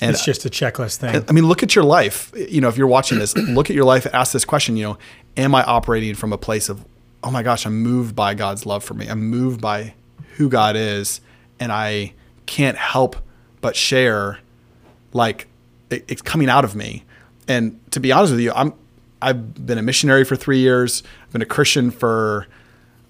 And 0.00 0.10
It's 0.10 0.24
just 0.24 0.44
a 0.44 0.50
checklist 0.50 0.98
thing. 0.98 1.24
I 1.26 1.32
mean, 1.32 1.46
look 1.46 1.62
at 1.62 1.74
your 1.74 1.84
life. 1.84 2.30
You 2.36 2.60
know, 2.60 2.68
if 2.68 2.76
you're 2.76 2.86
watching 2.86 3.18
this, 3.18 3.34
look 3.36 3.70
at 3.70 3.76
your 3.76 3.86
life 3.86 4.06
ask 4.12 4.32
this 4.32 4.44
question, 4.44 4.76
you 4.76 4.84
know, 4.84 4.98
am 5.36 5.54
I 5.54 5.62
operating 5.62 6.14
from 6.14 6.32
a 6.32 6.38
place 6.38 6.68
of, 6.68 6.84
oh 7.24 7.30
my 7.30 7.42
gosh, 7.42 7.64
I'm 7.64 7.80
moved 7.82 8.14
by 8.14 8.34
God's 8.34 8.66
love 8.66 8.84
for 8.84 8.94
me. 8.94 9.06
I'm 9.08 9.26
moved 9.26 9.60
by 9.60 9.94
who 10.36 10.48
God 10.50 10.76
is, 10.76 11.20
and 11.58 11.72
I 11.72 12.12
can't 12.44 12.76
help 12.76 13.16
but 13.62 13.74
share 13.74 14.38
like 15.12 15.48
it, 15.90 16.04
it's 16.08 16.22
coming 16.22 16.50
out 16.50 16.64
of 16.64 16.74
me. 16.74 17.04
And 17.48 17.80
to 17.92 18.00
be 18.00 18.12
honest 18.12 18.32
with 18.32 18.40
you, 18.40 18.52
I'm 18.52 18.74
I've 19.22 19.66
been 19.66 19.78
a 19.78 19.82
missionary 19.82 20.24
for 20.24 20.36
3 20.36 20.58
years. 20.58 21.02
I've 21.26 21.32
been 21.32 21.42
a 21.42 21.46
Christian 21.46 21.90
for 21.90 22.46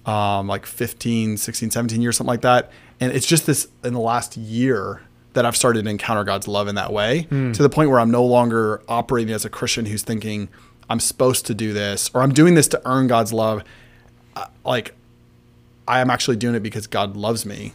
um, 0.05 0.47
like 0.47 0.65
15, 0.65 1.37
16, 1.37 1.71
17 1.71 2.01
years, 2.01 2.17
something 2.17 2.29
like 2.31 2.41
that. 2.41 2.71
And 2.99 3.11
it's 3.11 3.25
just 3.27 3.45
this 3.45 3.67
in 3.83 3.93
the 3.93 3.99
last 3.99 4.37
year 4.37 5.01
that 5.33 5.45
I've 5.45 5.55
started 5.55 5.83
to 5.83 5.89
encounter 5.89 6.23
God's 6.23 6.47
love 6.47 6.67
in 6.67 6.75
that 6.75 6.91
way 6.91 7.23
to 7.29 7.51
the 7.61 7.69
point 7.69 7.89
where 7.91 7.99
I'm 7.99 8.09
no 8.09 8.25
longer 8.25 8.81
operating 8.87 9.33
as 9.33 9.45
a 9.45 9.49
Christian 9.49 9.85
who's 9.85 10.01
thinking 10.01 10.49
I'm 10.89 10.99
supposed 10.99 11.45
to 11.47 11.53
do 11.53 11.73
this 11.73 12.09
or 12.13 12.21
I'm 12.23 12.33
doing 12.33 12.55
this 12.55 12.67
to 12.69 12.81
earn 12.85 13.07
God's 13.07 13.33
love. 13.33 13.63
Uh, 14.35 14.45
Like 14.65 14.95
I 15.87 15.99
am 15.99 16.09
actually 16.09 16.37
doing 16.37 16.55
it 16.55 16.61
because 16.63 16.87
God 16.87 17.15
loves 17.15 17.45
me. 17.45 17.73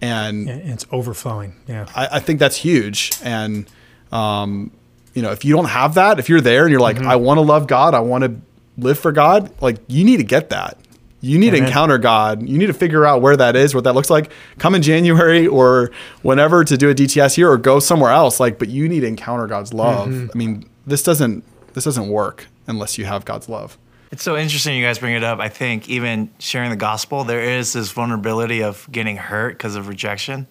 And 0.00 0.48
And 0.48 0.70
it's 0.70 0.86
overflowing. 0.90 1.56
Yeah. 1.68 1.86
I, 1.94 2.08
I 2.12 2.20
think 2.20 2.38
that's 2.38 2.56
huge. 2.56 3.12
And, 3.22 3.66
um, 4.10 4.70
you 5.14 5.22
know, 5.22 5.30
if 5.30 5.44
you 5.44 5.54
don't 5.54 5.66
have 5.66 5.94
that, 5.94 6.18
if 6.18 6.28
you're 6.28 6.40
there 6.40 6.64
and 6.64 6.70
you're 6.70 6.80
like, 6.80 6.96
mm-hmm. 6.96 7.08
I 7.08 7.16
want 7.16 7.38
to 7.38 7.42
love 7.42 7.66
God, 7.66 7.94
I 7.94 8.00
want 8.00 8.24
to 8.24 8.36
live 8.78 8.98
for 8.98 9.12
God, 9.12 9.52
like 9.60 9.78
you 9.88 10.04
need 10.04 10.18
to 10.18 10.24
get 10.24 10.50
that. 10.50 10.78
You 11.24 11.38
need 11.38 11.50
to 11.50 11.56
encounter 11.58 11.98
God. 11.98 12.48
You 12.48 12.58
need 12.58 12.66
to 12.66 12.72
figure 12.72 13.06
out 13.06 13.22
where 13.22 13.36
that 13.36 13.54
is, 13.54 13.76
what 13.76 13.84
that 13.84 13.92
looks 13.92 14.10
like. 14.10 14.32
Come 14.58 14.74
in 14.74 14.82
January 14.82 15.46
or 15.58 15.92
whenever 16.22 16.64
to 16.64 16.76
do 16.76 16.90
a 16.90 16.94
DTS 16.94 17.36
here 17.36 17.48
or 17.48 17.56
go 17.56 17.78
somewhere 17.78 18.10
else. 18.10 18.40
Like, 18.40 18.58
but 18.58 18.68
you 18.68 18.88
need 18.88 19.00
to 19.00 19.06
encounter 19.06 19.46
God's 19.46 19.72
love. 19.72 20.08
Mm-hmm. 20.08 20.30
I 20.34 20.36
mean, 20.36 20.68
this 20.84 21.04
doesn't 21.04 21.44
this 21.74 21.84
doesn't 21.84 22.08
work 22.08 22.48
unless 22.66 22.98
you 22.98 23.04
have 23.04 23.24
God's 23.24 23.48
love. 23.48 23.78
It's 24.10 24.22
so 24.22 24.36
interesting 24.36 24.76
you 24.76 24.84
guys 24.84 24.98
bring 24.98 25.14
it 25.14 25.24
up. 25.24 25.38
I 25.38 25.48
think 25.48 25.88
even 25.88 26.30
sharing 26.38 26.70
the 26.70 26.76
gospel, 26.76 27.24
there 27.24 27.40
is 27.40 27.72
this 27.72 27.92
vulnerability 27.92 28.62
of 28.62 28.86
getting 28.90 29.16
hurt 29.16 29.56
because 29.56 29.74
of 29.74 29.88
rejection. 29.88 30.48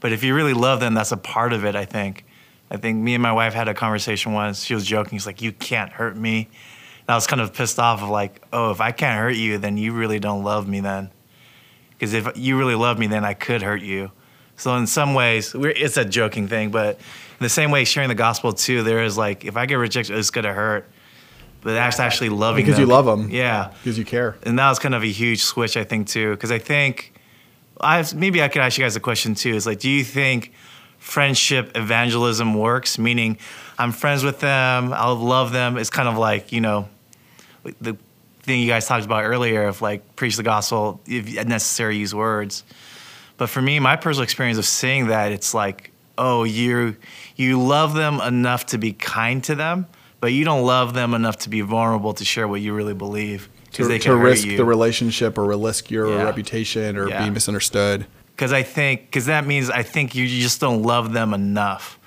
But 0.00 0.12
if 0.12 0.24
you 0.24 0.34
really 0.34 0.54
love 0.54 0.80
them, 0.80 0.94
that's 0.94 1.12
a 1.12 1.16
part 1.16 1.52
of 1.52 1.64
it, 1.64 1.76
I 1.76 1.84
think. 1.84 2.24
I 2.70 2.76
think 2.76 2.98
me 2.98 3.14
and 3.14 3.22
my 3.22 3.32
wife 3.32 3.54
had 3.54 3.68
a 3.68 3.74
conversation 3.74 4.32
once. 4.32 4.64
She 4.64 4.74
was 4.74 4.84
joking. 4.84 5.18
She's 5.18 5.26
like, 5.26 5.40
You 5.42 5.52
can't 5.52 5.92
hurt 5.92 6.16
me. 6.16 6.48
And 7.00 7.10
I 7.10 7.14
was 7.14 7.26
kind 7.26 7.40
of 7.40 7.52
pissed 7.54 7.78
off 7.78 8.02
of 8.02 8.08
like, 8.08 8.42
Oh, 8.52 8.70
if 8.70 8.80
I 8.80 8.92
can't 8.92 9.18
hurt 9.18 9.36
you, 9.36 9.58
then 9.58 9.76
you 9.76 9.92
really 9.92 10.18
don't 10.18 10.42
love 10.42 10.68
me 10.68 10.80
then. 10.80 11.10
Because 11.90 12.12
if 12.12 12.36
you 12.36 12.58
really 12.58 12.74
love 12.74 12.98
me, 12.98 13.06
then 13.06 13.24
I 13.24 13.34
could 13.34 13.62
hurt 13.62 13.82
you. 13.82 14.10
So 14.56 14.74
in 14.76 14.86
some 14.86 15.14
ways, 15.14 15.54
we're, 15.54 15.70
it's 15.70 15.96
a 15.96 16.04
joking 16.04 16.48
thing, 16.48 16.70
but 16.70 16.96
in 16.96 17.44
the 17.44 17.48
same 17.48 17.70
way, 17.70 17.84
sharing 17.84 18.08
the 18.08 18.14
gospel 18.14 18.52
too, 18.52 18.82
there 18.82 19.02
is 19.02 19.16
like, 19.18 19.44
if 19.44 19.56
I 19.56 19.66
get 19.66 19.74
rejected, 19.74 20.16
it's 20.16 20.30
gonna 20.30 20.52
hurt. 20.52 20.88
But 21.62 21.74
that's 21.74 21.98
actually 22.00 22.28
loving 22.30 22.64
Because 22.64 22.78
you 22.78 22.86
love 22.86 23.06
them. 23.06 23.28
Yeah 23.30 23.72
Because 23.82 23.98
you 23.98 24.04
care. 24.04 24.36
and 24.44 24.58
that 24.58 24.68
was 24.68 24.78
kind 24.78 24.94
of 24.94 25.02
a 25.02 25.06
huge 25.10 25.42
switch, 25.42 25.76
I 25.76 25.84
think, 25.84 26.06
too, 26.08 26.30
because 26.30 26.50
I 26.50 26.58
think 26.58 27.12
I 27.80 28.04
maybe 28.14 28.42
I 28.42 28.48
could 28.48 28.62
ask 28.62 28.78
you 28.78 28.84
guys 28.84 28.96
a 28.96 29.00
question 29.00 29.34
too. 29.34 29.54
Is 29.54 29.66
like, 29.66 29.78
do 29.80 29.90
you 29.90 30.02
think 30.04 30.52
friendship 31.06 31.76
evangelism 31.76 32.54
works? 32.54 32.98
Meaning, 32.98 33.38
I'm 33.78 33.92
friends 33.92 34.24
with 34.24 34.40
them, 34.40 34.92
I'll 34.92 35.14
love 35.16 35.52
them. 35.52 35.76
It's 35.78 35.90
kind 35.90 36.08
of 36.08 36.18
like 36.18 36.52
you 36.52 36.60
know, 36.60 36.88
the 37.80 37.96
thing 38.42 38.60
you 38.60 38.66
guys 38.68 38.86
talked 38.86 39.04
about 39.04 39.24
earlier 39.24 39.66
of 39.66 39.80
like 39.82 40.16
preach 40.16 40.36
the 40.36 40.42
gospel, 40.42 41.00
if 41.06 41.32
necessary, 41.46 41.96
use 41.96 42.14
words. 42.14 42.64
But 43.38 43.48
for 43.48 43.60
me, 43.62 43.78
my 43.80 43.96
personal 43.96 44.24
experience 44.24 44.58
of 44.58 44.64
seeing 44.64 45.08
that, 45.08 45.30
it's 45.32 45.52
like, 45.54 45.90
oh, 46.18 46.44
you 46.44 46.96
you 47.36 47.60
love 47.62 47.94
them 47.94 48.20
enough 48.20 48.66
to 48.66 48.78
be 48.78 48.92
kind 48.92 49.44
to 49.44 49.54
them, 49.54 49.86
but 50.20 50.32
you 50.32 50.44
don't 50.44 50.64
love 50.64 50.94
them 50.94 51.14
enough 51.14 51.36
to 51.38 51.48
be 51.50 51.60
vulnerable 51.60 52.14
to 52.14 52.24
share 52.24 52.48
what 52.48 52.60
you 52.60 52.72
really 52.74 52.94
believe 52.94 53.48
because 53.66 53.86
To, 53.86 53.92
they 53.92 53.98
to 54.00 54.16
risk 54.16 54.46
the 54.46 54.64
relationship 54.64 55.36
or 55.38 55.44
risk 55.44 55.90
your 55.90 56.08
Yeah. 56.08 56.22
reputation 56.24 56.96
or 56.96 57.08
Yeah. 57.08 57.18
being 57.20 57.34
misunderstood. 57.34 58.06
Because 58.36 58.52
I 58.52 58.62
think 58.62 59.06
because 59.06 59.26
that 59.26 59.46
means 59.46 59.70
I 59.70 59.82
think 59.82 60.14
you 60.14 60.26
just 60.28 60.60
don't 60.60 60.82
love 60.82 61.12
them 61.14 61.32
enough. 61.32 61.98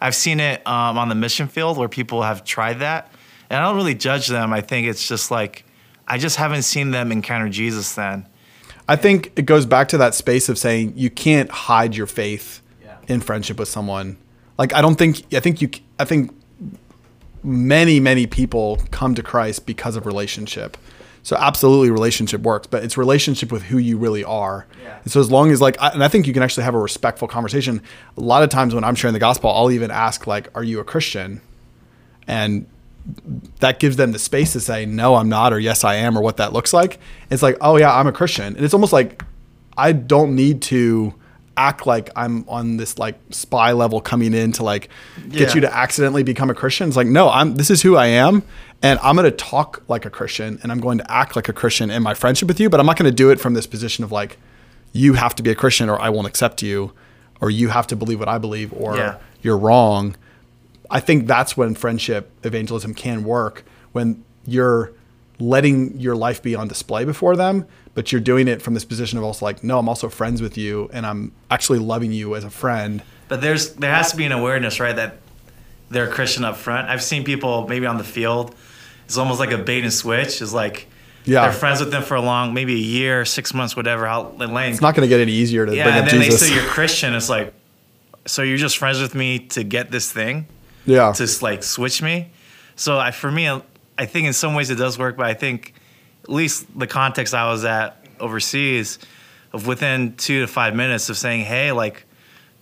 I've 0.00 0.14
seen 0.14 0.38
it 0.38 0.64
um, 0.66 0.98
on 0.98 1.08
the 1.08 1.14
mission 1.14 1.48
field 1.48 1.78
where 1.78 1.88
people 1.88 2.22
have 2.22 2.44
tried 2.44 2.80
that, 2.80 3.10
and 3.48 3.58
I 3.58 3.66
don't 3.66 3.76
really 3.76 3.94
judge 3.94 4.28
them. 4.28 4.52
I 4.52 4.60
think 4.60 4.86
it's 4.86 5.08
just 5.08 5.30
like 5.30 5.64
I 6.06 6.18
just 6.18 6.36
haven't 6.36 6.62
seen 6.62 6.90
them 6.90 7.10
encounter 7.10 7.48
Jesus. 7.48 7.94
Then 7.94 8.26
I 8.86 8.96
think 8.96 9.32
it 9.36 9.42
goes 9.46 9.64
back 9.66 9.88
to 9.88 9.98
that 9.98 10.14
space 10.14 10.48
of 10.50 10.58
saying 10.58 10.92
you 10.96 11.08
can't 11.10 11.50
hide 11.50 11.96
your 11.96 12.06
faith 12.06 12.60
Yeah. 12.84 12.96
in 13.08 13.20
friendship 13.20 13.58
with 13.58 13.68
someone. 13.68 14.18
Like 14.58 14.74
I 14.74 14.82
don't 14.82 14.96
think 14.96 15.22
I 15.34 15.40
think 15.40 15.62
you 15.62 15.70
I 15.98 16.04
think 16.04 16.34
many 17.42 17.98
many 18.00 18.26
people 18.26 18.78
come 18.90 19.14
to 19.14 19.22
Christ 19.22 19.64
because 19.66 19.96
of 19.96 20.04
relationship. 20.06 20.76
So 21.28 21.36
absolutely 21.36 21.90
relationship 21.90 22.40
works, 22.40 22.66
but 22.68 22.82
it's 22.82 22.96
relationship 22.96 23.52
with 23.52 23.64
who 23.64 23.76
you 23.76 23.98
really 23.98 24.24
are. 24.24 24.66
Yeah. 24.82 24.98
And 25.02 25.12
so 25.12 25.20
as 25.20 25.30
long 25.30 25.50
as 25.50 25.60
like 25.60 25.76
I, 25.78 25.88
and 25.88 26.02
I 26.02 26.08
think 26.08 26.26
you 26.26 26.32
can 26.32 26.42
actually 26.42 26.64
have 26.64 26.74
a 26.74 26.78
respectful 26.78 27.28
conversation. 27.28 27.82
A 28.16 28.20
lot 28.22 28.42
of 28.42 28.48
times 28.48 28.74
when 28.74 28.82
I'm 28.82 28.94
sharing 28.94 29.12
the 29.12 29.18
gospel, 29.18 29.50
I'll 29.50 29.70
even 29.70 29.90
ask 29.90 30.26
like 30.26 30.48
are 30.56 30.64
you 30.64 30.80
a 30.80 30.84
Christian? 30.84 31.42
And 32.26 32.64
that 33.60 33.78
gives 33.78 33.96
them 33.96 34.12
the 34.12 34.18
space 34.18 34.52
to 34.54 34.60
say 34.60 34.84
no 34.86 35.14
i'm 35.16 35.28
not 35.30 35.50
or 35.52 35.58
yes 35.58 35.82
i 35.84 35.94
am 35.94 36.16
or 36.16 36.20
what 36.20 36.36
that 36.36 36.52
looks 36.52 36.74
like 36.74 36.98
it's 37.30 37.42
like 37.42 37.56
oh 37.62 37.76
yeah 37.76 37.94
i'm 37.94 38.06
a 38.06 38.12
christian 38.12 38.54
and 38.54 38.62
it's 38.62 38.74
almost 38.74 38.92
like 38.92 39.22
i 39.78 39.92
don't 39.92 40.34
need 40.34 40.60
to 40.60 41.14
act 41.56 41.86
like 41.86 42.10
i'm 42.16 42.44
on 42.50 42.76
this 42.76 42.98
like 42.98 43.18
spy 43.30 43.72
level 43.72 44.02
coming 44.02 44.34
in 44.34 44.52
to 44.52 44.62
like 44.62 44.90
get 45.30 45.48
Yeah. 45.48 45.54
you 45.54 45.60
to 45.62 45.74
accidentally 45.74 46.22
become 46.22 46.50
a 46.50 46.54
christian 46.54 46.86
it's 46.88 46.98
like 46.98 47.06
no 47.06 47.30
i'm 47.30 47.54
this 47.54 47.70
is 47.70 47.80
who 47.80 47.96
i 47.96 48.06
am 48.08 48.42
and 48.82 48.98
i'm 49.02 49.16
going 49.16 49.24
to 49.30 49.36
talk 49.36 49.82
like 49.88 50.04
a 50.04 50.10
christian 50.10 50.58
and 50.62 50.70
i'm 50.72 50.80
going 50.80 50.98
to 50.98 51.10
act 51.10 51.34
like 51.36 51.48
a 51.48 51.52
christian 51.52 51.90
in 51.90 52.02
my 52.02 52.14
friendship 52.14 52.46
with 52.48 52.60
you 52.60 52.68
but 52.70 52.78
i'm 52.80 52.86
not 52.86 52.96
going 52.98 53.10
to 53.10 53.14
do 53.14 53.30
it 53.30 53.40
from 53.40 53.54
this 53.54 53.66
position 53.66 54.04
of 54.04 54.12
like 54.12 54.36
you 54.92 55.14
have 55.14 55.34
to 55.34 55.42
be 55.42 55.50
a 55.50 55.54
christian 55.54 55.88
or 55.88 56.00
i 56.00 56.08
won't 56.08 56.26
accept 56.26 56.62
you 56.62 56.92
or 57.40 57.50
you 57.50 57.68
have 57.68 57.86
to 57.86 57.96
believe 57.96 58.18
what 58.18 58.28
i 58.28 58.38
believe 58.38 58.72
or 58.72 58.96
Yeah. 58.96 59.18
you're 59.42 59.58
wrong 59.58 60.16
I 60.90 61.00
think 61.00 61.26
that's 61.26 61.54
when 61.54 61.74
friendship 61.74 62.30
evangelism 62.44 62.94
can 62.94 63.22
work 63.22 63.62
when 63.92 64.24
you're 64.46 64.92
letting 65.38 66.00
your 66.00 66.16
life 66.16 66.42
be 66.42 66.54
on 66.54 66.66
display 66.66 67.04
before 67.04 67.36
them, 67.36 67.66
but 67.94 68.10
you're 68.10 68.22
doing 68.22 68.48
it 68.48 68.62
from 68.62 68.72
this 68.72 68.86
position 68.86 69.18
of 69.18 69.24
also 69.24 69.44
like, 69.44 69.62
no, 69.62 69.78
I'm 69.78 69.86
also 69.86 70.08
friends 70.08 70.40
with 70.40 70.56
you 70.56 70.88
and 70.94 71.04
I'm 71.04 71.32
actually 71.50 71.78
loving 71.78 72.10
you 72.12 72.34
as 72.34 72.42
a 72.42 72.48
friend. 72.48 73.02
But 73.28 73.42
there's 73.42 73.74
there 73.74 73.94
has 73.94 74.10
to 74.12 74.16
be 74.16 74.24
an 74.24 74.32
awareness, 74.32 74.80
right? 74.80 74.96
That 74.96 75.18
they're 75.90 76.08
a 76.08 76.12
Christian 76.12 76.44
up 76.44 76.56
front. 76.56 76.88
I've 76.88 77.02
seen 77.02 77.24
people 77.24 77.66
maybe 77.68 77.86
on 77.86 77.98
the 77.98 78.04
field. 78.04 78.54
It's 79.06 79.16
almost 79.16 79.40
like 79.40 79.52
a 79.52 79.58
bait 79.58 79.84
and 79.84 79.92
switch. 79.92 80.42
It's 80.42 80.52
like 80.52 80.86
Yeah. 81.24 81.42
they're 81.42 81.52
friends 81.52 81.80
with 81.80 81.90
them 81.90 82.02
for 82.02 82.14
a 82.14 82.20
long, 82.20 82.52
maybe 82.54 82.74
a 82.74 82.76
year, 82.76 83.24
six 83.24 83.54
months, 83.54 83.74
whatever. 83.76 84.06
How 84.06 84.30
length. 84.30 84.74
It's 84.74 84.80
not 84.82 84.94
going 84.94 85.08
to 85.08 85.08
get 85.08 85.20
any 85.20 85.32
easier 85.32 85.64
to 85.66 85.74
yeah, 85.74 85.84
bring 85.84 85.94
and 85.96 86.04
up 86.04 86.10
then 86.10 86.22
Jesus. 86.22 86.40
they 86.40 86.46
say 86.48 86.54
you're 86.54 86.64
Christian. 86.70 87.14
It's 87.14 87.28
like, 87.28 87.54
so 88.26 88.42
you're 88.42 88.58
just 88.58 88.76
friends 88.76 89.00
with 89.00 89.14
me 89.14 89.38
to 89.38 89.64
get 89.64 89.90
this 89.90 90.12
thing, 90.12 90.46
yeah. 90.84 91.12
to 91.12 91.26
like 91.40 91.62
switch 91.62 92.02
me. 92.02 92.30
So 92.76 92.98
I, 92.98 93.10
for 93.10 93.30
me, 93.30 93.48
I 93.96 94.06
think 94.06 94.26
in 94.26 94.32
some 94.34 94.54
ways 94.54 94.68
it 94.70 94.76
does 94.76 94.98
work, 94.98 95.16
but 95.16 95.26
I 95.26 95.34
think 95.34 95.72
at 96.24 96.28
least 96.30 96.66
the 96.78 96.86
context 96.86 97.32
I 97.34 97.50
was 97.50 97.64
at 97.64 98.04
overseas, 98.20 98.98
of 99.54 99.66
within 99.66 100.14
two 100.16 100.42
to 100.42 100.46
five 100.46 100.74
minutes 100.76 101.08
of 101.08 101.16
saying, 101.16 101.46
hey, 101.46 101.72
like, 101.72 102.04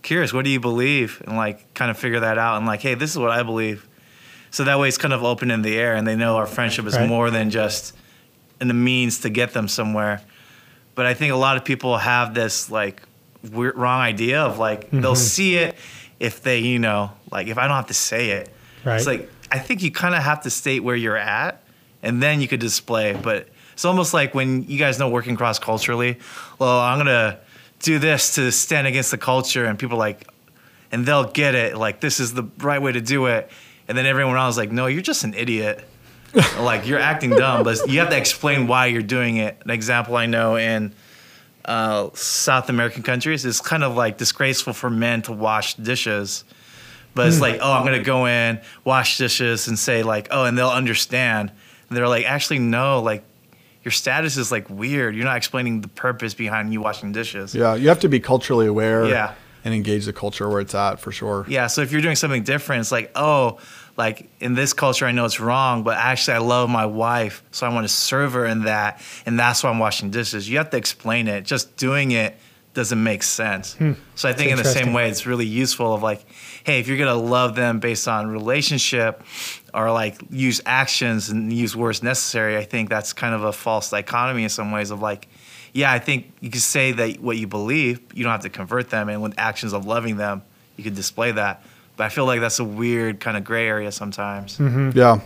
curious, 0.07 0.31
what 0.31 0.45
do 0.45 0.49
you 0.49 0.59
believe? 0.61 1.21
And 1.27 1.35
like, 1.35 1.73
kind 1.73 1.91
of 1.91 1.97
figure 1.97 2.21
that 2.21 2.37
out, 2.37 2.57
and 2.57 2.65
like, 2.65 2.81
hey, 2.81 2.95
this 2.95 3.11
is 3.11 3.17
what 3.17 3.29
I 3.29 3.43
believe. 3.43 3.85
So 4.51 4.63
that 4.63 4.79
way 4.79 4.87
it's 4.87 4.97
kind 4.97 5.13
of 5.13 5.23
open 5.23 5.51
in 5.51 5.61
the 5.61 5.77
air, 5.77 5.95
and 5.95 6.07
they 6.07 6.15
know 6.15 6.37
our 6.37 6.47
friendship 6.47 6.85
is 6.85 6.95
Right. 6.95 7.07
more 7.07 7.29
than 7.29 7.49
just 7.49 7.93
in 8.61 8.69
the 8.69 8.73
means 8.73 9.19
to 9.19 9.29
get 9.29 9.53
them 9.53 9.67
somewhere. 9.67 10.21
But 10.95 11.05
I 11.05 11.13
think 11.13 11.33
a 11.33 11.35
lot 11.35 11.57
of 11.57 11.65
people 11.65 11.97
have 11.97 12.33
this 12.33 12.71
like 12.71 13.01
weird, 13.51 13.77
wrong 13.77 13.99
idea 13.99 14.41
of 14.41 14.57
like 14.57 14.89
they'll 14.89 15.01
mm-hmm. 15.01 15.15
see 15.15 15.57
it 15.57 15.75
if 16.19 16.41
they, 16.41 16.59
you 16.59 16.79
know, 16.79 17.11
like 17.29 17.47
if 17.47 17.57
I 17.57 17.67
don't 17.67 17.75
have 17.75 17.87
to 17.87 17.93
say 17.93 18.31
it. 18.31 18.49
Right. 18.85 18.95
It's 18.95 19.05
like 19.05 19.29
I 19.51 19.59
think 19.59 19.83
you 19.83 19.91
kind 19.91 20.15
of 20.15 20.23
have 20.23 20.41
to 20.43 20.49
state 20.49 20.79
where 20.79 20.95
you're 20.95 21.17
at, 21.17 21.61
and 22.01 22.23
then 22.23 22.39
you 22.39 22.47
could 22.47 22.61
display. 22.61 23.13
But 23.13 23.49
it's 23.73 23.85
almost 23.85 24.13
like 24.13 24.33
when 24.33 24.63
you 24.63 24.79
guys 24.79 24.97
know 24.97 25.09
working 25.09 25.35
cross 25.35 25.59
culturally. 25.59 26.17
Well, 26.57 26.79
I'm 26.79 26.97
gonna 26.97 27.39
do 27.79 27.99
this 27.99 28.35
to 28.35 28.51
stand 28.51 28.87
against 28.87 29.11
the 29.11 29.17
culture, 29.17 29.65
and 29.65 29.77
people 29.77 29.97
like, 29.97 30.27
and 30.91 31.05
they'll 31.05 31.31
get 31.31 31.55
it. 31.55 31.77
Like 31.77 31.99
this 31.99 32.19
is 32.19 32.33
the 32.33 32.43
right 32.59 32.81
way 32.81 32.91
to 32.91 33.01
do 33.01 33.27
it, 33.27 33.49
and 33.87 33.97
then 33.97 34.05
everyone 34.05 34.35
else 34.35 34.55
is 34.55 34.57
like, 34.57 34.71
no, 34.71 34.87
you're 34.87 35.01
just 35.01 35.23
an 35.23 35.33
idiot. 35.33 35.83
like 36.59 36.85
you're 36.87 36.99
acting 36.99 37.31
dumb, 37.31 37.63
but 37.63 37.87
you 37.87 37.99
have 37.99 38.09
to 38.09 38.17
explain 38.17 38.67
why 38.67 38.87
you're 38.87 39.01
doing 39.01 39.37
it. 39.37 39.57
An 39.63 39.71
example 39.71 40.15
I 40.15 40.25
know 40.25 40.57
in 40.57 40.93
uh, 41.65 42.09
South 42.13 42.69
American 42.69 43.03
countries 43.03 43.45
is 43.45 43.61
kind 43.61 43.83
of 43.83 43.95
like 43.95 44.17
disgraceful 44.17 44.73
for 44.73 44.89
men 44.89 45.21
to 45.23 45.33
wash 45.33 45.75
dishes. 45.75 46.43
But 47.13 47.27
it's 47.27 47.41
like, 47.41 47.59
oh, 47.61 47.73
I'm 47.73 47.83
gonna 47.83 48.03
go 48.03 48.27
in, 48.27 48.61
wash 48.83 49.17
dishes, 49.17 49.67
and 49.67 49.79
say 49.79 50.03
like, 50.03 50.27
oh, 50.29 50.45
and 50.45 50.55
they'll 50.57 50.69
understand. 50.69 51.51
And 51.89 51.97
they're 51.97 52.07
like, 52.07 52.25
actually, 52.25 52.59
no, 52.59 53.01
like 53.01 53.23
your 53.87 53.91
status 53.93 54.35
is 54.35 54.51
like 54.51 54.69
weird. 54.69 55.15
You're 55.15 55.23
not 55.23 55.37
explaining 55.37 55.79
the 55.79 55.87
purpose 55.87 56.33
behind 56.33 56.73
you 56.73 56.81
washing 56.81 57.13
dishes. 57.13 57.55
yeah. 57.55 57.73
You 57.75 57.87
have 57.87 58.01
to 58.01 58.09
be 58.09 58.19
culturally 58.19 58.67
aware 58.67 59.05
Yeah. 59.05 59.33
and 59.63 59.73
engage 59.73 60.03
the 60.03 60.11
culture 60.11 60.49
where 60.49 60.59
it's 60.59 60.75
at 60.75 60.99
for 60.99 61.13
sure. 61.13 61.45
Yeah, 61.47 61.67
so 61.67 61.81
if 61.81 61.93
you're 61.93 62.01
doing 62.01 62.17
something 62.17 62.43
different, 62.43 62.81
it's 62.81 62.91
like, 62.91 63.11
oh, 63.15 63.59
like 63.95 64.29
in 64.41 64.55
this 64.55 64.73
culture, 64.73 65.05
I 65.05 65.13
know 65.13 65.23
it's 65.23 65.39
wrong, 65.39 65.83
but 65.83 65.95
actually, 65.97 66.33
I 66.35 66.39
love 66.39 66.69
my 66.69 66.85
wife, 66.85 67.43
so 67.51 67.65
I 67.65 67.73
want 67.73 67.85
to 67.87 67.93
serve 67.93 68.33
her 68.33 68.45
in 68.45 68.65
that, 68.65 69.01
and 69.25 69.39
that's 69.39 69.63
why 69.63 69.69
I'm 69.69 69.79
washing 69.79 70.11
dishes. 70.11 70.49
You 70.49 70.57
have 70.57 70.69
to 70.71 70.77
explain 70.77 71.29
it. 71.29 71.45
Just 71.45 71.77
doing 71.77 72.11
it 72.11 72.35
doesn't 72.73 73.01
make 73.01 73.23
sense. 73.23 73.73
Hmm. 73.75 73.93
So 74.15 74.27
I 74.29 74.33
think 74.33 74.51
in 74.51 74.57
the 74.57 74.63
same 74.65 74.91
way, 74.93 75.09
it's 75.09 75.25
really 75.25 75.47
useful 75.47 75.93
of 75.95 76.03
like, 76.03 76.23
hey, 76.65 76.79
if 76.81 76.87
you're 76.89 76.97
gonna 76.99 77.15
love 77.15 77.55
them 77.55 77.79
based 77.79 78.07
on 78.07 78.27
relationship, 78.27 79.23
or 79.77 79.91
like 79.91 80.21
use 80.29 80.59
actions 80.65 81.29
and 81.29 81.53
use 81.53 81.75
words 81.75 82.01
necessary, 82.03 82.57
I 82.57 82.63
think 82.63 82.89
that's 82.89 83.13
kind 83.13 83.35
of 83.35 83.43
a 83.43 83.53
false 83.53 83.91
dichotomy 83.91 84.43
in 84.43 84.49
some 84.49 84.71
ways 84.71 84.91
of 84.91 85.01
like. 85.01 85.27
Yeah, 85.73 85.91
I 85.91 85.99
think 85.99 86.31
you 86.39 86.49
can 86.49 86.61
say 86.61 86.91
that 86.93 87.19
what 87.19 87.37
you 87.37 87.45
believe, 87.45 87.99
you 88.15 88.23
don't 88.23 88.31
have 88.31 88.41
to 88.41 88.49
convert 88.49 88.89
them, 88.89 89.09
and 89.09 89.21
with 89.21 89.35
actions 89.37 89.73
of 89.73 89.85
loving 89.85 90.17
them, 90.17 90.41
you 90.75 90.83
could 90.83 90.95
display 90.95 91.31
that. 91.31 91.63
But 91.97 92.05
I 92.05 92.09
feel 92.09 92.25
like 92.25 92.39
that's 92.39 92.57
a 92.59 92.63
weird 92.63 93.19
kind 93.19 93.37
of 93.37 93.43
gray 93.43 93.67
area 93.67 93.91
sometimes. 93.91 94.59
Yeah. 94.59 95.19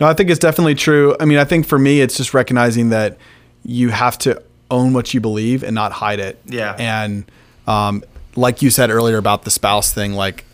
No, 0.00 0.06
I 0.06 0.14
think 0.14 0.30
it's 0.30 0.40
definitely 0.40 0.74
true. 0.74 1.16
I 1.20 1.24
mean, 1.26 1.38
I 1.38 1.44
think 1.44 1.66
for 1.66 1.78
me, 1.78 2.00
it's 2.00 2.16
just 2.16 2.34
recognizing 2.34 2.90
that 2.90 3.18
you 3.64 3.90
have 3.90 4.18
to 4.18 4.42
own 4.70 4.94
what 4.94 5.14
you 5.14 5.20
believe 5.20 5.62
and 5.62 5.74
not 5.74 5.92
hide 5.92 6.18
it. 6.18 6.40
Yeah. 6.44 6.74
And 6.78 7.30
um, 7.66 8.02
like 8.34 8.62
you 8.62 8.70
said 8.70 8.90
earlier 8.90 9.18
about 9.18 9.44
the 9.44 9.50
spouse 9.50 9.92
thing, 9.92 10.14
like 10.14 10.44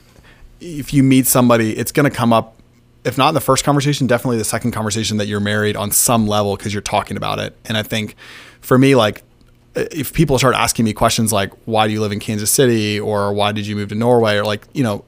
if 0.61 0.93
you 0.93 1.03
meet 1.03 1.27
somebody, 1.27 1.77
it's 1.77 1.93
going 1.93 2.09
to 2.09 2.15
come 2.15 2.33
up, 2.33 2.58
if 3.05 3.17
not 3.17 3.29
in 3.29 3.35
the 3.35 3.41
first 3.41 3.65
conversation, 3.65 4.07
definitely 4.07 4.39
the 4.39 4.45
second 4.45 4.73
conversation 4.73 5.17
that 5.19 5.27
you're 5.27 5.41
married 5.41 5.77
on 5.77 5.91
some 5.91 6.27
level 6.27 6.57
because 6.57 6.75
you're 6.75 6.83
talking 6.83 7.17
about 7.17 7.39
it. 7.39 7.57
And 7.65 7.77
I 7.77 7.83
think 7.83 8.17
for 8.61 8.79
me, 8.79 8.95
like, 8.95 9.23
if 9.75 10.13
people 10.13 10.39
start 10.39 10.55
asking 10.55 10.85
me 10.85 10.93
questions 10.93 11.33
like, 11.33 11.53
why 11.65 11.87
do 11.87 11.93
you 11.93 12.01
live 12.01 12.13
in 12.13 12.19
Kansas 12.21 12.51
City? 12.51 12.99
Or 12.99 13.33
why 13.33 13.53
did 13.53 13.67
you 13.67 13.77
move 13.77 13.91
to 13.91 13.95
Norway? 13.95 14.37
Or 14.37 14.45
like, 14.45 14.67
you 14.73 14.83
know, 14.83 15.05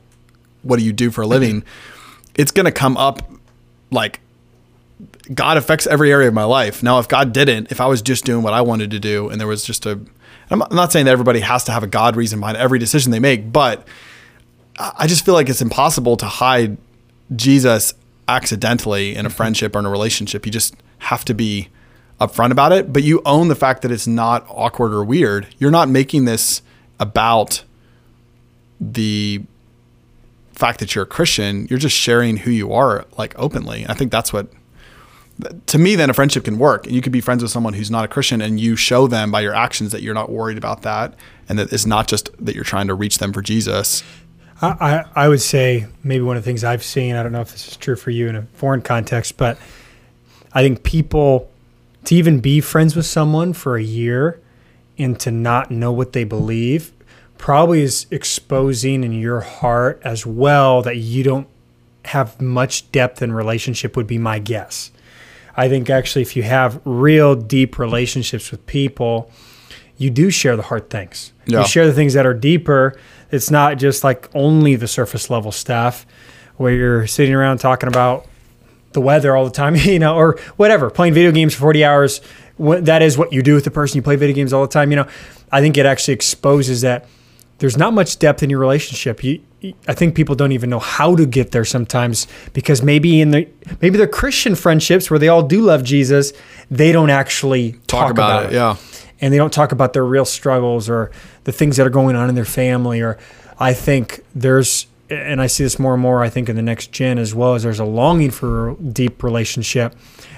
what 0.63 0.79
do 0.79 0.85
you 0.85 0.93
do 0.93 1.11
for 1.11 1.23
a 1.23 1.27
living? 1.27 1.63
Mm-hmm. 1.63 2.33
It's 2.37 2.53
going 2.53 2.67
to 2.67 2.73
come 2.73 2.97
up 2.97 3.29
like 3.91 4.21
God 5.35 5.57
affects 5.57 5.87
every 5.87 6.13
area 6.13 6.29
of 6.29 6.35
my 6.35 6.45
life. 6.45 6.83
Now, 6.83 7.01
if 7.01 7.09
God 7.09 7.33
didn't, 7.33 7.73
if 7.73 7.81
I 7.81 7.87
was 7.87 8.01
just 8.03 8.25
doing 8.25 8.43
what 8.43 8.53
I 8.53 8.61
wanted 8.61 8.91
to 8.93 9.01
do, 9.01 9.29
and 9.29 9.41
there 9.41 9.49
was 9.49 9.65
just 9.65 9.87
a, 9.87 10.01
I'm 10.51 10.63
not 10.71 10.93
saying 10.93 11.07
that 11.07 11.13
everybody 11.13 11.41
has 11.41 11.65
to 11.65 11.73
have 11.73 11.83
a 11.83 11.87
God 11.87 12.17
reason 12.17 12.41
behind 12.41 12.57
every 12.57 12.79
decision 12.79 13.11
they 13.13 13.21
make, 13.21 13.53
but 13.53 13.87
I 14.79 15.07
just 15.07 15.25
feel 15.25 15.35
like 15.35 15.49
it's 15.49 15.63
impossible 15.63 16.17
to 16.19 16.27
hide 16.27 16.77
Jesus 17.35 17.95
accidentally 18.29 19.15
in 19.15 19.27
a 19.27 19.29
mm-hmm. 19.29 19.37
friendship 19.37 19.77
or 19.77 19.81
in 19.81 19.87
a 19.87 19.91
relationship. 19.91 20.47
You 20.47 20.53
just 20.53 20.75
have 20.99 21.25
to 21.27 21.35
be 21.35 21.69
upfront 22.21 22.53
about 22.53 22.73
it, 22.73 22.93
but 22.93 23.03
you 23.03 23.23
own 23.25 23.49
the 23.49 23.55
fact 23.55 23.83
that 23.83 23.91
it's 23.91 24.07
not 24.07 24.47
awkward 24.49 24.93
or 24.93 25.03
weird. 25.03 25.49
You're 25.59 25.71
not 25.71 25.89
making 25.89 26.27
this 26.27 26.63
about 26.99 27.65
the 28.79 29.43
fact 30.53 30.79
that 30.81 30.95
you're 30.95 31.05
a 31.05 31.09
Christian. 31.09 31.67
You're 31.69 31.79
just 31.79 31.97
sharing 31.97 32.39
who 32.39 32.51
you 32.51 32.73
are 32.73 33.07
like 33.17 33.35
openly. 33.39 33.87
I 33.89 33.95
think 33.95 34.13
that's 34.13 34.33
what 34.33 34.49
to 35.67 35.79
me 35.79 35.95
then 35.95 36.11
a 36.11 36.15
friendship 36.15 36.45
can 36.45 36.59
work 36.59 36.87
and 36.87 36.95
you 36.95 37.01
could 37.01 37.13
be 37.13 37.21
friends 37.21 37.43
with 37.43 37.51
someone 37.51 37.73
who's 37.73 37.91
not 37.91 38.05
a 38.05 38.09
christian 38.09 38.43
and 38.43 38.61
you 38.61 38.77
show 38.77 39.07
them 39.07 39.31
by 39.31 39.41
your 39.41 39.55
actions 39.55 39.91
that 39.91 40.03
you're 40.03 40.13
not 40.13 40.31
worried 40.31 40.59
about 40.59 40.83
that 40.83 41.15
and 41.49 41.59
that 41.59 41.73
it's 41.73 41.87
not 41.87 42.07
just 42.07 42.29
that 42.45 42.55
you're 42.55 42.63
trying 42.63 42.87
to 42.87 42.95
reach 42.95 43.17
them 43.19 43.33
for 43.33 43.41
jesus 43.41 44.03
I, 44.63 45.05
I 45.15 45.29
would 45.29 45.41
say 45.41 45.87
maybe 46.03 46.23
one 46.23 46.37
of 46.37 46.43
the 46.43 46.49
things 46.49 46.65
I've 46.65 46.85
seen, 46.85 47.17
I 47.17 47.23
don't 47.23 47.33
know 47.33 47.41
if 47.41 47.51
this 47.51 47.69
is 47.69 47.77
true 47.77 47.97
for 47.97 48.11
you 48.11 48.29
in 48.29 48.37
a 48.37 48.43
foreign 48.55 48.83
context, 48.83 49.37
but 49.37 49.59
I 50.53 50.63
think 50.63 50.83
people 50.83 51.51
to 52.05 52.15
even 52.15 52.41
be 52.41 52.61
friends 52.61 52.97
with 52.97 53.07
someone 53.07 53.53
for 53.53 53.77
a 53.77 53.83
year 53.83 54.41
and 54.99 55.19
to 55.21 55.31
not 55.31 55.71
know 55.71 55.93
what 55.93 56.13
they 56.13 56.25
believe 56.25 56.93
probably 57.39 57.81
is 57.81 58.07
exposing 58.11 59.03
in 59.03 59.13
your 59.13 59.41
heart 59.41 60.01
as 60.05 60.27
well 60.27 60.83
that 60.83 60.97
you 60.99 61.23
don't 61.25 61.49
have 62.05 62.39
much 62.41 62.91
depth 62.93 63.23
in 63.23 63.33
relationship 63.33 63.97
would 63.97 64.07
be 64.07 64.19
my 64.19 64.39
guess. 64.39 64.91
I 65.57 65.69
think 65.69 65.89
actually 65.89 66.23
if 66.23 66.37
you 66.37 66.43
have 66.43 66.81
real 66.85 67.35
deep 67.35 67.79
relationships 67.79 68.51
with 68.51 68.67
people, 68.67 69.31
you 69.97 70.11
do 70.11 70.31
share 70.31 70.57
the 70.57 70.63
hard 70.63 70.91
things. 70.91 71.33
Yeah. 71.47 71.61
You 71.61 71.67
share 71.67 71.87
the 71.87 71.93
things 71.93 72.15
that 72.15 72.27
are 72.27 72.35
deeper. 72.35 72.99
It's 73.31 73.51
not 73.51 73.79
just 73.79 74.05
like 74.05 74.29
only 74.35 74.77
the 74.77 74.89
surface 74.89 75.31
level 75.31 75.53
stuff 75.53 76.07
where 76.57 76.73
you're 76.73 77.07
sitting 77.07 77.35
around 77.35 77.59
talking 77.59 77.89
about 77.89 78.27
the 78.93 79.01
weather 79.01 79.35
all 79.37 79.45
the 79.45 79.51
time, 79.51 79.77
you 79.77 79.99
know, 79.99 80.17
or 80.17 80.39
whatever, 80.57 80.91
playing 80.91 81.15
video 81.15 81.33
games 81.33 81.55
for 81.55 81.61
40 81.61 81.85
hours. 81.85 82.21
That 82.59 83.03
is 83.03 83.17
what 83.17 83.33
you 83.33 83.43
do 83.43 83.55
with 83.55 83.65
the 83.65 83.71
person 83.71 83.97
you 83.97 84.03
play 84.03 84.17
video 84.17 84.35
games 84.35 84.53
all 84.53 84.63
the 84.63 84.73
time. 84.73 84.91
You 84.91 84.97
know, 84.97 85.09
I 85.51 85.61
think 85.61 85.79
it 85.79 85.87
actually 85.87 86.15
exposes 86.15 86.83
that 86.83 87.07
there's 87.59 87.77
not 87.77 87.93
much 87.93 88.19
depth 88.19 88.43
in 88.43 88.51
your 88.51 88.59
relationship. 88.59 89.23
You, 89.23 89.41
I 89.87 89.95
think 89.95 90.15
people 90.15 90.35
don't 90.35 90.53
even 90.53 90.71
know 90.71 90.79
how 90.79 91.15
to 91.17 91.27
get 91.27 91.53
there 91.53 91.65
sometimes 91.65 92.27
because 92.53 92.83
maybe 92.83 93.21
in 93.21 93.31
the 93.31 93.49
maybe 93.81 93.99
they're 93.99 94.07
Christian 94.07 94.55
friendships 94.55 95.11
where 95.11 95.19
they 95.19 95.29
all 95.29 95.43
do 95.43 95.61
love 95.61 95.85
Jesus, 95.85 96.33
they 96.71 96.93
don't 96.93 97.11
actually 97.11 97.73
talk, 97.87 98.11
about, 98.11 98.47
it 98.47 98.53
yeah 98.53 98.77
and 99.21 99.33
they 99.33 99.37
don't 99.39 99.53
talk 99.53 99.73
about 99.73 99.93
their 99.93 100.05
real 100.05 100.25
struggles 100.25 100.89
or 100.89 101.11
the 101.45 101.53
things 101.53 101.77
that 101.77 101.87
are 101.87 101.91
going 101.91 102.17
on 102.17 102.29
in 102.29 102.35
their 102.35 102.45
family 102.45 103.01
or 103.01 103.19
i 103.59 103.73
think 103.73 104.21
there's 104.35 104.87
and 105.11 105.41
i 105.41 105.47
see 105.47 105.63
this 105.65 105.79
more 105.79 105.93
and 105.95 106.03
more 106.03 106.23
i 106.23 106.29
think 106.29 106.49
in 106.49 106.57
the 106.57 106.63
next 106.63 106.93
gen 106.93 107.19
as 107.19 107.35
well 107.35 107.55
as 107.55 107.63
there's 107.63 107.81
a 107.81 107.85
longing 107.85 108.31
for 108.31 108.71
a 108.71 108.75
deep 108.77 109.23
relationship 109.23 109.95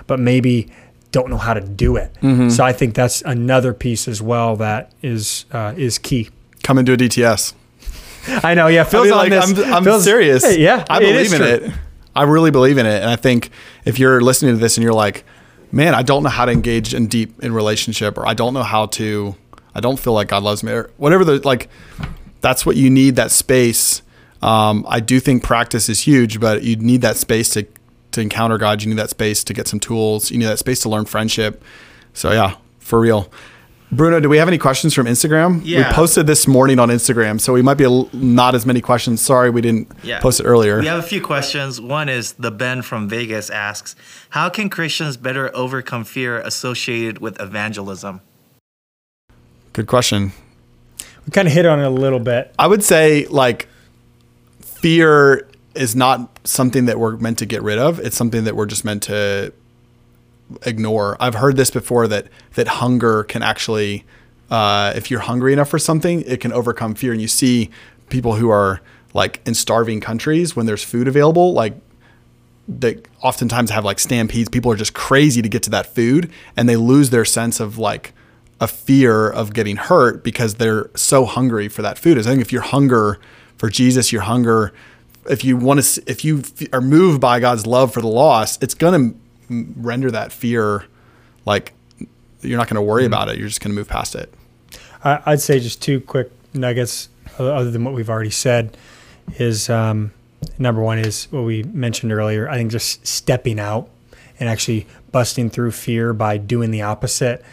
but 0.07 0.19
maybe 0.19 0.69
don't 1.11 1.29
know 1.29 1.37
how 1.39 1.53
to 1.55 1.61
do 1.61 1.97
it 1.97 2.11
so 2.51 2.65
i 2.65 2.73
think 2.73 2.95
that's 2.95 3.21
another 3.23 3.73
piece 3.75 4.09
as 4.09 4.23
well 4.23 4.57
that 4.57 4.93
is 5.03 5.45
uh, 5.53 5.75
is 5.77 5.99
key 5.99 6.29
come 6.63 6.79
into 6.79 6.93
a 6.93 6.97
dts 6.97 7.53
i 8.45 8.55
know 8.55 8.67
yeah 8.69 8.81
I 8.81 8.85
Phil's 8.85 9.05
mean, 9.05 9.13
on 9.13 9.19
like, 9.19 9.31
this. 9.31 9.59
I'm, 9.67 9.75
I'm 9.75 9.85
Phil's- 9.85 10.05
serious. 10.05 10.43
Hey, 10.45 10.61
yeah 10.61 10.85
I 10.89 11.01
believe 11.01 11.33
in 11.33 11.39
true. 11.39 11.47
it. 11.47 11.73
I 12.15 12.25
really 12.25 12.51
believe 12.51 12.77
in 12.77 12.85
it. 12.85 13.01
And 13.01 13.09
I 13.11 13.17
think 13.17 13.51
if 13.87 13.99
you're 13.99 14.21
listening 14.21 14.55
to 14.55 14.61
this 14.61 14.77
and 14.77 14.85
you're 14.85 14.93
like, 14.93 15.25
man, 15.73 15.95
I 15.95 16.03
don't 16.03 16.23
know 16.23 16.29
how 16.29 16.45
to 16.45 16.53
engage 16.53 16.95
in 16.95 17.07
deep 17.07 17.43
in 17.43 17.53
relationship, 17.53 18.17
or 18.19 18.27
I 18.27 18.35
don't 18.35 18.55
know 18.55 18.63
how 18.63 18.87
to, 18.87 19.35
I 19.75 19.81
don't 19.81 19.99
feel 19.99 20.13
like 20.13 20.29
God 20.29 20.43
loves 20.43 20.63
me, 20.63 20.73
or 20.73 20.91
whatever 20.99 21.25
the 21.25 21.47
like, 21.47 21.69
that's 22.41 22.65
what 22.65 22.77
you 22.77 22.91
need 22.91 23.17
that 23.17 23.31
space. 23.31 24.03
Um, 24.43 24.85
I 24.89 25.01
do 25.01 25.19
think 25.21 25.43
practice 25.43 25.89
is 25.89 26.01
huge, 26.01 26.39
but 26.39 26.63
you 26.63 26.77
need 26.77 27.01
that 27.03 27.17
space 27.17 27.51
to 27.51 27.67
to 28.13 28.21
encounter 28.21 28.59
God. 28.59 28.83
You 28.83 28.91
need 28.91 28.99
that 28.99 29.11
space 29.11 29.43
to 29.45 29.55
get 29.55 29.67
some 29.67 29.81
tools. 29.81 30.31
You 30.31 30.39
need 30.39 30.47
that 30.47 30.59
space 30.59 30.81
to 30.81 30.89
learn 30.89 31.07
friendship. 31.07 31.65
So 32.13 32.31
yeah, 32.31 32.57
for 32.79 33.01
real. 33.01 33.33
Bruno, 33.93 34.21
do 34.21 34.29
we 34.31 34.39
have 34.39 34.49
any 34.49 34.57
questions 34.57 34.95
from 34.95 35.07
Instagram? 35.07 35.61
Yeah. 35.65 35.89
We 35.89 35.95
posted 35.95 36.27
this 36.27 36.49
morning 36.49 36.79
on 36.79 36.89
Instagram, 36.89 37.39
so 37.39 37.53
we 37.53 37.61
might 37.61 37.75
be 37.75 37.85
a 37.85 37.91
l- 37.91 38.09
not 38.15 38.55
as 38.55 38.65
many 38.65 38.81
questions. 38.81 39.21
Sorry, 39.21 39.51
we 39.51 39.61
didn't 39.61 39.93
Yeah. 40.03 40.19
post 40.21 40.41
it 40.41 40.45
earlier. 40.45 40.81
We 40.81 40.87
have 40.87 40.99
a 40.99 41.03
few 41.03 41.21
questions. 41.21 41.79
One 41.79 42.09
is 42.09 42.33
the 42.33 42.51
Ben 42.51 42.81
from 42.81 43.07
Vegas 43.07 43.51
asks, 43.51 43.95
"How 44.31 44.49
can 44.49 44.71
Christians 44.71 45.19
better 45.19 45.55
overcome 45.55 46.05
fear 46.05 46.39
associated 46.41 47.19
with 47.19 47.39
evangelism?" 47.39 48.23
Good 49.75 49.87
question. 49.87 50.33
We 51.27 51.31
kind 51.33 51.47
of 51.47 51.53
hit 51.53 51.67
on 51.67 51.79
it 51.79 51.85
a 51.85 51.91
little 51.91 52.19
bit. 52.19 52.53
I 52.59 52.67
would 52.69 52.83
say 52.83 53.27
like 53.29 53.69
fear 54.63 55.47
is 55.75 55.95
not 55.95 56.39
something 56.45 56.87
that 56.87 56.99
we're 56.99 57.17
meant 57.19 57.39
to 57.39 57.47
get 57.47 57.63
rid 57.63 57.79
of. 57.79 57.99
It's 58.01 58.17
something 58.17 58.45
that 58.45 58.57
we're 58.57 58.67
just 58.67 58.85
meant 58.87 59.03
to 59.05 59.53
ignore. 60.67 61.17
I've 61.21 61.35
heard 61.35 61.57
this 61.57 61.71
before 61.71 62.07
that 62.09 62.29
that 62.55 62.69
hunger 62.69 63.25
can 63.25 63.43
actually, 63.43 64.05
uh, 64.51 64.93
if 64.95 65.11
you're 65.11 65.21
hungry 65.21 65.53
enough 65.53 65.69
for 65.69 65.79
something, 65.79 66.23
it 66.23 66.41
can 66.41 66.53
overcome 66.53 66.95
fear. 66.95 67.13
And 67.13 67.21
you 67.21 67.29
see 67.29 67.71
people 68.09 68.35
who 68.35 68.51
are 68.51 68.81
like 69.15 69.41
in 69.47 69.55
starving 69.55 70.01
countries 70.01 70.57
when 70.57 70.67
there's 70.67 70.85
food 70.85 71.09
available, 71.09 71.53
like 71.53 71.75
they 72.69 72.99
oftentimes 73.23 73.71
have 73.71 73.85
like 73.85 73.99
stampedes. 73.99 74.49
People 74.49 74.71
are 74.71 74.77
just 74.77 74.95
crazy 74.95 75.43
to 75.43 75.49
get 75.49 75.63
to 75.65 75.71
that 75.71 75.95
food, 75.95 76.31
and 76.57 76.69
they 76.69 76.77
lose 76.77 77.11
their 77.11 77.25
sense 77.25 77.61
of 77.61 77.79
like 77.79 78.13
a 78.61 78.69
fear 78.69 79.29
of 79.29 79.53
getting 79.53 79.77
hurt 79.77 80.23
because 80.23 80.55
they're 80.55 80.89
so 80.95 81.25
hungry 81.25 81.69
for 81.69 81.83
that 81.83 81.99
food. 81.99 82.17
I 82.19 82.23
think 82.23 82.41
if 82.41 82.53
your 82.53 82.63
hunger 82.63 83.19
for 83.59 83.69
Jesus, 83.69 84.13
your 84.13 84.23
hunger, 84.23 84.73
if 85.29 85.45
you 85.45 85.57
want 85.57 85.83
to, 85.83 86.03
if 86.07 86.25
you 86.25 86.43
are 86.73 86.81
moved 86.81 87.21
by 87.21 87.41
God's 87.41 87.67
love 87.67 87.93
for 87.93 88.01
the 88.01 88.09
lost, 88.09 88.63
it's 88.63 88.75
going 88.75 89.13
to 89.13 89.19
render 89.77 90.11
that 90.11 90.33
fear 90.33 90.85
like 91.45 91.73
you're 92.41 92.59
not 92.59 92.69
going 92.69 92.77
to 92.77 92.83
worry 92.83 93.05
about 93.05 93.29
it. 93.29 93.39
You're 93.39 93.49
just 93.49 93.61
going 93.61 93.71
to 93.71 93.77
move 93.77 93.89
past 93.89 94.15
it. 94.15 94.33
I'd 95.05 95.41
say 95.41 95.59
just 95.59 95.83
two 95.83 96.01
quick 96.01 96.31
nuggets, 96.55 97.09
other 97.39 97.71
than 97.71 97.85
what 97.85 97.95
we've 97.95 98.11
already 98.11 98.31
said, 98.31 98.77
is 99.39 99.69
um, 99.69 100.13
number 100.59 100.81
one 100.81 100.99
is 100.99 101.25
what 101.31 101.43
we 101.43 101.63
mentioned 101.65 102.13
earlier. 102.13 102.49
I 102.49 102.57
think 102.57 102.71
just 102.71 103.07
stepping 103.07 103.59
out 103.59 103.89
and 104.39 104.49
actually 104.49 104.87
busting 105.11 105.51
through 105.51 105.73
fear 105.73 106.13
by 106.13 106.37
doing 106.37 106.71
the 106.71 106.83
opposite. 106.83 107.45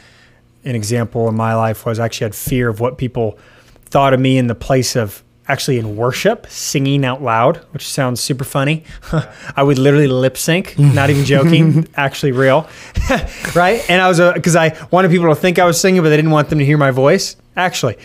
An 0.64 0.76
example 0.76 1.28
in 1.28 1.36
my 1.36 1.56
life 1.56 1.86
was 1.86 2.00
I 2.00 2.06
actually 2.06 2.26
had 2.26 2.36
fear 2.36 2.70
of 2.70 2.80
what 2.80 2.98
people 2.98 3.38
thought 3.86 4.14
of 4.14 4.20
me 4.20 4.38
in 4.38 4.48
the 4.48 4.56
place 4.56 4.96
of 4.96 5.24
actually 5.50 5.80
in 5.80 5.98
worship, 5.98 6.48
singing 6.48 7.04
out 7.04 7.22
loud, 7.22 7.58
which 7.72 7.86
sounds 7.86 8.22
super 8.22 8.44
funny. 8.44 8.84
I 9.56 9.64
would 9.64 9.80
literally 9.80 10.08
lip 10.08 10.38
sync, 10.38 10.78
not 10.78 11.10
even 11.10 11.26
joking, 11.26 11.88
actually 11.96 12.32
real, 12.32 12.70
right? 13.56 13.84
And 13.90 14.02
I 14.02 14.08
was 14.08 14.20
because 14.34 14.56
I 14.56 14.78
wanted 14.92 15.12
people 15.12 15.28
to 15.28 15.36
think 15.36 15.60
I 15.60 15.66
was 15.66 15.82
singing, 15.82 16.02
but 16.02 16.10
they 16.10 16.16
didn't 16.16 16.32
want 16.32 16.50
them 16.50 16.60
to 16.60 16.66
hear 16.66 16.78
my 16.78 16.92
voice, 16.92 17.36
actually. 17.58 17.98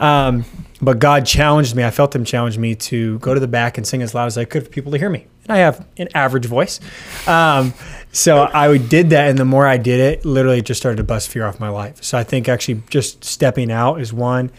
Um, 0.00 0.44
but 0.82 0.98
God 0.98 1.24
challenged 1.24 1.74
me. 1.74 1.84
I 1.84 1.90
felt 1.90 2.14
Him 2.14 2.24
challenge 2.24 2.58
me 2.58 2.74
to 2.74 3.18
go 3.20 3.32
to 3.32 3.40
the 3.40 3.48
back 3.48 3.78
and 3.78 3.86
sing 3.86 4.02
as 4.02 4.14
loud 4.14 4.26
as 4.26 4.36
I 4.36 4.44
could 4.44 4.64
for 4.64 4.68
people 4.68 4.92
to 4.92 4.98
hear 4.98 5.10
me. 5.10 5.26
And 5.44 5.52
I 5.52 5.58
have 5.58 5.86
an 5.96 6.08
average 6.14 6.46
voice, 6.46 6.80
um, 7.26 7.72
so 8.10 8.50
I 8.52 8.76
did 8.76 9.10
that. 9.10 9.30
And 9.30 9.38
the 9.38 9.44
more 9.44 9.66
I 9.66 9.76
did 9.76 10.00
it, 10.00 10.24
literally, 10.24 10.58
it 10.58 10.64
just 10.64 10.80
started 10.80 10.96
to 10.96 11.04
bust 11.04 11.28
fear 11.28 11.46
off 11.46 11.60
my 11.60 11.68
life. 11.68 12.02
So 12.02 12.18
I 12.18 12.24
think 12.24 12.48
actually 12.48 12.82
just 12.90 13.22
stepping 13.24 13.70
out 13.70 14.00
is 14.00 14.12
one. 14.12 14.50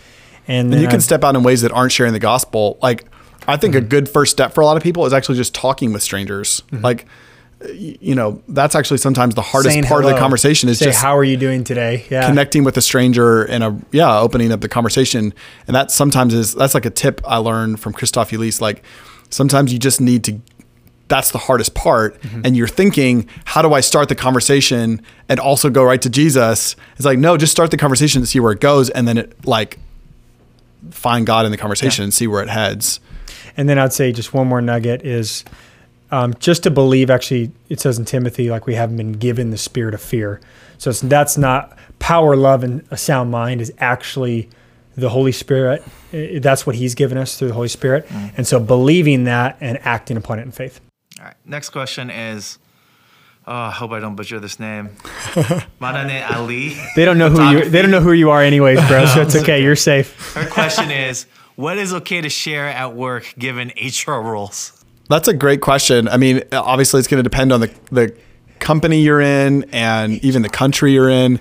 And, 0.50 0.70
then 0.70 0.74
And 0.80 0.82
you 0.82 0.88
can 0.90 0.98
I- 0.98 1.00
step 1.00 1.24
out 1.24 1.36
in 1.36 1.44
ways 1.44 1.62
that 1.62 1.72
aren't 1.72 1.92
sharing 1.94 2.12
the 2.14 2.20
gospel. 2.20 2.78
Like, 2.82 3.06
I 3.48 3.56
think 3.58 3.74
Mm-hmm. 3.76 3.86
a 3.86 3.88
good 3.88 4.10
first 4.10 4.32
step 4.32 4.54
for 4.54 4.62
a 4.62 4.66
lot 4.66 4.76
of 4.78 4.84
people 4.84 5.06
is 5.06 5.14
actually 5.14 5.38
just 5.38 5.54
talking 5.56 5.94
with 5.94 6.04
strangers. 6.04 6.62
Like, 6.72 7.06
you 7.74 8.16
know, 8.16 8.42
that's 8.48 8.74
actually 8.74 8.98
sometimes 8.98 9.36
the 9.36 9.42
hardest 9.42 9.74
saying 9.74 9.84
part 9.86 10.06
of 10.06 10.10
the 10.12 10.18
conversation 10.18 10.70
is 10.70 10.80
Say, 10.80 10.86
just 10.86 11.02
how 11.02 11.18
are 11.18 11.24
you 11.26 11.36
doing 11.36 11.64
today? 11.66 12.06
Yeah. 12.10 12.28
connecting 12.28 12.64
with 12.64 12.78
a 12.78 12.82
stranger 12.82 13.44
and 13.44 13.64
a 13.64 13.78
yeah 13.92 14.18
opening 14.20 14.52
up 14.54 14.62
the 14.62 14.70
conversation 14.70 15.34
and 15.68 15.76
that 15.76 15.92
sometimes 15.92 16.34
is 16.34 16.56
that's 16.56 16.74
like 16.74 16.86
a 16.86 16.90
tip 16.90 17.20
i 17.28 17.36
learned 17.36 17.82
from 17.82 17.92
christoph 17.92 18.32
Elise. 18.32 18.62
like 18.62 18.82
sometimes 19.30 19.74
you 19.74 19.80
just 19.80 20.00
need 20.00 20.24
to 20.24 20.40
that's 21.10 21.32
the 21.32 21.38
hardest 21.38 21.74
part 21.74 22.22
Mm-hmm. 22.22 22.42
and 22.46 22.56
you're 22.56 22.68
thinking 22.68 23.28
how 23.44 23.62
do 23.62 23.74
i 23.74 23.82
start 23.82 24.08
the 24.08 24.16
conversation 24.16 25.02
and 25.28 25.38
also 25.40 25.70
go 25.70 25.84
right 25.84 26.02
to 26.02 26.10
jesus 26.10 26.78
it's 26.96 27.06
like 27.06 27.20
no 27.20 27.36
just 27.36 27.52
start 27.52 27.72
the 27.72 27.78
conversation 27.78 28.22
to 28.22 28.26
see 28.28 28.40
where 28.40 28.54
it 28.54 28.62
goes 28.62 28.90
and 28.92 29.06
then 29.06 29.18
it 29.18 29.46
like 29.46 29.80
find 30.92 31.26
god 31.26 31.46
in 31.46 31.52
the 31.52 31.58
conversation 31.58 32.04
and 32.04 32.14
see 32.14 32.28
where 32.28 32.42
it 32.42 32.50
heads 32.50 33.00
And 33.58 33.68
then 33.68 33.78
I'd 33.78 33.94
say 33.94 34.12
just 34.12 34.34
one 34.34 34.48
more 34.48 34.62
nugget 34.62 35.06
is 35.06 35.44
um, 36.12 36.34
just 36.40 36.64
to 36.64 36.72
believe. 36.72 37.10
Actually, 37.10 37.52
it 37.68 37.80
says 37.80 38.00
in 38.00 38.06
Timothy, 38.06 38.50
like 38.50 38.66
we 38.66 38.76
haven't 38.76 38.98
been 38.98 39.14
given 39.14 39.52
the 39.52 39.58
spirit 39.58 39.94
of 39.94 40.02
fear. 40.02 40.40
So 40.78 40.90
it's, 40.90 41.02
that's 41.02 41.38
not 41.38 41.78
power, 42.00 42.36
love, 42.36 42.64
and 42.64 42.86
a 42.90 42.98
sound 42.98 43.32
mind. 43.32 43.62
Is 43.62 43.72
actually 43.80 44.50
the 44.96 45.10
Holy 45.10 45.32
Spirit. 45.34 45.84
That's 46.12 46.66
what 46.66 46.76
He's 46.76 46.96
given 46.96 47.18
us 47.18 47.38
through 47.38 47.50
the 47.50 47.54
Holy 47.54 47.68
Spirit. 47.68 48.08
And 48.38 48.48
so 48.48 48.60
believing 48.60 49.26
that 49.26 49.58
and 49.60 49.78
acting 49.86 50.18
upon 50.18 50.40
it 50.40 50.44
in 50.44 50.52
faith. 50.52 50.80
All 51.20 51.26
right. 51.26 51.36
Next 51.46 51.70
question 51.70 52.10
is, 52.10 52.60
oh, 53.50 53.54
I 53.54 53.72
hope 53.72 53.92
I 53.92 54.00
don't 54.00 54.16
butcher 54.16 54.40
this 54.40 54.60
name. 54.60 54.90
Manane 55.82 56.30
Ali. 56.32 56.78
They 56.96 57.04
don't 57.04 57.18
know 57.18 57.30
who 57.30 57.50
you. 57.50 57.70
They 57.70 57.82
don't 57.82 57.92
know 57.92 58.00
who 58.00 58.12
you 58.12 58.30
are, 58.30 58.42
anyways, 58.42 58.86
bro. 58.88 59.06
So 59.08 59.22
it's 59.22 59.36
okay. 59.42 59.62
You're 59.64 59.76
safe. 59.76 60.34
Her 60.34 60.48
question 60.48 60.92
is, 60.92 61.26
what 61.56 61.78
is 61.78 61.92
okay 61.94 62.22
to 62.22 62.30
share 62.30 62.68
at 62.68 62.96
work 62.96 63.34
given 63.38 63.72
HR 63.76 64.22
rules? 64.22 64.72
That's 65.10 65.28
a 65.28 65.34
great 65.34 65.62
question. 65.62 66.08
I 66.08 66.18
mean, 66.18 66.44
obviously, 66.52 67.00
it's 67.00 67.08
going 67.08 67.22
to 67.22 67.28
depend 67.28 67.52
on 67.52 67.62
the 67.62 67.74
the 67.92 68.16
company 68.60 69.02
you're 69.02 69.22
in 69.22 69.64
and 69.72 70.24
even 70.24 70.44
the 70.44 70.50
country 70.50 70.94
you're 70.94 71.10
in. 71.10 71.40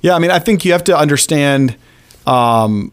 Yeah, 0.00 0.14
I 0.14 0.20
mean, 0.20 0.30
I 0.30 0.38
think 0.38 0.64
you 0.64 0.72
have 0.72 0.84
to 0.84 0.96
understand 0.96 1.76
um, 2.26 2.92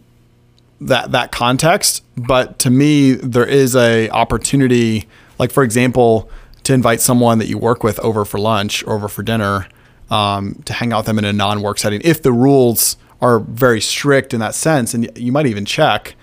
that 0.81 1.11
that 1.11 1.31
context. 1.31 2.03
But 2.17 2.57
to 2.59 2.71
me, 2.71 3.13
there 3.13 3.45
is 3.45 3.75
a 3.75 4.09
opportunity, 4.09 5.07
like 5.37 5.51
for 5.51 5.63
example, 5.63 6.31
to 6.65 6.73
invite 6.73 7.01
someone 7.01 7.39
that 7.39 7.47
you 7.47 7.57
work 7.57 7.83
with 7.83 7.99
over 7.99 8.25
for 8.25 8.39
lunch 8.39 8.83
or 8.83 8.93
over 8.93 9.07
for 9.07 9.23
dinner, 9.23 9.67
um, 10.09 10.61
to 10.65 10.73
hang 10.73 10.93
out 10.93 10.99
with 10.99 11.05
them 11.07 11.17
in 11.17 11.25
a 11.25 11.33
non-work 11.33 11.79
setting. 11.79 12.01
If 12.03 12.21
the 12.21 12.31
rules 12.31 12.97
are 13.21 13.39
very 13.39 13.81
strict 13.81 14.33
in 14.33 14.39
that 14.41 14.53
sense, 14.53 14.93
and 14.93 15.09
you 15.17 15.31
might 15.31 15.45
even 15.45 15.65
check. 15.65 16.15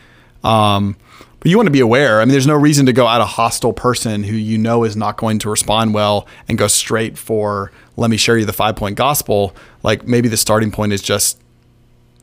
Um, 0.44 0.96
but 1.40 1.50
you 1.50 1.56
want 1.56 1.66
to 1.66 1.72
be 1.72 1.80
aware. 1.80 2.20
I 2.20 2.24
mean, 2.24 2.30
there's 2.30 2.46
no 2.46 2.54
reason 2.54 2.86
to 2.86 2.92
go 2.92 3.08
at 3.08 3.20
a 3.20 3.24
hostile 3.24 3.72
person 3.72 4.22
who 4.22 4.36
you 4.36 4.58
know 4.58 4.84
is 4.84 4.94
not 4.94 5.16
going 5.16 5.40
to 5.40 5.50
respond 5.50 5.92
well 5.92 6.28
and 6.46 6.56
go 6.56 6.68
straight 6.68 7.18
for, 7.18 7.72
let 7.96 8.10
me 8.10 8.16
share 8.16 8.38
you 8.38 8.44
the 8.44 8.52
five 8.52 8.76
point 8.76 8.96
gospel. 8.96 9.52
Like 9.82 10.06
maybe 10.06 10.28
the 10.28 10.36
starting 10.36 10.70
point 10.70 10.92
is 10.92 11.02
just, 11.02 11.40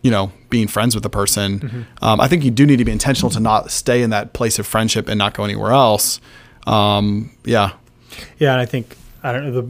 you 0.04 0.12
know, 0.12 0.32
being 0.50 0.68
friends 0.70 0.96
with 0.96 1.04
the 1.04 1.10
person. 1.10 1.86
Um, 2.02 2.22
I 2.22 2.30
think 2.30 2.46
you 2.46 2.52
do 2.52 2.66
need 2.66 2.78
to 2.78 2.86
be 2.86 2.94
intentional 2.94 3.30
to 3.32 3.42
not 3.42 3.72
stay 3.72 4.02
in 4.02 4.12
that 4.12 4.32
place 4.32 4.58
of 4.58 4.66
friendship 4.66 5.10
and 5.10 5.18
not 5.18 5.34
go 5.34 5.44
anywhere 5.44 5.72
else. 5.72 6.22
Um, 6.66 7.32
yeah. 7.44 7.74
Yeah, 8.38 8.54
and 8.54 8.62
I 8.62 8.66
think 8.66 8.96
I 9.24 9.32
don't 9.32 9.46
know 9.46 9.62
the 9.62 9.68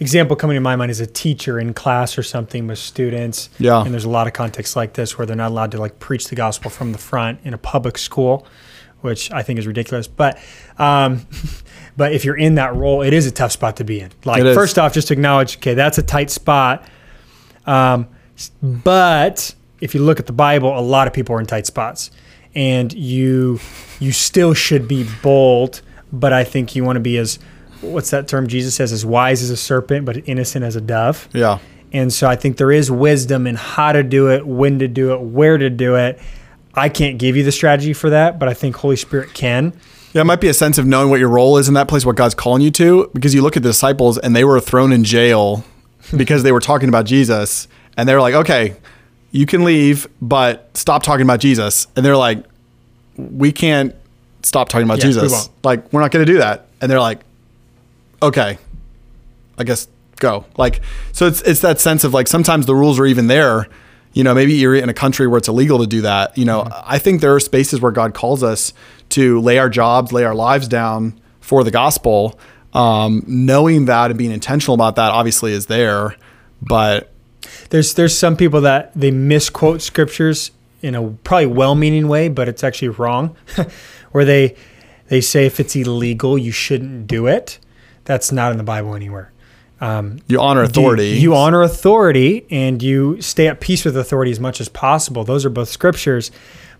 example 0.00 0.34
coming 0.34 0.54
to 0.54 0.60
my 0.60 0.76
mind 0.76 0.90
is 0.90 1.00
a 1.00 1.06
teacher 1.06 1.60
in 1.60 1.74
class 1.74 2.16
or 2.18 2.22
something 2.22 2.66
with 2.66 2.78
students. 2.78 3.50
Yeah. 3.58 3.82
and 3.82 3.92
there's 3.92 4.04
a 4.04 4.10
lot 4.10 4.26
of 4.26 4.32
contexts 4.32 4.74
like 4.74 4.94
this 4.94 5.16
where 5.18 5.26
they're 5.26 5.36
not 5.36 5.50
allowed 5.50 5.70
to 5.72 5.78
like 5.78 5.98
preach 5.98 6.28
the 6.28 6.34
gospel 6.36 6.70
from 6.70 6.92
the 6.92 6.98
front 6.98 7.40
in 7.44 7.54
a 7.54 7.58
public 7.58 7.98
school, 7.98 8.46
which 9.02 9.30
I 9.30 9.42
think 9.42 9.58
is 9.58 9.66
ridiculous. 9.66 10.08
But 10.08 10.38
um, 10.78 11.26
but 11.96 12.12
if 12.12 12.24
you're 12.24 12.36
in 12.36 12.56
that 12.56 12.74
role, 12.74 13.02
it 13.02 13.12
is 13.12 13.26
a 13.26 13.30
tough 13.30 13.52
spot 13.52 13.76
to 13.76 13.84
be 13.84 14.00
in. 14.00 14.10
Like 14.24 14.42
first 14.42 14.78
off, 14.78 14.92
just 14.94 15.10
acknowledge, 15.10 15.58
okay, 15.58 15.74
that's 15.74 15.98
a 15.98 16.02
tight 16.02 16.30
spot. 16.30 16.86
Um, 17.66 18.08
but 18.62 19.54
if 19.80 19.94
you 19.94 20.02
look 20.02 20.18
at 20.18 20.26
the 20.26 20.32
Bible, 20.32 20.76
a 20.76 20.80
lot 20.80 21.06
of 21.06 21.12
people 21.12 21.36
are 21.36 21.40
in 21.40 21.46
tight 21.46 21.66
spots, 21.66 22.10
and 22.54 22.92
you 22.92 23.60
you 23.98 24.12
still 24.12 24.54
should 24.54 24.88
be 24.88 25.06
bold. 25.22 25.82
But 26.12 26.32
I 26.32 26.42
think 26.42 26.74
you 26.74 26.84
want 26.84 26.96
to 26.96 27.00
be 27.00 27.18
as 27.18 27.38
what's 27.80 28.10
that 28.10 28.28
term 28.28 28.46
Jesus 28.46 28.74
says, 28.74 28.92
as 28.92 29.04
wise 29.04 29.42
as 29.42 29.50
a 29.50 29.56
serpent, 29.56 30.04
but 30.04 30.28
innocent 30.28 30.64
as 30.64 30.76
a 30.76 30.80
dove. 30.80 31.28
Yeah. 31.32 31.58
And 31.92 32.12
so 32.12 32.28
I 32.28 32.36
think 32.36 32.56
there 32.56 32.70
is 32.70 32.90
wisdom 32.90 33.46
in 33.46 33.56
how 33.56 33.92
to 33.92 34.02
do 34.02 34.30
it, 34.30 34.46
when 34.46 34.78
to 34.78 34.88
do 34.88 35.12
it, 35.12 35.20
where 35.20 35.58
to 35.58 35.70
do 35.70 35.96
it. 35.96 36.20
I 36.74 36.88
can't 36.88 37.18
give 37.18 37.36
you 37.36 37.42
the 37.42 37.52
strategy 37.52 37.92
for 37.92 38.10
that, 38.10 38.38
but 38.38 38.48
I 38.48 38.54
think 38.54 38.76
Holy 38.76 38.96
Spirit 38.96 39.34
can. 39.34 39.72
Yeah, 40.12 40.22
it 40.22 40.24
might 40.24 40.40
be 40.40 40.48
a 40.48 40.54
sense 40.54 40.78
of 40.78 40.86
knowing 40.86 41.10
what 41.10 41.20
your 41.20 41.28
role 41.28 41.56
is 41.58 41.68
in 41.68 41.74
that 41.74 41.88
place, 41.88 42.04
what 42.04 42.16
God's 42.16 42.34
calling 42.34 42.62
you 42.62 42.70
to, 42.72 43.10
because 43.12 43.34
you 43.34 43.42
look 43.42 43.56
at 43.56 43.62
the 43.62 43.68
disciples 43.68 44.18
and 44.18 44.34
they 44.34 44.44
were 44.44 44.60
thrown 44.60 44.92
in 44.92 45.04
jail 45.04 45.64
because 46.16 46.42
they 46.42 46.52
were 46.52 46.60
talking 46.60 46.88
about 46.88 47.06
Jesus. 47.06 47.66
And 47.96 48.08
they 48.08 48.14
were 48.14 48.20
like, 48.20 48.34
okay, 48.34 48.76
you 49.32 49.46
can 49.46 49.64
leave, 49.64 50.08
but 50.22 50.70
stop 50.76 51.02
talking 51.02 51.22
about 51.22 51.40
Jesus. 51.40 51.86
And 51.96 52.04
they're 52.06 52.16
like, 52.16 52.44
we 53.16 53.52
can't 53.52 53.94
stop 54.42 54.68
talking 54.68 54.84
about 54.86 54.98
Yes, 54.98 55.14
Jesus. 55.14 55.32
won't. 55.32 55.64
Like, 55.64 55.92
we're 55.92 56.00
not 56.00 56.10
going 56.10 56.24
to 56.24 56.32
do 56.32 56.38
that. 56.38 56.66
And 56.80 56.90
they're 56.90 57.00
like, 57.00 57.20
okay, 58.22 58.58
I 59.58 59.64
guess 59.64 59.88
go. 60.16 60.44
Like, 60.56 60.80
so 61.12 61.26
it's 61.26 61.42
it's 61.42 61.60
that 61.60 61.80
sense 61.80 62.04
of 62.04 62.14
like 62.14 62.28
sometimes 62.28 62.66
the 62.66 62.74
rules 62.74 62.98
are 62.98 63.06
even 63.06 63.26
there. 63.26 63.66
You 64.12 64.24
know, 64.24 64.34
maybe 64.34 64.54
you're 64.54 64.74
in 64.74 64.88
a 64.88 64.94
country 64.94 65.26
where 65.28 65.38
it's 65.38 65.48
illegal 65.48 65.78
to 65.78 65.86
do 65.86 66.02
that. 66.02 66.36
You 66.36 66.44
know, 66.44 66.68
I 66.84 66.98
think 66.98 67.20
there 67.20 67.34
are 67.34 67.40
spaces 67.40 67.80
where 67.80 67.92
God 67.92 68.12
calls 68.12 68.42
us 68.42 68.72
to 69.10 69.40
lay 69.40 69.58
our 69.58 69.70
jobs, 69.70 70.12
lay 70.12 70.24
our 70.24 70.34
lives 70.34 70.66
down 70.66 71.20
for 71.40 71.62
the 71.64 71.70
gospel. 71.70 72.38
Um, 72.72 73.24
knowing 73.26 73.86
that 73.86 74.10
and 74.10 74.18
being 74.18 74.30
intentional 74.30 74.74
about 74.74 74.94
that 74.96 75.10
obviously 75.10 75.52
is 75.52 75.66
there, 75.66 76.16
but 76.62 77.12
There's 77.70 77.94
there's 77.94 78.16
some 78.16 78.36
people 78.36 78.60
that 78.62 78.92
they 78.94 79.10
misquote 79.10 79.82
scriptures 79.82 80.50
in 80.82 80.94
a 80.94 81.08
probably 81.08 81.46
well-meaning 81.46 82.08
way, 82.08 82.28
but 82.28 82.48
it's 82.48 82.64
actually 82.64 82.88
wrong, 82.88 83.36
where 84.12 84.24
they 84.24 84.56
they 85.08 85.20
say 85.20 85.46
if 85.46 85.60
it's 85.60 85.74
illegal, 85.76 86.38
you 86.38 86.52
shouldn't 86.52 87.06
do 87.06 87.26
it. 87.26 87.58
That's 88.04 88.32
not 88.32 88.52
in 88.52 88.58
the 88.58 88.64
Bible 88.64 88.94
anywhere. 88.94 89.32
Um, 89.80 90.18
you 90.26 90.40
honor 90.40 90.62
authority. 90.62 91.08
You, 91.08 91.14
you 91.14 91.34
honor 91.34 91.62
authority 91.62 92.46
and 92.50 92.82
you 92.82 93.20
stay 93.22 93.48
at 93.48 93.60
peace 93.60 93.84
with 93.84 93.96
authority 93.96 94.30
as 94.30 94.40
much 94.40 94.60
as 94.60 94.68
possible. 94.68 95.24
Those 95.24 95.46
are 95.46 95.50
both 95.50 95.68
scriptures. 95.68 96.30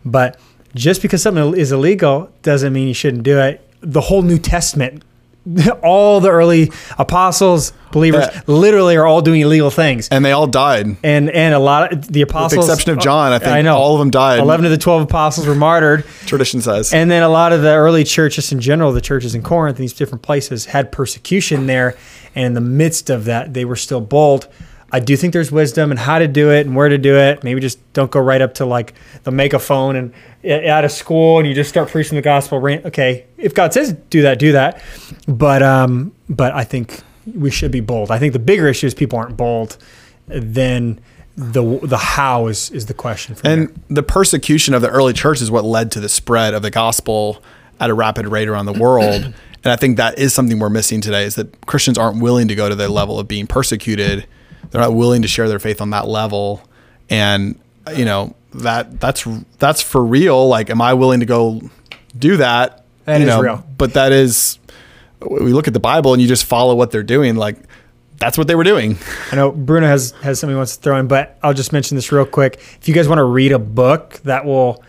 But 0.04 0.38
just 0.74 1.02
because 1.02 1.22
something 1.22 1.56
is 1.56 1.72
illegal 1.72 2.30
doesn't 2.42 2.72
mean 2.72 2.88
you 2.88 2.94
shouldn't 2.94 3.22
do 3.22 3.38
it. 3.38 3.66
The 3.80 4.02
whole 4.02 4.22
New 4.22 4.38
Testament, 4.38 5.02
all 5.82 6.20
the 6.20 6.30
early 6.30 6.70
apostles, 6.98 7.72
believers, 7.92 8.26
Yeah. 8.32 8.40
literally 8.46 8.96
are 8.96 9.06
all 9.06 9.22
doing 9.22 9.40
illegal 9.40 9.70
things. 9.70 10.08
and 10.10 10.24
they 10.24 10.32
all 10.32 10.46
died. 10.46 10.96
And 11.02 11.30
and 11.30 11.54
a 11.54 11.58
lot 11.58 11.92
of 11.92 12.08
the 12.08 12.22
apostles, 12.22 12.58
with 12.58 12.68
exception 12.68 12.92
of 12.92 12.98
John, 12.98 13.32
I 13.32 13.38
think 13.38 13.50
I 13.52 13.62
know 13.62 13.76
all 13.76 13.94
of 13.94 13.98
them 14.00 14.10
died. 14.10 14.38
Eleven 14.40 14.64
of 14.66 14.70
the 14.70 14.78
twelve 14.78 15.02
apostles 15.02 15.46
were 15.46 15.54
martyred. 15.54 16.04
Tradition 16.26 16.60
says. 16.60 16.92
And 16.92 17.10
then 17.10 17.22
a 17.22 17.28
lot 17.28 17.52
of 17.52 17.62
the 17.62 17.74
early 17.74 18.04
churches 18.04 18.52
in 18.52 18.60
general, 18.60 18.92
the 18.92 19.00
churches 19.00 19.34
in 19.34 19.42
Corinth 19.42 19.78
and 19.78 19.82
these 19.82 19.92
different 19.94 20.22
places 20.22 20.66
had 20.66 20.92
persecution 20.92 21.66
there. 21.66 21.96
And 22.34 22.44
in 22.46 22.54
the 22.54 22.60
midst 22.60 23.10
of 23.10 23.24
that, 23.24 23.54
they 23.54 23.64
were 23.64 23.76
still 23.76 24.00
bold. 24.00 24.46
I 24.92 25.00
do 25.00 25.16
think 25.16 25.32
there's 25.32 25.52
wisdom 25.52 25.90
and 25.90 26.00
how 26.00 26.18
to 26.18 26.26
do 26.26 26.50
it 26.50 26.66
and 26.66 26.74
where 26.74 26.88
to 26.88 26.98
do 26.98 27.16
it. 27.16 27.44
Maybe 27.44 27.60
just 27.60 27.92
don't 27.92 28.10
go 28.10 28.20
right 28.20 28.40
up 28.40 28.54
to 28.54 28.66
like 28.66 28.94
the 29.22 29.30
megaphone 29.30 29.96
and 29.96 30.12
out 30.66 30.84
of 30.84 30.92
school 30.92 31.38
and 31.38 31.46
you 31.46 31.54
just 31.54 31.70
start 31.70 31.88
preaching 31.88 32.16
the 32.16 32.22
gospel. 32.22 32.58
Okay, 32.58 33.26
if 33.36 33.54
God 33.54 33.72
says 33.72 33.92
do 34.10 34.22
that, 34.22 34.38
do 34.38 34.52
that. 34.52 34.82
But 35.28 35.62
um, 35.62 36.12
but 36.28 36.52
I 36.52 36.64
think 36.64 37.00
we 37.34 37.50
should 37.50 37.70
be 37.70 37.80
bold. 37.80 38.10
I 38.10 38.18
think 38.18 38.32
the 38.32 38.38
bigger 38.38 38.66
issue 38.66 38.86
is 38.86 38.94
people 38.94 39.18
aren't 39.18 39.36
bold. 39.36 39.76
Then 40.26 41.00
the 41.36 41.80
the 41.82 41.96
how 41.96 42.48
is 42.48 42.70
is 42.70 42.86
the 42.86 42.94
question. 42.94 43.36
And 43.44 43.80
the 43.88 44.02
persecution 44.02 44.74
of 44.74 44.82
the 44.82 44.88
early 44.88 45.12
church 45.12 45.40
is 45.40 45.50
what 45.50 45.64
led 45.64 45.92
to 45.92 46.00
the 46.00 46.08
spread 46.08 46.54
of 46.54 46.62
the 46.62 46.70
gospel 46.70 47.42
at 47.78 47.90
a 47.90 47.94
rapid 47.94 48.26
rate 48.26 48.48
around 48.48 48.66
the 48.66 48.72
world. 48.72 49.22
and 49.64 49.72
I 49.72 49.76
think 49.76 49.96
that 49.96 50.18
is 50.18 50.34
something 50.34 50.58
we're 50.58 50.68
missing 50.68 51.00
today 51.00 51.24
is 51.24 51.36
that 51.36 51.66
Christians 51.66 51.96
aren't 51.96 52.20
willing 52.20 52.48
to 52.48 52.54
go 52.54 52.68
to 52.68 52.74
the 52.74 52.88
level 52.88 53.18
of 53.18 53.28
being 53.28 53.46
persecuted. 53.46 54.26
They're 54.70 54.80
not 54.80 54.94
willing 54.94 55.22
to 55.22 55.28
share 55.28 55.48
their 55.48 55.58
faith 55.58 55.80
on 55.80 55.90
that 55.90 56.06
level. 56.06 56.62
And 57.08 57.58
you 57.94 58.04
know, 58.04 58.34
that 58.54 59.00
that's 59.00 59.26
that's 59.58 59.82
for 59.82 60.04
real. 60.04 60.48
Like, 60.48 60.70
am 60.70 60.80
I 60.80 60.94
willing 60.94 61.20
to 61.20 61.26
go 61.26 61.60
do 62.16 62.36
that? 62.38 62.84
That 63.04 63.20
is 63.20 63.26
know, 63.26 63.40
real. 63.40 63.64
But 63.76 63.94
that 63.94 64.12
is 64.12 64.58
we 65.20 65.52
look 65.52 65.66
at 65.66 65.74
the 65.74 65.80
Bible 65.80 66.12
and 66.12 66.22
you 66.22 66.28
just 66.28 66.44
follow 66.44 66.74
what 66.74 66.90
they're 66.90 67.02
doing, 67.02 67.36
like 67.36 67.58
that's 68.18 68.36
what 68.36 68.46
they 68.46 68.54
were 68.54 68.64
doing. 68.64 68.98
I 69.32 69.36
know 69.36 69.50
Bruno 69.50 69.86
has 69.86 70.12
has 70.22 70.38
something 70.38 70.54
he 70.54 70.56
wants 70.56 70.76
to 70.76 70.82
throw 70.82 70.98
in, 70.98 71.08
but 71.08 71.38
I'll 71.42 71.54
just 71.54 71.72
mention 71.72 71.96
this 71.96 72.12
real 72.12 72.26
quick. 72.26 72.56
If 72.80 72.86
you 72.86 72.94
guys 72.94 73.08
want 73.08 73.18
to 73.18 73.24
read 73.24 73.52
a 73.52 73.58
book 73.58 74.20
that 74.24 74.44
will 74.44 74.84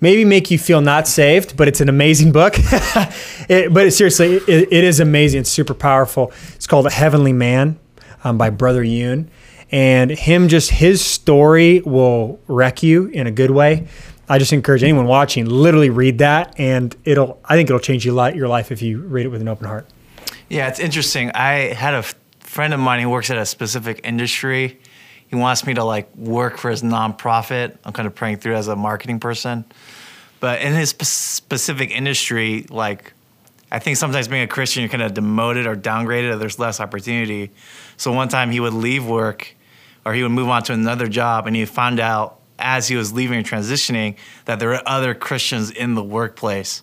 maybe 0.00 0.24
make 0.24 0.50
you 0.50 0.58
feel 0.58 0.80
not 0.80 1.06
saved, 1.06 1.56
but 1.56 1.68
it's 1.68 1.80
an 1.80 1.88
amazing 1.88 2.32
book. 2.32 2.54
it, 3.48 3.72
but 3.72 3.92
seriously, 3.92 4.34
it, 4.34 4.72
it 4.72 4.84
is 4.84 4.98
amazing. 4.98 5.42
It's 5.42 5.50
super 5.50 5.74
powerful. 5.74 6.32
It's 6.54 6.66
called 6.66 6.86
A 6.86 6.90
Heavenly 6.90 7.32
Man 7.32 7.78
um, 8.24 8.38
by 8.38 8.50
Brother 8.50 8.82
Yun. 8.82 9.30
And 9.70 10.10
him, 10.10 10.48
just 10.48 10.70
his 10.70 11.02
story 11.02 11.80
will 11.80 12.38
wreck 12.46 12.82
you 12.82 13.06
in 13.06 13.26
a 13.26 13.30
good 13.30 13.50
way. 13.50 13.88
I 14.28 14.38
just 14.38 14.52
encourage 14.52 14.82
anyone 14.82 15.06
watching, 15.06 15.46
literally 15.46 15.90
read 15.90 16.18
that, 16.18 16.54
and 16.58 16.94
it'll. 17.04 17.40
I 17.44 17.56
think 17.56 17.68
it'll 17.68 17.80
change 17.80 18.04
your 18.04 18.14
life, 18.14 18.70
if 18.70 18.82
you 18.82 19.00
read 19.00 19.26
it 19.26 19.30
with 19.30 19.40
an 19.40 19.48
open 19.48 19.66
heart. 19.66 19.88
Yeah, 20.48 20.68
it's 20.68 20.78
interesting. 20.78 21.30
I 21.30 21.72
had 21.72 21.94
a 21.94 22.02
friend 22.40 22.74
of 22.74 22.80
mine 22.80 23.00
who 23.00 23.08
works 23.08 23.30
at 23.30 23.38
a 23.38 23.46
specific 23.46 24.00
industry. 24.04 24.78
He 25.26 25.36
wants 25.36 25.66
me 25.66 25.72
to 25.74 25.84
like 25.84 26.14
work 26.14 26.58
for 26.58 26.70
his 26.70 26.82
nonprofit. 26.82 27.78
I'm 27.84 27.94
kind 27.94 28.06
of 28.06 28.14
praying 28.14 28.38
through 28.38 28.56
as 28.56 28.68
a 28.68 28.76
marketing 28.76 29.18
person. 29.18 29.64
But 30.40 30.60
in 30.60 30.74
his 30.74 30.90
spe- 30.90 31.04
specific 31.04 31.90
industry, 31.90 32.66
like 32.68 33.14
I 33.70 33.78
think 33.78 33.96
sometimes 33.96 34.28
being 34.28 34.42
a 34.42 34.46
Christian, 34.46 34.82
you're 34.82 34.90
kind 34.90 35.02
of 35.02 35.14
demoted 35.14 35.66
or 35.66 35.74
downgraded, 35.74 36.32
or 36.32 36.36
there's 36.36 36.58
less 36.58 36.80
opportunity. 36.80 37.50
So 38.02 38.10
one 38.10 38.26
time 38.26 38.50
he 38.50 38.58
would 38.58 38.72
leave 38.74 39.06
work 39.06 39.54
or 40.04 40.12
he 40.12 40.24
would 40.24 40.32
move 40.32 40.48
on 40.48 40.64
to 40.64 40.72
another 40.72 41.06
job 41.06 41.46
and 41.46 41.54
he 41.54 41.64
found 41.64 42.00
out 42.00 42.40
as 42.58 42.88
he 42.88 42.96
was 42.96 43.12
leaving 43.12 43.38
and 43.38 43.46
transitioning 43.46 44.16
that 44.46 44.58
there 44.58 44.70
were 44.70 44.82
other 44.86 45.14
Christians 45.14 45.70
in 45.70 45.94
the 45.94 46.02
workplace. 46.02 46.82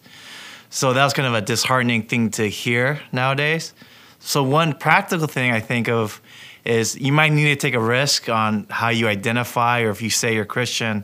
So 0.69 0.93
that 0.93 1.03
was 1.03 1.11
kind 1.11 1.27
of 1.27 1.33
a 1.33 1.41
disheartening 1.41 2.03
thing 2.03 2.29
to 2.31 2.45
hear 2.47 3.01
nowadays. 3.11 3.73
So 4.19 4.43
one 4.43 4.71
practical 4.71 5.27
thing 5.27 5.51
I 5.51 5.59
think 5.59 5.89
of 5.89 6.21
is 6.63 6.97
you 6.97 7.11
might 7.11 7.33
need 7.33 7.49
to 7.49 7.57
take 7.57 7.73
a 7.73 7.81
risk 7.81 8.29
on 8.29 8.67
how 8.69 8.87
you 8.87 9.09
identify 9.09 9.81
or 9.81 9.89
if 9.89 10.01
you 10.01 10.09
say 10.09 10.35
you're 10.35 10.45
Christian. 10.45 11.03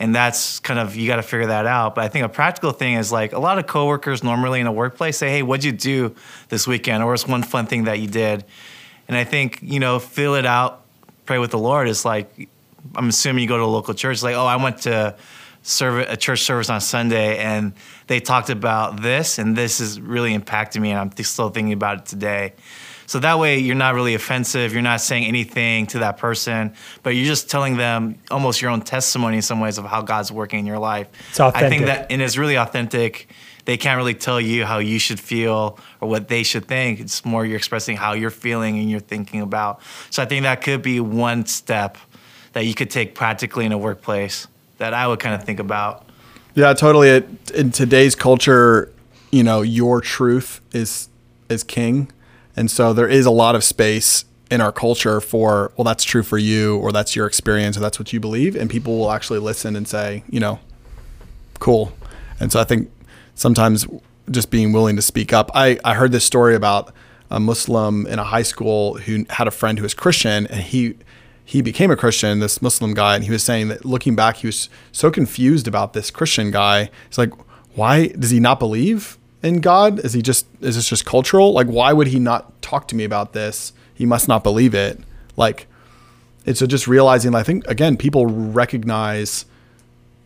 And 0.00 0.12
that's 0.12 0.58
kind 0.58 0.80
of 0.80 0.96
you 0.96 1.06
got 1.06 1.16
to 1.16 1.22
figure 1.22 1.46
that 1.46 1.66
out. 1.66 1.94
But 1.94 2.02
I 2.02 2.08
think 2.08 2.24
a 2.24 2.28
practical 2.28 2.72
thing 2.72 2.94
is 2.94 3.12
like 3.12 3.32
a 3.32 3.38
lot 3.38 3.60
of 3.60 3.68
coworkers 3.68 4.24
normally 4.24 4.58
in 4.58 4.66
a 4.66 4.72
workplace 4.72 5.16
say, 5.16 5.30
"Hey, 5.30 5.44
what'd 5.44 5.62
you 5.62 5.70
do 5.70 6.16
this 6.48 6.66
weekend?" 6.66 7.04
Or 7.04 7.12
what's 7.12 7.28
one 7.28 7.44
fun 7.44 7.66
thing 7.66 7.84
that 7.84 8.00
you 8.00 8.08
did? 8.08 8.44
And 9.08 9.16
I 9.16 9.24
think 9.24 9.60
you 9.62 9.80
know, 9.80 9.98
fill 9.98 10.34
it 10.34 10.46
out, 10.46 10.82
pray 11.26 11.38
with 11.38 11.50
the 11.50 11.58
Lord. 11.58 11.88
It's 11.88 12.04
like 12.04 12.48
I'm 12.94 13.08
assuming 13.08 13.42
you 13.42 13.48
go 13.48 13.56
to 13.56 13.64
a 13.64 13.66
local 13.66 13.94
church. 13.94 14.22
Like, 14.22 14.36
oh, 14.36 14.46
I 14.46 14.56
went 14.56 14.82
to 14.82 15.16
serve 15.62 16.06
a 16.08 16.16
church 16.16 16.42
service 16.42 16.68
on 16.68 16.80
Sunday, 16.80 17.38
and 17.38 17.72
they 18.06 18.20
talked 18.20 18.50
about 18.50 19.00
this, 19.00 19.38
and 19.38 19.56
this 19.56 19.80
is 19.80 20.00
really 20.00 20.34
impacted 20.34 20.82
me, 20.82 20.90
and 20.90 21.00
I'm 21.00 21.24
still 21.24 21.48
thinking 21.48 21.72
about 21.72 21.98
it 21.98 22.06
today. 22.06 22.52
So 23.06 23.18
that 23.18 23.38
way, 23.38 23.58
you're 23.58 23.74
not 23.74 23.94
really 23.94 24.14
offensive. 24.14 24.72
You're 24.72 24.82
not 24.82 25.00
saying 25.00 25.24
anything 25.24 25.86
to 25.88 25.98
that 26.00 26.16
person, 26.16 26.74
but 27.02 27.10
you're 27.10 27.26
just 27.26 27.50
telling 27.50 27.76
them 27.76 28.18
almost 28.30 28.62
your 28.62 28.70
own 28.70 28.80
testimony 28.80 29.36
in 29.36 29.42
some 29.42 29.60
ways 29.60 29.76
of 29.76 29.84
how 29.84 30.00
God's 30.02 30.32
working 30.32 30.60
in 30.60 30.66
your 30.66 30.78
life. 30.78 31.08
It's 31.30 31.40
authentic. 31.40 31.66
I 31.66 31.68
think 31.68 31.86
that, 31.86 32.10
and 32.10 32.22
it's 32.22 32.38
really 32.38 32.56
authentic. 32.56 33.28
They 33.64 33.76
can't 33.76 33.96
really 33.96 34.14
tell 34.14 34.40
you 34.40 34.64
how 34.64 34.78
you 34.78 34.98
should 34.98 35.18
feel 35.18 35.78
or 36.00 36.08
what 36.08 36.28
they 36.28 36.42
should 36.42 36.66
think. 36.66 37.00
It's 37.00 37.24
more 37.24 37.46
you're 37.46 37.56
expressing 37.56 37.96
how 37.96 38.12
you're 38.12 38.30
feeling 38.30 38.78
and 38.78 38.90
you're 38.90 39.00
thinking 39.00 39.40
about. 39.40 39.80
So 40.10 40.22
I 40.22 40.26
think 40.26 40.42
that 40.42 40.62
could 40.62 40.82
be 40.82 41.00
one 41.00 41.46
step 41.46 41.96
that 42.52 42.66
you 42.66 42.74
could 42.74 42.90
take 42.90 43.14
practically 43.14 43.64
in 43.64 43.72
a 43.72 43.78
workplace 43.78 44.46
that 44.78 44.94
I 44.94 45.06
would 45.06 45.20
kind 45.20 45.34
of 45.34 45.44
think 45.44 45.60
about. 45.60 46.06
Yeah, 46.54 46.72
totally. 46.72 47.24
In 47.54 47.70
today's 47.70 48.14
culture, 48.14 48.92
you 49.32 49.42
know, 49.42 49.62
your 49.62 50.00
truth 50.00 50.60
is 50.72 51.08
is 51.48 51.62
king, 51.62 52.10
and 52.56 52.70
so 52.70 52.92
there 52.92 53.08
is 53.08 53.26
a 53.26 53.30
lot 53.30 53.54
of 53.54 53.64
space 53.64 54.24
in 54.50 54.60
our 54.60 54.72
culture 54.72 55.20
for 55.20 55.72
well, 55.76 55.84
that's 55.84 56.04
true 56.04 56.22
for 56.22 56.38
you, 56.38 56.78
or 56.78 56.92
that's 56.92 57.16
your 57.16 57.26
experience, 57.26 57.76
or 57.76 57.80
that's 57.80 57.98
what 57.98 58.12
you 58.12 58.20
believe, 58.20 58.54
and 58.54 58.70
people 58.70 58.98
will 58.98 59.10
actually 59.10 59.40
listen 59.40 59.74
and 59.74 59.88
say, 59.88 60.22
you 60.30 60.38
know, 60.38 60.60
cool. 61.58 61.92
And 62.38 62.52
so 62.52 62.60
I 62.60 62.64
think 62.64 62.90
sometimes 63.34 63.86
just 64.30 64.50
being 64.50 64.72
willing 64.72 64.96
to 64.96 65.02
speak 65.02 65.32
up. 65.32 65.50
I 65.54 65.78
I 65.84 65.94
heard 65.94 66.12
this 66.12 66.24
story 66.24 66.54
about 66.54 66.92
a 67.30 67.40
Muslim 67.40 68.06
in 68.06 68.18
a 68.18 68.24
high 68.24 68.42
school 68.42 68.94
who 68.98 69.26
had 69.30 69.48
a 69.48 69.50
friend 69.50 69.78
who 69.78 69.82
was 69.82 69.94
Christian, 69.94 70.46
and 70.46 70.60
he 70.60 70.96
he 71.44 71.60
became 71.60 71.90
a 71.90 71.96
Christian, 71.96 72.38
this 72.40 72.62
Muslim 72.62 72.94
guy, 72.94 73.14
and 73.14 73.24
he 73.24 73.30
was 73.30 73.42
saying 73.42 73.68
that 73.68 73.84
looking 73.84 74.16
back, 74.16 74.36
he 74.36 74.46
was 74.46 74.70
so 74.92 75.10
confused 75.10 75.68
about 75.68 75.92
this 75.92 76.10
Christian 76.10 76.50
guy. 76.50 76.90
He's 77.08 77.18
like, 77.18 77.32
why 77.74 78.08
does 78.08 78.30
he 78.30 78.40
not 78.40 78.58
believe 78.58 79.18
in 79.42 79.60
God? 79.60 79.98
Is 80.00 80.14
he 80.14 80.22
just 80.22 80.46
is 80.60 80.76
this 80.76 80.88
just 80.88 81.04
cultural? 81.04 81.52
Like, 81.52 81.66
why 81.66 81.92
would 81.92 82.08
he 82.08 82.18
not 82.18 82.62
talk 82.62 82.88
to 82.88 82.96
me 82.96 83.04
about 83.04 83.32
this? 83.32 83.72
He 83.94 84.06
must 84.06 84.26
not 84.26 84.42
believe 84.42 84.74
it. 84.74 85.00
Like, 85.36 85.66
it's 86.46 86.60
so 86.60 86.66
just 86.66 86.88
realizing. 86.88 87.34
I 87.34 87.42
think 87.42 87.66
again, 87.66 87.96
people 87.96 88.26
recognize 88.26 89.44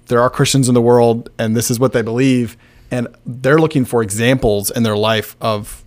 there 0.06 0.20
are 0.20 0.30
Christians 0.30 0.68
in 0.68 0.74
the 0.74 0.82
world, 0.82 1.30
and 1.38 1.56
this 1.56 1.70
is 1.70 1.80
what 1.80 1.92
they 1.92 2.02
believe, 2.02 2.56
and 2.90 3.08
they're 3.26 3.58
looking 3.58 3.84
for 3.84 4.02
examples 4.02 4.70
in 4.70 4.82
their 4.82 4.96
life 4.96 5.36
of 5.40 5.84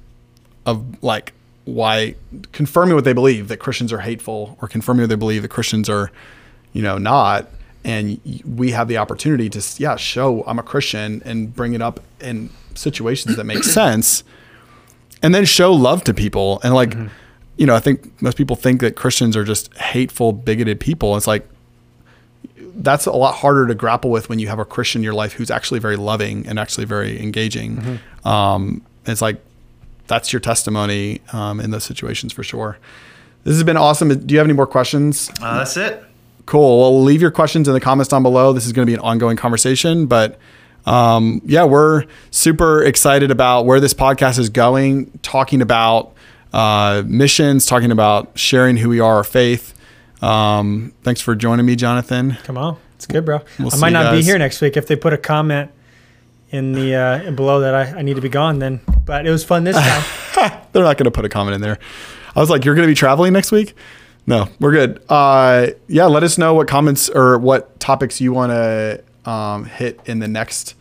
of 0.66 1.04
like 1.04 1.34
why 1.66 2.16
confirming 2.52 2.96
what 2.96 3.04
they 3.04 3.14
believe 3.14 3.48
that 3.48 3.58
Christians 3.58 3.94
are 3.94 4.00
hateful 4.00 4.58
or 4.62 4.68
confirming 4.68 5.04
what 5.04 5.10
they 5.10 5.16
believe 5.16 5.42
that 5.42 5.50
Christians 5.50 5.90
are, 5.90 6.12
you 6.74 6.82
know, 6.82 6.98
not. 6.98 7.48
And 7.84 8.20
we 8.46 8.72
have 8.72 8.88
the 8.88 8.98
opportunity 8.98 9.50
to, 9.50 9.64
yeah, 9.78 9.96
show 9.96 10.44
I'm 10.46 10.60
a 10.60 10.64
Christian 10.64 11.22
and 11.26 11.54
bring 11.54 11.74
it 11.74 11.82
up 11.82 12.00
in 12.20 12.50
situations 12.76 13.36
that 13.36 13.44
make 13.44 13.64
sense 13.64 14.24
and 15.24 15.34
then 15.34 15.46
show 15.46 15.74
love 15.74 16.04
to 16.06 16.14
people. 16.14 16.60
And 16.64 16.74
like, 16.74 16.92
mm-hmm. 16.92 17.08
you 17.58 17.66
know, 17.66 17.76
I 17.76 17.80
think 17.80 18.22
most 18.22 18.38
people 18.38 18.56
think 18.56 18.82
that 18.82 18.96
Christians 18.96 19.36
are 19.36 19.44
just 19.44 19.74
hateful, 19.78 20.34
bigoted 20.34 20.80
people. 20.80 21.16
It's 21.18 21.28
like, 21.28 21.48
that's 22.76 23.06
a 23.06 23.12
lot 23.12 23.36
harder 23.36 23.68
to 23.68 23.76
grapple 23.76 24.12
with 24.12 24.30
when 24.30 24.40
you 24.40 24.48
have 24.48 24.60
a 24.60 24.66
Christian 24.66 25.00
in 25.00 25.04
your 25.04 25.14
life 25.14 25.34
who's 25.34 25.52
actually 25.52 25.80
very 25.80 25.96
loving 25.96 26.48
and 26.48 26.60
actually 26.60 26.86
very 26.86 27.22
engaging. 27.22 28.00
Um, 28.24 28.82
it's 29.06 29.22
like 29.22 29.42
that's 30.08 30.34
your 30.34 30.40
testimony 30.40 31.22
um, 31.34 31.60
in 31.60 31.72
those 31.72 31.84
situations 31.84 32.34
for 32.34 32.44
sure. 32.44 32.78
This 33.44 33.56
has 33.56 33.64
been 33.64 33.78
awesome. 33.78 34.10
Do 34.10 34.34
you 34.34 34.38
have 34.38 34.46
any 34.48 34.54
more 34.54 34.68
questions? 34.68 35.32
Uh, 35.42 35.60
that's 35.60 35.78
it. 35.78 36.04
Cool. 36.46 36.80
Well, 36.80 37.02
leave 37.02 37.22
your 37.22 37.32
questions 37.32 37.68
in 37.68 37.74
the 37.74 37.80
comments 37.80 38.10
down 38.10 38.24
below. 38.24 38.54
This 38.54 38.66
is 38.66 38.74
going 38.74 38.86
to 38.86 38.90
be 38.90 38.94
an 38.94 39.00
ongoing 39.00 39.38
conversation, 39.38 40.06
but 40.06 40.38
um, 40.86 41.42
yeah, 41.46 41.64
we're 41.64 42.06
super 42.32 42.84
excited 42.84 43.32
about 43.32 43.66
where 43.66 43.80
this 43.80 43.94
podcast 43.94 44.40
is 44.40 44.50
going, 44.50 45.12
talking 45.22 45.62
about 45.62 46.14
uh, 46.54 47.04
missions, 47.06 47.66
talking 47.66 47.92
about 47.92 48.38
sharing 48.38 48.78
who 48.78 48.90
we 48.90 49.00
are, 49.00 49.18
our 49.18 49.24
faith. 49.24 49.74
Um, 50.22 50.94
thanks 51.04 51.22
for 51.22 51.36
joining 51.36 51.66
me, 51.66 51.76
Jonathan. 51.76 52.38
Come 52.44 52.58
on, 52.58 52.78
it's 52.96 53.08
good, 53.08 53.26
bro. 53.26 53.42
We'll 53.60 53.74
I 53.74 53.78
might 53.78 53.94
not 53.94 54.12
be 54.12 54.22
here 54.22 54.38
next 54.38 54.62
week 54.62 54.78
if 54.78 54.88
they 54.88 54.96
put 54.96 55.14
a 55.14 55.18
comment 55.18 55.72
in 56.52 56.74
the 56.74 56.96
uh, 56.96 57.32
below 57.32 57.62
that 57.62 57.74
I, 57.74 58.00
I 58.00 58.02
need 58.02 58.16
to 58.16 58.22
be 58.22 58.30
gone. 58.30 58.60
Then, 58.60 58.82
but 59.06 59.26
it 59.26 59.32
was 59.32 59.44
fun 59.44 59.64
this 59.64 59.76
time. 59.76 60.62
They're 60.72 60.84
not 60.84 60.98
going 60.98 61.06
to 61.06 61.12
put 61.12 61.26
a 61.26 61.30
comment 61.30 61.56
in 61.56 61.62
there. 61.62 61.80
I 62.36 62.40
was 62.40 62.50
like, 62.50 62.64
you're 62.64 62.76
going 62.76 62.88
to 62.88 62.92
be 62.92 62.96
traveling 62.96 63.34
next 63.34 63.52
week? 63.52 63.76
No, 64.28 64.48
we're 64.60 64.72
good. 64.72 65.04
Uh, 65.10 65.68
yeah, 65.88 66.06
let 66.06 66.24
us 66.24 66.38
know 66.38 66.54
what 66.54 66.68
comments 66.68 67.10
or 67.10 67.38
what 67.38 67.80
topics 67.80 68.22
you 68.22 68.32
want 68.32 68.52
to 68.52 69.04
um, 69.30 69.66
hit 69.66 70.00
in 70.06 70.20
the 70.20 70.28
next 70.28 70.76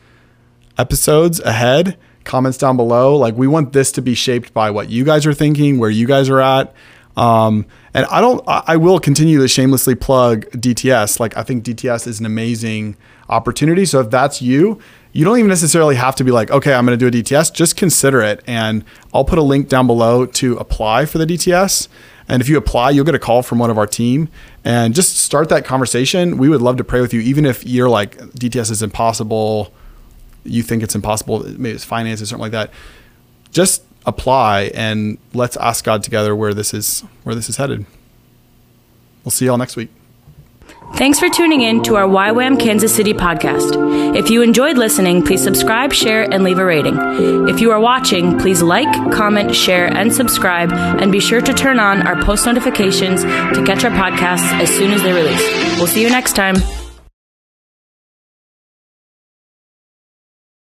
episodes 0.79 1.41
ahead. 1.41 1.97
Comments 2.25 2.57
down 2.57 2.77
below. 2.77 3.17
Like, 3.17 3.35
we 3.35 3.47
want 3.47 3.73
this 3.73 3.91
to 3.93 4.03
be 4.03 4.15
shaped 4.15 4.53
by 4.53 4.71
what 4.71 4.91
you 4.91 5.05
guys 5.05 5.27
are 5.27 5.35
thinking, 5.35 5.79
where 5.79 5.91
you 5.91 6.07
guys 6.07 6.29
are 6.29 6.41
at. 6.41 6.75
Um, 7.17 7.67
and 7.93 8.07
I 8.07 8.21
don't, 8.21 8.43
I 8.47 8.77
will 8.77 9.01
continue 9.01 9.41
to 9.41 9.49
shamelessly 9.49 9.95
plug 9.95 10.47
DTS. 10.53 11.19
Like, 11.19 11.37
I 11.37 11.43
think 11.43 11.65
DTS 11.65 12.07
is 12.07 12.21
an 12.21 12.27
amazing 12.27 12.97
opportunity. 13.29 13.85
So 13.85 14.01
if 14.01 14.11
that's 14.11 14.41
you, 14.41 14.81
you 15.13 15.25
don't 15.25 15.39
even 15.39 15.49
necessarily 15.49 15.97
have 15.97 16.15
to 16.17 16.25
be 16.25 16.31
like, 16.31 16.51
okay, 16.51 16.73
I'm 16.73 16.87
going 16.87 16.97
to 16.99 17.11
do 17.11 17.19
a 17.19 17.23
DTS. 17.23 17.53
Just 17.53 17.77
consider 17.77 18.21
it. 18.23 18.43
And 18.47 18.85
I'll 19.13 19.25
put 19.25 19.39
a 19.39 19.43
link 19.43 19.69
down 19.69 19.87
below 19.87 20.25
to 20.25 20.57
apply 20.57 21.07
for 21.07 21.19
the 21.19 21.27
DTS. 21.27 21.89
And 22.29 22.41
if 22.41 22.49
you 22.49 22.57
apply, 22.57 22.91
you'll 22.91 23.05
get 23.05 23.17
a 23.17 23.21
call 23.21 23.43
from 23.43 23.59
one 23.59 23.71
of 23.71 23.79
our 23.79 23.89
team 23.89 24.29
and 24.65 24.95
just 24.95 25.17
start 25.17 25.49
that 25.49 25.65
conversation. 25.65 26.39
We 26.39 26.49
would 26.49 26.63
love 26.63 26.77
to 26.77 26.85
pray 26.85 27.01
with 27.01 27.13
you, 27.13 27.21
even 27.21 27.45
if 27.45 27.67
you're 27.67 27.89
like, 27.89 28.19
DTS 28.19 28.71
is 28.71 28.83
impossible. 28.83 29.73
You 30.45 30.63
think 30.63 30.85
it's 30.85 30.95
impossible, 30.95 31.41
maybe 31.41 31.71
it's 31.71 31.85
finances, 31.85 32.29
something 32.29 32.43
like 32.43 32.53
that. 32.53 32.71
Just 33.51 33.83
apply 34.07 34.71
and 34.75 35.19
let's 35.35 35.57
ask 35.57 35.85
God 35.85 36.03
together 36.03 36.35
where 36.35 36.55
this 36.55 36.73
is 36.73 37.01
where 37.23 37.35
this 37.35 37.49
is 37.49 37.57
headed. 37.57 37.87
We'll 39.25 39.31
see 39.31 39.47
y'all 39.47 39.59
next 39.59 39.77
week. 39.77 39.91
Thanks 40.95 41.21
for 41.21 41.29
tuning 41.29 41.61
in 41.63 41.83
to 41.85 41.97
our 41.97 42.07
YWAM 42.07 42.61
Kansas 42.61 42.95
City 42.95 43.15
podcast. 43.15 44.17
If 44.17 44.29
you 44.29 44.43
enjoyed 44.43 44.77
listening, 44.77 45.25
please 45.25 45.43
subscribe, 45.43 45.93
share, 45.93 46.31
and 46.31 46.43
leave 46.43 46.59
a 46.59 46.65
rating. 46.65 46.97
If 47.49 47.61
you 47.61 47.71
are 47.71 47.81
watching, 47.81 48.39
please 48.39 48.61
like, 48.61 48.91
comment, 49.13 49.55
share, 49.55 49.87
and 49.87 50.13
subscribe, 50.13 50.73
and 50.73 51.13
be 51.13 51.21
sure 51.21 51.41
to 51.41 51.55
turn 51.55 51.79
on 51.79 52.07
our 52.07 52.21
post 52.23 52.45
notifications 52.45 53.23
to 53.23 53.65
catch 53.65 53.85
our 53.85 53.91
podcasts 53.93 54.51
as 54.61 54.69
soon 54.69 54.91
as 54.91 55.03
they 55.03 55.13
release. 55.13 55.79
We'll 55.79 55.87
see 55.87 56.03
you 56.03 56.11
next 56.11 56.35
time. 56.35 56.57